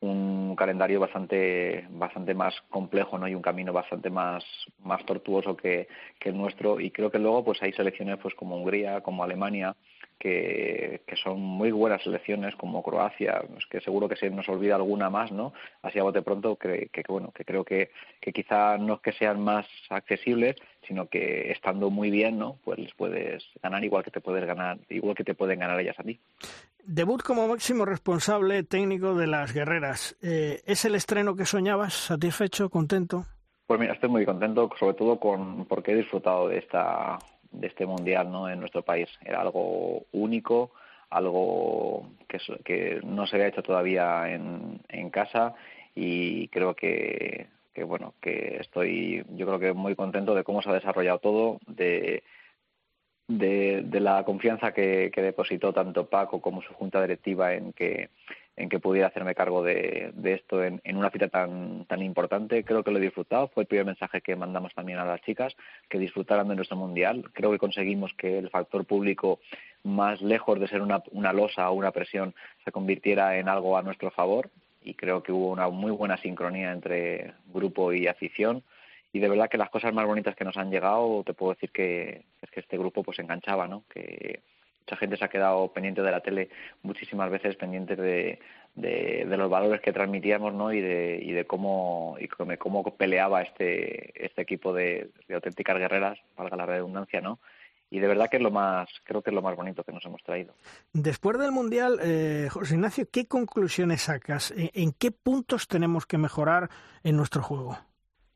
un 0.00 0.54
calendario 0.56 1.00
bastante 1.00 1.86
bastante 1.90 2.34
más 2.34 2.54
complejo 2.70 3.18
no 3.18 3.26
y 3.28 3.34
un 3.34 3.42
camino 3.42 3.72
bastante 3.72 4.10
más 4.10 4.44
más 4.84 5.04
tortuoso 5.06 5.56
que, 5.56 5.88
que 6.18 6.28
el 6.28 6.36
nuestro 6.36 6.80
y 6.80 6.90
creo 6.90 7.10
que 7.10 7.18
luego 7.18 7.44
pues 7.44 7.62
hay 7.62 7.72
selecciones 7.72 8.18
pues 8.18 8.34
como 8.34 8.56
Hungría 8.56 9.00
como 9.00 9.24
Alemania 9.24 9.74
que, 10.18 11.02
que, 11.06 11.16
son 11.16 11.40
muy 11.40 11.70
buenas 11.70 12.02
selecciones 12.02 12.54
como 12.56 12.82
Croacia, 12.82 13.42
que 13.70 13.80
seguro 13.80 14.08
que 14.08 14.16
se 14.16 14.30
nos 14.30 14.48
olvida 14.48 14.76
alguna 14.76 15.10
más, 15.10 15.30
¿no? 15.30 15.52
Así 15.82 15.98
a 15.98 16.04
bote 16.04 16.22
pronto 16.22 16.56
que, 16.56 16.88
que 16.92 17.02
bueno, 17.06 17.32
que 17.32 17.44
creo 17.44 17.64
que, 17.64 17.90
que 18.20 18.32
quizá 18.32 18.78
no 18.78 18.94
es 18.94 19.00
que 19.00 19.12
sean 19.12 19.40
más 19.40 19.66
accesibles, 19.90 20.56
sino 20.86 21.08
que 21.08 21.50
estando 21.50 21.90
muy 21.90 22.10
bien, 22.10 22.38
¿no? 22.38 22.58
Pues 22.64 22.78
les 22.78 22.94
puedes 22.94 23.44
ganar 23.62 23.84
igual 23.84 24.04
que 24.04 24.10
te 24.10 24.20
puedes 24.20 24.44
ganar, 24.46 24.78
igual 24.88 25.14
que 25.14 25.24
te 25.24 25.34
pueden 25.34 25.58
ganar 25.58 25.80
ellas 25.80 25.98
a 25.98 26.02
ti. 26.02 26.18
Debut 26.84 27.22
como 27.22 27.48
máximo 27.48 27.84
responsable 27.84 28.62
técnico 28.62 29.14
de 29.14 29.26
las 29.26 29.52
guerreras. 29.52 30.16
Eh, 30.22 30.62
¿Es 30.66 30.84
el 30.84 30.94
estreno 30.94 31.34
que 31.34 31.44
soñabas? 31.44 31.94
¿Satisfecho? 31.94 32.70
¿Contento? 32.70 33.26
Pues 33.66 33.80
mira, 33.80 33.94
estoy 33.94 34.08
muy 34.08 34.24
contento, 34.24 34.70
sobre 34.78 34.94
todo 34.94 35.18
con 35.18 35.66
porque 35.66 35.92
he 35.92 35.96
disfrutado 35.96 36.48
de 36.48 36.58
esta 36.58 37.18
de 37.50 37.66
este 37.68 37.86
mundial 37.86 38.30
no 38.30 38.48
en 38.50 38.60
nuestro 38.60 38.82
país 38.82 39.08
era 39.24 39.40
algo 39.40 40.04
único 40.12 40.72
algo 41.10 42.10
que, 42.28 42.38
que 42.64 43.00
no 43.04 43.26
se 43.26 43.36
había 43.36 43.48
hecho 43.48 43.62
todavía 43.62 44.28
en, 44.28 44.80
en 44.88 45.10
casa 45.10 45.54
y 45.96 46.48
creo 46.48 46.76
que, 46.76 47.46
que 47.76 47.84
bueno 47.84 48.14
que 48.22 48.56
estoy 48.58 49.22
yo 49.36 49.44
creo 49.44 49.58
que 49.58 49.74
muy 49.74 49.94
contento 49.94 50.34
de 50.34 50.44
cómo 50.44 50.62
se 50.62 50.70
ha 50.70 50.72
desarrollado 50.72 51.18
todo 51.18 51.60
de 51.66 52.22
de, 53.28 53.82
de 53.84 54.00
la 54.00 54.24
confianza 54.24 54.72
que, 54.72 55.10
que 55.12 55.20
depositó 55.20 55.74
tanto 55.74 56.08
Paco 56.08 56.40
como 56.40 56.62
su 56.62 56.72
junta 56.72 57.02
directiva 57.02 57.52
en 57.52 57.74
que 57.74 58.08
en 58.56 58.70
que 58.70 58.78
pudiera 58.78 59.08
hacerme 59.08 59.34
cargo 59.34 59.62
de, 59.62 60.10
de 60.14 60.32
esto 60.32 60.64
en, 60.64 60.80
en, 60.84 60.96
una 60.96 61.10
cita 61.10 61.28
tan, 61.28 61.84
tan 61.84 62.00
importante. 62.00 62.64
Creo 62.64 62.82
que 62.82 62.90
lo 62.90 62.96
he 62.96 63.02
disfrutado. 63.02 63.48
Fue 63.48 63.64
el 63.64 63.66
primer 63.66 63.84
mensaje 63.84 64.22
que 64.22 64.34
mandamos 64.34 64.72
también 64.74 64.98
a 64.98 65.04
las 65.04 65.20
chicas, 65.20 65.54
que 65.90 65.98
disfrutaran 65.98 66.48
de 66.48 66.56
nuestro 66.56 66.74
mundial. 66.74 67.30
Creo 67.34 67.50
que 67.50 67.58
conseguimos 67.58 68.14
que 68.14 68.38
el 68.38 68.48
factor 68.48 68.86
público, 68.86 69.40
más 69.82 70.22
lejos 70.22 70.58
de 70.58 70.68
ser 70.68 70.80
una, 70.80 71.02
una 71.10 71.34
losa 71.34 71.68
o 71.68 71.74
una 71.74 71.90
presión, 71.90 72.34
se 72.64 72.72
convirtiera 72.72 73.36
en 73.36 73.50
algo 73.50 73.76
a 73.76 73.82
nuestro 73.82 74.10
favor. 74.10 74.48
Y 74.86 74.94
creo 74.94 75.22
que 75.22 75.32
hubo 75.32 75.50
una 75.50 75.68
muy 75.68 75.90
buena 75.90 76.16
sincronía 76.16 76.70
entre 76.70 77.34
grupo 77.52 77.92
y 77.92 78.06
afición. 78.06 78.62
Y 79.12 79.18
de 79.18 79.28
verdad 79.28 79.50
que 79.50 79.58
las 79.58 79.68
cosas 79.68 79.92
más 79.92 80.06
bonitas 80.06 80.36
que 80.36 80.44
nos 80.44 80.56
han 80.56 80.70
llegado, 80.70 81.24
te 81.24 81.34
puedo 81.34 81.54
decir 81.54 81.70
que 81.70 82.22
es 82.40 82.50
que 82.50 82.60
este 82.60 82.78
grupo 82.78 83.02
pues 83.02 83.18
enganchaba, 83.18 83.66
¿no? 83.66 83.82
Que 83.92 84.40
mucha 84.86 84.96
gente 84.96 85.16
se 85.16 85.24
ha 85.24 85.28
quedado 85.28 85.72
pendiente 85.72 86.02
de 86.02 86.10
la 86.12 86.20
tele 86.20 86.48
muchísimas 86.82 87.28
veces 87.30 87.56
pendiente 87.56 87.96
de, 87.96 88.38
de, 88.76 89.36
los 89.36 89.50
valores 89.50 89.80
que 89.80 89.92
transmitíamos 89.92 90.54
¿no? 90.54 90.72
y 90.72 90.80
de, 90.80 91.18
y 91.20 91.32
de 91.32 91.44
cómo 91.44 92.16
y 92.20 92.28
cómo 92.28 92.96
peleaba 92.96 93.42
este 93.42 94.24
este 94.24 94.42
equipo 94.42 94.72
de, 94.72 95.10
de 95.26 95.34
auténticas 95.34 95.76
guerreras 95.78 96.18
valga 96.36 96.56
la 96.56 96.66
redundancia 96.66 97.20
no 97.20 97.40
y 97.90 97.98
de 97.98 98.08
verdad 98.08 98.28
que 98.30 98.36
es 98.36 98.42
lo 98.42 98.50
más 98.50 98.88
creo 99.04 99.22
que 99.22 99.30
es 99.30 99.34
lo 99.34 99.42
más 99.42 99.56
bonito 99.56 99.84
que 99.84 99.92
nos 99.92 100.04
hemos 100.04 100.22
traído 100.22 100.54
después 100.92 101.38
del 101.38 101.52
mundial 101.52 101.98
eh, 102.02 102.48
José 102.50 102.74
Ignacio 102.74 103.08
qué 103.10 103.26
conclusiones 103.26 104.02
sacas 104.02 104.52
en 104.56 104.92
qué 104.92 105.10
puntos 105.10 105.68
tenemos 105.68 106.06
que 106.06 106.18
mejorar 106.18 106.68
en 107.02 107.16
nuestro 107.16 107.42
juego 107.42 107.78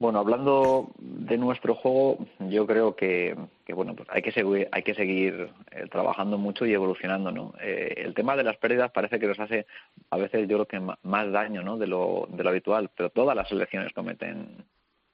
bueno, 0.00 0.18
hablando 0.18 0.92
de 0.98 1.36
nuestro 1.36 1.74
juego, 1.74 2.16
yo 2.48 2.66
creo 2.66 2.96
que, 2.96 3.36
que 3.66 3.74
bueno, 3.74 3.94
pues 3.94 4.08
hay 4.10 4.22
que 4.22 4.32
seguir, 4.32 4.66
hay 4.72 4.82
que 4.82 4.94
seguir 4.94 5.50
eh, 5.70 5.84
trabajando 5.90 6.38
mucho 6.38 6.64
y 6.64 6.72
evolucionando, 6.72 7.30
¿no? 7.30 7.52
Eh, 7.60 7.96
el 7.98 8.14
tema 8.14 8.34
de 8.34 8.42
las 8.42 8.56
pérdidas 8.56 8.90
parece 8.92 9.18
que 9.18 9.26
nos 9.26 9.38
hace 9.38 9.66
a 10.08 10.16
veces 10.16 10.48
yo 10.48 10.64
creo 10.64 10.66
que 10.66 10.94
más 11.02 11.32
daño, 11.32 11.62
¿no? 11.62 11.76
De 11.76 11.86
lo, 11.86 12.26
de 12.30 12.42
lo 12.42 12.48
habitual, 12.48 12.90
pero 12.96 13.10
todas 13.10 13.36
las 13.36 13.50
selecciones 13.50 13.92
cometen 13.92 14.64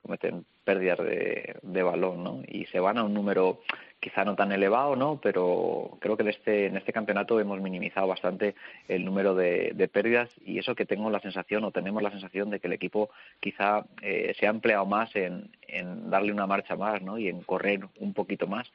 cometen 0.06 0.44
pérdidas 0.64 0.98
de, 0.98 1.56
de 1.62 1.82
balón, 1.82 2.22
¿no? 2.22 2.42
Y 2.46 2.66
se 2.66 2.78
van 2.78 2.98
a 2.98 3.02
un 3.02 3.12
número 3.12 3.60
quizá 3.98 4.24
no 4.24 4.36
tan 4.36 4.52
elevado, 4.52 4.94
¿no? 4.94 5.20
Pero 5.20 5.98
creo 6.00 6.16
que 6.16 6.22
en 6.22 6.28
este, 6.28 6.66
en 6.66 6.76
este 6.76 6.92
campeonato 6.92 7.40
hemos 7.40 7.60
minimizado 7.60 8.06
bastante 8.06 8.54
el 8.86 9.04
número 9.04 9.34
de, 9.34 9.72
de 9.74 9.88
pérdidas 9.88 10.30
y 10.44 10.58
eso 10.58 10.76
que 10.76 10.86
tengo 10.86 11.10
la 11.10 11.20
sensación 11.20 11.64
o 11.64 11.72
tenemos 11.72 12.02
la 12.02 12.12
sensación 12.12 12.50
de 12.50 12.60
que 12.60 12.68
el 12.68 12.72
equipo 12.74 13.10
quizá 13.40 13.84
eh, 14.00 14.34
se 14.38 14.46
ha 14.46 14.50
empleado 14.50 14.86
más 14.86 15.14
en, 15.16 15.50
en 15.66 16.08
darle 16.08 16.32
una 16.32 16.46
marcha 16.46 16.76
más, 16.76 17.02
¿no? 17.02 17.18
Y 17.18 17.28
en 17.28 17.42
correr 17.42 17.80
un 17.98 18.14
poquito 18.14 18.46
más. 18.46 18.70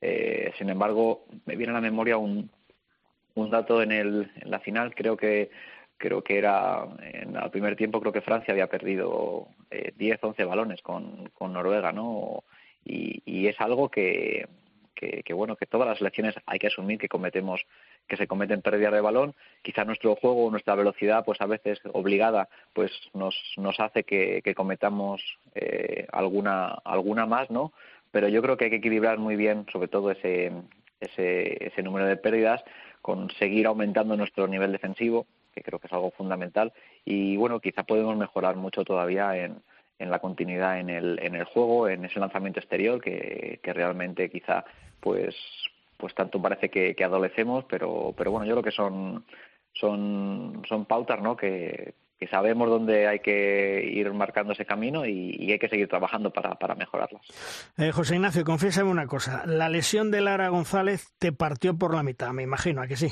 Eh, 0.00 0.52
sin 0.58 0.68
embargo, 0.68 1.26
me 1.46 1.54
viene 1.54 1.70
a 1.70 1.74
la 1.74 1.80
memoria 1.80 2.16
un, 2.16 2.50
un 3.34 3.50
dato 3.50 3.82
en, 3.82 3.92
el, 3.92 4.30
en 4.40 4.50
la 4.50 4.58
final, 4.58 4.94
creo 4.94 5.16
que 5.16 5.50
creo 6.02 6.22
que 6.22 6.36
era 6.36 6.84
en 7.00 7.36
el 7.36 7.50
primer 7.50 7.76
tiempo 7.76 8.00
creo 8.00 8.12
que 8.12 8.20
Francia 8.20 8.50
había 8.50 8.66
perdido 8.66 9.46
eh, 9.70 9.92
10 9.96 10.18
11 10.20 10.44
balones 10.44 10.82
con, 10.82 11.30
con 11.32 11.52
Noruega 11.52 11.92
no 11.92 12.42
y, 12.84 13.46
es 13.46 13.60
algo 13.60 13.88
que, 13.88 14.48
que, 14.96 15.22
que, 15.22 15.34
bueno 15.34 15.54
que 15.54 15.66
todas 15.66 15.86
las 15.86 15.98
selecciones 15.98 16.34
hay 16.46 16.58
que 16.58 16.66
asumir 16.66 16.98
que 16.98 17.08
cometemos 17.08 17.60
que 18.08 18.16
se 18.16 18.26
cometen 18.26 18.62
pérdidas 18.62 18.92
de 18.92 19.00
balón. 19.00 19.34
Quizá 19.62 19.84
nuestro 19.84 20.16
juego 20.16 20.50
nuestra 20.50 20.74
velocidad 20.74 21.24
pues 21.24 21.40
a 21.40 21.46
veces 21.46 21.78
obligada 21.92 22.48
pues 22.72 22.90
nos 23.14 23.36
nos 23.56 23.78
hace 23.78 24.02
que, 24.02 24.42
que 24.42 24.54
cometamos 24.56 25.22
eh, 25.54 26.06
alguna 26.10 26.68
alguna 26.84 27.26
más 27.26 27.48
no 27.50 27.72
pero 28.10 28.26
yo 28.28 28.42
creo 28.42 28.56
que 28.56 28.64
hay 28.64 28.70
que 28.70 28.82
equilibrar 28.82 29.18
muy 29.18 29.36
bien 29.36 29.66
sobre 29.72 29.86
todo 29.86 30.10
ese 30.10 30.50
ese, 31.00 31.66
ese 31.66 31.82
número 31.82 32.06
de 32.06 32.16
pérdidas 32.16 32.62
con 33.00 33.30
seguir 33.38 33.66
aumentando 33.66 34.16
nuestro 34.16 34.48
nivel 34.48 34.72
defensivo 34.72 35.26
que 35.52 35.62
creo 35.62 35.78
que 35.78 35.86
es 35.86 35.92
algo 35.92 36.10
fundamental 36.10 36.72
y 37.04 37.36
bueno 37.36 37.60
quizá 37.60 37.82
podemos 37.84 38.16
mejorar 38.16 38.56
mucho 38.56 38.84
todavía 38.84 39.36
en, 39.36 39.62
en 39.98 40.10
la 40.10 40.18
continuidad 40.18 40.80
en 40.80 40.90
el, 40.90 41.18
en 41.22 41.34
el 41.34 41.44
juego 41.44 41.88
en 41.88 42.04
ese 42.04 42.20
lanzamiento 42.20 42.60
exterior 42.60 43.00
que, 43.00 43.60
que 43.62 43.72
realmente 43.72 44.30
quizá 44.30 44.64
pues 45.00 45.36
pues 45.96 46.14
tanto 46.14 46.40
parece 46.40 46.68
que, 46.68 46.94
que 46.94 47.04
adolecemos 47.04 47.64
pero 47.68 48.14
pero 48.16 48.30
bueno 48.30 48.46
yo 48.46 48.52
creo 48.54 48.64
que 48.64 48.72
son 48.72 49.24
son 49.74 50.62
son 50.68 50.84
pautas 50.86 51.20
no 51.20 51.36
que, 51.36 51.94
que 52.22 52.28
sabemos 52.28 52.68
dónde 52.68 53.08
hay 53.08 53.18
que 53.18 53.82
ir 53.84 54.12
marcando 54.12 54.52
ese 54.52 54.64
camino 54.64 55.04
y, 55.04 55.34
y 55.40 55.50
hay 55.50 55.58
que 55.58 55.68
seguir 55.68 55.88
trabajando 55.88 56.32
para, 56.32 56.54
para 56.54 56.76
mejorarlas. 56.76 57.20
Eh, 57.76 57.90
José 57.90 58.14
Ignacio, 58.14 58.44
confiésame 58.44 58.90
una 58.90 59.08
cosa. 59.08 59.42
La 59.44 59.68
lesión 59.68 60.12
de 60.12 60.20
Lara 60.20 60.48
González 60.48 61.12
te 61.18 61.32
partió 61.32 61.76
por 61.76 61.96
la 61.96 62.04
mitad, 62.04 62.30
me 62.30 62.44
imagino, 62.44 62.80
¿a 62.80 62.86
que 62.86 62.94
sí? 62.94 63.08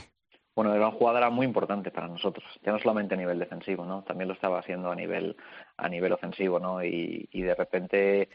Bueno, 0.55 0.75
era 0.75 0.89
una 0.89 0.97
jugadora 0.97 1.31
muy 1.31 1.47
importante 1.47 1.91
para 1.91 2.09
nosotros, 2.09 2.45
ya 2.63 2.73
no 2.73 2.79
solamente 2.79 3.15
a 3.15 3.19
nivel 3.19 3.39
defensivo, 3.39 3.85
¿no? 3.85 4.03
También 4.03 4.29
lo 4.29 4.35
estaba 4.35 4.59
haciendo 4.59 4.91
a 4.91 4.97
nivel 4.97 5.37
a 5.77 5.89
nivel 5.89 6.13
ofensivo, 6.13 6.59
¿no? 6.59 6.85
Y, 6.85 7.29
y 7.33 7.43
de 7.43 7.55
repente 7.55 8.29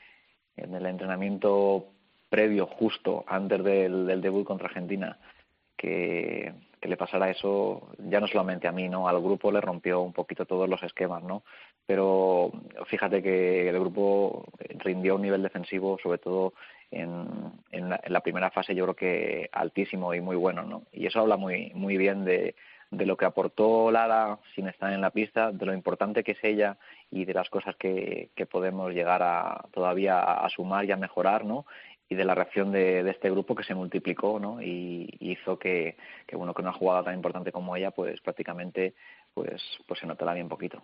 en 0.57 0.73
el 0.73 0.85
entrenamiento 0.85 1.87
previo, 2.29 2.65
justo 2.67 3.23
antes 3.27 3.63
del, 3.63 4.07
del 4.07 4.21
debut 4.21 4.45
contra 4.45 4.67
Argentina, 4.67 5.17
que, 5.75 6.53
que 6.79 6.87
le 6.87 6.97
pasara 6.97 7.29
eso, 7.29 7.89
ya 7.97 8.19
no 8.19 8.27
solamente 8.27 8.67
a 8.67 8.71
mí, 8.71 8.87
¿no? 8.89 9.07
Al 9.07 9.21
grupo 9.21 9.51
le 9.51 9.61
rompió 9.61 10.01
un 10.01 10.13
poquito 10.13 10.45
todos 10.45 10.69
los 10.69 10.81
esquemas, 10.83 11.23
¿no? 11.23 11.43
Pero 11.85 12.51
fíjate 12.87 13.21
que 13.21 13.69
el 13.69 13.79
grupo 13.79 14.45
rindió 14.79 15.15
un 15.15 15.21
nivel 15.23 15.43
defensivo, 15.43 15.97
sobre 16.01 16.17
todo 16.19 16.53
en, 16.91 17.27
en, 17.71 17.89
la, 17.89 18.19
primera 18.21 18.51
fase, 18.51 18.75
yo 18.75 18.83
creo 18.85 18.95
que 18.95 19.49
altísimo 19.51 20.13
y 20.13 20.21
muy 20.21 20.35
bueno, 20.35 20.63
¿no? 20.63 20.83
Y 20.91 21.05
eso 21.07 21.19
habla 21.19 21.37
muy, 21.37 21.71
muy 21.73 21.97
bien 21.97 22.25
de, 22.25 22.55
de 22.91 23.05
lo 23.05 23.17
que 23.17 23.25
aportó 23.25 23.91
Lara 23.91 24.39
sin 24.53 24.67
estar 24.67 24.91
en 24.93 25.01
la 25.01 25.09
pista, 25.09 25.51
de 25.51 25.65
lo 25.65 25.73
importante 25.73 26.23
que 26.23 26.33
es 26.33 26.43
ella 26.43 26.77
y 27.11 27.25
de 27.25 27.33
las 27.33 27.49
cosas 27.49 27.75
que, 27.75 28.29
que 28.35 28.45
podemos 28.45 28.93
llegar 28.93 29.21
a 29.23 29.65
todavía 29.73 30.21
a 30.21 30.49
sumar 30.49 30.85
y 30.85 30.91
a 30.91 30.97
mejorar, 30.97 31.45
¿no? 31.45 31.65
y 32.07 32.15
de 32.15 32.25
la 32.25 32.35
reacción 32.35 32.71
de, 32.71 33.03
de, 33.03 33.11
este 33.11 33.29
grupo 33.31 33.55
que 33.55 33.63
se 33.63 33.73
multiplicó 33.73 34.39
¿no? 34.39 34.61
y, 34.61 35.09
y 35.19 35.31
hizo 35.31 35.57
que, 35.57 35.97
que, 36.27 36.35
bueno 36.35 36.53
que 36.53 36.61
una 36.61 36.73
jugada 36.73 37.03
tan 37.03 37.15
importante 37.15 37.51
como 37.51 37.75
ella 37.75 37.91
pues 37.91 38.21
prácticamente 38.21 38.93
pues 39.33 39.61
pues 39.87 39.99
se 39.99 40.05
notara 40.05 40.33
bien 40.33 40.47
poquito 40.47 40.83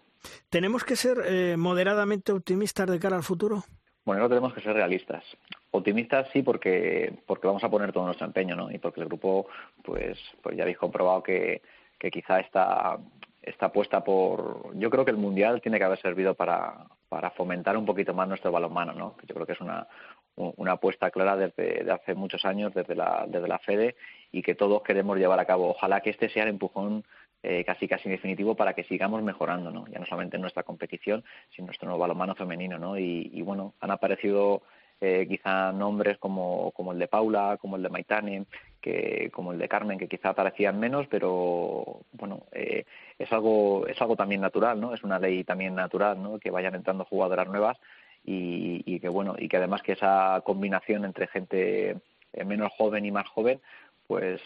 tenemos 0.49 0.83
que 0.83 0.95
ser 0.95 1.19
eh, 1.25 1.57
moderadamente 1.57 2.31
optimistas 2.31 2.89
de 2.89 2.99
cara 2.99 3.17
al 3.17 3.23
futuro 3.23 3.63
bueno 4.05 4.21
no 4.21 4.29
tenemos 4.29 4.53
que 4.53 4.61
ser 4.61 4.73
realistas. 4.73 5.23
Optimistas 5.71 6.27
sí 6.33 6.41
porque 6.43 7.13
porque 7.25 7.47
vamos 7.47 7.63
a 7.63 7.69
poner 7.69 7.91
todo 7.91 8.05
nuestro 8.05 8.27
empeño 8.27 8.55
no 8.55 8.71
y 8.71 8.77
porque 8.77 9.01
el 9.01 9.07
grupo 9.07 9.47
pues 9.83 10.17
pues 10.41 10.55
ya 10.55 10.63
habéis 10.63 10.77
comprobado 10.77 11.23
que 11.23 11.61
que 11.99 12.11
quizá 12.11 12.39
está 12.39 12.97
está 13.41 13.71
puesta 13.71 14.03
por 14.03 14.77
yo 14.77 14.89
creo 14.89 15.05
que 15.05 15.11
el 15.11 15.17
mundial 15.17 15.61
tiene 15.61 15.79
que 15.79 15.85
haber 15.85 16.01
servido 16.01 16.35
para 16.35 16.85
para 17.09 17.31
fomentar 17.31 17.75
un 17.77 17.85
poquito 17.85 18.13
más 18.13 18.27
nuestro 18.27 18.51
balonmano 18.51 18.93
no 18.93 19.15
yo 19.27 19.33
creo 19.35 19.45
que 19.45 19.53
es 19.53 19.61
una 19.61 19.87
una 20.35 20.73
apuesta 20.73 21.11
clara 21.11 21.35
desde 21.35 21.83
de 21.83 21.91
hace 21.91 22.15
muchos 22.15 22.45
años 22.45 22.73
desde 22.73 22.95
la, 22.95 23.25
desde 23.27 23.47
la 23.47 23.59
FEDE 23.59 23.95
y 24.31 24.41
que 24.41 24.55
todos 24.55 24.81
queremos 24.81 25.17
llevar 25.17 25.39
a 25.39 25.45
cabo. 25.45 25.71
Ojalá 25.71 26.01
que 26.01 26.11
este 26.11 26.29
sea 26.29 26.43
el 26.43 26.49
empujón 26.49 27.03
eh, 27.43 27.63
casi 27.65 27.87
casi 27.87 28.09
definitivo 28.09 28.55
para 28.55 28.73
que 28.73 28.83
sigamos 28.83 29.23
mejorando, 29.23 29.71
¿no? 29.71 29.87
ya 29.87 29.99
no 29.99 30.05
solamente 30.05 30.35
en 30.37 30.41
nuestra 30.41 30.63
competición, 30.63 31.23
sino 31.49 31.63
en 31.63 31.65
nuestro 31.67 31.87
nuevo 31.87 32.01
balonmano 32.01 32.35
femenino. 32.35 32.77
¿no? 32.77 32.97
Y, 32.97 33.29
y 33.33 33.41
bueno, 33.41 33.73
han 33.79 33.91
aparecido 33.91 34.61
eh, 35.03 35.25
quizá 35.27 35.71
nombres 35.71 36.19
como, 36.19 36.69
como 36.71 36.91
el 36.91 36.99
de 36.99 37.07
Paula, 37.07 37.57
como 37.59 37.75
el 37.75 37.81
de 37.81 37.89
Maitane, 37.89 38.45
que, 38.79 39.31
como 39.33 39.51
el 39.51 39.57
de 39.57 39.67
Carmen, 39.67 39.97
que 39.97 40.07
quizá 40.07 40.33
parecían 40.33 40.79
menos, 40.79 41.07
pero 41.07 42.01
bueno, 42.11 42.43
eh, 42.51 42.85
es 43.17 43.33
algo 43.33 43.87
es 43.87 43.99
algo 43.99 44.15
también 44.15 44.41
natural, 44.41 44.79
¿no? 44.79 44.93
Es 44.93 45.03
una 45.03 45.17
ley 45.17 45.43
también 45.43 45.73
natural, 45.73 46.21
¿no? 46.21 46.37
Que 46.37 46.51
vayan 46.51 46.75
entrando 46.75 47.05
jugadoras 47.05 47.47
nuevas 47.47 47.79
y, 48.23 48.83
y 48.85 48.99
que 48.99 49.09
bueno 49.09 49.33
y 49.39 49.49
que 49.49 49.57
además 49.57 49.81
que 49.81 49.93
esa 49.93 50.39
combinación 50.45 51.03
entre 51.03 51.25
gente 51.25 51.97
menos 52.45 52.71
joven 52.77 53.03
y 53.03 53.11
más 53.11 53.27
joven 53.27 53.59
pues 54.05 54.39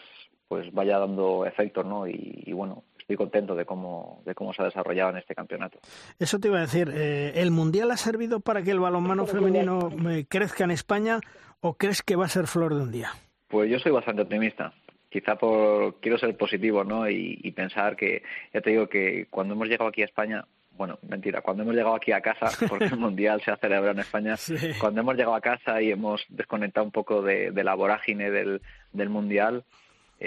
pues 0.48 0.72
vaya 0.74 1.00
dando 1.00 1.46
efectos, 1.46 1.86
¿no? 1.86 2.08
Y, 2.08 2.52
bueno, 2.54 2.84
estoy 3.00 3.16
contento 3.16 3.56
de 3.56 3.66
cómo, 3.66 4.22
de 4.26 4.36
cómo 4.36 4.54
se 4.54 4.62
ha 4.62 4.66
desarrollado 4.66 5.12
en 5.12 5.18
este 5.18 5.36
campeonato. 5.36 5.80
Eso 6.20 6.39
te 6.39 6.48
iba 6.48 6.58
a 6.58 6.62
decir, 6.62 6.91
eh, 6.93 7.34
¿el 7.36 7.52
Mundial 7.52 7.91
ha 7.91 7.98
servido 7.98 8.39
para 8.39 8.62
que 8.62 8.72
el 8.72 8.80
balonmano 8.80 9.26
femenino 9.26 9.89
eh, 10.10 10.26
crezca 10.28 10.64
en 10.64 10.72
España 10.72 11.20
o 11.62 11.76
crees 11.76 12.04
que 12.04 12.16
va 12.16 12.26
a 12.26 12.30
ser 12.30 12.48
flor 12.48 12.76
de 12.76 12.82
un 12.82 12.91
día? 12.91 13.10
Pues 13.48 13.70
yo 13.70 13.80
soy 13.80 13.91
bastante 13.91 14.22
optimista. 14.22 14.74
Quizá 15.10 15.36
por 15.36 16.00
quiero 16.02 16.18
ser 16.18 16.36
positivo, 16.36 16.84
¿no? 16.84 17.10
Y, 17.10 17.39
y 17.41 17.52
pensar 17.52 17.96
que, 17.96 18.22
ya 18.54 18.62
te 18.62 18.72
digo 18.72 18.88
que 18.88 19.28
cuando 19.30 19.54
hemos 19.54 19.70
llegado 19.70 19.89
aquí 19.89 20.02
a 20.02 20.06
España, 20.06 20.46
bueno, 20.78 21.00
mentira, 21.08 21.41
cuando 21.41 21.64
hemos 21.64 21.76
llegado 21.76 21.96
aquí 21.96 22.12
a 22.12 22.22
casa, 22.22 22.50
porque 22.70 22.86
el 22.86 22.98
Mundial 22.98 23.41
se 23.41 23.52
ha 23.52 23.58
celebrado 23.58 23.91
en 23.91 24.00
España, 24.00 24.36
cuando 24.80 25.02
hemos 25.02 25.16
llegado 25.16 25.36
a 25.36 25.41
casa 25.41 25.82
y 25.82 25.91
hemos 25.91 26.26
desconectado 26.30 26.86
un 26.86 26.91
poco 26.91 27.22
de, 27.22 27.52
de 27.52 27.64
la 27.64 27.76
vorágine 27.76 28.30
del, 28.30 28.62
del 28.91 29.10
Mundial, 29.10 29.64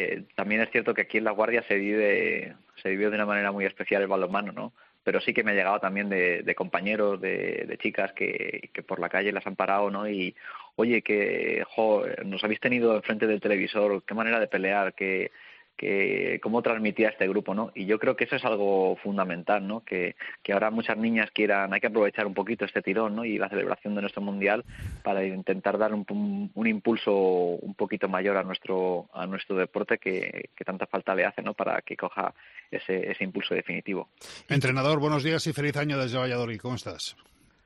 eh, 0.01 0.25
también 0.37 0.61
es 0.61 0.71
cierto 0.71 0.95
que 0.95 1.03
aquí 1.03 1.19
en 1.19 1.25
La 1.25 1.33
Guardia 1.33 1.65
se 1.67 1.75
vive, 1.75 2.55
se 2.83 2.91
vive 2.91 3.11
de 3.11 3.17
una 3.17 3.27
manera 3.27 3.51
muy 3.51 3.65
especial 3.65 4.03
el 4.03 4.09
balonmano, 4.09 4.53
¿no? 4.53 4.73
Pero 5.03 5.21
sí 5.21 5.35
que 5.35 5.43
me 5.43 5.51
ha 5.51 5.55
llegado 5.55 5.81
también 5.81 6.09
de, 6.09 6.55
compañeros, 6.57 7.21
de, 7.21 7.77
chicas 7.83 8.13
que, 8.13 8.71
que 8.73 8.83
por 8.83 9.01
la 9.01 9.09
calle 9.09 9.33
las 9.33 9.47
han 9.47 9.57
parado, 9.57 9.91
¿no? 9.91 10.09
Y, 10.09 10.37
oye, 10.77 11.03
que 11.03 11.65
jo, 11.69 12.05
nos 12.25 12.45
habéis 12.45 12.61
tenido 12.61 12.95
enfrente 12.95 13.27
del 13.27 13.41
televisor, 13.41 14.05
qué 14.05 14.15
manera 14.15 14.39
de 14.39 14.47
pelear, 14.47 14.95
que 14.95 15.33
que 15.79 16.41
cómo 16.43 16.61
transmitía 16.61 17.09
este 17.09 17.29
grupo, 17.29 17.55
¿no? 17.55 17.71
Y 17.75 17.87
yo 17.87 17.99
creo 17.99 18.17
que 18.17 18.25
eso 18.25 18.37
es 18.37 18.45
algo 18.45 18.97
fundamental, 18.97 19.67
¿no? 19.67 19.85
Que, 19.85 20.17
que 20.43 20.53
ahora 20.53 20.71
muchas 20.71 20.99
niñas 20.99 21.31
quieran, 21.33 21.73
hay 21.73 21.81
que 21.81 21.87
aprovechar 21.87 22.27
un 22.27 22.35
poquito 22.35 22.65
este 22.65 22.83
tirón, 22.83 23.15
¿no? 23.15 23.25
Y 23.25 23.39
la 23.39 23.49
celebración 23.49 23.95
de 23.95 24.01
nuestro 24.01 24.21
mundial 24.21 24.65
para 25.05 25.25
intentar 25.25 25.79
dar 25.79 25.95
un, 25.95 26.51
un 26.53 26.67
impulso 26.67 27.15
un 27.15 27.75
poquito 27.75 28.09
mayor 28.09 28.37
a 28.37 28.43
nuestro 28.43 29.09
a 29.15 29.27
nuestro 29.27 29.57
deporte 29.57 29.99
que, 29.99 30.51
que, 30.55 30.65
tanta 30.65 30.87
falta 30.87 31.15
le 31.15 31.25
hace, 31.25 31.43
¿no? 31.43 31.55
Para 31.55 31.81
que 31.83 31.97
coja 31.97 32.35
ese, 32.71 33.13
ese 33.13 33.23
impulso 33.23 33.55
definitivo. 33.55 34.09
Entrenador, 34.49 34.99
buenos 34.99 35.23
días 35.23 35.47
y 35.47 35.53
feliz 35.53 35.77
año 35.77 35.97
desde 35.97 36.19
Valladolid. 36.19 36.59
¿Cómo 36.61 36.75
estás? 36.75 37.17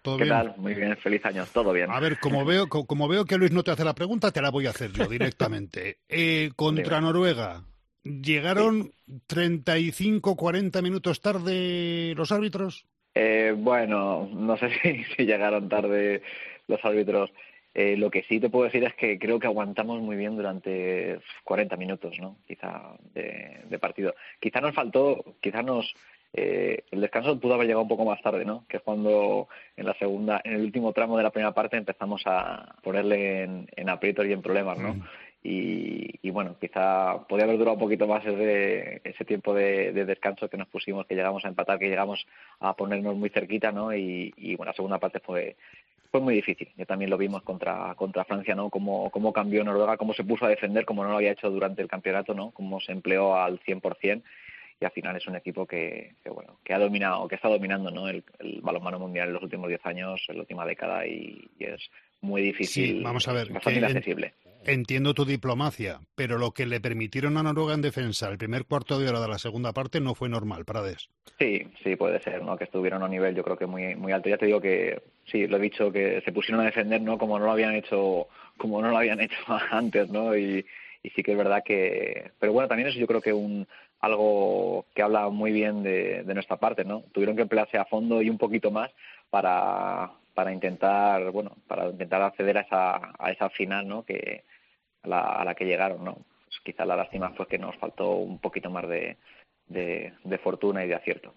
¿Todo 0.02 0.18
¿Qué 0.18 0.24
bien? 0.24 0.36
tal? 0.36 0.54
Muy 0.58 0.74
bien, 0.74 0.96
feliz 0.98 1.24
año, 1.24 1.46
todo 1.50 1.72
bien. 1.72 1.90
A 1.90 2.00
ver, 2.00 2.18
como 2.18 2.44
veo, 2.44 2.68
como 2.68 3.08
veo 3.08 3.24
que 3.24 3.38
Luis 3.38 3.52
no 3.52 3.62
te 3.62 3.70
hace 3.70 3.84
la 3.84 3.94
pregunta, 3.94 4.32
te 4.32 4.42
la 4.42 4.50
voy 4.50 4.66
a 4.66 4.70
hacer 4.70 4.92
yo 4.92 5.06
directamente. 5.06 5.98
Eh, 6.14 6.50
contra 6.56 7.00
Noruega, 7.00 7.62
¿Llegaron 8.04 8.92
35, 9.26 10.36
40 10.36 10.82
minutos 10.82 11.20
tarde 11.20 12.14
los 12.16 12.32
árbitros? 12.32 12.86
Eh, 13.14 13.54
bueno, 13.56 14.28
no 14.32 14.56
sé 14.56 14.70
si, 14.82 15.04
si, 15.16 15.24
llegaron 15.24 15.68
tarde 15.68 16.22
los 16.66 16.84
árbitros. 16.84 17.30
Eh, 17.74 17.96
lo 17.96 18.10
que 18.10 18.22
sí 18.24 18.38
te 18.38 18.50
puedo 18.50 18.66
decir 18.66 18.84
es 18.84 18.94
que 18.94 19.18
creo 19.18 19.38
que 19.38 19.46
aguantamos 19.46 20.00
muy 20.02 20.16
bien 20.16 20.36
durante 20.36 21.20
40 21.44 21.76
minutos, 21.76 22.14
¿no? 22.20 22.36
Quizá 22.46 22.96
de, 23.14 23.62
de 23.68 23.78
partido. 23.78 24.14
Quizá 24.40 24.60
nos 24.60 24.74
faltó, 24.74 25.36
quizá 25.40 25.62
nos 25.62 25.94
eh, 26.34 26.84
el 26.90 27.00
descanso 27.02 27.38
pudo 27.38 27.54
haber 27.54 27.66
llegado 27.66 27.82
un 27.82 27.88
poco 27.88 28.06
más 28.06 28.22
tarde, 28.22 28.44
¿no? 28.44 28.64
Que 28.66 28.78
es 28.78 28.82
cuando 28.82 29.48
en 29.76 29.86
la 29.86 29.94
segunda, 29.94 30.40
en 30.44 30.54
el 30.54 30.62
último 30.62 30.92
tramo 30.92 31.16
de 31.16 31.22
la 31.22 31.30
primera 31.30 31.52
parte 31.52 31.76
empezamos 31.76 32.22
a 32.24 32.74
ponerle 32.82 33.42
en, 33.42 33.68
en 33.76 33.88
aprietos 33.90 34.26
y 34.26 34.32
en 34.32 34.40
problemas, 34.40 34.78
¿no? 34.78 34.94
Mm. 34.94 35.02
Y, 35.44 36.20
y, 36.22 36.30
bueno, 36.30 36.56
quizá 36.60 37.18
podría 37.28 37.46
haber 37.46 37.58
durado 37.58 37.74
un 37.74 37.80
poquito 37.80 38.06
más 38.06 38.24
ese, 38.24 39.00
ese 39.02 39.24
tiempo 39.24 39.52
de, 39.52 39.92
de, 39.92 40.04
descanso 40.04 40.48
que 40.48 40.56
nos 40.56 40.68
pusimos, 40.68 41.04
que 41.06 41.16
llegamos 41.16 41.44
a 41.44 41.48
empatar, 41.48 41.80
que 41.80 41.88
llegamos 41.88 42.24
a 42.60 42.74
ponernos 42.74 43.16
muy 43.16 43.28
cerquita, 43.28 43.72
¿no? 43.72 43.92
Y, 43.92 44.54
bueno, 44.56 44.70
la 44.70 44.76
segunda 44.76 44.98
parte 44.98 45.20
fue 45.20 45.56
fue 46.12 46.20
muy 46.20 46.34
difícil. 46.34 46.68
Ya 46.76 46.84
también 46.84 47.10
lo 47.10 47.16
vimos 47.16 47.42
contra 47.42 47.94
contra 47.96 48.24
Francia, 48.24 48.54
¿no? 48.54 48.68
Cómo, 48.70 49.10
cómo 49.10 49.32
cambió 49.32 49.64
Noruega, 49.64 49.96
cómo 49.96 50.12
se 50.12 50.24
puso 50.24 50.44
a 50.44 50.50
defender, 50.50 50.84
como 50.84 51.02
no 51.02 51.10
lo 51.10 51.16
había 51.16 51.32
hecho 51.32 51.50
durante 51.50 51.80
el 51.82 51.88
campeonato, 51.88 52.34
¿no? 52.34 52.50
Cómo 52.50 52.80
se 52.80 52.92
empleó 52.92 53.34
al 53.34 53.58
100% 53.60 54.22
y 54.80 54.84
al 54.84 54.90
final 54.90 55.16
es 55.16 55.26
un 55.26 55.36
equipo 55.36 55.64
que, 55.66 56.16
que 56.22 56.30
bueno 56.30 56.58
que 56.64 56.74
ha 56.74 56.78
dominado 56.78 57.28
que 57.28 57.36
está 57.36 57.48
dominando 57.48 57.90
¿no? 57.90 58.08
el, 58.08 58.24
el 58.40 58.60
balonmano 58.60 58.98
mundial 58.98 59.28
en 59.28 59.34
los 59.34 59.42
últimos 59.42 59.68
10 59.68 59.86
años 59.86 60.20
en 60.28 60.36
la 60.36 60.42
última 60.42 60.66
década 60.66 61.06
y 61.06 61.48
es 61.60 61.88
muy 62.22 62.40
difícil 62.42 62.96
sí, 62.98 63.02
vamos 63.02 63.28
a 63.28 63.32
ver 63.32 63.52
bastante 63.52 63.78
inaccesible 63.78 64.34
Entiendo 64.64 65.12
tu 65.12 65.24
diplomacia, 65.24 65.98
pero 66.14 66.38
lo 66.38 66.52
que 66.52 66.66
le 66.66 66.80
permitieron 66.80 67.36
a 67.36 67.42
Noruega 67.42 67.74
en 67.74 67.82
defensa 67.82 68.28
el 68.28 68.38
primer 68.38 68.64
cuarto 68.64 69.00
de 69.00 69.08
hora 69.08 69.20
de 69.20 69.26
la 69.26 69.38
segunda 69.38 69.72
parte 69.72 69.98
no 70.00 70.14
fue 70.14 70.28
normal, 70.28 70.64
Prades. 70.64 71.08
Sí, 71.40 71.66
sí, 71.82 71.96
puede 71.96 72.22
ser, 72.22 72.42
¿no? 72.44 72.56
Que 72.56 72.64
estuvieron 72.64 73.02
a 73.02 73.06
un 73.06 73.10
nivel, 73.10 73.34
yo 73.34 73.42
creo 73.42 73.56
que 73.56 73.66
muy 73.66 73.96
muy 73.96 74.12
alto. 74.12 74.28
Ya 74.28 74.38
te 74.38 74.46
digo 74.46 74.60
que, 74.60 75.02
sí, 75.24 75.48
lo 75.48 75.56
he 75.56 75.60
dicho, 75.60 75.90
que 75.90 76.20
se 76.24 76.30
pusieron 76.30 76.60
a 76.60 76.66
defender, 76.66 77.00
¿no? 77.00 77.18
Como 77.18 77.40
no 77.40 77.46
lo 77.46 77.50
habían 77.50 77.74
hecho, 77.74 78.28
como 78.56 78.80
no 78.80 78.90
lo 78.90 78.98
habían 78.98 79.20
hecho 79.20 79.36
antes, 79.72 80.08
¿no? 80.10 80.36
Y, 80.36 80.64
y 81.02 81.10
sí 81.10 81.24
que 81.24 81.32
es 81.32 81.38
verdad 81.38 81.64
que... 81.64 82.30
Pero 82.38 82.52
bueno, 82.52 82.68
también 82.68 82.88
es 82.88 82.94
yo 82.94 83.08
creo 83.08 83.20
que 83.20 83.32
un 83.32 83.66
algo 83.98 84.86
que 84.94 85.02
habla 85.02 85.28
muy 85.28 85.50
bien 85.52 85.82
de, 85.82 86.22
de 86.22 86.34
nuestra 86.34 86.56
parte, 86.56 86.84
¿no? 86.84 87.02
Tuvieron 87.12 87.34
que 87.34 87.42
emplearse 87.42 87.78
a 87.78 87.84
fondo 87.84 88.22
y 88.22 88.30
un 88.30 88.38
poquito 88.38 88.70
más 88.70 88.90
para 89.30 90.12
para 90.34 90.52
intentar 90.52 91.30
bueno 91.30 91.56
para 91.66 91.88
intentar 91.88 92.22
acceder 92.22 92.58
a 92.58 92.60
esa 92.62 93.12
a 93.18 93.30
esa 93.30 93.50
final 93.50 93.86
no 93.86 94.04
que 94.04 94.44
a 95.02 95.08
la, 95.08 95.20
a 95.20 95.44
la 95.44 95.54
que 95.54 95.64
llegaron, 95.64 96.04
¿no? 96.04 96.14
Pues 96.14 96.60
quizá 96.64 96.84
la 96.84 96.96
lástima 96.96 97.30
fue 97.30 97.46
que 97.46 97.58
nos 97.58 97.76
faltó 97.76 98.10
un 98.12 98.38
poquito 98.38 98.70
más 98.70 98.88
de, 98.88 99.16
de, 99.66 100.12
de 100.22 100.38
fortuna 100.38 100.84
y 100.84 100.88
de 100.88 100.94
acierto. 100.94 101.34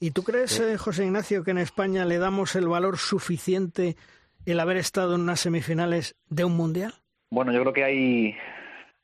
¿Y 0.00 0.10
tú 0.10 0.22
crees, 0.22 0.60
eh, 0.60 0.76
José 0.76 1.04
Ignacio, 1.04 1.44
que 1.44 1.50
en 1.50 1.58
España 1.58 2.04
le 2.04 2.18
damos 2.18 2.56
el 2.56 2.68
valor 2.68 2.98
suficiente 2.98 3.96
el 4.44 4.60
haber 4.60 4.76
estado 4.76 5.14
en 5.14 5.22
unas 5.22 5.40
semifinales 5.40 6.16
de 6.28 6.44
un 6.44 6.56
mundial? 6.56 6.94
Bueno, 7.30 7.52
yo 7.52 7.60
creo 7.62 7.72
que 7.72 7.84
hay, 7.84 8.32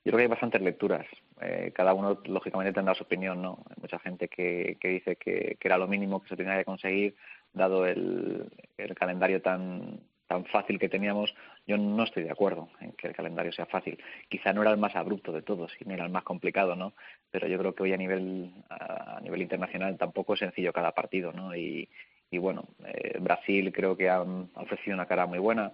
yo 0.04 0.12
creo 0.12 0.16
que 0.16 0.22
hay 0.22 0.28
bastantes 0.28 0.62
lecturas. 0.62 1.06
Eh, 1.43 1.72
cada 1.74 1.95
uno, 1.95 2.20
lógicamente, 2.24 2.72
tendrá 2.72 2.95
su 2.95 3.05
opinión, 3.05 3.43
¿no? 3.43 3.59
Hay 3.68 3.76
mucha 3.80 3.99
gente 3.99 4.28
que, 4.28 4.76
que 4.80 4.88
dice 4.88 5.16
que, 5.16 5.57
que, 5.59 5.68
era 5.68 5.78
lo 5.78 5.88
mínimo 5.88 6.22
que 6.22 6.28
se 6.28 6.36
tenía 6.36 6.57
que 6.57 6.64
conseguir, 6.64 7.14
dado 7.53 7.86
el, 7.86 8.51
el 8.78 8.95
calendario 8.95 9.43
tan, 9.43 10.01
tan 10.32 10.45
fácil 10.47 10.78
que 10.78 10.88
teníamos, 10.88 11.34
yo 11.66 11.76
no 11.76 12.05
estoy 12.05 12.22
de 12.22 12.30
acuerdo 12.30 12.70
en 12.80 12.93
que 12.93 13.09
el 13.09 13.14
calendario 13.14 13.53
sea 13.53 13.66
fácil. 13.66 13.99
Quizá 14.28 14.53
no 14.53 14.62
era 14.62 14.70
el 14.70 14.78
más 14.78 14.97
abrupto 14.97 15.30
de 15.30 15.43
todos 15.43 15.70
y 15.78 15.84
no 15.84 15.93
era 15.93 16.05
el 16.05 16.11
más 16.11 16.22
complicado, 16.22 16.74
¿no? 16.74 16.95
Pero 17.30 17.47
yo 17.49 17.59
creo 17.59 17.74
que 17.74 17.82
hoy 17.82 17.93
a 17.93 17.99
nivel 17.99 18.51
a 18.70 19.20
nivel 19.20 19.43
internacional 19.43 19.99
tampoco 19.99 20.34
es 20.34 20.40
sencillo 20.40 20.72
cada 20.72 20.93
partido, 20.93 21.32
¿no? 21.32 21.55
Y, 21.55 21.88
y 22.30 22.38
bueno, 22.38 22.64
eh, 22.86 23.18
Brasil 23.20 23.70
creo 23.72 23.95
que 23.95 24.09
ha 24.09 24.22
ofrecido 24.55 24.95
una 24.95 25.07
cara 25.07 25.26
muy 25.26 25.38
buena. 25.38 25.72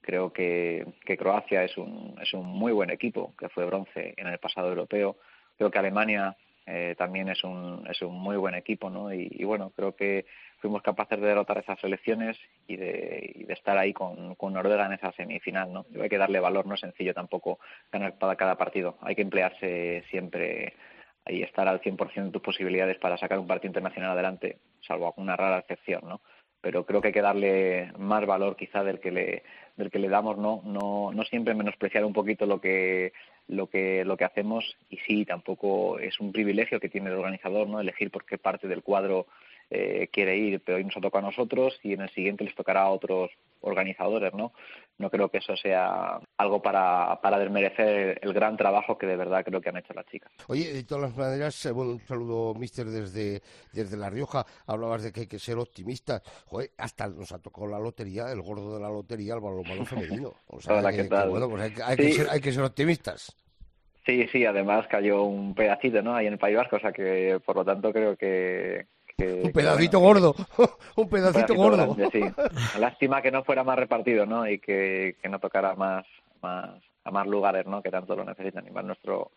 Creo 0.00 0.32
que, 0.32 0.86
que 1.04 1.16
Croacia 1.16 1.64
es 1.64 1.76
un, 1.76 2.16
es 2.20 2.32
un 2.32 2.46
muy 2.46 2.72
buen 2.72 2.90
equipo, 2.90 3.34
que 3.38 3.48
fue 3.48 3.66
bronce 3.66 4.14
en 4.16 4.26
el 4.26 4.38
pasado 4.38 4.68
europeo. 4.68 5.16
Creo 5.56 5.70
que 5.70 5.78
Alemania 5.78 6.36
eh, 6.66 6.94
también 6.96 7.28
es 7.28 7.42
un, 7.42 7.86
es 7.90 8.00
un 8.02 8.14
muy 8.14 8.36
buen 8.36 8.54
equipo, 8.54 8.90
¿no? 8.90 9.12
Y, 9.12 9.42
bueno, 9.44 9.72
creo 9.74 9.96
que 9.96 10.26
fuimos 10.58 10.82
capaces 10.82 11.20
de 11.20 11.26
derrotar 11.26 11.58
esas 11.58 11.80
selecciones 11.80 12.38
y 12.68 12.76
de, 12.76 13.32
y 13.34 13.44
de 13.44 13.52
estar 13.54 13.76
ahí 13.76 13.92
con, 13.92 14.34
con, 14.36 14.52
Noruega 14.52 14.86
en 14.86 14.92
esa 14.92 15.12
semifinal, 15.12 15.72
¿no? 15.72 15.86
Hay 16.00 16.08
que 16.08 16.18
darle 16.18 16.38
valor, 16.38 16.66
no 16.66 16.74
es 16.74 16.80
sencillo 16.80 17.12
tampoco 17.12 17.58
ganar 17.90 18.18
para 18.18 18.36
cada 18.36 18.56
partido. 18.56 18.96
Hay 19.00 19.16
que 19.16 19.22
emplearse 19.22 20.04
siempre 20.10 20.74
y 21.26 21.42
estar 21.42 21.66
al 21.66 21.80
100% 21.80 22.24
de 22.24 22.30
tus 22.30 22.42
posibilidades 22.42 22.98
para 22.98 23.18
sacar 23.18 23.38
un 23.38 23.46
partido 23.46 23.70
internacional 23.70 24.12
adelante, 24.12 24.58
salvo 24.80 25.06
alguna 25.06 25.36
rara 25.36 25.58
excepción, 25.58 26.02
¿no? 26.04 26.20
Pero 26.60 26.84
creo 26.84 27.00
que 27.00 27.08
hay 27.08 27.14
que 27.14 27.22
darle 27.22 27.90
más 27.98 28.24
valor 28.26 28.54
quizá 28.54 28.84
del 28.84 29.00
que 29.00 29.10
le 29.10 29.42
del 29.80 29.90
que 29.90 29.98
le 29.98 30.08
damos, 30.08 30.38
no 30.38 30.62
no 30.64 31.10
no 31.12 31.24
siempre 31.24 31.54
menospreciar 31.54 32.04
un 32.04 32.12
poquito 32.12 32.46
lo 32.46 32.60
que 32.60 33.12
lo 33.48 33.66
que 33.66 34.04
lo 34.04 34.16
que 34.16 34.24
hacemos 34.24 34.76
y 34.88 34.98
sí 34.98 35.24
tampoco 35.24 35.98
es 35.98 36.20
un 36.20 36.30
privilegio 36.30 36.78
que 36.78 36.88
tiene 36.88 37.10
el 37.10 37.16
organizador, 37.16 37.68
¿no? 37.68 37.80
Elegir 37.80 38.10
por 38.10 38.24
qué 38.24 38.38
parte 38.38 38.68
del 38.68 38.82
cuadro 38.82 39.26
eh, 39.70 40.08
quiere 40.12 40.36
ir, 40.36 40.60
pero 40.64 40.78
hoy 40.78 40.84
nos 40.84 40.96
ha 40.96 41.00
tocado 41.00 41.26
a 41.26 41.30
nosotros 41.30 41.78
y 41.82 41.92
en 41.92 42.00
el 42.00 42.10
siguiente 42.10 42.44
les 42.44 42.54
tocará 42.54 42.82
a 42.82 42.90
otros 42.90 43.30
organizadores, 43.60 44.34
¿no? 44.34 44.52
No 44.98 45.10
creo 45.10 45.28
que 45.28 45.38
eso 45.38 45.56
sea 45.56 46.20
algo 46.36 46.60
para, 46.60 47.20
para 47.22 47.38
desmerecer 47.38 48.18
el 48.22 48.32
gran 48.32 48.56
trabajo 48.56 48.98
que 48.98 49.06
de 49.06 49.16
verdad 49.16 49.44
creo 49.44 49.60
que 49.60 49.68
han 49.68 49.76
hecho 49.76 49.94
las 49.94 50.06
chicas. 50.06 50.32
Oye, 50.48 50.72
de 50.72 50.84
todas 50.84 51.04
las 51.04 51.16
maneras, 51.16 51.64
eh, 51.66 51.70
bueno, 51.70 51.92
un 51.92 52.00
saludo, 52.00 52.54
mister, 52.54 52.86
desde, 52.86 53.40
desde 53.72 53.96
La 53.96 54.10
Rioja. 54.10 54.44
Hablabas 54.66 55.04
de 55.04 55.12
que 55.12 55.20
hay 55.20 55.26
que 55.26 55.38
ser 55.38 55.56
optimistas. 55.56 56.22
Joder, 56.46 56.70
hasta 56.76 57.08
nos 57.08 57.32
ha 57.32 57.38
tocado 57.38 57.68
la 57.68 57.78
lotería, 57.78 58.30
el 58.32 58.42
gordo 58.42 58.74
de 58.74 58.80
la 58.80 58.88
lotería, 58.88 59.34
el 59.34 59.40
balonmano 59.40 59.84
femenino. 59.86 60.34
O 60.48 60.60
sea, 60.60 60.76
Hola, 60.76 60.90
que, 60.90 60.98
¿qué 60.98 61.04
tal? 61.04 61.24
Que, 61.24 61.28
bueno, 61.30 61.48
pues 61.48 61.62
hay, 61.62 61.72
hay, 61.84 61.96
sí. 61.96 62.02
que 62.02 62.12
ser, 62.12 62.30
hay 62.30 62.40
que 62.40 62.52
ser 62.52 62.64
optimistas. 62.64 63.36
Sí, 64.06 64.26
sí, 64.32 64.44
además 64.44 64.86
cayó 64.88 65.22
un 65.22 65.54
pedacito, 65.54 66.02
¿no? 66.02 66.14
Ahí 66.14 66.26
en 66.26 66.32
el 66.32 66.38
País 66.38 66.56
Vasco, 66.56 66.76
o 66.76 66.80
sea 66.80 66.92
que 66.92 67.38
por 67.44 67.56
lo 67.56 67.64
tanto 67.64 67.92
creo 67.92 68.16
que, 68.16 68.86
que, 69.20 69.42
un 69.44 69.52
pedacito 69.52 70.00
bueno, 70.00 70.32
gordo, 70.32 70.34
un 70.96 71.08
pedacito, 71.08 71.52
un 71.52 71.54
pedacito 71.54 71.54
gordo. 71.54 71.94
Grande, 71.94 72.08
sí. 72.12 72.78
Lástima 72.78 73.22
que 73.22 73.30
no 73.30 73.44
fuera 73.44 73.64
más 73.64 73.78
repartido, 73.78 74.26
¿no? 74.26 74.48
Y 74.48 74.58
que, 74.58 75.16
que 75.22 75.28
no 75.28 75.38
tocara 75.38 75.74
más, 75.74 76.06
más, 76.42 76.82
a 77.04 77.10
más 77.10 77.26
lugares, 77.26 77.66
¿no? 77.66 77.82
Que 77.82 77.90
tanto 77.90 78.16
lo 78.16 78.24
necesitan 78.24 78.66
y 78.66 78.70
más 78.70 78.84
nuestro 78.84 79.30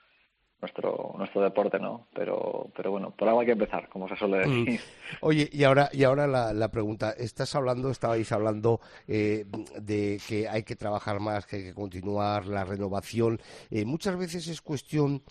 nuestro 0.63 1.13
nuestro 1.17 1.41
deporte, 1.41 1.77
¿no? 1.77 2.07
Pero 2.13 2.69
pero 2.75 2.91
bueno, 2.91 3.11
por 3.11 3.27
algo 3.27 3.41
hay 3.41 3.47
que 3.47 3.51
empezar, 3.51 3.89
como 3.89 4.07
se 4.07 4.15
suele 4.15 4.37
decir. 4.37 4.79
Mm. 4.79 5.15
Oye, 5.21 5.49
y 5.51 5.63
ahora 5.65 5.89
y 5.91 6.03
ahora 6.05 6.25
la, 6.25 6.53
la 6.53 6.71
pregunta, 6.71 7.11
estás 7.11 7.53
hablando, 7.55 7.89
estabais 7.89 8.31
hablando 8.31 8.79
eh, 9.07 9.45
de 9.79 10.19
que 10.27 10.47
hay 10.47 10.63
que 10.63 10.75
trabajar 10.75 11.19
más, 11.19 11.45
que 11.45 11.57
hay 11.57 11.63
que 11.63 11.73
continuar 11.73 12.45
la 12.45 12.63
renovación. 12.63 13.39
Eh, 13.69 13.85
muchas 13.85 14.17
veces 14.17 14.47
es 14.47 14.61
cuestión 14.61 15.21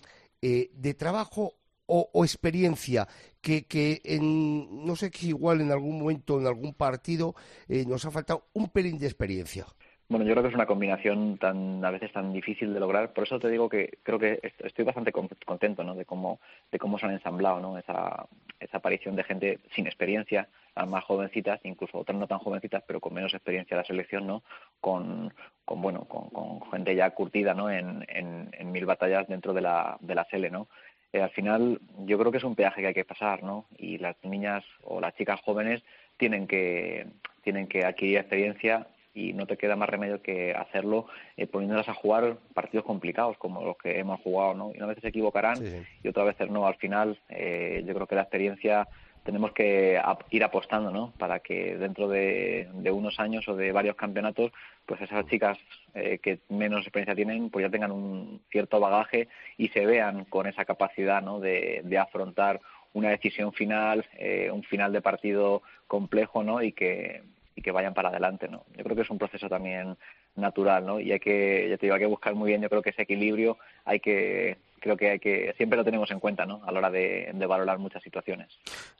eh, 0.41 0.69
de 0.73 0.93
trabajo 0.93 1.55
o, 1.85 2.23
experiencia 2.23 3.07
que, 3.41 3.65
que 3.65 4.01
en, 4.03 4.85
no 4.85 4.95
sé 4.95 5.11
si 5.13 5.29
igual 5.29 5.61
en 5.61 5.71
algún 5.71 5.99
momento, 5.99 6.39
en 6.39 6.47
algún 6.47 6.73
partido, 6.73 7.35
eh, 7.67 7.85
nos 7.87 8.05
ha 8.05 8.11
faltado 8.11 8.47
un 8.53 8.69
pelín 8.69 8.97
de 8.97 9.07
experiencia. 9.07 9.65
Bueno, 10.09 10.25
yo 10.25 10.33
creo 10.33 10.43
que 10.43 10.49
es 10.49 10.55
una 10.55 10.65
combinación 10.65 11.37
tan 11.37 11.83
a 11.83 11.89
veces 11.89 12.11
tan 12.11 12.33
difícil 12.33 12.73
de 12.73 12.79
lograr. 12.79 13.13
Por 13.13 13.23
eso 13.23 13.39
te 13.39 13.49
digo 13.49 13.67
que 13.69 13.97
creo 14.03 14.19
que 14.19 14.39
estoy 14.59 14.85
bastante 14.85 15.11
contento, 15.11 15.83
¿no? 15.83 15.95
De 15.95 16.05
cómo 16.05 16.39
de 16.71 16.77
cómo 16.77 16.99
se 16.99 17.05
han 17.05 17.13
ensamblado, 17.13 17.59
¿no? 17.59 17.77
Esa 17.77 18.27
esa 18.59 18.77
aparición 18.77 19.15
de 19.15 19.23
gente 19.23 19.59
sin 19.73 19.87
experiencia, 19.87 20.47
las 20.75 20.87
más 20.87 21.03
jovencitas, 21.03 21.59
incluso 21.63 21.97
otras 21.97 22.17
no 22.17 22.27
tan 22.27 22.39
jovencitas, 22.39 22.83
pero 22.85 22.99
con 22.99 23.13
menos 23.13 23.33
experiencia 23.33 23.75
de 23.75 23.81
la 23.81 23.87
selección, 23.87 24.27
¿no? 24.27 24.43
Con, 24.79 25.33
con 25.65 25.81
bueno, 25.81 26.05
con, 26.05 26.61
gente 26.69 26.95
ya 26.95 27.09
curtida, 27.11 27.53
¿no? 27.53 27.69
En, 27.69 28.05
en, 28.07 28.49
en, 28.53 28.71
mil 28.71 28.85
batallas 28.85 29.27
dentro 29.27 29.53
de 29.53 29.61
la 29.61 29.97
de 29.99 30.15
la 30.15 30.25
Sele, 30.25 30.49
¿no? 30.49 30.67
Eh, 31.13 31.21
al 31.21 31.29
final 31.29 31.79
yo 31.99 32.17
creo 32.17 32.31
que 32.31 32.39
es 32.39 32.43
un 32.43 32.55
peaje 32.55 32.81
que 32.81 32.87
hay 32.87 32.93
que 32.93 33.05
pasar, 33.05 33.43
¿no? 33.43 33.65
Y 33.77 33.99
las 33.99 34.15
niñas 34.23 34.65
o 34.83 34.99
las 34.99 35.15
chicas 35.15 35.39
jóvenes 35.41 35.81
tienen 36.17 36.47
que 36.47 37.07
tienen 37.43 37.67
que 37.67 37.85
adquirir 37.85 38.17
experiencia 38.17 38.87
y 39.13 39.33
no 39.33 39.45
te 39.45 39.57
queda 39.57 39.75
más 39.75 39.89
remedio 39.89 40.21
que 40.21 40.53
hacerlo 40.53 41.05
eh, 41.37 41.45
poniéndolas 41.45 41.87
a 41.87 41.93
jugar 41.93 42.37
partidos 42.53 42.85
complicados 42.85 43.37
como 43.37 43.63
los 43.63 43.77
que 43.77 43.99
hemos 43.99 44.19
jugado, 44.21 44.55
¿no? 44.55 44.71
Y 44.73 44.77
una 44.77 44.87
vez 44.87 44.97
se 45.01 45.09
equivocarán 45.09 45.57
y 46.03 46.07
otra 46.07 46.23
vez 46.23 46.35
no. 46.49 46.65
Al 46.65 46.75
final 46.75 47.19
eh, 47.29 47.83
yo 47.85 47.93
creo 47.93 48.07
que 48.07 48.15
la 48.15 48.23
experiencia 48.23 48.87
tenemos 49.23 49.53
que 49.53 50.01
ir 50.31 50.43
apostando, 50.43 50.91
¿no? 50.91 51.13
Para 51.17 51.39
que 51.39 51.77
dentro 51.77 52.07
de, 52.07 52.67
unos 52.91 53.19
años 53.19 53.47
o 53.47 53.55
de 53.55 53.71
varios 53.71 53.95
campeonatos, 53.95 54.51
pues 54.85 55.01
esas 55.01 55.25
chicas 55.27 55.57
eh, 55.93 56.19
que 56.21 56.39
menos 56.49 56.81
experiencia 56.81 57.15
tienen, 57.15 57.49
pues 57.49 57.63
ya 57.63 57.71
tengan 57.71 57.91
un 57.91 58.41
cierto 58.51 58.79
bagaje 58.79 59.27
y 59.57 59.69
se 59.69 59.85
vean 59.85 60.25
con 60.25 60.47
esa 60.47 60.65
capacidad, 60.65 61.21
¿no? 61.21 61.39
De, 61.39 61.83
afrontar 61.97 62.59
una 62.93 63.09
decisión 63.09 63.53
final, 63.53 64.05
eh, 64.17 64.49
un 64.51 64.63
final 64.63 64.91
de 64.91 65.01
partido 65.01 65.61
complejo, 65.87 66.43
¿no? 66.43 66.61
Y 66.61 66.73
que 66.73 67.23
y 67.55 67.61
que 67.61 67.71
vayan 67.71 67.93
para 67.93 68.09
adelante, 68.09 68.47
¿no? 68.47 68.65
Yo 68.75 68.83
creo 68.83 68.95
que 68.95 69.03
es 69.03 69.09
un 69.09 69.19
proceso 69.19 69.47
también 69.47 69.95
natural, 70.35 70.85
¿no? 70.85 70.99
Y 70.99 71.11
hay 71.11 71.19
que, 71.19 71.67
ya 71.69 71.77
te 71.77 71.85
digo, 71.85 71.95
hay 71.95 72.01
que 72.01 72.07
buscar 72.07 72.33
muy 72.33 72.49
bien, 72.49 72.61
yo 72.61 72.69
creo 72.69 72.81
que 72.81 72.89
ese 72.89 73.03
equilibrio 73.03 73.57
hay 73.85 73.99
que 73.99 74.57
creo 74.83 74.97
que 74.97 75.11
hay 75.11 75.19
que 75.19 75.53
siempre 75.55 75.77
lo 75.77 75.85
tenemos 75.85 76.11
en 76.11 76.19
cuenta 76.19 76.45
¿no? 76.45 76.61
a 76.65 76.71
la 76.71 76.79
hora 76.79 76.91
de, 76.91 77.33
valorar 77.47 77.79
muchas 77.79 78.03
situaciones. 78.03 78.49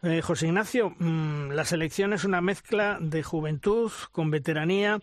Eh, 0.01 0.21
José 0.21 0.47
Ignacio, 0.47 0.95
mm, 0.97 1.51
la 1.51 1.65
selección 1.65 2.13
es 2.13 2.23
una 2.23 2.39
mezcla 2.39 2.97
de 3.01 3.21
juventud 3.21 3.91
con 4.11 4.31
veteranía. 4.31 4.99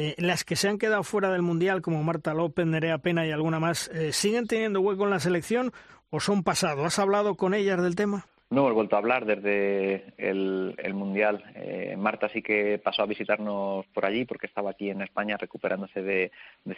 Eh, 0.00 0.14
las 0.18 0.44
que 0.44 0.54
se 0.54 0.68
han 0.68 0.78
quedado 0.78 1.02
fuera 1.02 1.28
del 1.32 1.42
Mundial, 1.42 1.82
como 1.82 2.04
Marta 2.04 2.32
López, 2.32 2.64
Nerea 2.64 2.98
Pena 2.98 3.26
y 3.26 3.32
alguna 3.32 3.58
más, 3.58 3.88
eh, 3.88 4.12
¿siguen 4.12 4.46
teniendo 4.46 4.80
hueco 4.80 5.02
en 5.02 5.10
la 5.10 5.18
selección 5.18 5.72
o 6.10 6.20
son 6.20 6.44
pasado? 6.44 6.84
¿Has 6.84 7.00
hablado 7.00 7.34
con 7.34 7.52
ellas 7.52 7.82
del 7.82 7.96
tema? 7.96 8.24
No 8.48 8.68
he 8.68 8.72
vuelto 8.72 8.94
a 8.94 9.00
hablar 9.00 9.26
desde 9.26 10.14
el, 10.16 10.94
Mundial. 10.94 11.42
Eh, 11.56 11.96
Marta 11.98 12.28
sí 12.28 12.42
que 12.42 12.78
pasó 12.78 13.02
a 13.02 13.06
visitarnos 13.06 13.86
por 13.86 14.06
allí 14.06 14.24
porque 14.24 14.46
estaba 14.46 14.70
aquí 14.70 14.88
en 14.88 15.02
España 15.02 15.36
recuperándose 15.36 16.00
de, 16.00 16.30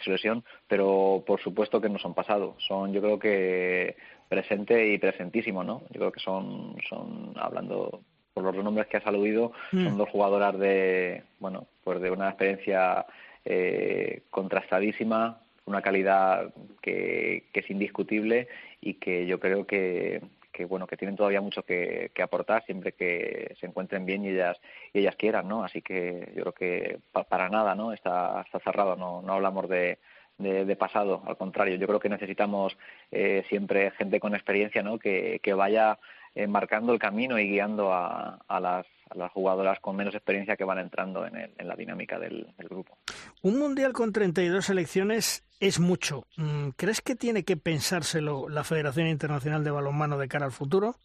su 0.03 0.09
lesión, 0.09 0.43
pero 0.67 1.23
por 1.23 1.39
supuesto 1.41 1.79
que 1.79 1.89
no 1.89 1.99
son 1.99 2.15
pasados. 2.15 2.55
Son, 2.67 2.91
yo 2.91 3.01
creo 3.01 3.19
que 3.19 3.97
presente 4.29 4.91
y 4.91 4.97
presentísimo, 4.97 5.63
¿no? 5.63 5.83
Yo 5.91 5.99
creo 5.99 6.11
que 6.11 6.21
son, 6.21 6.75
son 6.89 7.35
hablando 7.35 8.01
por 8.33 8.43
los 8.43 8.55
nombres 8.63 8.87
que 8.87 8.97
has 8.97 9.07
aludido, 9.07 9.51
mm. 9.71 9.85
son 9.85 9.97
dos 9.97 10.09
jugadoras 10.09 10.57
de, 10.57 11.23
bueno, 11.39 11.67
pues 11.83 12.01
de 12.01 12.11
una 12.11 12.29
experiencia 12.29 13.05
eh, 13.45 14.23
contrastadísima, 14.29 15.41
una 15.65 15.81
calidad 15.81 16.53
que, 16.81 17.45
que 17.53 17.59
es 17.59 17.69
indiscutible 17.69 18.47
y 18.81 18.95
que 18.95 19.25
yo 19.25 19.39
creo 19.39 19.65
que 19.65 20.21
que 20.51 20.65
bueno 20.65 20.87
que 20.87 20.97
tienen 20.97 21.15
todavía 21.15 21.41
mucho 21.41 21.63
que, 21.63 22.11
aportar 22.21 22.63
siempre 22.65 22.91
que 22.91 23.55
se 23.59 23.65
encuentren 23.65 24.05
bien 24.05 24.23
y 24.23 24.29
ellas 24.29 24.59
y 24.93 24.99
ellas 24.99 25.15
quieran 25.15 25.47
no 25.47 25.63
así 25.63 25.81
que 25.81 26.31
yo 26.35 26.43
creo 26.43 26.53
que 26.53 26.99
para 27.29 27.49
nada 27.49 27.73
no 27.75 27.93
está, 27.93 28.41
está 28.45 28.59
cerrado 28.59 28.95
no 28.95 29.21
no 29.21 29.33
hablamos 29.33 29.67
de, 29.69 29.97
de, 30.37 30.75
pasado 30.75 31.23
al 31.25 31.37
contrario 31.37 31.77
yo 31.77 31.87
creo 31.87 31.99
que 31.99 32.09
necesitamos 32.09 32.77
eh, 33.11 33.43
siempre 33.49 33.91
gente 33.91 34.19
con 34.19 34.35
experiencia 34.35 34.83
no 34.83 34.99
que, 34.99 35.39
que 35.41 35.53
vaya 35.53 35.97
eh, 36.35 36.47
marcando 36.47 36.93
el 36.93 36.99
camino 36.99 37.39
y 37.39 37.49
guiando 37.49 37.93
a, 37.93 38.39
a 38.47 38.59
las 38.59 38.85
a 39.11 39.17
las 39.17 39.31
jugadoras 39.31 39.79
con 39.79 39.95
menos 39.95 40.15
experiencia 40.15 40.55
que 40.55 40.63
van 40.63 40.79
entrando 40.79 41.25
en, 41.25 41.35
en 41.35 41.67
la 41.67 41.75
dinámica 41.75 42.17
del, 42.17 42.47
grupo. 42.57 42.97
Un 43.41 43.59
mundial 43.59 43.91
con 43.91 44.13
32 44.13 44.65
selecciones 44.65 45.43
es 45.59 45.79
mucho. 45.79 46.25
Mm, 46.37 46.69
¿Crees 46.77 47.01
que 47.01 47.15
tiene 47.15 47.43
que 47.43 47.57
pensárselo 47.57 48.47
la 48.47 48.63
Federación 48.63 49.07
Internacional 49.07 49.63
de 49.63 49.71
Balonmano 49.71 50.17
de 50.17 50.27
cara 50.27 50.45
al 50.45 50.51
futuro? 50.51 50.95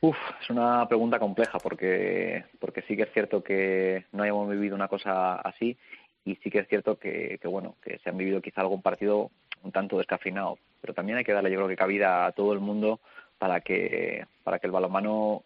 Uf, 0.00 0.16
es 0.40 0.50
una 0.50 0.86
pregunta 0.88 1.18
compleja 1.18 1.58
porque, 1.58 2.44
porque 2.60 2.82
sí 2.82 2.96
que 2.96 3.02
es 3.02 3.12
cierto 3.12 3.42
que 3.42 4.06
no 4.12 4.22
hayamos 4.22 4.48
vivido 4.50 4.74
una 4.74 4.88
cosa 4.88 5.36
así 5.36 5.76
y 6.24 6.36
sí 6.36 6.50
que 6.50 6.60
es 6.60 6.68
cierto 6.68 6.98
que, 6.98 7.38
que 7.40 7.48
bueno, 7.48 7.76
que 7.82 7.98
se 7.98 8.10
han 8.10 8.16
vivido 8.16 8.40
quizá 8.40 8.60
algún 8.60 8.82
partido 8.82 9.30
un 9.62 9.70
tanto 9.70 9.98
descafeinado, 9.98 10.58
pero 10.80 10.92
también 10.92 11.18
hay 11.18 11.24
que 11.24 11.32
darle 11.32 11.50
yo 11.50 11.58
creo 11.58 11.68
que 11.68 11.76
cabida 11.76 12.26
a 12.26 12.32
todo 12.32 12.52
el 12.52 12.58
mundo 12.58 13.00
para 13.42 13.60
que 13.60 14.24
para 14.44 14.60
que 14.60 14.68
el 14.68 14.72
balonmano 14.72 15.42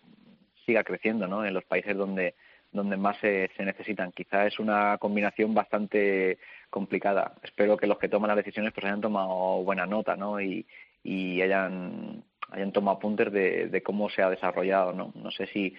siga 0.66 0.84
creciendo 0.84 1.26
¿no? 1.26 1.46
en 1.46 1.54
los 1.54 1.64
países 1.64 1.96
donde, 1.96 2.34
donde 2.70 2.98
más 2.98 3.16
se, 3.22 3.50
se 3.56 3.64
necesitan. 3.64 4.12
Quizá 4.12 4.46
es 4.46 4.58
una 4.58 4.98
combinación 4.98 5.54
bastante 5.54 6.36
complicada. 6.68 7.32
Espero 7.42 7.78
que 7.78 7.86
los 7.86 7.98
que 7.98 8.10
toman 8.10 8.28
las 8.28 8.36
decisiones 8.36 8.74
pues 8.74 8.84
hayan 8.84 9.00
tomado 9.00 9.62
buena 9.62 9.86
nota 9.86 10.14
¿no? 10.14 10.38
y, 10.42 10.66
y 11.04 11.40
hayan, 11.40 12.22
hayan 12.50 12.72
tomado 12.72 12.98
apuntes 12.98 13.32
de, 13.32 13.68
de 13.68 13.82
cómo 13.82 14.10
se 14.10 14.20
ha 14.20 14.28
desarrollado. 14.28 14.92
¿no? 14.92 15.12
no 15.14 15.30
sé 15.30 15.46
si, 15.46 15.74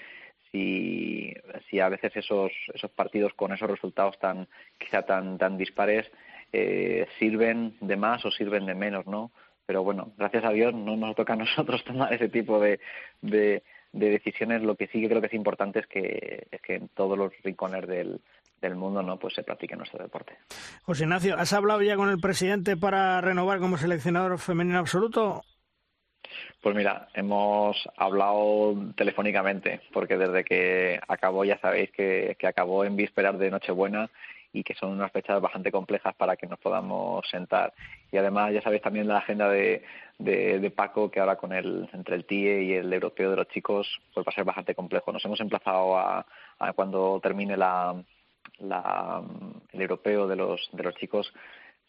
si, 0.51 1.35
si 1.69 1.79
a 1.79 1.89
veces 1.89 2.15
esos, 2.15 2.51
esos 2.73 2.89
partidos 2.89 3.31
con 3.35 3.53
esos 3.53 3.69
resultados 3.69 4.17
tan 4.17 4.47
quizá 4.79 5.03
tan, 5.03 5.37
tan 5.37 5.55
dispares 5.55 6.09
eh, 6.51 7.05
sirven 7.19 7.77
de 7.79 7.95
más 7.95 8.25
o 8.25 8.31
sirven 8.31 8.65
de 8.65 8.73
menos, 8.73 9.05
¿no? 9.05 9.29
Pero 9.67 9.83
bueno, 9.83 10.13
gracias 10.17 10.45
a 10.45 10.51
Dios 10.51 10.73
no 10.73 10.95
nos 10.95 11.15
toca 11.15 11.33
a 11.33 11.35
nosotros 11.35 11.83
tomar 11.85 12.11
ese 12.11 12.29
tipo 12.29 12.59
de, 12.59 12.79
de, 13.21 13.61
de 13.91 14.09
decisiones, 14.09 14.63
lo 14.63 14.75
que 14.75 14.87
sí 14.87 15.01
que 15.01 15.09
creo 15.09 15.21
que 15.21 15.27
es 15.27 15.33
importante 15.33 15.79
es 15.79 15.87
que, 15.87 16.47
es 16.49 16.61
que 16.61 16.75
en 16.75 16.87
todos 16.87 17.17
los 17.17 17.31
rincones 17.43 17.85
del, 17.85 18.21
del 18.61 18.75
mundo 18.75 19.03
no 19.03 19.19
pues 19.19 19.35
se 19.35 19.43
practique 19.43 19.75
nuestro 19.75 20.01
deporte. 20.01 20.37
José 20.83 21.03
Ignacio, 21.03 21.35
¿has 21.37 21.53
hablado 21.53 21.81
ya 21.81 21.97
con 21.97 22.09
el 22.09 22.19
presidente 22.19 22.77
para 22.77 23.21
renovar 23.21 23.59
como 23.59 23.77
seleccionador 23.77 24.39
femenino 24.39 24.79
absoluto? 24.79 25.43
Pues 26.61 26.75
mira, 26.75 27.07
hemos 27.13 27.77
hablado 27.97 28.75
telefónicamente, 28.95 29.81
porque 29.93 30.17
desde 30.17 30.43
que 30.43 30.99
acabó, 31.07 31.45
ya 31.45 31.59
sabéis 31.59 31.91
que, 31.91 32.35
que 32.39 32.47
acabó 32.47 32.83
en 32.83 32.95
vísperas 32.95 33.37
de 33.37 33.51
Nochebuena 33.51 34.09
y 34.59 34.63
que 34.63 34.73
son 34.73 34.91
unas 34.91 35.11
fechas 35.11 35.39
bastante 35.39 35.71
complejas 35.71 36.15
para 36.15 36.35
que 36.35 36.47
nos 36.47 36.59
podamos 36.59 37.27
sentar. 37.29 37.73
Y 38.11 38.17
además, 38.17 38.51
ya 38.53 38.61
sabéis 38.61 38.81
también 38.81 39.07
la 39.07 39.19
agenda 39.19 39.49
de, 39.49 39.83
de, 40.17 40.71
Paco, 40.71 41.11
que 41.11 41.19
ahora 41.19 41.35
con 41.35 41.53
el, 41.53 41.87
entre 41.93 42.15
el 42.15 42.25
TIE 42.25 42.63
y 42.63 42.73
el 42.73 42.91
europeo 42.91 43.29
de 43.29 43.35
los 43.35 43.47
chicos, 43.49 43.87
pues 44.13 44.25
va 44.25 44.31
a 44.31 44.35
ser 44.35 44.45
bastante 44.45 44.73
complejo. 44.73 45.11
Nos 45.11 45.23
hemos 45.25 45.39
emplazado 45.39 45.97
a, 45.97 46.25
a 46.57 46.73
cuando 46.73 47.19
termine 47.21 47.55
la, 47.55 47.95
la, 48.59 49.21
el 49.71 49.81
europeo 49.81 50.27
de 50.27 50.35
los, 50.35 50.69
de 50.71 50.83
los 50.83 50.95
chicos, 50.95 51.31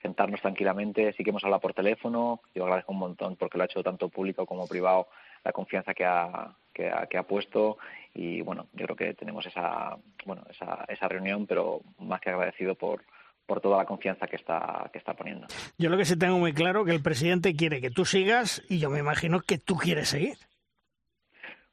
sentarnos 0.03 0.41
tranquilamente. 0.43 1.14
Sí 1.14 1.25
que 1.25 1.31
hemos 1.31 1.45
hablado 1.45 1.61
por 1.61 1.75
teléfono. 1.75 2.41
Yo 2.55 2.64
agradezco 2.64 2.93
un 2.93 2.99
montón 2.99 3.37
porque 3.37 3.57
lo 3.57 3.62
ha 3.62 3.66
hecho 3.66 3.83
tanto 3.83 4.09
público 4.09 4.45
como 4.45 4.69
privado 4.69 5.09
la 5.45 5.53
confianza 5.53 5.95
que 5.95 6.05
ha, 6.05 6.55
que 6.75 6.91
ha, 6.91 7.07
que 7.07 7.16
ha 7.16 7.23
puesto 7.23 7.79
y 8.19 8.41
bueno, 8.41 8.66
yo 8.73 8.85
creo 8.85 8.97
que 8.97 9.14
tenemos 9.14 9.47
esa, 9.47 9.97
bueno, 10.27 10.43
esa, 10.51 10.85
esa 10.89 11.07
reunión, 11.07 11.47
pero 11.47 11.83
más 12.01 12.21
que 12.21 12.31
agradecido 12.31 12.75
por, 12.75 13.05
por 13.47 13.61
toda 13.61 13.79
la 13.79 13.85
confianza 13.85 14.27
que 14.27 14.35
está, 14.35 14.91
que 14.93 14.99
está 14.99 15.14
poniendo. 15.14 15.47
Yo 15.79 15.89
lo 15.89 15.97
que 15.97 16.05
sí 16.05 16.19
tengo 16.19 16.37
muy 16.37 16.53
claro 16.53 16.85
que 16.85 16.91
el 16.91 17.01
presidente 17.01 17.55
quiere 17.55 17.81
que 17.81 17.91
tú 17.91 18.05
sigas 18.05 18.61
y 18.69 18.81
yo 18.81 18.91
me 18.91 18.99
imagino 18.99 19.41
que 19.41 19.59
tú 19.59 19.77
quieres 19.77 20.09
seguir. 20.09 20.37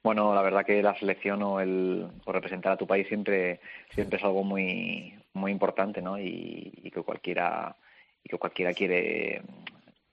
Bueno, 0.04 0.36
la 0.36 0.44
verdad 0.44 0.64
que 0.64 0.84
la 0.84 0.94
selección 1.00 1.42
o 1.42 1.60
el 1.60 2.08
o 2.26 2.32
representar 2.32 2.74
a 2.74 2.78
tu 2.78 2.86
país 2.86 3.08
siempre 3.08 3.60
siempre 3.90 4.20
es 4.20 4.24
algo 4.24 4.44
muy 4.44 5.16
muy 5.34 5.52
importante, 5.52 6.00
¿no? 6.00 6.20
Y, 6.20 6.72
y 6.84 6.92
que 6.92 7.02
cualquiera 7.02 7.76
y 8.24 8.30
que 8.30 8.38
cualquiera 8.38 8.72
quiere 8.72 9.42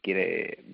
quiere 0.01 0.65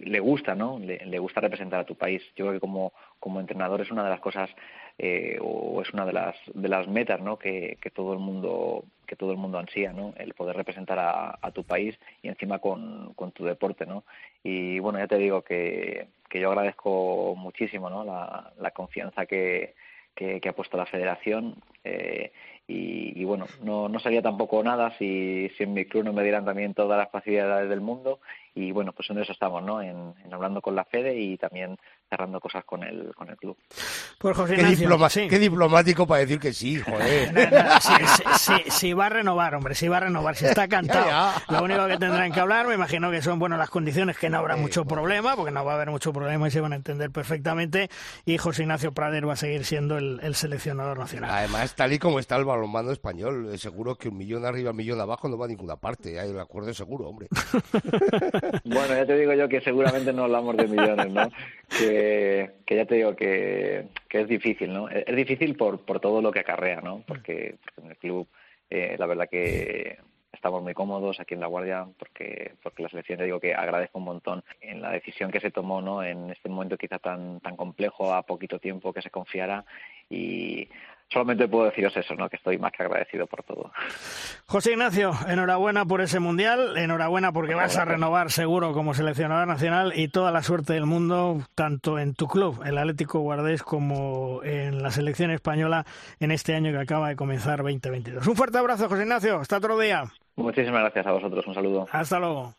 le 0.00 0.20
gusta, 0.20 0.54
¿no? 0.54 0.78
Le, 0.78 1.18
gusta 1.18 1.40
representar 1.40 1.80
a 1.80 1.84
tu 1.84 1.94
país. 1.94 2.22
Yo 2.36 2.44
creo 2.44 2.52
que 2.52 2.60
como, 2.60 2.92
como 3.20 3.40
entrenador 3.40 3.80
es 3.80 3.90
una 3.90 4.04
de 4.04 4.10
las 4.10 4.20
cosas 4.20 4.50
eh, 4.98 5.38
o 5.40 5.80
es 5.82 5.92
una 5.92 6.04
de 6.04 6.12
las 6.12 6.36
de 6.54 6.68
las 6.68 6.88
metas, 6.88 7.20
¿no? 7.20 7.38
Que, 7.38 7.78
que 7.80 7.90
todo 7.90 8.12
el 8.12 8.18
mundo 8.18 8.84
que 9.06 9.16
todo 9.16 9.32
el 9.32 9.36
mundo 9.36 9.58
ansía, 9.58 9.92
¿no? 9.92 10.14
El 10.16 10.32
poder 10.34 10.56
representar 10.56 10.98
a, 10.98 11.38
a 11.40 11.50
tu 11.50 11.64
país 11.64 11.98
y 12.22 12.28
encima 12.28 12.58
con, 12.60 13.14
tu 13.34 13.44
deporte, 13.44 13.84
¿no? 13.84 14.04
Y 14.42 14.78
bueno, 14.78 14.98
ya 14.98 15.06
te 15.06 15.18
digo 15.18 15.42
que, 15.42 16.06
que 16.30 16.40
yo 16.40 16.48
agradezco 16.48 17.34
muchísimo, 17.36 17.90
¿no? 17.90 18.04
La, 18.04 18.52
la 18.58 18.70
confianza 18.70 19.26
que, 19.26 19.74
que, 20.14 20.48
ha 20.48 20.52
puesto 20.52 20.76
la 20.76 20.86
Federación. 20.86 21.56
Eh, 21.84 22.32
y, 22.66 23.20
y, 23.20 23.24
bueno, 23.24 23.46
no, 23.62 23.88
no 23.88 23.98
sería 23.98 24.22
tampoco 24.22 24.62
nada 24.62 24.96
si, 24.98 25.50
si 25.56 25.64
en 25.64 25.74
mi 25.74 25.84
club 25.84 26.04
no 26.04 26.12
me 26.12 26.22
dieran 26.22 26.44
también 26.44 26.74
todas 26.74 26.98
las 26.98 27.10
facilidades 27.10 27.68
del 27.68 27.80
mundo 27.80 28.20
y 28.54 28.72
bueno, 28.72 28.92
pues 28.92 29.10
en 29.10 29.18
eso 29.18 29.32
estamos, 29.32 29.62
¿no? 29.62 29.82
En, 29.82 30.14
hablando 30.30 30.60
con 30.60 30.76
la 30.76 30.84
Fede 30.84 31.18
y 31.18 31.36
también 31.36 31.76
cerrando 32.12 32.40
cosas 32.40 32.62
con 32.64 32.82
el, 32.82 33.14
con 33.14 33.30
el 33.30 33.36
club. 33.38 33.56
Pues 34.18 34.36
José 34.36 34.56
qué, 34.56 35.28
qué 35.28 35.38
diplomático 35.38 36.06
para 36.06 36.20
decir 36.20 36.38
que 36.38 36.52
sí, 36.52 36.78
joder. 36.82 37.32
Si 38.68 38.92
va 38.92 39.06
a 39.06 39.08
renovar, 39.08 39.54
hombre, 39.54 39.74
si 39.74 39.88
va 39.88 39.96
a 39.96 40.00
renovar, 40.00 40.36
si 40.36 40.44
está 40.44 40.68
cantado. 40.68 41.32
Lo 41.48 41.62
único 41.62 41.86
que 41.86 41.96
tendrán 41.96 42.30
que 42.30 42.40
hablar, 42.40 42.66
me 42.66 42.74
imagino 42.74 43.10
que 43.10 43.22
son 43.22 43.38
bueno 43.38 43.56
las 43.56 43.70
condiciones, 43.70 44.18
que 44.18 44.28
no 44.28 44.38
habrá 44.38 44.56
mucho 44.56 44.84
problema, 44.84 45.36
porque 45.36 45.52
no 45.52 45.64
va 45.64 45.72
a 45.72 45.74
haber 45.76 45.90
mucho 45.90 46.12
problema 46.12 46.48
y 46.48 46.50
se 46.50 46.60
van 46.60 46.74
a 46.74 46.76
entender 46.76 47.10
perfectamente. 47.10 47.88
Y 48.26 48.36
José 48.36 48.62
Ignacio 48.62 48.92
Prader 48.92 49.26
va 49.26 49.32
a 49.32 49.36
seguir 49.36 49.64
siendo 49.64 49.96
el, 49.96 50.20
el 50.22 50.34
seleccionador 50.34 50.98
nacional. 50.98 51.30
Además, 51.30 51.74
tal 51.74 51.94
y 51.94 51.98
como 51.98 52.18
está 52.18 52.36
el 52.36 52.44
balonmano 52.44 52.90
español, 52.92 53.48
eh, 53.54 53.58
seguro 53.58 53.96
que 53.96 54.10
un 54.10 54.18
millón 54.18 54.44
arriba, 54.44 54.72
un 54.72 54.76
millón 54.76 55.00
abajo 55.00 55.30
no 55.30 55.38
va 55.38 55.46
a 55.46 55.48
ninguna 55.48 55.76
parte. 55.76 56.20
Hay 56.20 56.28
el 56.28 56.40
acuerdo 56.40 56.74
seguro, 56.74 57.08
hombre. 57.08 57.28
bueno, 58.64 58.94
ya 58.94 59.06
te 59.06 59.16
digo 59.16 59.32
yo 59.32 59.48
que 59.48 59.62
seguramente 59.62 60.12
no 60.12 60.24
hablamos 60.24 60.56
de 60.58 60.66
millones, 60.68 61.10
¿no? 61.10 61.28
Que, 61.78 62.50
ya 62.68 62.84
te 62.86 62.94
digo 62.96 63.16
que, 63.16 63.86
que 64.08 64.20
es 64.20 64.28
difícil, 64.28 64.72
¿no? 64.72 64.88
Es 64.88 65.14
difícil 65.16 65.56
por, 65.56 65.84
por 65.84 66.00
todo 66.00 66.20
lo 66.20 66.32
que 66.32 66.40
acarrea, 66.40 66.80
¿no? 66.80 67.02
Porque, 67.06 67.56
en 67.82 67.90
el 67.90 67.96
club, 67.96 68.28
eh, 68.70 68.96
la 68.98 69.06
verdad 69.06 69.28
que 69.30 69.98
estamos 70.32 70.62
muy 70.62 70.74
cómodos 70.74 71.20
aquí 71.20 71.34
en 71.34 71.40
La 71.40 71.46
Guardia 71.46 71.86
porque, 71.98 72.54
porque 72.62 72.82
la 72.82 72.88
selección, 72.88 73.18
te 73.18 73.24
digo 73.24 73.38
que 73.38 73.54
agradezco 73.54 73.98
un 73.98 74.06
montón 74.06 74.42
en 74.60 74.82
la 74.82 74.90
decisión 74.90 75.30
que 75.30 75.40
se 75.40 75.50
tomó, 75.50 75.80
¿no? 75.80 76.02
En 76.02 76.30
este 76.30 76.48
momento 76.48 76.76
quizá 76.76 76.98
tan, 76.98 77.40
tan 77.40 77.56
complejo, 77.56 78.12
a 78.12 78.22
poquito 78.22 78.58
tiempo 78.58 78.92
que 78.92 79.02
se 79.02 79.10
confiara 79.10 79.64
y 80.08 80.68
solamente 81.12 81.46
puedo 81.48 81.66
deciros 81.66 81.96
eso, 81.96 82.14
¿no? 82.14 82.28
que 82.28 82.36
estoy 82.36 82.58
más 82.58 82.72
que 82.72 82.82
agradecido 82.82 83.26
por 83.26 83.42
todo. 83.42 83.70
José 84.46 84.72
Ignacio, 84.72 85.12
enhorabuena 85.28 85.84
por 85.84 86.00
ese 86.00 86.20
mundial, 86.20 86.76
enhorabuena 86.76 87.32
porque 87.32 87.54
vas 87.54 87.76
a 87.76 87.84
renovar 87.84 88.30
seguro 88.30 88.72
como 88.72 88.94
seleccionador 88.94 89.46
nacional 89.46 89.92
y 89.94 90.08
toda 90.08 90.30
la 90.30 90.42
suerte 90.42 90.72
del 90.72 90.86
mundo, 90.86 91.40
tanto 91.54 91.98
en 91.98 92.14
tu 92.14 92.26
club, 92.26 92.62
el 92.64 92.78
Atlético 92.78 93.20
Guardés, 93.20 93.62
como 93.62 94.40
en 94.44 94.82
la 94.82 94.90
selección 94.90 95.30
española 95.30 95.84
en 96.20 96.30
este 96.30 96.54
año 96.54 96.72
que 96.72 96.78
acaba 96.78 97.08
de 97.08 97.16
comenzar 97.16 97.58
2022. 97.58 98.26
Un 98.26 98.36
fuerte 98.36 98.58
abrazo, 98.58 98.88
José 98.88 99.02
Ignacio, 99.02 99.38
hasta 99.38 99.58
otro 99.58 99.78
día. 99.78 100.04
Muchísimas 100.36 100.80
gracias 100.80 101.06
a 101.06 101.12
vosotros, 101.12 101.46
un 101.46 101.54
saludo. 101.54 101.88
Hasta 101.92 102.18
luego. 102.18 102.54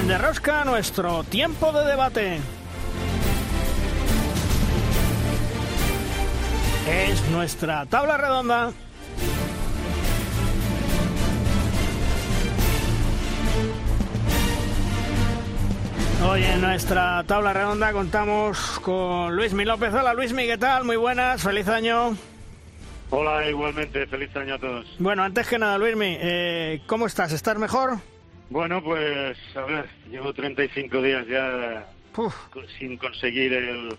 En 0.00 0.08
Derrosca 0.08 0.64
nuestro 0.64 1.22
tiempo 1.24 1.72
de 1.72 1.84
debate. 1.84 2.38
Es 6.88 7.28
nuestra 7.28 7.84
tabla 7.84 8.16
redonda. 8.16 8.72
Hoy 16.26 16.44
en 16.44 16.60
nuestra 16.62 17.22
tabla 17.24 17.52
redonda 17.52 17.92
contamos 17.92 18.80
con 18.80 19.36
Luismi 19.36 19.66
López. 19.66 19.92
Hola 19.92 20.14
Luismi, 20.14 20.46
¿qué 20.46 20.56
tal? 20.56 20.84
Muy 20.84 20.96
buenas, 20.96 21.42
feliz 21.42 21.68
año. 21.68 22.16
Hola, 23.10 23.46
igualmente, 23.50 24.06
feliz 24.06 24.34
año 24.34 24.54
a 24.54 24.58
todos. 24.58 24.86
Bueno, 24.98 25.22
antes 25.22 25.46
que 25.46 25.58
nada, 25.58 25.76
Luismi, 25.76 26.16
eh, 26.18 26.80
¿cómo 26.86 27.06
estás? 27.06 27.32
¿Estás 27.32 27.58
mejor? 27.58 27.98
Bueno, 28.50 28.82
pues 28.82 29.38
a 29.54 29.62
ver, 29.62 29.88
llevo 30.10 30.34
35 30.34 31.00
días 31.00 31.24
ya 31.28 31.88
sin 32.78 32.96
conseguir 32.96 33.52
el, 33.52 33.96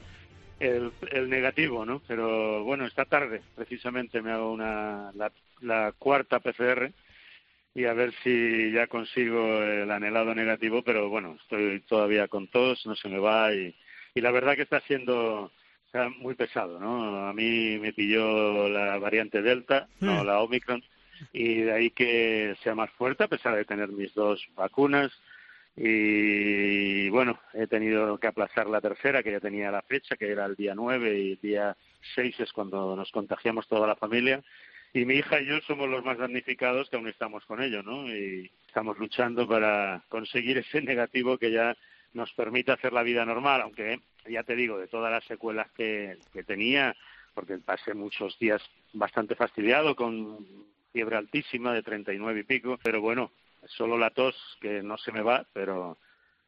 el, 0.60 1.30
negativo, 1.30 1.86
¿no? 1.86 2.02
Pero 2.06 2.62
bueno, 2.66 2.86
esta 2.86 3.06
tarde 3.06 3.42
precisamente 3.56 4.22
me 4.22 4.32
hago 4.32 4.52
una, 4.52 5.12
la, 5.62 5.94
cuarta 5.94 6.42
PCR 6.42 6.92
y 7.74 7.86
a 7.86 7.94
ver 7.94 8.14
si 8.24 8.74
ya 8.74 8.88
consigo 8.88 9.64
el 9.64 9.90
anhelado 9.90 10.36
negativo, 10.36 10.84
pero 10.84 11.08
bueno, 11.08 11.38
estoy 11.42 11.80
todavía 11.88 12.28
con 12.28 12.50
tos, 12.50 12.86
no 12.86 12.96
se 12.98 13.08
me 13.08 13.20
va 13.20 13.54
y, 13.54 13.74
y 14.14 14.20
la 14.20 14.32
verdad 14.32 14.58
que 14.58 14.64
está 14.64 14.82
siendo 14.82 15.50
muy 16.20 16.36
pesado, 16.36 16.78
¿no? 16.78 17.28
A 17.28 17.34
mí 17.34 17.78
me 17.80 17.94
pilló 17.94 18.68
la 18.68 18.98
variante 18.98 19.42
Delta, 19.42 19.88
no 20.02 20.24
hmm. 20.24 20.26
la 20.26 20.40
Omicron, 20.42 20.84
y 21.34 21.62
de 21.62 21.72
ahí 21.72 21.92
que 21.92 22.56
sea 22.64 22.76
más 22.76 22.90
fuerte 22.92 23.24
a 23.24 23.28
pesar 23.28 23.56
de 23.56 23.66
tener 23.66 23.90
mis 23.90 24.14
dos 24.14 24.46
vacunas 24.56 25.12
y 25.76 27.10
bueno, 27.10 27.40
he 27.54 27.66
tenido 27.66 28.18
que 28.20 28.28
aplazar 28.28 28.68
la 28.68 28.82
tercera 28.82 29.24
que 29.24 29.32
ya 29.32 29.40
tenía 29.40 29.72
la 29.72 29.82
fecha, 29.82 30.18
que 30.18 30.30
era 30.30 30.46
el 30.46 30.56
día 30.56 30.76
9 30.76 31.18
y 31.18 31.32
el 31.32 31.40
día 31.42 31.78
6 32.16 32.40
es 32.42 32.52
cuando 32.52 32.96
nos 32.96 33.12
contagiamos 33.12 33.68
toda 33.68 33.88
la 33.88 33.96
familia 33.96 34.44
y 34.94 35.06
mi 35.06 35.16
hija 35.16 35.40
y 35.40 35.46
yo 35.46 35.62
somos 35.62 35.90
los 35.90 36.04
más 36.04 36.18
damnificados 36.18 36.90
que 36.90 36.98
aún 36.98 37.08
estamos 37.08 37.46
con 37.46 37.62
ello, 37.64 37.82
¿no? 37.82 38.10
Y 38.14 38.52
estamos 38.68 38.98
luchando 38.98 39.48
para 39.48 40.04
conseguir 40.10 40.58
ese 40.58 40.82
negativo 40.82 41.38
que 41.38 41.52
ya 41.52 41.78
nos 42.14 42.32
permita 42.34 42.74
hacer 42.74 42.92
la 42.92 43.04
vida 43.04 43.26
normal, 43.26 43.62
aunque 43.62 44.02
ya 44.28 44.44
te 44.44 44.56
digo, 44.56 44.78
de 44.78 44.88
todas 44.88 45.12
las 45.12 45.24
secuelas 45.24 45.72
que, 45.72 46.18
que 46.34 46.44
tenía, 46.44 46.94
porque 47.34 47.58
pasé 47.60 47.94
muchos 47.94 48.38
días 48.38 48.62
bastante 48.92 49.36
fastidiado 49.36 49.96
con 49.96 50.46
fiebre 50.92 51.18
altísima 51.18 51.74
de 51.74 51.84
39 51.84 52.40
y 52.40 52.44
pico, 52.44 52.80
pero 52.84 53.02
bueno, 53.02 53.32
solo 53.66 53.98
la 53.98 54.10
tos 54.10 54.36
que 54.60 54.82
no 54.84 54.98
se 54.98 55.12
me 55.12 55.22
va, 55.22 55.46
pero 55.54 55.98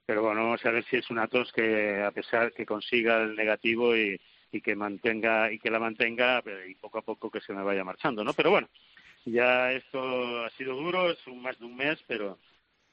pero 0.05 0.21
bueno, 0.21 0.43
vamos 0.43 0.65
a 0.65 0.71
ver 0.71 0.83
si 0.85 0.97
es 0.97 1.09
una 1.09 1.27
tos 1.27 1.51
que 1.53 2.03
a 2.03 2.11
pesar 2.11 2.51
que 2.51 2.65
consiga 2.65 3.23
el 3.23 3.35
negativo 3.35 3.95
y, 3.95 4.19
y 4.51 4.61
que 4.61 4.75
mantenga 4.75 5.51
y 5.51 5.59
que 5.59 5.71
la 5.71 5.79
mantenga 5.79 6.43
y 6.67 6.75
poco 6.75 6.99
a 6.99 7.01
poco 7.03 7.31
que 7.31 7.39
se 7.41 7.53
me 7.53 7.63
vaya 7.63 7.83
marchando, 7.83 8.23
¿no? 8.23 8.33
Pero 8.33 8.51
bueno, 8.51 8.67
ya 9.25 9.71
esto 9.71 10.43
ha 10.43 10.49
sido 10.51 10.75
duro, 10.75 11.09
es 11.09 11.25
un, 11.27 11.41
más 11.41 11.57
de 11.59 11.65
un 11.65 11.75
mes, 11.75 12.03
pero 12.07 12.37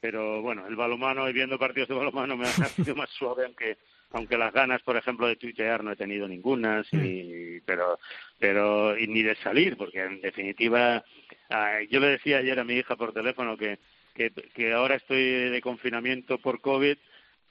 pero 0.01 0.41
bueno, 0.41 0.67
el 0.67 0.77
balomano 0.77 1.29
y 1.29 1.33
viendo 1.33 1.59
partidos 1.59 1.89
de 1.89 1.95
balomano 1.95 2.37
me 2.37 2.47
ha 2.47 2.53
sido 2.85 2.95
más 2.95 3.11
suave, 3.11 3.45
aunque 3.45 3.77
aunque 4.13 4.39
las 4.39 4.53
ganas, 4.53 4.83
por 4.83 4.97
ejemplo, 4.97 5.27
de 5.27 5.37
tuitear 5.37 5.85
no 5.85 5.93
he 5.93 5.97
tenido 5.97 6.27
ninguna, 6.27 6.83
mm. 6.93 7.63
pero 7.65 7.99
pero 8.39 8.99
y 8.99 9.07
ni 9.07 9.23
de 9.23 9.37
salir, 9.37 9.77
porque 9.77 10.01
en 10.01 10.21
definitiva 10.21 11.05
Ah, 11.51 11.81
yo 11.91 11.99
le 11.99 12.11
decía 12.11 12.39
ayer 12.39 12.59
a 12.61 12.65
mi 12.65 12.75
hija 12.75 12.95
por 12.95 13.13
teléfono 13.13 13.57
que, 13.57 13.81
que, 14.15 14.31
que 14.31 14.73
ahora 14.73 14.95
estoy 14.95 15.51
de 15.51 15.61
confinamiento 15.61 16.39
por 16.39 16.61
COVID 16.61 16.97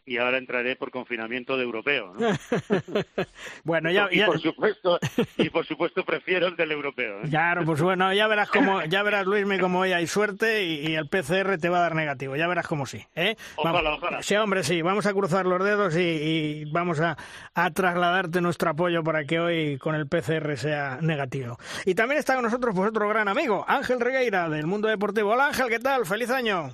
y 0.10 0.18
ahora 0.18 0.40
entraré 0.40 0.76
por 0.76 0.90
confinamiento 0.90 1.56
de 1.56 1.64
europeo. 1.64 2.16
¿no? 2.18 2.30
bueno, 3.64 3.92
ya, 3.92 4.08
y, 4.10 4.22
por 4.24 4.42
supuesto, 4.42 5.00
y 5.38 5.52
por 5.52 5.68
supuesto 5.68 6.04
prefiero 6.04 6.48
el 6.48 6.56
del 6.56 6.72
europeo. 6.72 7.20
¿eh? 7.20 7.30
Claro, 7.30 7.64
pues 7.64 7.80
bueno, 7.80 8.12
ya 8.12 8.28
verás 8.28 8.50
cómo, 8.50 8.84
ya 8.86 9.04
verás 9.04 9.28
Luismi 9.28 9.60
como 9.60 9.82
hoy 9.82 9.94
hay 9.94 10.08
suerte 10.08 10.64
y, 10.64 10.96
el 10.96 11.08
PCR 11.08 11.60
te 11.60 11.70
va 11.70 11.78
a 11.78 11.82
dar 11.82 11.96
negativo. 11.96 12.36
Ya 12.36 12.48
verás 12.48 12.66
como 12.66 12.88
sí. 12.88 13.06
¿eh? 13.16 13.36
Ojalá, 13.56 13.94
ojalá. 13.94 14.24
Sí, 14.24 14.36
hombre, 14.36 14.64
sí. 14.64 14.82
Vamos 14.82 15.06
a 15.06 15.14
cruzar 15.14 15.46
los 15.46 15.64
dedos 15.64 15.96
y, 15.96 16.66
vamos 16.72 17.00
a, 17.00 17.16
a, 17.54 17.70
trasladarte 17.70 18.42
nuestro 18.42 18.72
apoyo 18.72 19.04
para 19.04 19.26
que 19.26 19.40
hoy 19.40 19.78
con 19.78 19.94
el 19.94 20.08
PCR 20.08 20.58
sea 20.58 20.98
negativo. 21.02 21.60
Y 21.86 21.94
también 21.94 22.18
está 22.18 22.34
con 22.34 22.44
nosotros 22.44 22.74
pues 22.76 22.90
otro 22.90 23.08
gran 23.08 23.28
amigo, 23.28 23.64
Ángel 23.68 24.00
Regueira 24.00 24.50
del 24.50 24.66
Mundo 24.66 24.88
Deportivo. 24.88 25.34
Hola 25.34 25.48
Ángel, 25.48 25.68
¿qué 25.70 25.80
tal? 25.80 26.08
Feliz 26.08 26.32
año. 26.32 26.74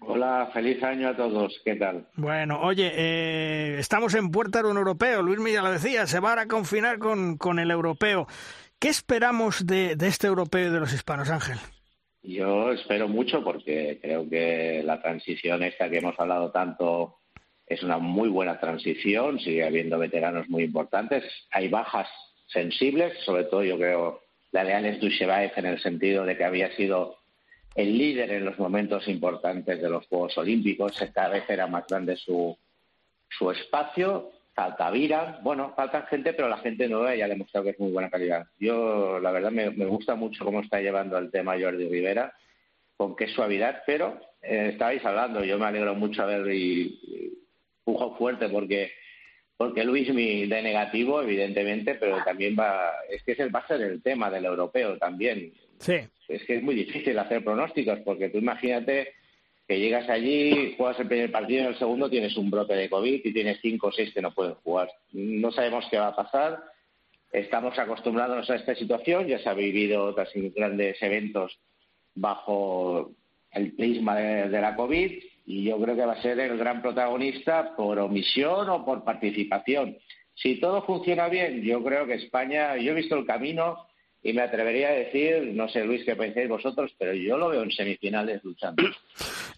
Hola, 0.00 0.50
feliz 0.52 0.82
año 0.82 1.08
a 1.08 1.16
todos. 1.16 1.60
¿Qué 1.64 1.76
tal? 1.76 2.06
Bueno, 2.14 2.60
oye, 2.60 2.92
eh, 2.94 3.76
estamos 3.78 4.14
en 4.14 4.30
puerta 4.30 4.62
de 4.62 4.68
un 4.68 4.76
europeo. 4.76 5.22
Luis 5.22 5.40
ya 5.52 5.62
lo 5.62 5.70
decía, 5.70 6.06
se 6.06 6.20
va 6.20 6.40
a 6.40 6.46
confinar 6.46 6.98
con, 6.98 7.36
con 7.38 7.58
el 7.58 7.70
europeo. 7.70 8.26
¿Qué 8.78 8.88
esperamos 8.88 9.66
de, 9.66 9.96
de 9.96 10.06
este 10.06 10.26
europeo 10.26 10.68
y 10.68 10.72
de 10.72 10.80
los 10.80 10.92
hispanos, 10.92 11.30
Ángel? 11.30 11.58
Yo 12.22 12.72
espero 12.72 13.08
mucho 13.08 13.42
porque 13.42 13.98
creo 14.02 14.28
que 14.28 14.82
la 14.84 15.00
transición 15.00 15.62
esta 15.62 15.88
que 15.88 15.98
hemos 15.98 16.18
hablado 16.18 16.50
tanto 16.50 17.20
es 17.66 17.82
una 17.82 17.98
muy 17.98 18.28
buena 18.28 18.60
transición, 18.60 19.38
sigue 19.40 19.64
habiendo 19.64 19.98
veteranos 19.98 20.48
muy 20.48 20.64
importantes, 20.64 21.24
hay 21.50 21.68
bajas 21.68 22.08
sensibles, 22.46 23.12
sobre 23.24 23.44
todo 23.44 23.64
yo 23.64 23.76
creo 23.76 24.20
la 24.52 24.64
de 24.64 24.74
Alex 24.74 25.00
Duchevaev 25.00 25.52
en 25.56 25.66
el 25.66 25.82
sentido 25.82 26.24
de 26.24 26.36
que 26.36 26.44
había 26.44 26.74
sido 26.76 27.18
el 27.76 27.98
líder 27.98 28.32
en 28.32 28.44
los 28.46 28.58
momentos 28.58 29.06
importantes 29.06 29.80
de 29.80 29.88
los 29.88 30.06
Juegos 30.06 30.36
Olímpicos. 30.38 30.98
Cada 31.12 31.28
vez 31.28 31.44
era 31.48 31.66
más 31.66 31.86
grande 31.86 32.16
su, 32.16 32.56
su 33.28 33.50
espacio. 33.50 34.30
Falta 34.54 34.90
Vira. 34.90 35.38
Bueno, 35.42 35.74
falta 35.76 36.06
gente, 36.06 36.32
pero 36.32 36.48
la 36.48 36.56
gente 36.58 36.88
nueva 36.88 37.14
ya 37.14 37.26
ha 37.26 37.28
demostrado 37.28 37.64
que 37.64 37.70
es 37.72 37.78
muy 37.78 37.92
buena 37.92 38.08
calidad. 38.08 38.46
Yo, 38.58 39.20
la 39.20 39.30
verdad, 39.30 39.50
me, 39.50 39.68
gusta 39.84 40.14
mucho 40.14 40.46
cómo 40.46 40.60
está 40.60 40.80
llevando 40.80 41.18
el 41.18 41.30
tema 41.30 41.60
Jordi 41.60 41.86
Rivera, 41.86 42.32
con 42.96 43.14
qué 43.14 43.28
suavidad, 43.28 43.82
pero 43.86 44.18
eh, 44.40 44.70
estabais 44.72 45.04
hablando, 45.04 45.44
yo 45.44 45.58
me 45.58 45.66
alegro 45.66 45.94
mucho 45.94 46.22
a 46.22 46.26
ver 46.26 46.50
y, 46.50 47.36
pujo 47.84 48.16
fuerte 48.16 48.48
porque 48.48 48.90
porque 49.58 49.84
Luis 49.84 50.12
mi 50.12 50.46
de 50.46 50.60
negativo, 50.60 51.22
evidentemente, 51.22 51.94
pero 51.94 52.22
también 52.24 52.56
va, 52.58 52.92
es 53.08 53.22
que 53.22 53.32
es 53.32 53.40
el 53.40 53.48
base 53.48 53.78
del 53.78 54.02
tema 54.02 54.30
del 54.30 54.44
europeo 54.44 54.98
también 54.98 55.52
Es 56.28 56.42
que 56.44 56.56
es 56.56 56.62
muy 56.62 56.74
difícil 56.74 57.18
hacer 57.18 57.44
pronósticos, 57.44 58.00
porque 58.00 58.28
tú 58.28 58.38
imagínate 58.38 59.12
que 59.66 59.80
llegas 59.80 60.08
allí, 60.08 60.74
juegas 60.76 61.00
el 61.00 61.08
primer 61.08 61.32
partido 61.32 61.62
en 61.62 61.66
el 61.68 61.78
segundo 61.78 62.08
tienes 62.08 62.36
un 62.36 62.50
brote 62.50 62.74
de 62.74 62.88
COVID 62.88 63.20
y 63.24 63.32
tienes 63.32 63.58
cinco 63.60 63.88
o 63.88 63.92
seis 63.92 64.12
que 64.14 64.22
no 64.22 64.32
pueden 64.32 64.54
jugar. 64.54 64.88
No 65.12 65.50
sabemos 65.50 65.86
qué 65.90 65.98
va 65.98 66.08
a 66.08 66.16
pasar. 66.16 66.62
Estamos 67.32 67.76
acostumbrándonos 67.78 68.48
a 68.48 68.54
esta 68.54 68.74
situación, 68.74 69.26
ya 69.26 69.38
se 69.40 69.48
ha 69.48 69.54
vivido 69.54 70.04
otros 70.04 70.30
grandes 70.54 71.02
eventos 71.02 71.58
bajo 72.14 73.12
el 73.52 73.72
prisma 73.72 74.16
de, 74.16 74.60
la 74.60 74.76
COVID 74.76 75.12
y 75.46 75.64
yo 75.64 75.80
creo 75.80 75.96
que 75.96 76.06
va 76.06 76.12
a 76.12 76.22
ser 76.22 76.38
el 76.38 76.56
gran 76.56 76.80
protagonista 76.80 77.74
por 77.76 77.98
omisión 77.98 78.68
o 78.68 78.84
por 78.84 79.04
participación. 79.04 79.98
Si 80.34 80.60
todo 80.60 80.82
funciona 80.82 81.28
bien, 81.28 81.62
yo 81.62 81.82
creo 81.82 82.06
que 82.06 82.14
España, 82.14 82.76
yo 82.76 82.92
he 82.92 82.94
visto 82.94 83.16
el 83.16 83.26
camino 83.26 83.86
y 84.22 84.32
me 84.32 84.42
atrevería 84.42 84.88
a 84.88 84.92
decir, 84.92 85.52
no 85.54 85.68
sé 85.68 85.84
Luis 85.84 86.04
qué 86.04 86.16
pensáis 86.16 86.48
vosotros, 86.48 86.92
pero 86.98 87.14
yo 87.14 87.38
lo 87.38 87.48
veo 87.48 87.62
en 87.62 87.70
semifinales 87.70 88.42
luchando. 88.44 88.82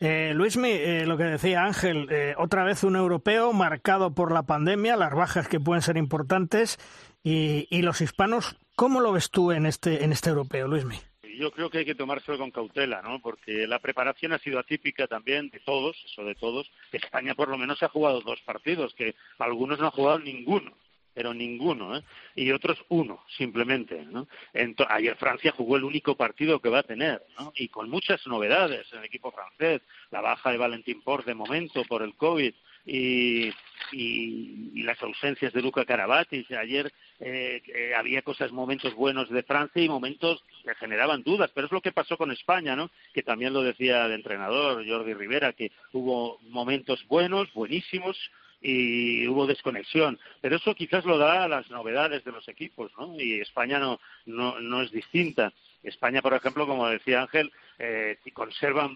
Eh, 0.00 0.30
Luismi, 0.32 0.70
eh, 0.70 1.06
lo 1.06 1.18
que 1.18 1.24
decía 1.24 1.64
Ángel, 1.64 2.06
eh, 2.08 2.32
otra 2.38 2.62
vez 2.62 2.84
un 2.84 2.94
europeo 2.94 3.52
marcado 3.52 4.14
por 4.14 4.30
la 4.30 4.44
pandemia, 4.44 4.94
las 4.94 5.12
bajas 5.12 5.48
que 5.48 5.58
pueden 5.58 5.82
ser 5.82 5.96
importantes 5.96 6.78
y, 7.24 7.66
y 7.68 7.82
los 7.82 8.00
hispanos, 8.00 8.56
¿cómo 8.76 9.00
lo 9.00 9.10
ves 9.10 9.28
tú 9.32 9.50
en 9.50 9.66
este, 9.66 10.04
en 10.04 10.12
este 10.12 10.30
europeo, 10.30 10.68
Luismi? 10.68 11.00
yo 11.36 11.52
creo 11.52 11.70
que 11.70 11.78
hay 11.78 11.84
que 11.84 11.94
tomárselo 11.94 12.38
con 12.38 12.50
cautela, 12.50 13.00
¿no? 13.02 13.20
Porque 13.20 13.66
la 13.66 13.78
preparación 13.78 14.32
ha 14.32 14.38
sido 14.38 14.58
atípica 14.58 15.06
también 15.06 15.50
de 15.50 15.60
todos, 15.60 15.96
eso 16.04 16.24
de 16.24 16.34
todos. 16.34 16.70
España 16.92 17.34
por 17.34 17.48
lo 17.48 17.56
menos 17.56 17.82
ha 17.82 17.88
jugado 17.88 18.20
dos 18.20 18.40
partidos, 18.42 18.94
que 18.94 19.14
algunos 19.38 19.78
no 19.78 19.86
han 19.86 19.92
jugado 19.92 20.18
ninguno 20.18 20.72
pero 21.18 21.34
ninguno, 21.34 21.96
¿eh? 21.96 22.04
y 22.36 22.52
otros 22.52 22.78
uno, 22.90 23.24
simplemente. 23.36 24.06
¿no? 24.06 24.28
ayer 24.88 25.16
Francia 25.16 25.50
jugó 25.50 25.76
el 25.76 25.82
único 25.82 26.16
partido 26.16 26.60
que 26.60 26.68
va 26.68 26.78
a 26.78 26.84
tener, 26.84 27.20
¿no? 27.36 27.52
y 27.56 27.66
con 27.66 27.90
muchas 27.90 28.24
novedades 28.28 28.86
en 28.92 29.00
el 29.00 29.06
equipo 29.06 29.32
francés, 29.32 29.82
la 30.12 30.20
baja 30.20 30.52
de 30.52 30.58
Valentín 30.58 31.02
Port 31.02 31.26
de 31.26 31.34
momento 31.34 31.82
por 31.86 32.02
el 32.02 32.14
COVID, 32.14 32.54
y, 32.86 33.52
y, 33.92 34.82
las 34.84 35.02
ausencias 35.02 35.52
de 35.52 35.60
Luca 35.60 35.84
Carabatis. 35.84 36.50
Ayer 36.52 36.90
eh, 37.18 37.60
eh, 37.66 37.92
había 37.94 38.22
cosas, 38.22 38.52
momentos 38.52 38.94
buenos 38.94 39.28
de 39.28 39.42
Francia 39.42 39.82
y 39.82 39.88
momentos 39.88 40.42
que 40.64 40.74
generaban 40.76 41.24
dudas, 41.24 41.50
pero 41.52 41.66
es 41.66 41.72
lo 41.72 41.82
que 41.82 41.92
pasó 41.92 42.16
con 42.16 42.30
España, 42.30 42.76
¿no? 42.76 42.90
Que 43.12 43.22
también 43.22 43.52
lo 43.52 43.62
decía 43.62 44.06
el 44.06 44.12
entrenador 44.12 44.88
Jordi 44.88 45.14
Rivera, 45.14 45.52
que 45.52 45.72
hubo 45.92 46.38
momentos 46.42 47.04
buenos, 47.08 47.52
buenísimos, 47.52 48.16
y 48.60 49.26
hubo 49.28 49.46
desconexión. 49.46 50.18
Pero 50.40 50.56
eso 50.56 50.74
quizás 50.74 51.04
lo 51.04 51.18
da 51.18 51.44
a 51.44 51.48
las 51.48 51.70
novedades 51.70 52.24
de 52.24 52.32
los 52.32 52.48
equipos, 52.48 52.90
¿no? 52.98 53.14
Y 53.20 53.40
España 53.40 53.78
no, 53.78 54.00
no, 54.26 54.60
no 54.60 54.82
es 54.82 54.90
distinta. 54.90 55.52
España, 55.82 56.22
por 56.22 56.34
ejemplo, 56.34 56.66
como 56.66 56.88
decía 56.88 57.22
Ángel, 57.22 57.52
eh, 57.78 58.18
conserva 58.32 58.90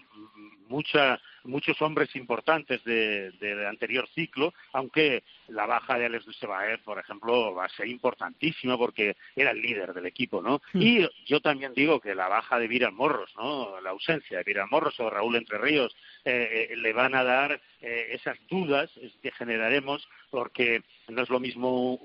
mucha, 0.67 1.19
muchos 1.43 1.81
hombres 1.81 2.15
importantes 2.15 2.83
del 2.83 3.37
de, 3.39 3.67
anterior 3.67 4.07
ciclo, 4.09 4.53
aunque 4.71 5.23
la 5.47 5.65
baja 5.65 5.97
de 5.97 6.05
Alex 6.05 6.25
Dusebaev, 6.25 6.81
por 6.83 6.99
ejemplo, 6.99 7.53
va 7.53 7.65
a 7.65 7.69
ser 7.69 7.87
importantísima 7.87 8.77
porque 8.77 9.15
era 9.35 9.51
el 9.51 9.61
líder 9.61 9.93
del 9.93 10.05
equipo, 10.05 10.41
¿no? 10.41 10.61
Mm. 10.73 10.81
Y 10.81 11.09
yo 11.25 11.41
también 11.41 11.73
digo 11.73 11.99
que 11.99 12.15
la 12.15 12.27
baja 12.27 12.57
de 12.59 12.67
Viral 12.67 12.93
Morros, 12.93 13.31
¿no? 13.35 13.79
La 13.81 13.91
ausencia 13.91 14.37
de 14.37 14.43
Viral 14.43 14.67
Morros 14.71 14.99
o 14.99 15.09
Raúl 15.09 15.35
Entre 15.35 15.57
Ríos 15.57 15.95
eh, 16.25 16.69
eh, 16.71 16.77
le 16.77 16.93
van 16.93 17.15
a 17.15 17.23
dar 17.23 17.61
eh, 17.81 18.07
esas 18.11 18.37
dudas 18.49 18.89
que 19.21 19.31
generaremos 19.31 20.07
porque 20.31 20.81
no 21.09 21.21
es 21.21 21.29
lo 21.29 21.39
mismo 21.39 21.99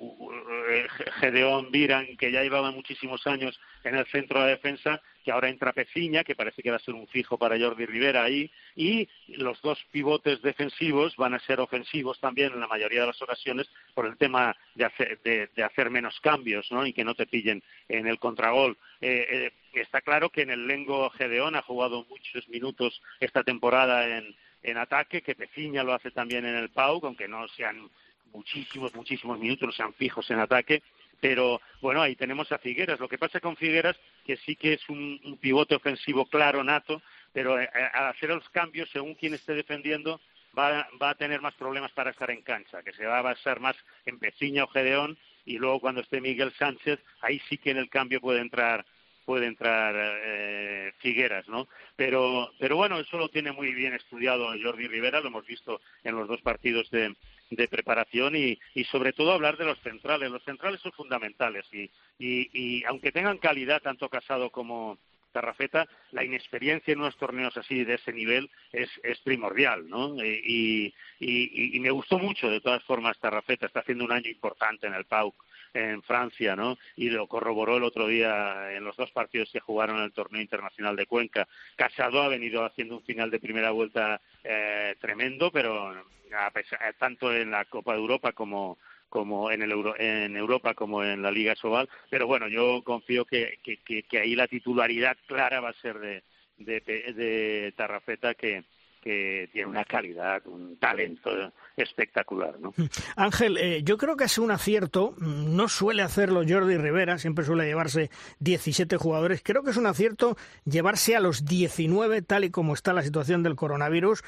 Gedeón 1.20 1.70
Viran, 1.70 2.16
que 2.16 2.32
ya 2.32 2.42
llevaba 2.42 2.70
muchísimos 2.70 3.26
años 3.26 3.58
en 3.84 3.94
el 3.94 4.04
centro 4.06 4.42
de 4.42 4.50
defensa, 4.50 5.00
que 5.28 5.32
ahora 5.32 5.50
entra 5.50 5.74
Peciña, 5.74 6.24
que 6.24 6.34
parece 6.34 6.62
que 6.62 6.70
va 6.70 6.76
a 6.76 6.80
ser 6.80 6.94
un 6.94 7.06
fijo 7.06 7.36
para 7.36 7.58
Jordi 7.58 7.84
Rivera 7.84 8.24
ahí, 8.24 8.50
y 8.74 9.06
los 9.26 9.60
dos 9.60 9.78
pivotes 9.92 10.40
defensivos 10.40 11.14
van 11.16 11.34
a 11.34 11.38
ser 11.40 11.60
ofensivos 11.60 12.18
también 12.18 12.54
en 12.54 12.60
la 12.60 12.66
mayoría 12.66 13.02
de 13.02 13.08
las 13.08 13.20
ocasiones 13.20 13.68
por 13.92 14.06
el 14.06 14.16
tema 14.16 14.56
de 14.74 14.86
hacer, 14.86 15.20
de, 15.20 15.62
hacer 15.62 15.90
menos 15.90 16.18
cambios 16.20 16.72
¿no? 16.72 16.86
y 16.86 16.94
que 16.94 17.04
no 17.04 17.14
te 17.14 17.26
pillen 17.26 17.62
en 17.90 18.06
el 18.06 18.18
contragol. 18.18 18.78
Eh, 19.02 19.52
eh, 19.74 19.80
está 19.82 20.00
claro 20.00 20.30
que 20.30 20.40
en 20.40 20.50
el 20.50 20.66
Lengo 20.66 21.10
Gedeón 21.10 21.56
ha 21.56 21.60
jugado 21.60 22.06
muchos 22.08 22.48
minutos 22.48 23.02
esta 23.20 23.42
temporada 23.42 24.16
en, 24.16 24.34
en 24.62 24.78
ataque, 24.78 25.20
que 25.20 25.34
Peciña 25.34 25.84
lo 25.84 25.92
hace 25.92 26.10
también 26.10 26.46
en 26.46 26.54
el 26.54 26.70
PAU, 26.70 27.00
aunque 27.02 27.28
no 27.28 27.46
sean 27.48 27.90
muchísimos, 28.32 28.94
muchísimos 28.94 29.38
minutos, 29.38 29.76
sean 29.76 29.92
fijos 29.92 30.30
en 30.30 30.38
ataque. 30.38 30.82
Pero 31.20 31.60
bueno, 31.80 32.00
ahí 32.00 32.14
tenemos 32.16 32.50
a 32.52 32.58
Figueras. 32.58 33.00
Lo 33.00 33.08
que 33.08 33.18
pasa 33.18 33.40
con 33.40 33.56
Figueras, 33.56 33.96
que 34.24 34.36
sí 34.38 34.56
que 34.56 34.74
es 34.74 34.88
un, 34.88 35.38
pivote 35.40 35.74
ofensivo 35.74 36.26
claro, 36.26 36.62
nato, 36.62 37.02
pero 37.32 37.60
eh, 37.60 37.68
eh, 37.74 37.88
al 37.92 38.08
hacer 38.08 38.30
los 38.30 38.48
cambios, 38.50 38.88
según 38.90 39.14
quien 39.14 39.34
esté 39.34 39.54
defendiendo, 39.54 40.20
va, 40.56 40.88
va, 41.00 41.10
a 41.10 41.14
tener 41.14 41.40
más 41.40 41.54
problemas 41.54 41.92
para 41.92 42.10
estar 42.10 42.30
en 42.30 42.42
cancha, 42.42 42.82
que 42.82 42.92
se 42.92 43.06
va 43.06 43.18
a 43.18 43.22
basar 43.22 43.60
más 43.60 43.76
en 44.06 44.18
Peciña 44.18 44.64
o 44.64 44.68
Gedeón, 44.68 45.18
y 45.44 45.58
luego 45.58 45.80
cuando 45.80 46.02
esté 46.02 46.20
Miguel 46.20 46.52
Sánchez, 46.52 47.00
ahí 47.20 47.40
sí 47.48 47.58
que 47.58 47.70
en 47.70 47.78
el 47.78 47.88
cambio 47.88 48.20
puede 48.20 48.40
entrar 48.40 48.84
puede 49.28 49.44
entrar 49.44 49.94
eh, 49.94 50.94
Figueras, 51.00 51.46
¿no? 51.48 51.68
Pero, 51.96 52.50
pero 52.58 52.76
bueno, 52.76 52.98
eso 52.98 53.18
lo 53.18 53.28
tiene 53.28 53.52
muy 53.52 53.74
bien 53.74 53.92
estudiado 53.92 54.48
Jordi 54.62 54.88
Rivera, 54.88 55.20
lo 55.20 55.28
hemos 55.28 55.46
visto 55.46 55.82
en 56.02 56.16
los 56.16 56.26
dos 56.28 56.40
partidos 56.40 56.90
de, 56.90 57.14
de 57.50 57.68
preparación 57.68 58.34
y, 58.36 58.58
y, 58.74 58.84
sobre 58.84 59.12
todo 59.12 59.32
hablar 59.32 59.58
de 59.58 59.66
los 59.66 59.78
centrales. 59.80 60.30
Los 60.30 60.42
centrales 60.44 60.80
son 60.80 60.92
fundamentales 60.92 61.66
y, 61.74 61.90
y, 62.18 62.48
y 62.54 62.84
aunque 62.84 63.12
tengan 63.12 63.36
calidad 63.36 63.82
tanto 63.82 64.08
Casado 64.08 64.48
como, 64.48 64.96
Tarrafeta, 65.30 65.86
la 66.12 66.24
inexperiencia 66.24 66.92
en 66.92 67.00
unos 67.00 67.16
torneos 67.18 67.54
así 67.56 67.84
de 67.84 67.94
ese 67.94 68.14
nivel 68.14 68.50
es, 68.72 68.88
es 69.02 69.18
primordial, 69.20 69.88
¿no? 69.88 70.16
Y, 70.24 70.94
y, 71.20 71.76
y, 71.76 71.80
me 71.80 71.90
gustó 71.90 72.18
mucho, 72.18 72.48
de 72.48 72.62
todas 72.62 72.82
formas, 72.84 73.18
Tarrafeta 73.18 73.66
está 73.66 73.80
haciendo 73.80 74.04
un 74.04 74.12
año 74.12 74.30
importante 74.30 74.86
en 74.86 74.94
el 74.94 75.04
PAUC 75.04 75.34
en 75.74 76.02
Francia, 76.02 76.56
¿no? 76.56 76.78
Y 76.96 77.10
lo 77.10 77.26
corroboró 77.26 77.76
el 77.76 77.84
otro 77.84 78.06
día 78.06 78.72
en 78.72 78.84
los 78.84 78.96
dos 78.96 79.10
partidos 79.10 79.50
que 79.52 79.60
jugaron 79.60 79.98
en 79.98 80.04
el 80.04 80.12
torneo 80.12 80.40
internacional 80.40 80.96
de 80.96 81.06
Cuenca. 81.06 81.48
Casado 81.76 82.22
ha 82.22 82.28
venido 82.28 82.64
haciendo 82.64 82.96
un 82.96 83.02
final 83.02 83.30
de 83.30 83.40
primera 83.40 83.70
vuelta 83.70 84.20
eh, 84.44 84.94
tremendo, 85.00 85.50
pero 85.50 85.94
a 86.36 86.50
pesar, 86.50 86.94
tanto 86.98 87.34
en 87.34 87.50
la 87.50 87.64
Copa 87.64 87.92
de 87.92 88.00
Europa 88.00 88.32
como 88.32 88.78
como 89.08 89.50
en, 89.50 89.62
el 89.62 89.72
en 89.98 90.36
Europa 90.36 90.74
como 90.74 91.02
en 91.02 91.22
la 91.22 91.30
Liga 91.30 91.54
Sobal, 91.54 91.88
pero 92.10 92.26
bueno, 92.26 92.46
yo 92.46 92.82
confío 92.84 93.24
que, 93.24 93.58
que, 93.62 94.02
que, 94.02 94.18
ahí 94.18 94.34
la 94.34 94.46
titularidad 94.48 95.16
clara 95.26 95.60
va 95.60 95.70
a 95.70 95.80
ser 95.80 95.98
de, 95.98 96.22
de, 96.58 96.80
de 97.14 97.72
Tarrafeta, 97.74 98.34
que, 98.34 98.64
que 99.08 99.48
tiene 99.54 99.70
una 99.70 99.86
calidad, 99.86 100.46
un 100.46 100.76
talento 100.76 101.30
espectacular. 101.78 102.60
¿no? 102.60 102.74
Ángel, 103.16 103.56
eh, 103.56 103.80
yo 103.82 103.96
creo 103.96 104.18
que 104.18 104.24
es 104.24 104.36
un 104.36 104.50
acierto, 104.50 105.14
no 105.16 105.66
suele 105.68 106.02
hacerlo 106.02 106.42
Jordi 106.46 106.76
Rivera, 106.76 107.16
siempre 107.16 107.46
suele 107.46 107.64
llevarse 107.64 108.10
17 108.40 108.98
jugadores, 108.98 109.40
creo 109.42 109.62
que 109.62 109.70
es 109.70 109.78
un 109.78 109.86
acierto 109.86 110.36
llevarse 110.66 111.16
a 111.16 111.20
los 111.20 111.46
19 111.46 112.20
tal 112.20 112.44
y 112.44 112.50
como 112.50 112.74
está 112.74 112.92
la 112.92 113.00
situación 113.00 113.42
del 113.42 113.56
coronavirus 113.56 114.22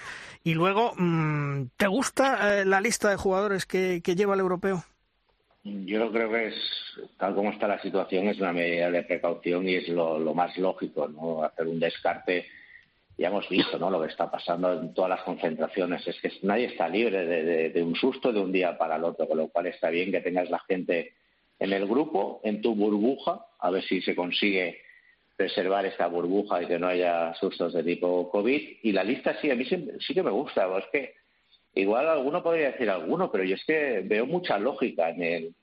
y 0.45 0.55
luego, 0.55 0.95
mm, 0.97 1.65
¿te 1.77 1.87
gusta 1.87 2.61
eh, 2.61 2.65
la 2.65 2.81
lista 2.81 3.11
de 3.11 3.17
jugadores 3.17 3.67
que, 3.67 4.01
que 4.03 4.17
lleva 4.17 4.33
el 4.33 4.41
europeo? 4.41 4.83
Yo 5.63 6.11
creo 6.11 6.31
que 6.31 6.47
es, 6.49 6.55
tal 7.19 7.35
como 7.35 7.51
está 7.51 7.69
la 7.69 7.83
situación, 7.83 8.29
es 8.29 8.41
una 8.41 8.55
medida 8.55 8.91
de 8.91 9.03
precaución 9.03 9.69
y 9.69 9.75
es 9.75 9.89
lo, 9.89 10.19
lo 10.19 10.33
más 10.33 10.57
lógico, 10.57 11.07
¿no? 11.07 11.43
Hacer 11.45 11.67
un 11.67 11.79
descarte 11.79 12.47
ya 13.21 13.29
hemos 13.29 13.47
visto 13.51 13.79
¿no? 13.79 13.91
lo 13.91 14.01
que 14.01 14.09
está 14.09 14.31
pasando 14.31 14.73
en 14.73 14.95
todas 14.95 15.11
las 15.11 15.21
concentraciones. 15.21 16.09
Es 16.09 16.19
que 16.23 16.33
nadie 16.41 16.69
está 16.69 16.89
libre 16.89 17.27
de, 17.69 17.83
un 17.83 17.95
susto 17.95 18.33
de 18.33 18.41
un 18.41 18.51
día 18.51 18.79
para 18.79 18.97
el 18.97 19.05
otro, 19.05 19.29
con 19.29 19.37
lo 19.37 19.49
cual 19.49 19.67
está 19.67 19.91
bien 19.91 20.11
que 20.11 20.23
tengas 20.23 20.49
la 20.49 20.59
gente 20.61 21.13
en 21.59 21.71
el 21.75 21.87
grupo, 21.87 22.41
en 22.45 22.63
tu 22.63 22.75
burbuja, 22.75 23.45
a 23.59 23.71
ver 23.71 23.85
si 23.85 24.01
se 24.01 24.17
consigue 24.17 24.81
preservar 25.37 25.85
esta 25.85 26.07
burbuja 26.07 26.63
y 26.63 26.67
que 26.67 26.79
no 26.79 26.87
haya 26.87 27.35
sustos 27.35 27.75
de 27.75 27.83
tipo 27.83 28.31
COVID. 28.31 28.79
Y 28.85 28.93
la 28.93 29.05
lista 29.05 29.39
sí, 29.39 29.51
a 29.51 29.55
mí 29.55 29.67
sí, 29.67 30.15
que 30.15 30.23
me 30.23 30.31
gusta. 30.31 30.67
Es 30.79 30.87
que 30.91 31.13
igual 31.75 32.09
alguno 32.09 32.43
podría 32.43 32.71
decir 32.71 32.89
alguno, 32.89 33.31
pero 33.31 33.45
yo 33.45 33.57
es 33.57 33.65
que 33.67 34.01
veo 34.03 34.25
mucha 34.25 34.59
lógica 34.59 35.11
en, 35.11 35.23
el, 35.23 35.55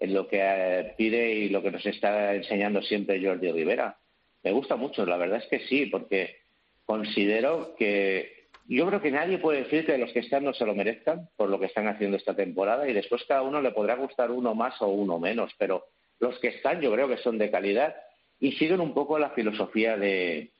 en 0.00 0.12
lo 0.12 0.28
que 0.28 0.38
eh, 0.42 0.94
pide 0.98 1.32
y 1.32 1.48
lo 1.48 1.62
que 1.62 1.70
nos 1.70 1.86
está 1.86 2.34
enseñando 2.34 2.82
siempre 2.82 3.24
Jordi 3.24 3.50
Rivera. 3.52 3.96
Me 4.42 4.52
gusta 4.52 4.76
mucho, 4.76 5.06
la 5.06 5.16
verdad 5.16 5.38
es 5.38 5.46
que 5.46 5.66
sí, 5.66 5.86
porque 5.86 6.44
considero 6.86 7.74
que 7.76 8.46
yo 8.68 8.86
creo 8.86 9.00
que 9.00 9.10
nadie 9.10 9.38
puede 9.38 9.64
decir 9.64 9.84
que 9.84 9.98
los 9.98 10.12
que 10.12 10.20
están 10.20 10.44
no 10.44 10.54
se 10.54 10.64
lo 10.64 10.74
merezcan 10.74 11.28
por 11.36 11.48
lo 11.48 11.60
que 11.60 11.66
están 11.66 11.86
haciendo 11.86 12.16
esta 12.16 12.34
temporada 12.34 12.88
y 12.88 12.92
después 12.92 13.24
cada 13.28 13.42
uno 13.42 13.60
le 13.60 13.72
podrá 13.72 13.94
gustar 13.96 14.30
uno 14.30 14.54
más 14.54 14.80
o 14.80 14.88
uno 14.88 15.18
menos, 15.18 15.52
pero 15.58 15.84
los 16.18 16.38
que 16.38 16.48
están 16.48 16.80
yo 16.80 16.92
creo 16.92 17.08
que 17.08 17.18
son 17.18 17.38
de 17.38 17.50
calidad 17.50 17.94
y 18.40 18.52
siguen 18.52 18.80
un 18.80 18.94
poco 18.94 19.18
la 19.18 19.30
filosofía 19.30 19.96
de, 19.96 20.50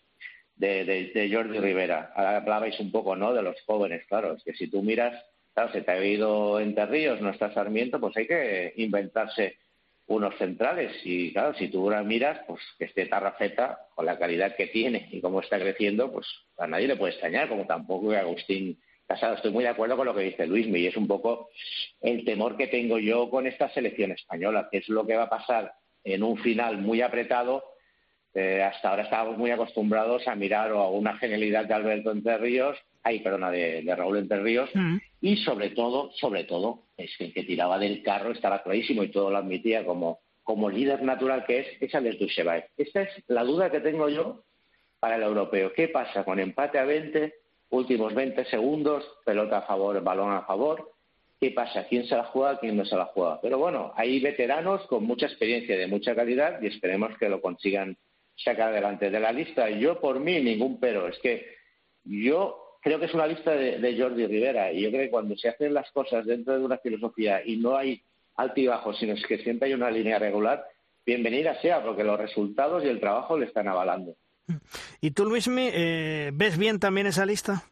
de, 0.56 1.30
Jordi 1.32 1.58
Rivera. 1.58 2.12
hablabais 2.14 2.78
un 2.80 2.90
poco, 2.90 3.16
¿no?, 3.16 3.32
de 3.32 3.42
los 3.42 3.60
jóvenes, 3.62 4.04
claro, 4.06 4.34
es 4.34 4.44
que 4.44 4.54
si 4.54 4.68
tú 4.68 4.82
miras, 4.82 5.24
claro, 5.54 5.72
se 5.72 5.82
te 5.82 5.90
ha 5.90 6.04
ido 6.04 6.60
Entre 6.60 6.86
Ríos, 6.86 7.20
no 7.20 7.30
está 7.30 7.52
Sarmiento, 7.52 8.00
pues 8.00 8.16
hay 8.16 8.26
que 8.26 8.72
inventarse 8.76 9.56
unos 10.06 10.36
centrales. 10.36 10.92
Y 11.04 11.32
claro, 11.32 11.54
si 11.54 11.68
tú 11.68 11.82
ahora 11.82 12.02
miras, 12.02 12.40
pues 12.46 12.60
que 12.78 12.84
este 12.86 13.06
Tarrafeta, 13.06 13.86
con 13.94 14.06
la 14.06 14.18
calidad 14.18 14.56
que 14.56 14.68
tiene 14.68 15.08
y 15.10 15.20
cómo 15.20 15.40
está 15.40 15.58
creciendo, 15.58 16.12
pues 16.12 16.26
a 16.58 16.66
nadie 16.66 16.88
le 16.88 16.96
puede 16.96 17.12
extrañar, 17.12 17.48
como 17.48 17.66
tampoco 17.66 18.10
que 18.10 18.16
Agustín 18.16 18.78
Casado. 19.06 19.34
Estoy 19.34 19.52
muy 19.52 19.62
de 19.62 19.70
acuerdo 19.70 19.96
con 19.96 20.06
lo 20.06 20.14
que 20.14 20.22
dice 20.22 20.46
Luis, 20.46 20.66
y 20.66 20.86
es 20.86 20.96
un 20.96 21.06
poco 21.06 21.50
el 22.00 22.24
temor 22.24 22.56
que 22.56 22.66
tengo 22.66 22.98
yo 22.98 23.30
con 23.30 23.46
esta 23.46 23.68
selección 23.70 24.12
española, 24.12 24.68
que 24.70 24.78
es 24.78 24.88
lo 24.88 25.06
que 25.06 25.16
va 25.16 25.24
a 25.24 25.30
pasar 25.30 25.72
en 26.02 26.22
un 26.22 26.38
final 26.38 26.78
muy 26.78 27.02
apretado. 27.02 27.62
Eh, 28.38 28.62
hasta 28.62 28.90
ahora 28.90 29.04
estábamos 29.04 29.38
muy 29.38 29.50
acostumbrados 29.50 30.28
a 30.28 30.34
mirar 30.34 30.70
o 30.72 30.80
a 30.80 30.90
una 30.90 31.16
genialidad 31.16 31.64
de 31.64 31.72
Alberto 31.72 32.10
Entre 32.10 32.36
Ríos, 32.36 32.76
ay, 33.02 33.20
perdona, 33.20 33.50
de, 33.50 33.82
Raúl 33.96 34.18
Entre 34.18 34.42
Ríos, 34.42 34.68
mm. 34.74 34.96
y 35.22 35.38
sobre 35.38 35.70
todo, 35.70 36.12
sobre 36.12 36.44
todo, 36.44 36.82
es 36.98 37.16
que 37.16 37.24
el 37.24 37.32
que 37.32 37.44
tiraba 37.44 37.78
del 37.78 38.02
carro 38.02 38.32
estaba 38.32 38.62
clarísimo 38.62 39.02
y 39.02 39.08
todo 39.08 39.30
lo 39.30 39.38
admitía 39.38 39.86
como, 39.86 40.20
como 40.44 40.68
líder 40.68 41.02
natural 41.02 41.44
que 41.46 41.60
es, 41.60 41.66
es 41.80 41.94
Alex 41.94 42.18
Duchebaev. 42.18 42.64
Esta 42.76 43.02
es 43.02 43.24
la 43.28 43.42
duda 43.42 43.70
que 43.70 43.80
tengo 43.80 44.08
yo 44.10 44.44
para 45.00 45.16
el 45.16 45.22
europeo. 45.22 45.72
¿Qué 45.72 45.88
pasa 45.88 46.22
con 46.22 46.38
empate 46.38 46.78
a 46.78 46.84
20? 46.84 47.32
últimos 47.70 48.14
20 48.14 48.44
segundos, 48.46 49.04
pelota 49.24 49.58
a 49.58 49.62
favor, 49.62 50.02
balón 50.02 50.32
a 50.32 50.42
favor. 50.42 50.92
¿Qué 51.40 51.50
pasa? 51.50 51.86
¿Quién 51.88 52.06
se 52.06 52.16
la 52.16 52.24
juega? 52.24 52.58
¿Quién 52.58 52.76
no 52.76 52.84
se 52.84 52.96
la 52.96 53.06
juega? 53.06 53.40
Pero 53.40 53.58
bueno, 53.58 53.92
hay 53.96 54.20
veteranos 54.20 54.86
con 54.86 55.04
mucha 55.04 55.26
experiencia 55.26 55.76
de 55.76 55.86
mucha 55.86 56.14
calidad 56.14 56.60
y 56.62 56.68
esperemos 56.68 57.16
que 57.18 57.28
lo 57.28 57.40
consigan 57.42 57.96
sacar 58.36 58.68
adelante. 58.68 59.10
De 59.10 59.20
la 59.20 59.32
lista, 59.32 59.70
yo 59.70 60.00
por 60.00 60.20
mí 60.20 60.40
ningún 60.40 60.78
pero. 60.78 61.08
Es 61.08 61.18
que 61.18 61.46
yo 62.04 62.78
creo 62.86 63.00
que 63.00 63.06
es 63.06 63.14
una 63.14 63.26
lista 63.26 63.50
de, 63.52 63.96
Jordi 63.98 64.26
Rivera 64.26 64.72
y 64.72 64.82
yo 64.82 64.90
creo 64.90 65.02
que 65.02 65.10
cuando 65.10 65.36
se 65.36 65.48
hacen 65.48 65.74
las 65.74 65.90
cosas 65.90 66.24
dentro 66.24 66.56
de 66.56 66.64
una 66.64 66.78
filosofía 66.78 67.42
y 67.44 67.56
no 67.56 67.76
hay 67.76 68.00
altibajos, 68.36 68.98
sino 68.98 69.14
es 69.14 69.26
que 69.26 69.38
siempre 69.38 69.68
hay 69.68 69.74
una 69.74 69.90
línea 69.90 70.18
regular, 70.18 70.64
bienvenida 71.04 71.60
sea, 71.60 71.82
porque 71.82 72.04
los 72.04 72.18
resultados 72.18 72.84
y 72.84 72.88
el 72.88 73.00
trabajo 73.00 73.36
le 73.38 73.46
están 73.46 73.66
avalando. 73.66 74.14
¿Y 75.00 75.10
tú, 75.10 75.24
Luismi, 75.24 75.68
eh, 75.72 76.30
ves 76.32 76.56
bien 76.58 76.78
también 76.78 77.08
esa 77.08 77.26
lista? 77.26 77.64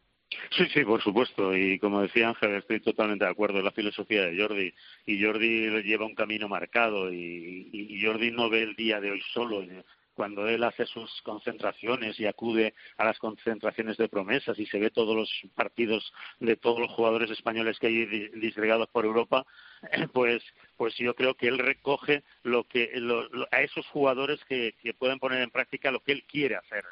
Sí, 0.56 0.66
sí, 0.72 0.84
por 0.84 1.00
supuesto. 1.00 1.56
Y 1.56 1.78
como 1.78 2.02
decía 2.02 2.28
Ángel, 2.28 2.56
estoy 2.56 2.80
totalmente 2.80 3.24
de 3.24 3.30
acuerdo 3.30 3.58
en 3.58 3.66
la 3.66 3.70
filosofía 3.70 4.22
de 4.22 4.36
Jordi. 4.36 4.74
Y 5.06 5.22
Jordi 5.22 5.82
lleva 5.82 6.06
un 6.06 6.16
camino 6.16 6.48
marcado 6.48 7.12
y, 7.12 7.70
y 7.72 8.04
Jordi 8.04 8.32
no 8.32 8.50
ve 8.50 8.62
el 8.62 8.74
día 8.74 9.00
de 9.00 9.12
hoy 9.12 9.22
solo 9.32 9.62
cuando 10.14 10.48
él 10.48 10.62
hace 10.64 10.86
sus 10.86 11.10
concentraciones 11.22 12.18
y 12.18 12.26
acude 12.26 12.74
a 12.96 13.04
las 13.04 13.18
concentraciones 13.18 13.96
de 13.96 14.08
promesas 14.08 14.58
y 14.58 14.66
se 14.66 14.78
ve 14.78 14.90
todos 14.90 15.14
los 15.14 15.30
partidos 15.54 16.12
de 16.40 16.56
todos 16.56 16.80
los 16.80 16.90
jugadores 16.92 17.30
españoles 17.30 17.78
que 17.78 17.88
hay 17.88 18.06
disgregados 18.34 18.88
por 18.88 19.04
Europa, 19.04 19.44
pues, 20.12 20.42
pues 20.76 20.94
yo 20.96 21.14
creo 21.14 21.34
que 21.34 21.48
él 21.48 21.58
recoge 21.58 22.22
lo 22.42 22.64
que 22.64 22.90
a 23.50 23.62
esos 23.62 23.86
jugadores 23.88 24.42
que 24.46 24.74
pueden 24.98 25.18
poner 25.18 25.42
en 25.42 25.50
práctica 25.50 25.90
lo 25.90 26.00
que 26.00 26.12
él 26.12 26.24
quiere 26.24 26.56
hacer 26.56 26.84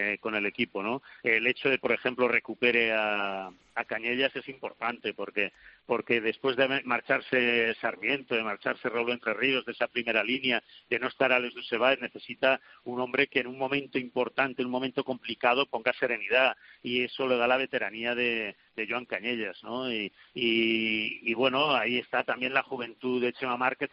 eh, 0.00 0.18
con 0.20 0.36
el 0.36 0.46
equipo, 0.46 0.80
¿no? 0.80 1.02
El 1.24 1.44
hecho 1.48 1.68
de, 1.68 1.78
por 1.80 1.90
ejemplo, 1.90 2.28
recupere 2.28 2.92
a, 2.92 3.50
a 3.74 3.84
Cañellas 3.84 4.34
es 4.36 4.48
importante 4.48 5.12
porque 5.12 5.52
porque 5.86 6.20
después 6.20 6.54
de 6.54 6.82
marcharse 6.84 7.74
Sarmiento, 7.80 8.34
de 8.34 8.42
marcharse 8.42 8.90
Raúl 8.90 9.10
Entre 9.10 9.32
Ríos, 9.32 9.64
de 9.64 9.72
esa 9.72 9.88
primera 9.88 10.22
línea, 10.22 10.62
de 10.90 10.98
no 10.98 11.08
estar 11.08 11.32
Alex 11.32 11.54
Dusebaez, 11.54 11.98
necesita 11.98 12.60
un 12.84 13.00
hombre 13.00 13.28
que 13.28 13.40
en 13.40 13.46
un 13.46 13.56
momento 13.56 13.98
importante, 13.98 14.60
en 14.60 14.66
un 14.66 14.72
momento 14.72 15.02
complicado, 15.02 15.64
ponga 15.64 15.94
serenidad 15.94 16.58
y 16.82 17.04
eso 17.04 17.26
le 17.26 17.38
da 17.38 17.46
la 17.46 17.56
veteranía 17.56 18.14
de, 18.14 18.54
Joan 18.88 19.06
Cañellas, 19.06 19.60
¿no? 19.64 19.90
Y, 19.90 20.12
y, 20.34 21.34
bueno, 21.34 21.74
ahí 21.74 21.98
está 21.98 22.22
también 22.22 22.54
la 22.54 22.62
juventud 22.62 23.20
de 23.20 23.32
Chema 23.32 23.56
Márquez, 23.56 23.90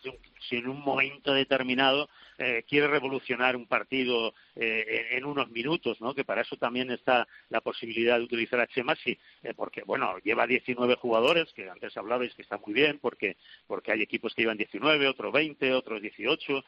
si 0.47 0.57
en 0.57 0.67
un 0.67 0.81
momento 0.81 1.33
determinado 1.33 2.07
eh, 2.37 2.63
quiere 2.67 2.87
revolucionar 2.87 3.55
un 3.55 3.67
partido 3.67 4.33
eh, 4.55 5.07
en, 5.11 5.25
unos 5.25 5.49
minutos, 5.49 6.01
¿no? 6.01 6.13
Que 6.13 6.23
para 6.23 6.41
eso 6.41 6.57
también 6.57 6.91
está 6.91 7.27
la 7.49 7.61
posibilidad 7.61 8.17
de 8.17 8.25
utilizar 8.25 8.59
a 8.59 8.67
Chema, 8.67 8.95
sí, 8.95 9.17
eh, 9.43 9.53
porque, 9.55 9.83
bueno, 9.83 10.17
lleva 10.23 10.47
19 10.47 10.95
jugadores, 10.95 11.51
que 11.53 11.69
antes 11.69 11.95
hablabais 11.97 12.33
que 12.35 12.41
está 12.41 12.57
muy 12.57 12.73
bien, 12.73 12.99
porque, 12.99 13.37
porque 13.67 13.91
hay 13.91 14.01
equipos 14.01 14.33
que 14.33 14.43
llevan 14.43 14.57
19, 14.57 15.07
otros 15.07 15.31
20, 15.33 15.73
otros 15.73 16.01
18, 16.01 16.63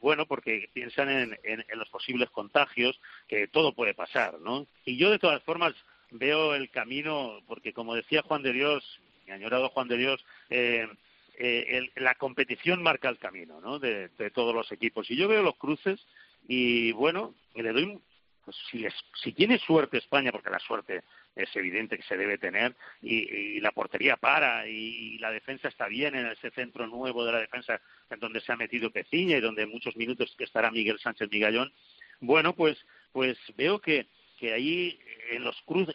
bueno, 0.00 0.26
porque 0.26 0.68
piensan 0.72 1.08
en, 1.10 1.38
en, 1.42 1.64
los 1.78 1.88
posibles 1.88 2.30
contagios, 2.30 3.00
que 3.28 3.48
todo 3.48 3.72
puede 3.72 3.94
pasar, 3.94 4.38
¿no? 4.40 4.66
Y 4.84 4.96
yo, 4.96 5.10
de 5.10 5.18
todas 5.18 5.42
formas, 5.42 5.74
veo 6.10 6.54
el 6.54 6.70
camino, 6.70 7.40
porque 7.46 7.72
como 7.72 7.94
decía 7.94 8.22
Juan 8.22 8.42
de 8.42 8.52
Dios, 8.52 9.00
mi 9.26 9.32
añorado 9.32 9.68
Juan 9.70 9.88
de 9.88 9.96
Dios, 9.96 10.24
eh, 10.50 10.88
eh, 11.42 11.90
la 11.96 12.16
competición 12.16 12.82
marca 12.82 13.08
el 13.08 13.16
camino 13.16 13.62
¿no? 13.62 13.78
de, 13.78 14.10
todos 14.34 14.54
los 14.54 14.70
equipos. 14.72 15.10
Y 15.10 15.16
yo 15.16 15.26
veo 15.26 15.42
los 15.42 15.56
cruces 15.56 16.06
y 16.46 16.92
bueno, 16.92 17.34
le 17.54 17.72
doy, 17.72 17.98
pues, 18.44 18.56
si, 18.70 18.86
si 19.22 19.32
tiene 19.32 19.58
suerte 19.58 19.96
España, 19.96 20.32
porque 20.32 20.50
la 20.50 20.58
suerte 20.58 21.02
es 21.34 21.56
evidente 21.56 21.96
que 21.96 22.02
se 22.02 22.18
debe 22.18 22.36
tener, 22.36 22.76
y, 23.00 23.58
la 23.60 23.72
portería 23.72 24.18
para, 24.18 24.68
y, 24.68 25.16
la 25.16 25.30
defensa 25.30 25.68
está 25.68 25.88
bien 25.88 26.14
en 26.14 26.26
ese 26.26 26.50
centro 26.50 26.86
nuevo 26.86 27.24
de 27.24 27.32
la 27.32 27.38
defensa 27.38 27.80
en 28.10 28.20
donde 28.20 28.42
se 28.42 28.52
ha 28.52 28.56
metido 28.56 28.90
Peciña 28.90 29.38
y 29.38 29.40
donde 29.40 29.64
muchos 29.64 29.96
minutos 29.96 30.34
estará 30.38 30.70
Miguel 30.70 30.98
Sánchez 30.98 31.30
Migallón, 31.30 31.72
bueno, 32.20 32.54
pues, 32.54 32.76
pues 33.12 33.38
veo 33.56 33.80
que, 33.80 34.08
que 34.40 34.54
ahí 34.54 34.98
en 35.32 35.44
los 35.44 35.60
cruces 35.66 35.94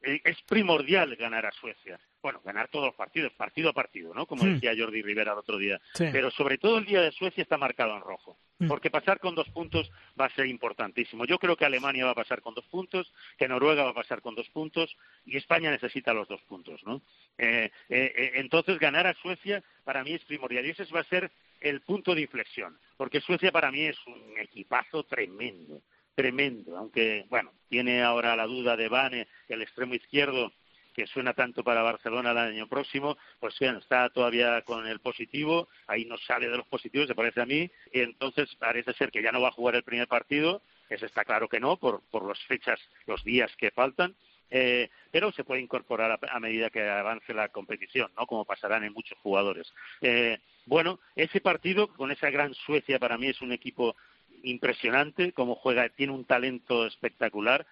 es 0.00 0.42
primordial 0.42 1.16
ganar 1.16 1.44
a 1.44 1.50
Suecia 1.50 1.98
bueno, 2.22 2.40
ganar 2.44 2.68
todos 2.68 2.86
los 2.86 2.94
partidos, 2.94 3.32
partido 3.32 3.70
a 3.70 3.72
partido, 3.72 4.12
¿no? 4.14 4.26
Como 4.26 4.44
hmm. 4.44 4.54
decía 4.54 4.74
Jordi 4.76 5.02
Rivera 5.02 5.32
el 5.32 5.38
otro 5.38 5.56
día. 5.56 5.80
Pero 5.96 6.30
sobre 6.30 6.58
todo 6.58 6.78
el 6.78 6.84
día 6.84 7.00
de 7.00 7.12
Suecia 7.12 7.42
está 7.42 7.56
marcado 7.56 7.96
en 7.96 8.02
rojo, 8.02 8.36
hmm. 8.58 8.68
porque 8.68 8.90
pasar 8.90 9.18
con 9.20 9.34
dos 9.34 9.48
puntos 9.50 9.90
va 10.20 10.26
a 10.26 10.34
ser 10.34 10.46
importantísimo. 10.46 11.24
Yo 11.24 11.38
creo 11.38 11.56
que 11.56 11.64
Alemania 11.64 12.04
va 12.04 12.12
a 12.12 12.16
pasar 12.16 12.42
con 12.42 12.54
dos 12.54 12.66
puntos, 12.66 13.12
que 13.38 13.48
Noruega 13.48 13.84
va 13.84 13.90
a 13.90 13.94
pasar 13.94 14.20
con 14.20 14.34
dos 14.34 14.48
puntos 14.50 14.96
y 15.24 15.36
España 15.36 15.70
necesita 15.70 16.12
los 16.12 16.28
dos 16.28 16.42
puntos, 16.42 16.82
¿no? 16.84 17.02
Eh, 17.38 17.70
eh, 17.88 18.12
eh, 18.16 18.32
entonces 18.34 18.78
ganar 18.78 19.06
a 19.06 19.14
Suecia 19.14 19.62
para 19.84 20.04
mí 20.04 20.12
es 20.12 20.24
primordial 20.24 20.66
y 20.66 20.70
ese 20.70 20.84
va 20.86 21.00
a 21.00 21.04
ser 21.04 21.30
el 21.60 21.80
punto 21.82 22.14
de 22.14 22.22
inflexión, 22.22 22.78
porque 22.96 23.20
Suecia 23.20 23.52
para 23.52 23.70
mí 23.70 23.82
es 23.82 23.96
un 24.06 24.38
equipazo 24.38 25.04
tremendo 25.04 25.82
tremendo, 26.14 26.76
aunque, 26.76 27.26
bueno, 27.28 27.52
tiene 27.68 28.02
ahora 28.02 28.36
la 28.36 28.46
duda 28.46 28.76
de 28.76 28.88
Bane, 28.88 29.28
el 29.48 29.62
extremo 29.62 29.94
izquierdo, 29.94 30.52
que 30.94 31.06
suena 31.06 31.34
tanto 31.34 31.62
para 31.62 31.82
Barcelona 31.82 32.32
el 32.32 32.38
año 32.38 32.68
próximo, 32.68 33.16
pues 33.38 33.58
bien, 33.58 33.76
está 33.76 34.08
todavía 34.10 34.62
con 34.62 34.86
el 34.86 35.00
positivo, 35.00 35.68
ahí 35.86 36.04
no 36.04 36.18
sale 36.18 36.48
de 36.48 36.56
los 36.56 36.66
positivos, 36.66 37.06
se 37.06 37.14
parece 37.14 37.40
a 37.40 37.46
mí, 37.46 37.70
y 37.92 38.00
entonces 38.00 38.54
parece 38.56 38.92
ser 38.94 39.10
que 39.10 39.22
ya 39.22 39.32
no 39.32 39.40
va 39.40 39.48
a 39.48 39.52
jugar 39.52 39.76
el 39.76 39.84
primer 39.84 40.08
partido, 40.08 40.62
eso 40.88 41.06
está 41.06 41.24
claro 41.24 41.48
que 41.48 41.60
no, 41.60 41.76
por, 41.76 42.02
por 42.10 42.26
las 42.26 42.40
fechas, 42.44 42.80
los 43.06 43.22
días 43.24 43.54
que 43.56 43.70
faltan, 43.70 44.16
eh, 44.50 44.90
pero 45.12 45.30
se 45.32 45.44
puede 45.44 45.60
incorporar 45.60 46.18
a, 46.28 46.40
medida 46.40 46.70
que 46.70 46.82
avance 46.88 47.32
la 47.32 47.48
competición, 47.48 48.10
¿no? 48.18 48.26
Como 48.26 48.44
pasarán 48.44 48.82
en 48.82 48.92
muchos 48.92 49.16
jugadores. 49.18 49.72
Eh, 50.00 50.38
bueno, 50.66 50.98
ese 51.14 51.40
partido 51.40 51.88
con 51.88 52.10
esa 52.10 52.30
gran 52.30 52.52
Suecia 52.54 52.98
para 52.98 53.16
mí 53.16 53.28
es 53.28 53.40
un 53.40 53.52
equipo 53.52 53.94
impresionante, 54.42 55.32
como 55.32 55.54
juega, 55.54 55.88
tiene 55.88 56.12
un 56.12 56.24
talento 56.24 56.86
espectacular. 56.86 57.66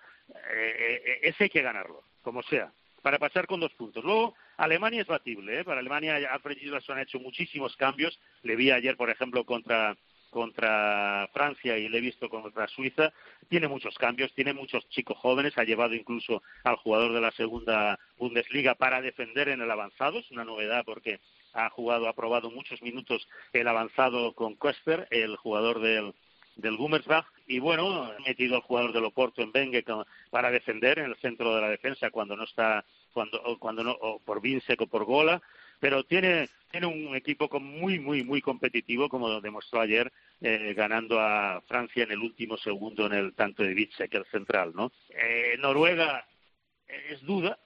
Eh, 0.52 1.20
ese 1.22 1.44
hay 1.44 1.50
que 1.50 1.62
ganarlo, 1.62 2.02
como 2.22 2.42
sea 2.42 2.72
para 3.02 3.18
pasar 3.18 3.46
con 3.46 3.60
dos 3.60 3.72
puntos. 3.74 4.04
Luego, 4.04 4.34
Alemania 4.56 5.02
es 5.02 5.06
batible, 5.06 5.60
¿eh? 5.60 5.64
Para 5.64 5.80
Alemania, 5.80 6.16
Alfred 6.30 6.58
Gislason 6.58 6.98
ha 6.98 7.02
hecho 7.02 7.18
muchísimos 7.20 7.76
cambios. 7.76 8.18
Le 8.42 8.56
vi 8.56 8.70
ayer, 8.70 8.96
por 8.96 9.08
ejemplo, 9.08 9.44
contra 9.44 9.96
contra 10.30 11.28
Francia 11.32 11.78
y 11.78 11.88
le 11.88 11.98
he 11.98 12.02
visto 12.02 12.28
contra 12.28 12.68
Suiza, 12.68 13.12
tiene 13.48 13.66
muchos 13.66 13.96
cambios, 13.96 14.32
tiene 14.34 14.52
muchos 14.52 14.86
chicos 14.90 15.16
jóvenes, 15.16 15.56
ha 15.56 15.64
llevado 15.64 15.94
incluso 15.94 16.42
al 16.64 16.76
jugador 16.76 17.14
de 17.14 17.20
la 17.22 17.30
segunda 17.32 17.98
Bundesliga 18.18 18.74
para 18.74 19.00
defender 19.00 19.48
en 19.48 19.62
el 19.62 19.70
avanzado, 19.70 20.18
es 20.18 20.30
una 20.30 20.44
novedad 20.44 20.84
porque 20.84 21.20
ha 21.54 21.70
jugado, 21.70 22.08
ha 22.08 22.12
probado 22.12 22.50
muchos 22.50 22.82
minutos 22.82 23.26
el 23.54 23.68
avanzado 23.68 24.34
con 24.34 24.56
Köster, 24.56 25.08
el 25.10 25.36
jugador 25.36 25.80
del, 25.80 26.12
del 26.58 26.76
Gummersbach 26.76 27.26
y 27.46 27.60
bueno, 27.60 28.02
ha 28.02 28.16
metido 28.26 28.56
al 28.56 28.62
jugador 28.62 28.92
del 28.92 29.04
Oporto 29.04 29.40
en 29.40 29.52
Bengue 29.52 29.84
para 30.30 30.50
defender 30.50 30.98
en 30.98 31.06
el 31.06 31.16
centro 31.16 31.54
de 31.54 31.62
la 31.62 31.70
defensa 31.70 32.10
cuando 32.10 32.36
no 32.36 32.44
está, 32.44 32.84
cuando, 33.12 33.40
cuando 33.58 33.84
no, 33.84 33.92
o 33.92 34.18
por 34.18 34.42
Vinsec 34.42 34.80
o 34.82 34.86
por 34.86 35.04
Gola, 35.04 35.40
pero 35.80 36.04
tiene, 36.04 36.48
tiene 36.70 36.86
un 36.86 37.14
equipo 37.14 37.48
muy, 37.60 38.00
muy, 38.00 38.24
muy 38.24 38.42
competitivo, 38.42 39.08
como 39.08 39.40
demostró 39.40 39.80
ayer, 39.80 40.12
eh, 40.40 40.74
ganando 40.76 41.20
a 41.20 41.62
Francia 41.66 42.02
en 42.02 42.10
el 42.10 42.18
último 42.18 42.56
segundo 42.58 43.06
en 43.06 43.12
el 43.12 43.34
tanto 43.34 43.62
de 43.62 43.74
Vinsec, 43.74 44.12
el 44.14 44.26
central, 44.26 44.72
¿no? 44.74 44.92
Eh, 45.10 45.56
Noruega 45.58 46.26
es 46.88 47.22
duda, 47.22 47.58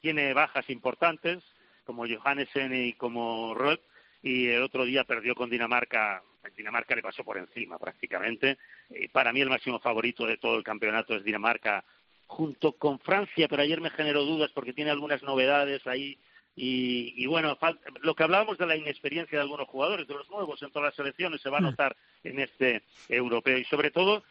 tiene 0.00 0.32
bajas 0.32 0.68
importantes, 0.70 1.44
como 1.84 2.06
Johannesen 2.06 2.74
y 2.74 2.94
como 2.94 3.54
Röth, 3.54 3.82
y 4.22 4.48
el 4.48 4.62
otro 4.62 4.84
día 4.84 5.04
perdió 5.04 5.34
con 5.34 5.50
Dinamarca. 5.50 6.22
Dinamarca 6.56 6.94
le 6.94 7.02
pasó 7.02 7.24
por 7.24 7.38
encima 7.38 7.78
prácticamente. 7.78 8.58
Eh, 8.90 9.08
para 9.10 9.32
mí 9.32 9.40
el 9.40 9.50
máximo 9.50 9.78
favorito 9.78 10.26
de 10.26 10.36
todo 10.36 10.56
el 10.56 10.64
campeonato 10.64 11.14
es 11.14 11.24
Dinamarca 11.24 11.84
junto 12.26 12.72
con 12.72 12.98
Francia, 13.00 13.48
pero 13.48 13.62
ayer 13.62 13.80
me 13.80 13.90
generó 13.90 14.24
dudas 14.24 14.50
porque 14.54 14.72
tiene 14.72 14.90
algunas 14.90 15.22
novedades 15.22 15.86
ahí. 15.86 16.18
Y, 16.62 17.24
bueno, 17.26 17.56
lo 18.02 18.14
que 18.14 18.22
hablábamos 18.22 18.58
de 18.58 18.66
la 18.66 18.76
inexperiencia 18.76 19.38
de 19.38 19.42
algunos 19.42 19.66
jugadores, 19.68 20.06
de 20.06 20.14
los 20.14 20.28
nuevos 20.28 20.60
en 20.62 20.70
todas 20.70 20.88
las 20.88 20.94
selecciones, 20.94 21.40
se 21.40 21.48
va 21.48 21.56
a 21.56 21.62
notar 21.62 21.96
en 22.22 22.38
este 22.38 22.82
europeo. 23.08 23.56
Y 23.56 23.64
sobre 23.64 23.90
todo 23.90 24.24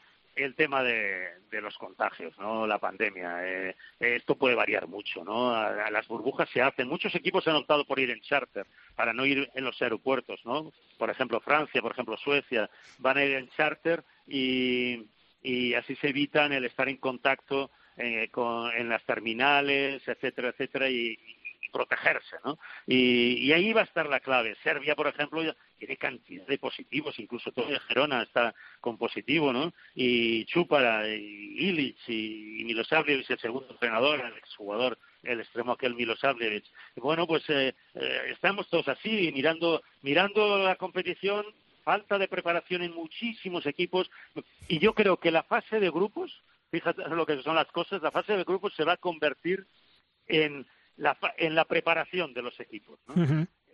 el 0.44 0.56
tema 0.56 0.84
de, 0.84 1.38
los 1.52 1.78
contagios, 1.78 2.38
¿no? 2.40 2.66
La 2.66 2.78
pandemia. 2.78 3.45
Eh, 3.45 3.76
esto 3.99 4.36
puede 4.36 4.56
variar 4.56 4.88
mucho, 4.88 5.24
¿no? 5.24 5.53
A, 5.53 5.90
las 5.91 6.07
burbujas 6.07 6.49
se 6.49 6.61
hacen. 6.61 6.88
Muchos 6.88 7.14
equipos 7.16 7.48
han 7.48 7.56
optado 7.56 7.86
por 7.86 7.99
ir 7.99 8.10
en 8.11 8.22
charter 8.22 8.66
para 8.95 9.14
no 9.14 9.26
ir 9.26 9.49
en 9.53 9.64
los 9.64 9.82
aeropuertos, 9.82 10.40
¿no? 10.45 10.72
Por 10.98 11.10
ejemplo, 11.10 11.40
Francia, 11.41 11.82
por 11.82 11.91
ejemplo, 11.91 12.18
Suecia, 12.18 12.70
van 12.99 13.18
a 13.18 13.26
ir 13.26 13.36
en 13.36 13.49
charter 13.49 14.03
y, 14.28 15.07
y 15.41 15.74
así 15.74 15.95
se 15.95 16.10
evitan 16.10 16.53
el 16.53 16.66
estar 16.66 16.88
en 16.90 16.98
contacto 16.98 17.72
eh, 18.02 18.30
con, 18.32 18.72
en 18.72 18.88
las 18.88 19.03
terminales, 19.03 20.07
etcétera, 20.07 20.49
etcétera, 20.49 20.90
y, 20.90 21.20
protegerse, 21.72 22.38
¿no? 22.44 22.57
Y, 22.88 23.52
ahí 23.52 23.74
va 23.74 23.82
a 23.82 23.84
estar 23.84 24.07
la 24.07 24.22
clave. 24.22 24.56
Serbia, 24.64 24.95
por 24.95 25.07
ejemplo, 25.07 25.44
tiene 25.80 25.97
cantidad 25.97 26.45
de 26.45 26.57
positivos, 26.57 27.18
incluso 27.18 27.51
todo 27.51 27.68
de 27.68 27.80
Gerona 27.80 28.22
está 28.22 28.53
con 28.81 28.97
positivo, 28.97 29.53
¿no? 29.53 29.73
Y 29.95 30.45
Chúpara, 30.45 31.07
y 31.07 31.56
Ilic, 31.57 31.97
y, 32.07 32.64
Milosavljevic, 32.65 33.30
el 33.30 33.39
segundo 33.39 33.72
entrenador, 33.72 34.19
el 34.19 34.38
exjugador, 34.38 34.99
el 35.23 35.39
extremo 35.39 35.72
aquel 35.72 35.95
Milosavljevic. 35.95 36.65
Bueno, 36.97 37.26
pues 37.26 37.43
eh, 37.49 37.73
eh, 37.95 38.22
estamos 38.31 38.69
todos 38.69 38.88
así, 38.89 39.31
mirando, 39.34 39.81
mirando 40.01 40.60
la 40.60 40.76
competición, 40.76 41.45
falta 41.84 42.18
de 42.18 42.27
preparación 42.27 42.84
en 42.84 42.93
muchísimos 42.93 43.65
equipos, 43.65 44.11
y 44.68 44.80
yo 44.80 44.93
creo 44.93 45.18
que 45.18 45.31
la 45.31 45.43
fase 45.43 45.80
de 45.80 45.89
grupos, 45.89 46.43
fíjate 46.69 47.07
lo 47.07 47.26
que 47.26 47.41
son 47.41 47.56
las 47.56 47.72
cosas, 47.72 48.01
la 48.01 48.11
fase 48.11 48.35
de 48.35 48.43
grupos 48.43 48.76
se 48.76 48.84
va 48.84 48.93
a 48.93 48.97
convertir 48.97 49.65
en 50.27 50.68
la, 50.97 51.18
en 51.38 51.56
la 51.56 51.65
preparación 51.65 52.34
de 52.34 52.41
los 52.41 52.60
equipos. 52.60 52.99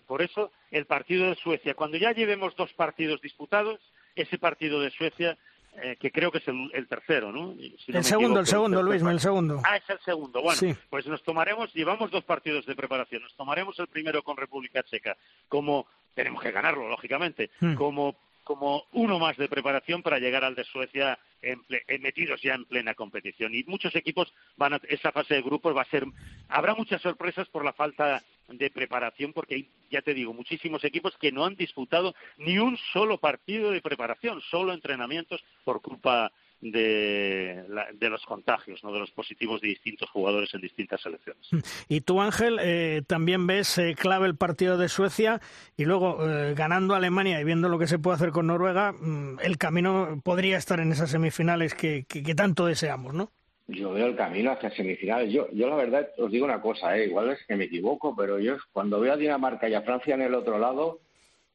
Por 0.08 0.22
eso 0.22 0.52
el 0.72 0.86
partido 0.86 1.30
de 1.30 1.36
Suecia, 1.36 1.74
cuando 1.74 1.98
ya 1.98 2.12
llevemos 2.12 2.56
dos 2.56 2.74
partidos 2.74 3.22
disputados, 3.22 3.80
ese 4.16 4.38
partido 4.38 4.80
de 4.80 4.92
Suecia, 4.92 5.38
eh, 5.82 5.98
que 6.00 6.10
creo 6.12 6.32
que 6.32 6.38
es 6.38 6.48
el, 6.48 6.88
tercero, 6.88 7.34
¿no? 7.34 7.54
el 7.88 8.04
segundo, 8.04 8.40
el 8.40 8.48
segundo, 8.48 8.82
Luis, 8.82 9.02
el 9.02 9.20
segundo. 9.20 9.62
Ah, 9.66 9.76
es 9.76 9.90
el 9.90 10.00
segundo. 10.00 10.42
Bueno, 10.42 10.78
pues 10.90 11.06
nos 11.06 11.22
tomaremos, 11.24 11.74
llevamos 11.74 12.12
dos 12.12 12.24
partidos 12.24 12.66
de 12.66 12.76
preparación. 12.76 13.24
Nos 13.24 13.36
tomaremos 13.36 13.78
el 13.80 13.88
primero 13.88 14.24
con 14.24 14.38
República 14.38 14.84
Checa, 14.84 15.18
como 15.50 15.86
tenemos 16.14 16.42
que 16.42 16.52
ganarlo, 16.52 16.88
lógicamente, 16.88 17.50
hmm. 17.60 17.74
como 17.74 18.16
como 18.46 18.86
uno 18.94 19.20
más 19.20 19.36
de 19.36 19.50
preparación 19.50 20.02
para 20.02 20.20
llegar 20.20 20.46
al 20.46 20.56
de 20.56 20.64
Suecia 20.64 21.20
en 21.42 21.62
metidos 22.02 22.42
ya 22.42 22.54
en 22.54 22.66
plena 22.66 22.94
competición. 22.94 23.54
Y 23.54 23.64
muchos 23.66 23.94
equipos 23.96 24.34
van 24.56 24.76
a 24.76 24.82
esa 24.88 25.12
fase 25.12 25.34
de 25.34 25.42
grupos 25.42 25.76
va 25.76 25.82
a 25.82 25.90
ser 25.90 26.06
habrá 26.48 26.74
muchas 26.76 27.02
sorpresas 27.02 27.50
por 27.50 27.66
la 27.66 27.74
falta 27.74 28.24
de 28.48 28.70
preparación 28.70 29.34
porque 29.34 29.56
hay, 29.56 29.70
ya 29.90 30.02
te 30.02 30.14
digo, 30.14 30.34
muchísimos 30.34 30.84
equipos 30.84 31.18
que 31.18 31.32
no 31.32 31.46
han 31.46 31.56
disputado 31.56 32.16
ni 32.38 32.60
un 32.60 32.78
solo 32.94 33.18
partido 33.18 33.72
de 33.72 33.82
preparación, 33.82 34.42
solo 34.42 34.74
entrenamientos 34.74 35.44
por 35.64 35.82
culpa 35.82 36.32
de, 36.62 38.10
los 38.10 38.26
contagios, 38.26 38.84
¿no? 38.84 38.92
de 38.92 39.00
los 39.00 39.12
positivos 39.12 39.62
de 39.62 39.70
distintos 39.70 40.10
jugadores 40.10 40.54
en 40.54 40.62
distintas 40.62 41.02
selecciones. 41.02 41.48
Y 41.88 42.02
tú, 42.02 42.22
Ángel, 42.22 42.60
eh, 42.62 43.02
también 43.08 43.48
ves 43.48 43.78
eh, 43.78 43.96
clave 43.98 44.28
el 44.28 44.36
partido 44.36 44.78
de 44.78 44.90
Suecia 44.90 45.42
y 45.78 45.86
luego 45.86 46.18
eh, 46.28 46.54
ganando 46.56 46.96
Alemania 46.96 47.40
y 47.40 47.44
viendo 47.44 47.70
lo 47.70 47.80
que 47.80 47.88
se 47.88 48.00
puede 48.00 48.16
hacer 48.16 48.32
con 48.32 48.48
Noruega, 48.48 48.94
mm, 48.94 49.40
el 49.44 49.58
camino 49.58 50.22
podría 50.24 50.58
estar 50.58 50.80
en 50.80 50.92
esas 50.92 51.10
semifinales 51.10 51.74
que, 51.74 52.06
que, 52.06 52.36
tanto 52.36 52.66
deseamos, 52.66 53.14
¿no? 53.14 53.32
Yo 53.68 53.94
veo 53.94 54.08
el 54.08 54.16
camino 54.16 54.52
hacia 54.52 54.70
semifinales. 54.72 55.32
Yo, 55.32 55.48
yo 55.52 55.68
la 55.68 55.76
verdad 55.76 56.08
os 56.18 56.32
digo 56.32 56.46
una 56.46 56.62
cosa, 56.62 56.98
igual 56.98 57.32
es 57.32 57.40
que 57.48 57.56
me 57.56 57.66
equivoco, 57.66 58.16
pero 58.16 58.40
yo 58.40 58.58
cuando 58.72 59.00
veo 59.00 59.14
a 59.14 59.18
Dinamarca 59.18 59.68
y 59.68 59.74
a 59.74 59.82
Francia 59.82 60.14
en 60.14 60.22
el 60.22 60.36
otro 60.36 60.60
lado, 60.60 61.00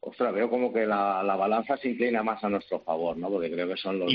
ostras, 0.01 0.33
veo 0.33 0.49
como 0.49 0.73
que 0.73 0.87
la, 0.87 1.23
balanza 1.23 1.77
se 1.77 1.91
inclina 1.91 2.23
más 2.23 2.43
a 2.43 2.49
nuestro 2.49 2.81
favor, 2.81 3.17
¿no? 3.17 3.29
Porque 3.29 3.51
creo 3.51 3.69
que 3.69 3.77
son 3.77 3.99
los, 3.99 4.13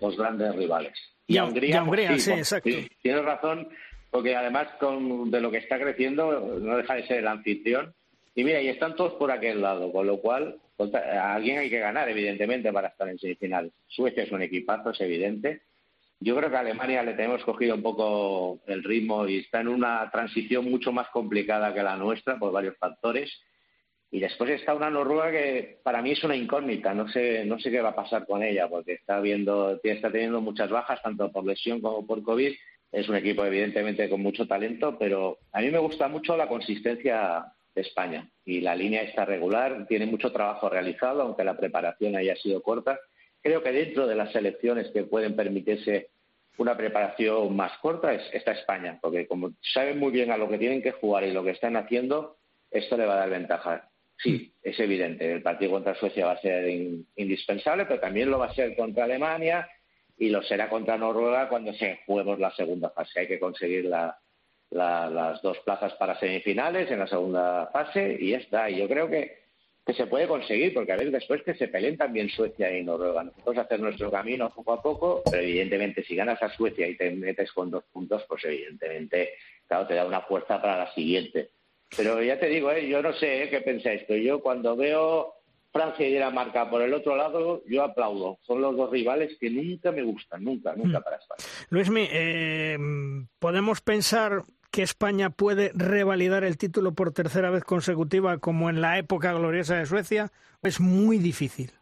dos, 0.00 0.16
grandes 0.16 0.54
rivales. 0.56 0.94
Y, 1.26 1.36
a 1.36 1.44
Hungría, 1.44 1.84
pues 1.84 2.24
sí, 2.24 2.32
exacto. 2.32 2.70
tienes 3.02 3.24
razón, 3.24 3.68
porque 4.10 4.34
además 4.34 4.68
con, 4.80 5.30
de 5.30 5.40
lo 5.40 5.50
que 5.50 5.58
está 5.58 5.78
creciendo 5.78 6.58
no 6.60 6.76
deja 6.76 6.94
de 6.94 7.06
ser 7.06 7.18
el 7.18 7.28
anfitrión. 7.28 7.94
Y 8.34 8.44
mira, 8.44 8.60
y 8.62 8.68
están 8.68 8.96
todos 8.96 9.14
por 9.14 9.30
aquel 9.30 9.60
lado, 9.60 9.92
con 9.92 10.06
lo 10.06 10.18
cual 10.20 10.56
a 10.78 11.34
alguien 11.34 11.58
hay 11.58 11.68
que 11.68 11.80
ganar, 11.80 12.08
evidentemente, 12.08 12.72
para 12.72 12.88
estar 12.88 13.08
en 13.08 13.18
semifinal. 13.18 13.72
Suecia 13.88 14.22
es 14.22 14.32
un 14.32 14.42
equipazo, 14.42 14.90
es 14.90 15.00
evidente. 15.00 15.62
Yo 16.20 16.36
creo 16.36 16.50
que 16.50 16.56
a 16.56 16.60
Alemania 16.60 17.02
le 17.02 17.14
tenemos 17.14 17.44
cogido 17.44 17.74
un 17.74 17.82
poco 17.82 18.60
el 18.66 18.82
ritmo 18.82 19.26
y 19.26 19.38
está 19.38 19.60
en 19.60 19.68
una 19.68 20.08
transición 20.10 20.64
mucho 20.64 20.92
más 20.92 21.08
complicada 21.10 21.74
que 21.74 21.82
la 21.82 21.96
nuestra 21.96 22.38
por 22.38 22.52
varios 22.52 22.76
factores 22.76 23.30
y 24.10 24.20
después 24.20 24.50
está 24.50 24.74
una 24.74 24.88
Noruega 24.88 25.30
que 25.30 25.78
para 25.82 26.00
mí 26.00 26.12
es 26.12 26.24
una 26.24 26.34
incógnita, 26.34 26.94
no 26.94 27.08
sé, 27.08 27.44
no 27.44 27.58
sé 27.58 27.70
qué 27.70 27.82
va 27.82 27.90
a 27.90 27.96
pasar 27.96 28.26
con 28.26 28.42
ella, 28.42 28.66
porque 28.68 28.94
está 28.94 29.20
viendo, 29.20 29.78
está 29.82 30.10
teniendo 30.10 30.40
muchas 30.40 30.70
bajas, 30.70 31.02
tanto 31.02 31.30
por 31.30 31.44
lesión 31.44 31.80
como 31.80 32.06
por 32.06 32.22
COVID. 32.22 32.54
Es 32.90 33.06
un 33.06 33.16
equipo 33.16 33.44
evidentemente 33.44 34.08
con 34.08 34.22
mucho 34.22 34.46
talento, 34.46 34.96
pero 34.98 35.38
a 35.52 35.60
mí 35.60 35.70
me 35.70 35.78
gusta 35.78 36.08
mucho 36.08 36.38
la 36.38 36.48
consistencia 36.48 37.52
de 37.74 37.82
España. 37.82 38.30
Y 38.46 38.62
la 38.62 38.74
línea 38.74 39.02
está 39.02 39.26
regular, 39.26 39.86
tiene 39.86 40.06
mucho 40.06 40.32
trabajo 40.32 40.70
realizado, 40.70 41.20
aunque 41.20 41.44
la 41.44 41.58
preparación 41.58 42.16
haya 42.16 42.34
sido 42.36 42.62
corta. 42.62 42.98
Creo 43.42 43.62
que 43.62 43.72
dentro 43.72 44.06
de 44.06 44.16
las 44.16 44.32
selecciones 44.32 44.90
que 44.90 45.04
pueden 45.04 45.36
permitirse 45.36 46.08
una 46.56 46.78
preparación 46.78 47.54
más 47.54 47.76
corta 47.78 48.14
es, 48.14 48.22
está 48.32 48.52
España, 48.52 48.98
porque 49.02 49.26
como 49.26 49.52
saben 49.60 49.98
muy 49.98 50.12
bien 50.12 50.32
a 50.32 50.38
lo 50.38 50.48
que 50.48 50.58
tienen 50.58 50.82
que 50.82 50.92
jugar 50.92 51.24
y 51.24 51.32
lo 51.32 51.44
que 51.44 51.50
están 51.50 51.76
haciendo, 51.76 52.38
esto 52.70 52.96
le 52.96 53.04
va 53.04 53.14
a 53.14 53.18
dar 53.18 53.30
ventaja. 53.30 53.90
Sí, 54.22 54.52
es 54.62 54.78
evidente. 54.80 55.32
El 55.32 55.42
partido 55.42 55.72
contra 55.72 55.94
Suecia 55.94 56.26
va 56.26 56.32
a 56.32 56.40
ser 56.40 56.68
indispensable, 56.68 57.86
pero 57.86 58.00
también 58.00 58.30
lo 58.30 58.38
va 58.38 58.46
a 58.46 58.54
ser 58.54 58.74
contra 58.74 59.04
Alemania 59.04 59.68
y 60.18 60.28
lo 60.30 60.42
será 60.42 60.68
contra 60.68 60.98
Noruega 60.98 61.48
cuando 61.48 61.72
se 61.72 62.00
juguemos 62.04 62.40
la 62.40 62.50
segunda 62.54 62.90
fase. 62.90 63.20
Hay 63.20 63.28
que 63.28 63.38
conseguir 63.38 63.84
las 63.84 65.42
dos 65.42 65.58
plazas 65.60 65.94
para 65.94 66.18
semifinales 66.18 66.90
en 66.90 66.98
la 66.98 67.06
segunda 67.06 67.68
fase 67.72 68.16
y 68.18 68.30
ya 68.30 68.38
está. 68.38 68.68
Y 68.68 68.78
yo 68.78 68.88
creo 68.88 69.08
que, 69.08 69.38
que 69.86 69.94
se 69.94 70.08
puede 70.08 70.26
conseguir, 70.26 70.74
porque 70.74 70.92
a 70.92 70.96
ver 70.96 71.12
después 71.12 71.44
que 71.44 71.54
se 71.54 71.68
peleen 71.68 71.96
también 71.96 72.28
Suecia 72.28 72.76
y 72.76 72.82
Noruega. 72.82 73.22
Nosotros 73.22 73.58
hacer 73.58 73.78
nuestro 73.78 74.10
camino 74.10 74.52
poco 74.52 74.72
a 74.72 74.82
poco, 74.82 75.22
pero 75.30 75.44
evidentemente 75.44 76.02
si 76.02 76.16
ganas 76.16 76.42
a 76.42 76.50
Suecia 76.50 76.88
y 76.88 76.96
te 76.96 77.08
metes 77.12 77.52
con 77.52 77.70
dos 77.70 77.84
puntos, 77.92 78.24
pues 78.28 78.44
evidentemente, 78.46 79.34
claro, 79.68 79.86
te 79.86 79.94
da 79.94 80.04
una 80.04 80.22
fuerza 80.22 80.60
para 80.60 80.78
la 80.78 80.92
siguiente. 80.92 81.50
Pero 81.96 82.22
ya 82.22 82.38
te 82.38 82.46
digo, 82.48 82.70
¿eh? 82.70 82.88
yo 82.88 83.02
no 83.02 83.12
sé 83.14 83.44
¿eh? 83.44 83.50
qué 83.50 83.60
pensáis, 83.60 84.02
pero 84.06 84.22
yo 84.22 84.40
cuando 84.40 84.76
veo 84.76 85.34
Francia 85.72 86.06
y 86.06 86.12
Dinamarca 86.12 86.68
por 86.68 86.82
el 86.82 86.92
otro 86.92 87.16
lado, 87.16 87.62
yo 87.66 87.82
aplaudo. 87.82 88.38
Son 88.46 88.60
los 88.60 88.76
dos 88.76 88.90
rivales 88.90 89.36
que 89.38 89.50
nunca 89.50 89.92
me 89.92 90.02
gustan, 90.02 90.44
nunca, 90.44 90.74
nunca 90.74 91.00
mm. 91.00 91.02
para 91.02 91.16
España. 91.16 91.44
Luismi, 91.70 92.08
eh, 92.10 92.78
¿podemos 93.38 93.80
pensar 93.80 94.42
que 94.70 94.82
España 94.82 95.30
puede 95.30 95.72
revalidar 95.74 96.44
el 96.44 96.58
título 96.58 96.92
por 96.92 97.12
tercera 97.12 97.50
vez 97.50 97.64
consecutiva 97.64 98.38
como 98.38 98.68
en 98.70 98.80
la 98.80 98.98
época 98.98 99.32
gloriosa 99.32 99.76
de 99.76 99.86
Suecia? 99.86 100.30
Es 100.62 100.80
muy 100.80 101.18
difícil. 101.18 101.72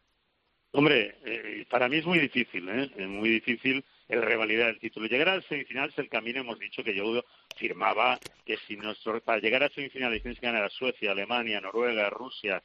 Hombre, 0.72 1.16
eh, 1.24 1.66
para 1.70 1.88
mí 1.88 1.96
es 1.96 2.06
muy 2.06 2.18
difícil, 2.18 2.68
¿eh? 2.68 2.90
Es 2.96 3.08
muy 3.08 3.30
difícil 3.30 3.84
el 4.08 4.22
revalidar 4.22 4.68
el 4.68 4.78
título. 4.78 5.06
Llegar 5.06 5.28
a 5.28 5.42
semifinales 5.42 5.96
el 5.98 6.08
camino, 6.08 6.40
hemos 6.40 6.58
dicho 6.58 6.84
que 6.84 6.94
yo 6.94 7.24
firmaba 7.56 8.18
que 8.44 8.56
si 8.66 8.76
nuestro, 8.76 9.20
para 9.20 9.40
llegar 9.40 9.62
a 9.62 9.68
semifinales 9.68 10.22
tienes 10.22 10.40
que 10.40 10.46
ganar 10.46 10.64
a 10.64 10.70
Suecia, 10.70 11.12
Alemania, 11.12 11.60
Noruega, 11.60 12.10
Rusia, 12.10 12.62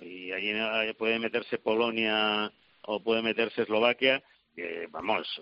y 0.00 0.32
ahí 0.32 0.92
puede 0.94 1.18
meterse 1.18 1.58
Polonia 1.58 2.50
o 2.82 3.02
puede 3.02 3.22
meterse 3.22 3.62
Eslovaquia, 3.62 4.22
vamos, 4.90 5.40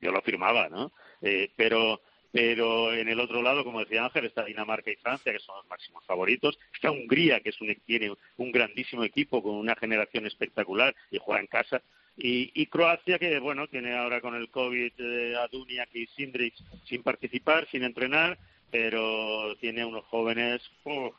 yo 0.00 0.12
lo 0.12 0.22
firmaba, 0.22 0.68
¿no? 0.68 0.92
Eh, 1.22 1.50
pero 1.56 2.00
pero 2.32 2.92
en 2.92 3.08
el 3.08 3.18
otro 3.18 3.42
lado, 3.42 3.64
como 3.64 3.80
decía 3.80 4.04
Ángel, 4.04 4.26
está 4.26 4.44
Dinamarca 4.44 4.90
y 4.90 4.96
Francia, 4.96 5.32
que 5.32 5.40
son 5.40 5.56
los 5.56 5.66
máximos 5.66 6.04
favoritos. 6.06 6.58
Está 6.72 6.92
Hungría, 6.92 7.40
que 7.40 7.48
es 7.48 7.60
un, 7.60 7.74
tiene 7.84 8.14
un 8.36 8.52
grandísimo 8.52 9.02
equipo 9.02 9.42
con 9.42 9.56
una 9.56 9.74
generación 9.74 10.26
espectacular 10.26 10.94
y 11.10 11.18
juega 11.18 11.40
en 11.40 11.48
casa. 11.48 11.82
Y, 12.22 12.66
Croacia, 12.66 13.18
que 13.18 13.38
bueno, 13.38 13.66
tiene 13.66 13.96
ahora 13.96 14.20
con 14.20 14.34
el 14.34 14.50
COVID 14.50 14.92
eh, 14.98 15.36
a 15.36 15.48
Duniak 15.48 15.88
y 15.94 16.06
Sindrich 16.08 16.54
sin 16.84 17.02
participar, 17.02 17.66
sin 17.70 17.82
entrenar, 17.82 18.38
pero 18.70 19.56
tiene 19.56 19.86
unos 19.86 20.04
jóvenes, 20.04 20.60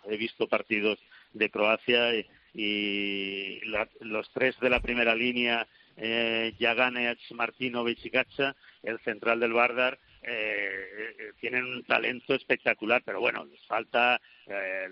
he 0.07 0.17
visto 0.17 0.47
partidos 0.47 0.99
de 1.33 1.49
Croacia 1.49 2.13
y, 2.53 3.61
los 4.01 4.29
tres 4.31 4.59
de 4.59 4.69
la 4.69 4.79
primera 4.79 5.15
línea, 5.15 5.67
eh, 5.97 6.53
Jaganec, 6.59 7.19
Martinovic 7.31 8.05
y 8.05 8.09
Gacha, 8.09 8.55
el 8.83 8.99
central 8.99 9.39
del 9.39 9.53
Bardar, 9.53 9.97
eh, 10.23 11.33
tienen 11.39 11.65
un 11.65 11.83
talento 11.83 12.35
espectacular, 12.35 13.01
pero 13.03 13.19
bueno, 13.19 13.45
les 13.45 13.61
falta 13.65 14.21
eh, 14.45 14.87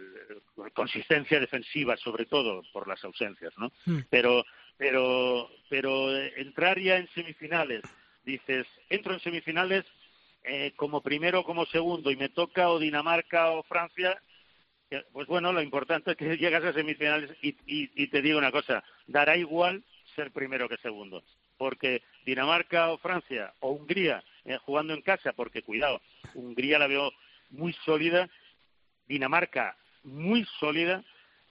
consistencia 0.74 1.40
defensiva, 1.40 1.96
sobre 1.98 2.26
todo 2.26 2.64
por 2.74 2.88
las 2.88 3.04
ausencias, 3.04 3.54
¿no? 3.58 3.72
Mm. 3.86 4.00
Pero 4.10 4.44
pero, 4.80 5.50
pero 5.70 6.18
entrar 6.18 6.80
ya 6.80 6.98
en 6.98 7.08
semifinales, 7.10 7.84
dices, 8.24 8.66
entro 8.90 9.14
en 9.14 9.20
semifinales 9.20 9.86
eh, 10.44 10.72
como 10.78 11.02
primero 11.02 11.44
como 11.44 11.66
segundo 11.66 12.10
y 12.10 12.16
me 12.16 12.30
toca 12.30 12.70
o 12.70 12.80
Dinamarca 12.80 13.52
o 13.52 13.64
Francia, 13.64 14.20
Pues 15.12 15.28
bueno, 15.28 15.52
lo 15.54 15.62
importante 15.62 16.12
es 16.12 16.18
que 16.18 16.38
llegas 16.38 16.64
a 16.64 16.74
semifinales 16.74 17.30
y, 17.42 17.56
y 17.68 18.08
te 18.08 18.22
digo 18.22 18.40
una 18.40 18.52
cosa, 18.52 18.84
dará 19.06 19.36
igual 19.36 19.84
ser 20.16 20.32
primero 20.32 20.70
que 20.70 20.78
segundo, 20.78 21.24
porque 21.58 22.02
Dinamarca 22.26 22.90
o 22.92 22.98
Francia 22.98 23.54
o 23.60 23.72
Hungría 23.72 24.24
eh, 24.46 24.58
jugando 24.66 24.94
en 24.94 25.02
casa, 25.02 25.34
porque 25.34 25.62
cuidado, 25.62 26.02
Hungría 26.34 26.80
la 26.80 26.88
veo 26.88 27.12
muy 27.50 27.74
sólida, 27.86 28.30
Dinamarca 29.08 29.76
muy 30.04 30.46
sólida 30.58 31.04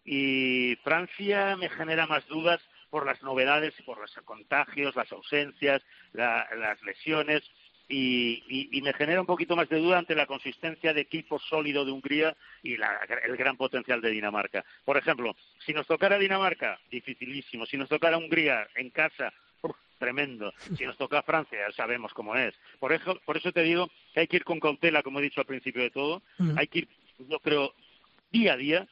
y 0.03 0.77
Francia 0.83 1.57
me 1.57 1.69
genera 1.69 2.07
más 2.07 2.27
dudas 2.29 2.61
por 2.91 3.07
las 3.07 3.23
novedades, 3.23 3.75
por 3.85 3.99
los 3.99 4.13
contagios, 4.25 4.97
las 4.97 5.11
ausencias, 5.13 5.83
las 6.13 6.83
lesiones 6.83 7.43
y, 7.89 8.81
me 8.83 8.93
genera 8.93 9.21
un 9.21 9.27
poquito 9.27 9.57
más 9.57 9.69
de 9.69 9.79
duda 9.79 9.99
ante 9.99 10.15
la 10.15 10.27
consistencia 10.27 10.93
de 10.93 11.01
equipo 11.01 11.39
sólido 11.39 11.85
de 11.85 11.93
Hungría 11.93 12.37
y 12.63 12.75
el 12.75 13.37
gran 13.37 13.57
potencial 13.57 14.01
de 14.01 14.11
Dinamarca. 14.11 14.65
Por 14.85 14.97
ejemplo, 14.99 15.35
si 15.65 15.73
nos 15.73 15.87
tocara 15.87 16.19
Dinamarca, 16.19 16.79
dificilísimo. 16.91 17.65
Si 17.67 17.77
nos 17.77 17.89
tocara 17.89 18.19
Hungría 18.19 18.69
en 18.75 18.91
casa, 18.91 19.33
tremendo. 19.99 20.53
Si 20.77 20.85
nos 20.85 20.97
toca 20.97 21.23
Francia, 21.23 21.59
sabemos 21.73 22.13
cómo 22.15 22.37
es. 22.37 22.55
Por 22.79 22.93
eso, 22.93 23.21
por 23.25 23.37
eso 23.37 23.53
te 23.53 23.63
digo 23.63 23.91
que 24.13 24.21
hay 24.21 24.27
que 24.27 24.37
ir 24.37 24.45
con 24.45 24.61
cautela, 24.61 25.03
como 25.03 25.19
he 25.19 25.23
dicho 25.23 25.41
al 25.41 25.47
principio 25.47 25.83
de 25.83 25.91
todo. 25.91 26.23
Hay 26.57 26.69
que 26.69 26.81
ir, 26.81 26.89
yo 27.19 27.41
creo, 27.41 27.75
día 28.31 28.53
a 28.53 28.57
día, 28.57 28.89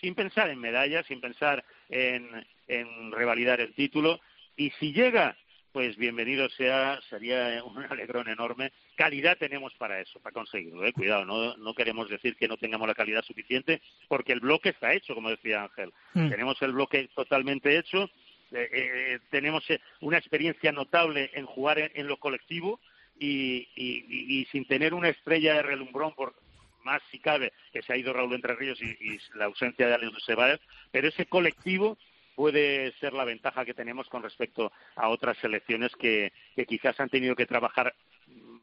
sin 0.00 0.14
pensar 0.14 0.50
en 0.50 0.60
medallas, 0.60 1.06
sin 1.06 1.20
pensar 1.20 1.64
en, 1.88 2.46
en 2.70 3.12
revalidar 3.12 3.60
el 3.60 3.74
título. 3.74 4.20
Y 4.56 4.70
si 4.78 4.92
llega 4.92 5.36
pues 5.72 5.96
bienvenido 5.96 6.48
sea, 6.50 7.00
sería 7.08 7.62
un 7.64 7.78
alegrón 7.90 8.28
enorme. 8.28 8.72
Calidad 8.96 9.38
tenemos 9.38 9.74
para 9.74 10.00
eso, 10.00 10.20
para 10.20 10.34
conseguirlo, 10.34 10.84
¿eh? 10.84 10.92
cuidado, 10.92 11.24
no, 11.24 11.56
no 11.56 11.74
queremos 11.74 12.08
decir 12.08 12.36
que 12.36 12.48
no 12.48 12.56
tengamos 12.56 12.88
la 12.88 12.94
calidad 12.94 13.22
suficiente, 13.22 13.80
porque 14.08 14.32
el 14.32 14.40
bloque 14.40 14.70
está 14.70 14.92
hecho, 14.92 15.14
como 15.14 15.30
decía 15.30 15.62
Ángel. 15.62 15.92
Mm. 16.14 16.28
Tenemos 16.28 16.60
el 16.62 16.72
bloque 16.72 17.08
totalmente 17.14 17.78
hecho, 17.78 18.10
eh, 18.52 18.68
eh, 18.72 19.18
tenemos 19.30 19.64
una 20.00 20.18
experiencia 20.18 20.72
notable 20.72 21.30
en 21.34 21.46
jugar 21.46 21.78
en, 21.78 22.06
lo 22.08 22.16
colectivo 22.16 22.80
y, 23.18 23.68
y, 23.76 24.44
sin 24.50 24.66
tener 24.66 24.92
una 24.92 25.10
estrella 25.10 25.54
de 25.54 25.62
relumbrón, 25.62 26.14
por 26.14 26.34
más 26.82 27.02
si 27.10 27.18
cabe, 27.18 27.52
que 27.72 27.82
se 27.82 27.92
ha 27.92 27.96
ido 27.96 28.12
Raúl 28.12 28.34
Entre 28.34 28.54
Ríos 28.56 28.80
y, 28.82 29.18
la 29.34 29.44
ausencia 29.44 29.86
de 29.86 29.94
Alex 29.94 30.24
Ceballos, 30.24 30.60
pero 30.90 31.08
ese 31.08 31.26
colectivo 31.26 31.96
puede 32.40 32.94
ser 33.00 33.12
la 33.12 33.26
ventaja 33.26 33.66
que 33.66 33.74
tenemos 33.74 34.08
con 34.08 34.22
respecto 34.22 34.72
a 34.96 35.10
otras 35.10 35.36
selecciones 35.42 35.94
que, 35.94 36.32
quizás 36.66 36.98
han 36.98 37.10
tenido 37.10 37.36
que 37.36 37.44
trabajar 37.44 37.94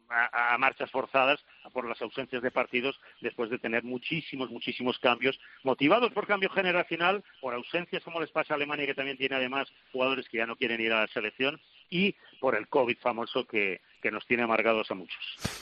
a, 0.09 0.57
marchas 0.57 0.89
forzadas 0.89 1.39
por 1.71 1.87
las 1.87 2.01
ausencias 2.01 2.41
de 2.41 2.49
partidos 2.49 2.99
después 3.21 3.51
de 3.51 3.59
tener 3.59 3.83
muchísimos, 3.83 4.49
muchísimos 4.49 4.97
cambios, 4.97 5.39
motivados 5.61 6.11
por 6.11 6.25
cambio 6.25 6.49
generacional, 6.49 7.23
por 7.39 7.53
ausencias 7.53 8.03
como 8.03 8.19
les 8.19 8.31
pasa 8.31 8.55
a 8.55 8.57
Alemania, 8.57 8.87
que 8.87 8.95
también 8.95 9.15
tiene 9.15 9.35
además 9.35 9.67
jugadores 9.91 10.27
que 10.27 10.37
ya 10.37 10.47
no 10.47 10.55
quieren 10.55 10.81
ir 10.81 10.91
a 10.91 11.01
la 11.01 11.07
selección, 11.09 11.61
y 11.91 12.15
por 12.39 12.55
el 12.55 12.67
COVID 12.69 12.97
famoso 12.97 13.45
que, 13.45 13.81
que 14.01 14.09
nos 14.09 14.25
tiene 14.25 14.41
amargados 14.41 14.89
a 14.89 14.95
muchos. 14.95 15.19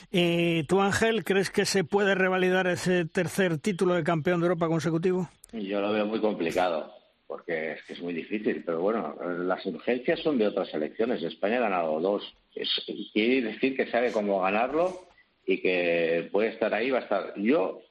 ¿Y 0.09 0.63
tú, 0.63 0.79
Ángel, 0.79 1.25
crees 1.25 1.51
que 1.51 1.65
se 1.65 1.83
puede 1.83 2.15
revalidar 2.15 2.67
ese 2.67 3.03
tercer 3.03 3.57
título 3.57 3.93
de 3.93 4.05
campeón 4.05 4.39
de 4.39 4.45
Europa 4.45 4.67
consecutivo? 4.69 5.27
Yo 5.51 5.81
lo 5.81 5.91
veo 5.91 6.05
muy 6.05 6.21
complicado 6.21 7.04
porque 7.27 7.73
es 7.73 7.83
que 7.83 7.93
es 7.93 8.01
muy 8.01 8.13
difícil. 8.13 8.63
Pero 8.65 8.81
bueno, 8.81 9.15
las 9.39 9.65
urgencias 9.65 10.19
son 10.21 10.37
de 10.37 10.47
otras 10.47 10.73
elecciones. 10.73 11.23
España 11.23 11.57
ha 11.57 11.61
ganado 11.61 11.99
dos. 11.99 12.35
Es, 12.53 12.69
quiere 13.13 13.41
decir 13.41 13.75
que 13.75 13.87
sabe 13.87 14.11
cómo 14.11 14.41
ganarlo 14.41 15.07
y 15.45 15.61
que 15.61 16.29
puede 16.31 16.49
estar 16.49 16.73
ahí, 16.73 16.89
va 16.91 16.99
a 16.99 17.03
estar. 17.03 17.33
Yo 17.37 17.81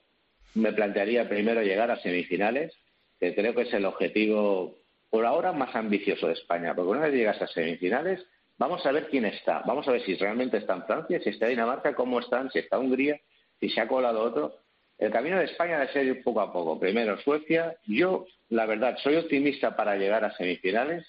me 0.55 0.73
plantearía 0.73 1.29
primero 1.29 1.63
llegar 1.63 1.91
a 1.91 2.01
semifinales, 2.01 2.77
que 3.21 3.35
creo 3.35 3.55
que 3.55 3.63
es 3.63 3.75
el 3.75 3.85
objetivo 3.85 4.77
por 5.11 5.27
ahora 5.27 5.53
más 5.53 5.75
ambicioso 5.77 6.27
de 6.27 6.33
España, 6.33 6.75
porque 6.75 6.91
una 6.91 7.07
vez 7.07 7.15
llegas 7.15 7.41
a 7.41 7.47
semifinales, 7.47 8.27
vamos 8.59 8.85
a 8.85 8.93
ver 8.93 9.09
quién 9.09 9.25
está. 9.25 9.63
Vamos 9.67 9.87
a 9.87 9.93
ver 9.93 10.03
si 10.03 10.15
realmente 10.17 10.59
está 10.59 10.75
en 10.75 10.85
Francia, 10.85 11.21
si 11.21 11.31
está 11.31 11.47
Dinamarca, 11.47 11.95
cómo 11.95 12.19
están, 12.19 12.51
si 12.51 12.59
está 12.59 12.79
Hungría, 12.79 13.21
si 13.61 13.69
se 13.69 13.81
ha 13.81 13.89
colado 13.89 14.23
otro. 14.23 14.64
El 15.05 15.13
camino 15.13 15.39
de 15.39 15.45
España 15.45 15.79
debe 15.79 15.93
ser 15.93 16.23
poco 16.23 16.41
a 16.41 16.51
poco. 16.51 16.81
Primero 16.81 17.19
Suecia. 17.19 17.77
Yo, 17.87 18.25
la 18.49 18.65
verdad, 18.65 18.97
soy 19.03 19.17
optimista 19.17 19.77
para 19.77 19.97
llegar 19.97 20.25
a 20.25 20.35
semifinales, 20.35 21.07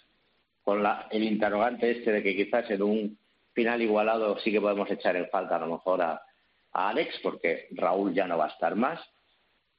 con 0.65 0.85
el 1.11 1.23
interrogante 1.23 1.91
este 1.91 2.11
de 2.11 2.21
que 2.21 2.35
quizás 2.35 2.69
en 2.71 2.81
un 2.81 3.17
final 3.53 3.81
igualado 3.81 4.37
sí 4.39 4.51
que 4.51 4.59
podemos 4.59 4.91
echar 4.91 5.15
en 5.15 5.29
falta 5.29 5.55
a 5.55 5.59
lo 5.59 5.67
mejor 5.67 6.01
a, 6.01 6.21
Alex, 6.73 7.21
porque 7.23 7.69
Raúl 7.71 8.13
ya 8.13 8.27
no 8.27 8.37
va 8.37 8.47
a 8.47 8.49
estar 8.49 8.75
más. 8.75 8.99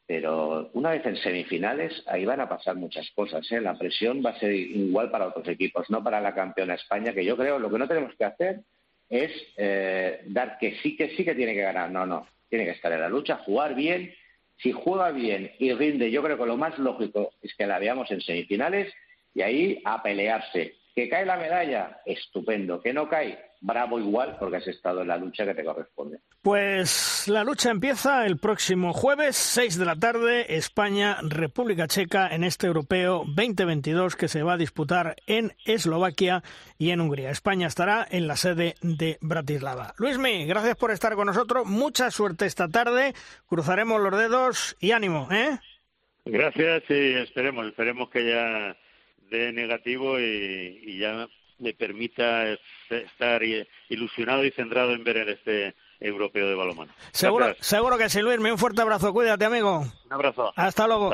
Pero 0.06 0.70
una 0.72 0.93
vez 0.93 1.05
en 1.05 1.16
semifinales, 1.16 2.02
ahí 2.06 2.24
van 2.24 2.40
a 2.40 2.48
pasar 2.48 2.74
muchas 2.76 3.10
cosas. 3.10 3.47
¿eh? 3.52 3.60
La 3.60 3.76
presión 3.76 4.22
va 4.24 4.30
a 4.30 4.38
ser 4.38 4.52
igual 4.52 5.10
para 5.10 5.26
otros 5.26 5.47
equipos, 5.48 5.90
no 5.90 6.02
para 6.02 6.22
la 6.22 6.34
campeona 6.34 6.72
España, 6.72 7.12
que 7.12 7.24
yo 7.24 7.36
creo 7.36 7.59
lo 7.59 7.70
que 7.70 7.78
no 7.78 7.86
tenemos 7.86 8.14
que 8.14 8.24
hacer 8.24 8.60
es 9.10 9.30
eh, 9.59 10.22
dar 10.28 10.56
que 10.59 10.78
sí, 10.78 10.97
que 10.97 11.14
sí 11.16 11.22
que 11.22 11.34
tiene 11.34 11.52
que 11.52 11.60
ganar. 11.60 11.90
No, 11.90 12.06
no 12.06 12.26
tiene 12.48 12.64
que 12.64 12.73
estar 12.73 12.93
en 12.93 13.01
la 13.01 13.09
lucha, 13.09 13.36
jugar 13.39 13.74
bien. 13.74 14.14
Si 14.59 14.73
juega 14.73 15.10
bien 15.10 15.52
y 15.59 15.73
rinde, 15.73 16.10
yo 16.10 16.23
creo 16.23 16.39
que 16.39 16.47
lo 16.47 16.56
más 16.56 16.78
lógico 16.78 17.32
es 17.43 17.55
que 17.55 17.66
la 17.66 17.78
veamos 17.78 18.10
en 18.10 18.20
semifinales 18.20 18.93
y 19.35 19.43
ahí 19.43 19.82
a 19.85 20.02
pelearse. 20.02 20.77
Que 20.94 21.09
cae 21.09 21.27
la 21.27 21.36
medalla, 21.36 22.01
estupendo. 22.06 22.81
Que 22.81 22.94
no 22.94 23.09
cae, 23.09 23.39
bravo 23.61 23.99
igual 23.99 24.37
porque 24.39 24.57
has 24.57 24.66
estado 24.66 25.03
en 25.03 25.09
la 25.09 25.16
lucha 25.16 25.45
que 25.45 25.55
te 25.55 25.65
corresponde. 25.65 26.20
Pues 26.43 27.27
la 27.28 27.45
lucha 27.45 27.70
empieza 27.70 28.24
el 28.27 28.39
próximo 28.39 28.93
jueves, 28.93 29.37
6 29.37 29.78
de 29.78 29.85
la 29.85 29.97
tarde, 29.97 30.57
España, 30.57 31.19
República 31.23 31.89
Checa, 31.89 32.28
en 32.28 32.45
este 32.45 32.66
europeo 32.66 33.24
2022 33.27 34.16
que 34.16 34.28
se 34.28 34.43
va 34.43 34.55
a 34.55 34.57
disputar 34.57 35.16
en 35.27 35.53
Eslovaquia 35.65 36.43
y 36.78 36.91
en 36.91 37.01
Hungría. 37.01 37.31
España 37.31 37.66
estará 37.66 38.07
en 38.11 38.28
la 38.28 38.37
sede 38.37 38.74
de 38.83 39.19
Bratislava. 39.20 39.95
Luismi, 39.99 40.47
gracias 40.47 40.77
por 40.77 40.91
estar 40.91 41.15
con 41.15 41.27
nosotros. 41.27 41.66
Mucha 41.66 42.11
suerte 42.11 42.47
esta 42.47 42.69
tarde. 42.69 43.15
Cruzaremos 43.47 44.01
los 44.01 44.16
dedos 44.16 44.77
y 44.81 44.93
ánimo, 44.93 45.28
¿eh? 45.31 45.59
Gracias 46.24 46.83
y 46.89 47.15
esperemos, 47.15 47.66
esperemos 47.66 48.11
que 48.11 48.28
ya 48.28 48.77
dé 49.31 49.53
negativo 49.53 50.19
y, 50.19 50.99
ya 50.99 51.28
me 51.59 51.73
permita 51.73 52.45
estar 52.91 53.43
ilusionado 53.89 54.45
y 54.45 54.51
centrado 54.51 54.93
en 54.93 55.05
ver 55.05 55.28
este 55.28 55.74
europeo 56.01 56.49
de 56.49 56.55
balonmano. 56.55 56.93
Seguro, 57.12 57.55
seguro 57.61 57.99
que 57.99 58.09
sí, 58.09 58.20
Luismi. 58.20 58.51
Un 58.51 58.59
fuerte 58.59 58.83
abrazo. 58.83 59.12
Cuídate, 59.12 59.45
amigo. 59.45 59.81
Un 59.81 60.12
abrazo. 60.12 60.53
Hasta 60.57 60.87
luego. 60.87 61.11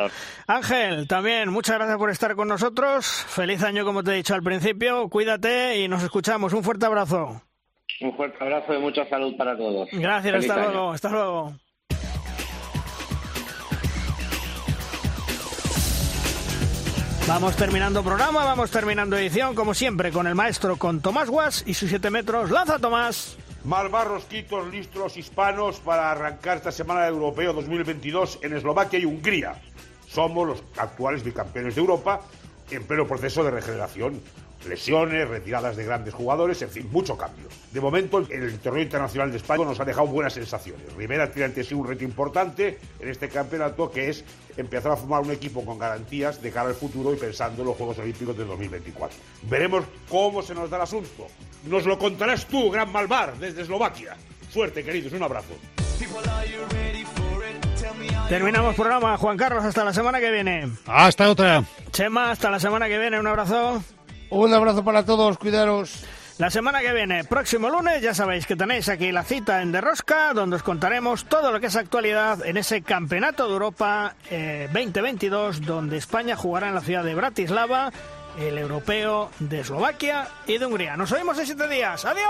Ángel, 0.46 1.06
también 1.06 1.50
muchas 1.50 1.76
gracias 1.76 1.98
por 1.98 2.10
estar 2.10 2.34
con 2.34 2.48
nosotros. 2.48 3.06
Feliz 3.28 3.62
año, 3.62 3.84
como 3.84 4.02
te 4.02 4.12
he 4.12 4.14
dicho 4.14 4.34
al 4.34 4.42
principio. 4.42 5.08
Cuídate 5.08 5.78
y 5.78 5.88
nos 5.88 6.02
escuchamos. 6.02 6.52
Un 6.52 6.64
fuerte 6.64 6.86
abrazo. 6.86 7.42
Un 8.00 8.16
fuerte 8.16 8.38
abrazo 8.40 8.74
y 8.74 8.78
mucha 8.78 9.08
salud 9.08 9.36
para 9.36 9.56
todos. 9.56 9.88
Gracias, 9.92 10.34
hasta 10.34 10.56
luego. 10.56 10.90
Hasta 10.90 11.08
luego. 11.08 11.52
Vamos 17.32 17.56
terminando 17.56 18.04
programa, 18.04 18.44
vamos 18.44 18.70
terminando 18.70 19.16
edición, 19.16 19.54
como 19.54 19.72
siempre, 19.72 20.12
con 20.12 20.26
el 20.26 20.34
maestro, 20.34 20.76
con 20.76 21.00
Tomás 21.00 21.30
Guas 21.30 21.64
y 21.66 21.72
sus 21.72 21.88
siete 21.88 22.10
metros. 22.10 22.50
¡Lanza, 22.50 22.78
Tomás! 22.78 23.38
Malvar 23.64 24.06
Rosquitos 24.06 24.70
listos 24.70 25.16
hispanos 25.16 25.80
para 25.80 26.10
arrancar 26.10 26.58
esta 26.58 26.70
semana 26.70 27.00
de 27.00 27.08
Europeo 27.08 27.54
2022 27.54 28.40
en 28.42 28.54
Eslovaquia 28.54 28.98
y 28.98 29.06
Hungría. 29.06 29.54
Somos 30.06 30.46
los 30.46 30.62
actuales 30.76 31.24
bicampeones 31.24 31.74
de 31.74 31.80
Europa 31.80 32.20
en 32.70 32.84
pleno 32.84 33.06
proceso 33.06 33.42
de 33.42 33.50
regeneración. 33.50 34.20
Lesiones, 34.66 35.28
retiradas 35.28 35.76
de 35.76 35.84
grandes 35.84 36.14
jugadores, 36.14 36.60
en 36.62 36.70
fin, 36.70 36.88
mucho 36.90 37.16
cambio. 37.16 37.48
De 37.72 37.80
momento, 37.80 38.18
el 38.18 38.58
torneo 38.58 38.82
internacional 38.82 39.30
de 39.30 39.38
España 39.38 39.64
nos 39.64 39.80
ha 39.80 39.84
dejado 39.84 40.06
buenas 40.06 40.32
sensaciones. 40.32 40.92
Rivera 40.94 41.30
tiene 41.30 41.46
ante 41.46 41.64
sí 41.64 41.74
un 41.74 41.86
reto 41.86 42.04
importante 42.04 42.78
en 43.00 43.08
este 43.08 43.28
campeonato, 43.28 43.90
que 43.90 44.08
es 44.08 44.24
empezar 44.56 44.92
a 44.92 44.96
formar 44.96 45.22
un 45.22 45.30
equipo 45.30 45.64
con 45.64 45.78
garantías 45.78 46.40
de 46.40 46.50
cara 46.50 46.68
al 46.68 46.74
futuro 46.74 47.12
y 47.12 47.16
pensando 47.16 47.62
en 47.62 47.68
los 47.68 47.76
Juegos 47.76 47.98
Olímpicos 47.98 48.36
del 48.36 48.46
2024. 48.48 49.16
Veremos 49.42 49.84
cómo 50.08 50.42
se 50.42 50.54
nos 50.54 50.70
da 50.70 50.76
el 50.76 50.82
asunto. 50.82 51.26
Nos 51.66 51.86
lo 51.86 51.98
contarás 51.98 52.46
tú, 52.46 52.70
Gran 52.70 52.90
Malvar, 52.92 53.36
desde 53.38 53.62
Eslovaquia. 53.62 54.16
Suerte, 54.50 54.84
queridos, 54.84 55.12
un 55.12 55.22
abrazo. 55.22 55.54
Terminamos 58.28 58.74
programa, 58.74 59.16
Juan 59.16 59.36
Carlos, 59.36 59.64
hasta 59.64 59.84
la 59.84 59.92
semana 59.92 60.20
que 60.20 60.30
viene. 60.30 60.70
Hasta 60.86 61.30
otra. 61.30 61.64
Chema, 61.90 62.30
hasta 62.30 62.50
la 62.50 62.58
semana 62.58 62.88
que 62.88 62.98
viene, 62.98 63.20
un 63.20 63.26
abrazo. 63.26 63.82
Un 64.34 64.54
abrazo 64.54 64.82
para 64.82 65.04
todos, 65.04 65.36
cuidaros. 65.36 66.04
La 66.38 66.48
semana 66.48 66.80
que 66.80 66.94
viene, 66.94 67.22
próximo 67.24 67.68
lunes, 67.68 68.00
ya 68.00 68.14
sabéis 68.14 68.46
que 68.46 68.56
tenéis 68.56 68.88
aquí 68.88 69.12
la 69.12 69.24
cita 69.24 69.60
en 69.60 69.72
Derrosca, 69.72 70.32
donde 70.32 70.56
os 70.56 70.62
contaremos 70.62 71.26
todo 71.26 71.52
lo 71.52 71.60
que 71.60 71.66
es 71.66 71.76
actualidad 71.76 72.42
en 72.46 72.56
ese 72.56 72.80
Campeonato 72.80 73.46
de 73.46 73.52
Europa 73.52 74.14
2022, 74.30 75.58
eh, 75.58 75.60
donde 75.66 75.98
España 75.98 76.34
jugará 76.34 76.68
en 76.68 76.74
la 76.74 76.80
ciudad 76.80 77.04
de 77.04 77.14
Bratislava 77.14 77.92
el 78.38 78.56
europeo 78.56 79.30
de 79.38 79.60
Eslovaquia 79.60 80.26
y 80.46 80.56
de 80.56 80.64
Hungría. 80.64 80.96
Nos 80.96 81.10
vemos 81.10 81.38
en 81.38 81.44
siete 81.44 81.68
días. 81.68 82.02
¡Adiós! 82.06 82.26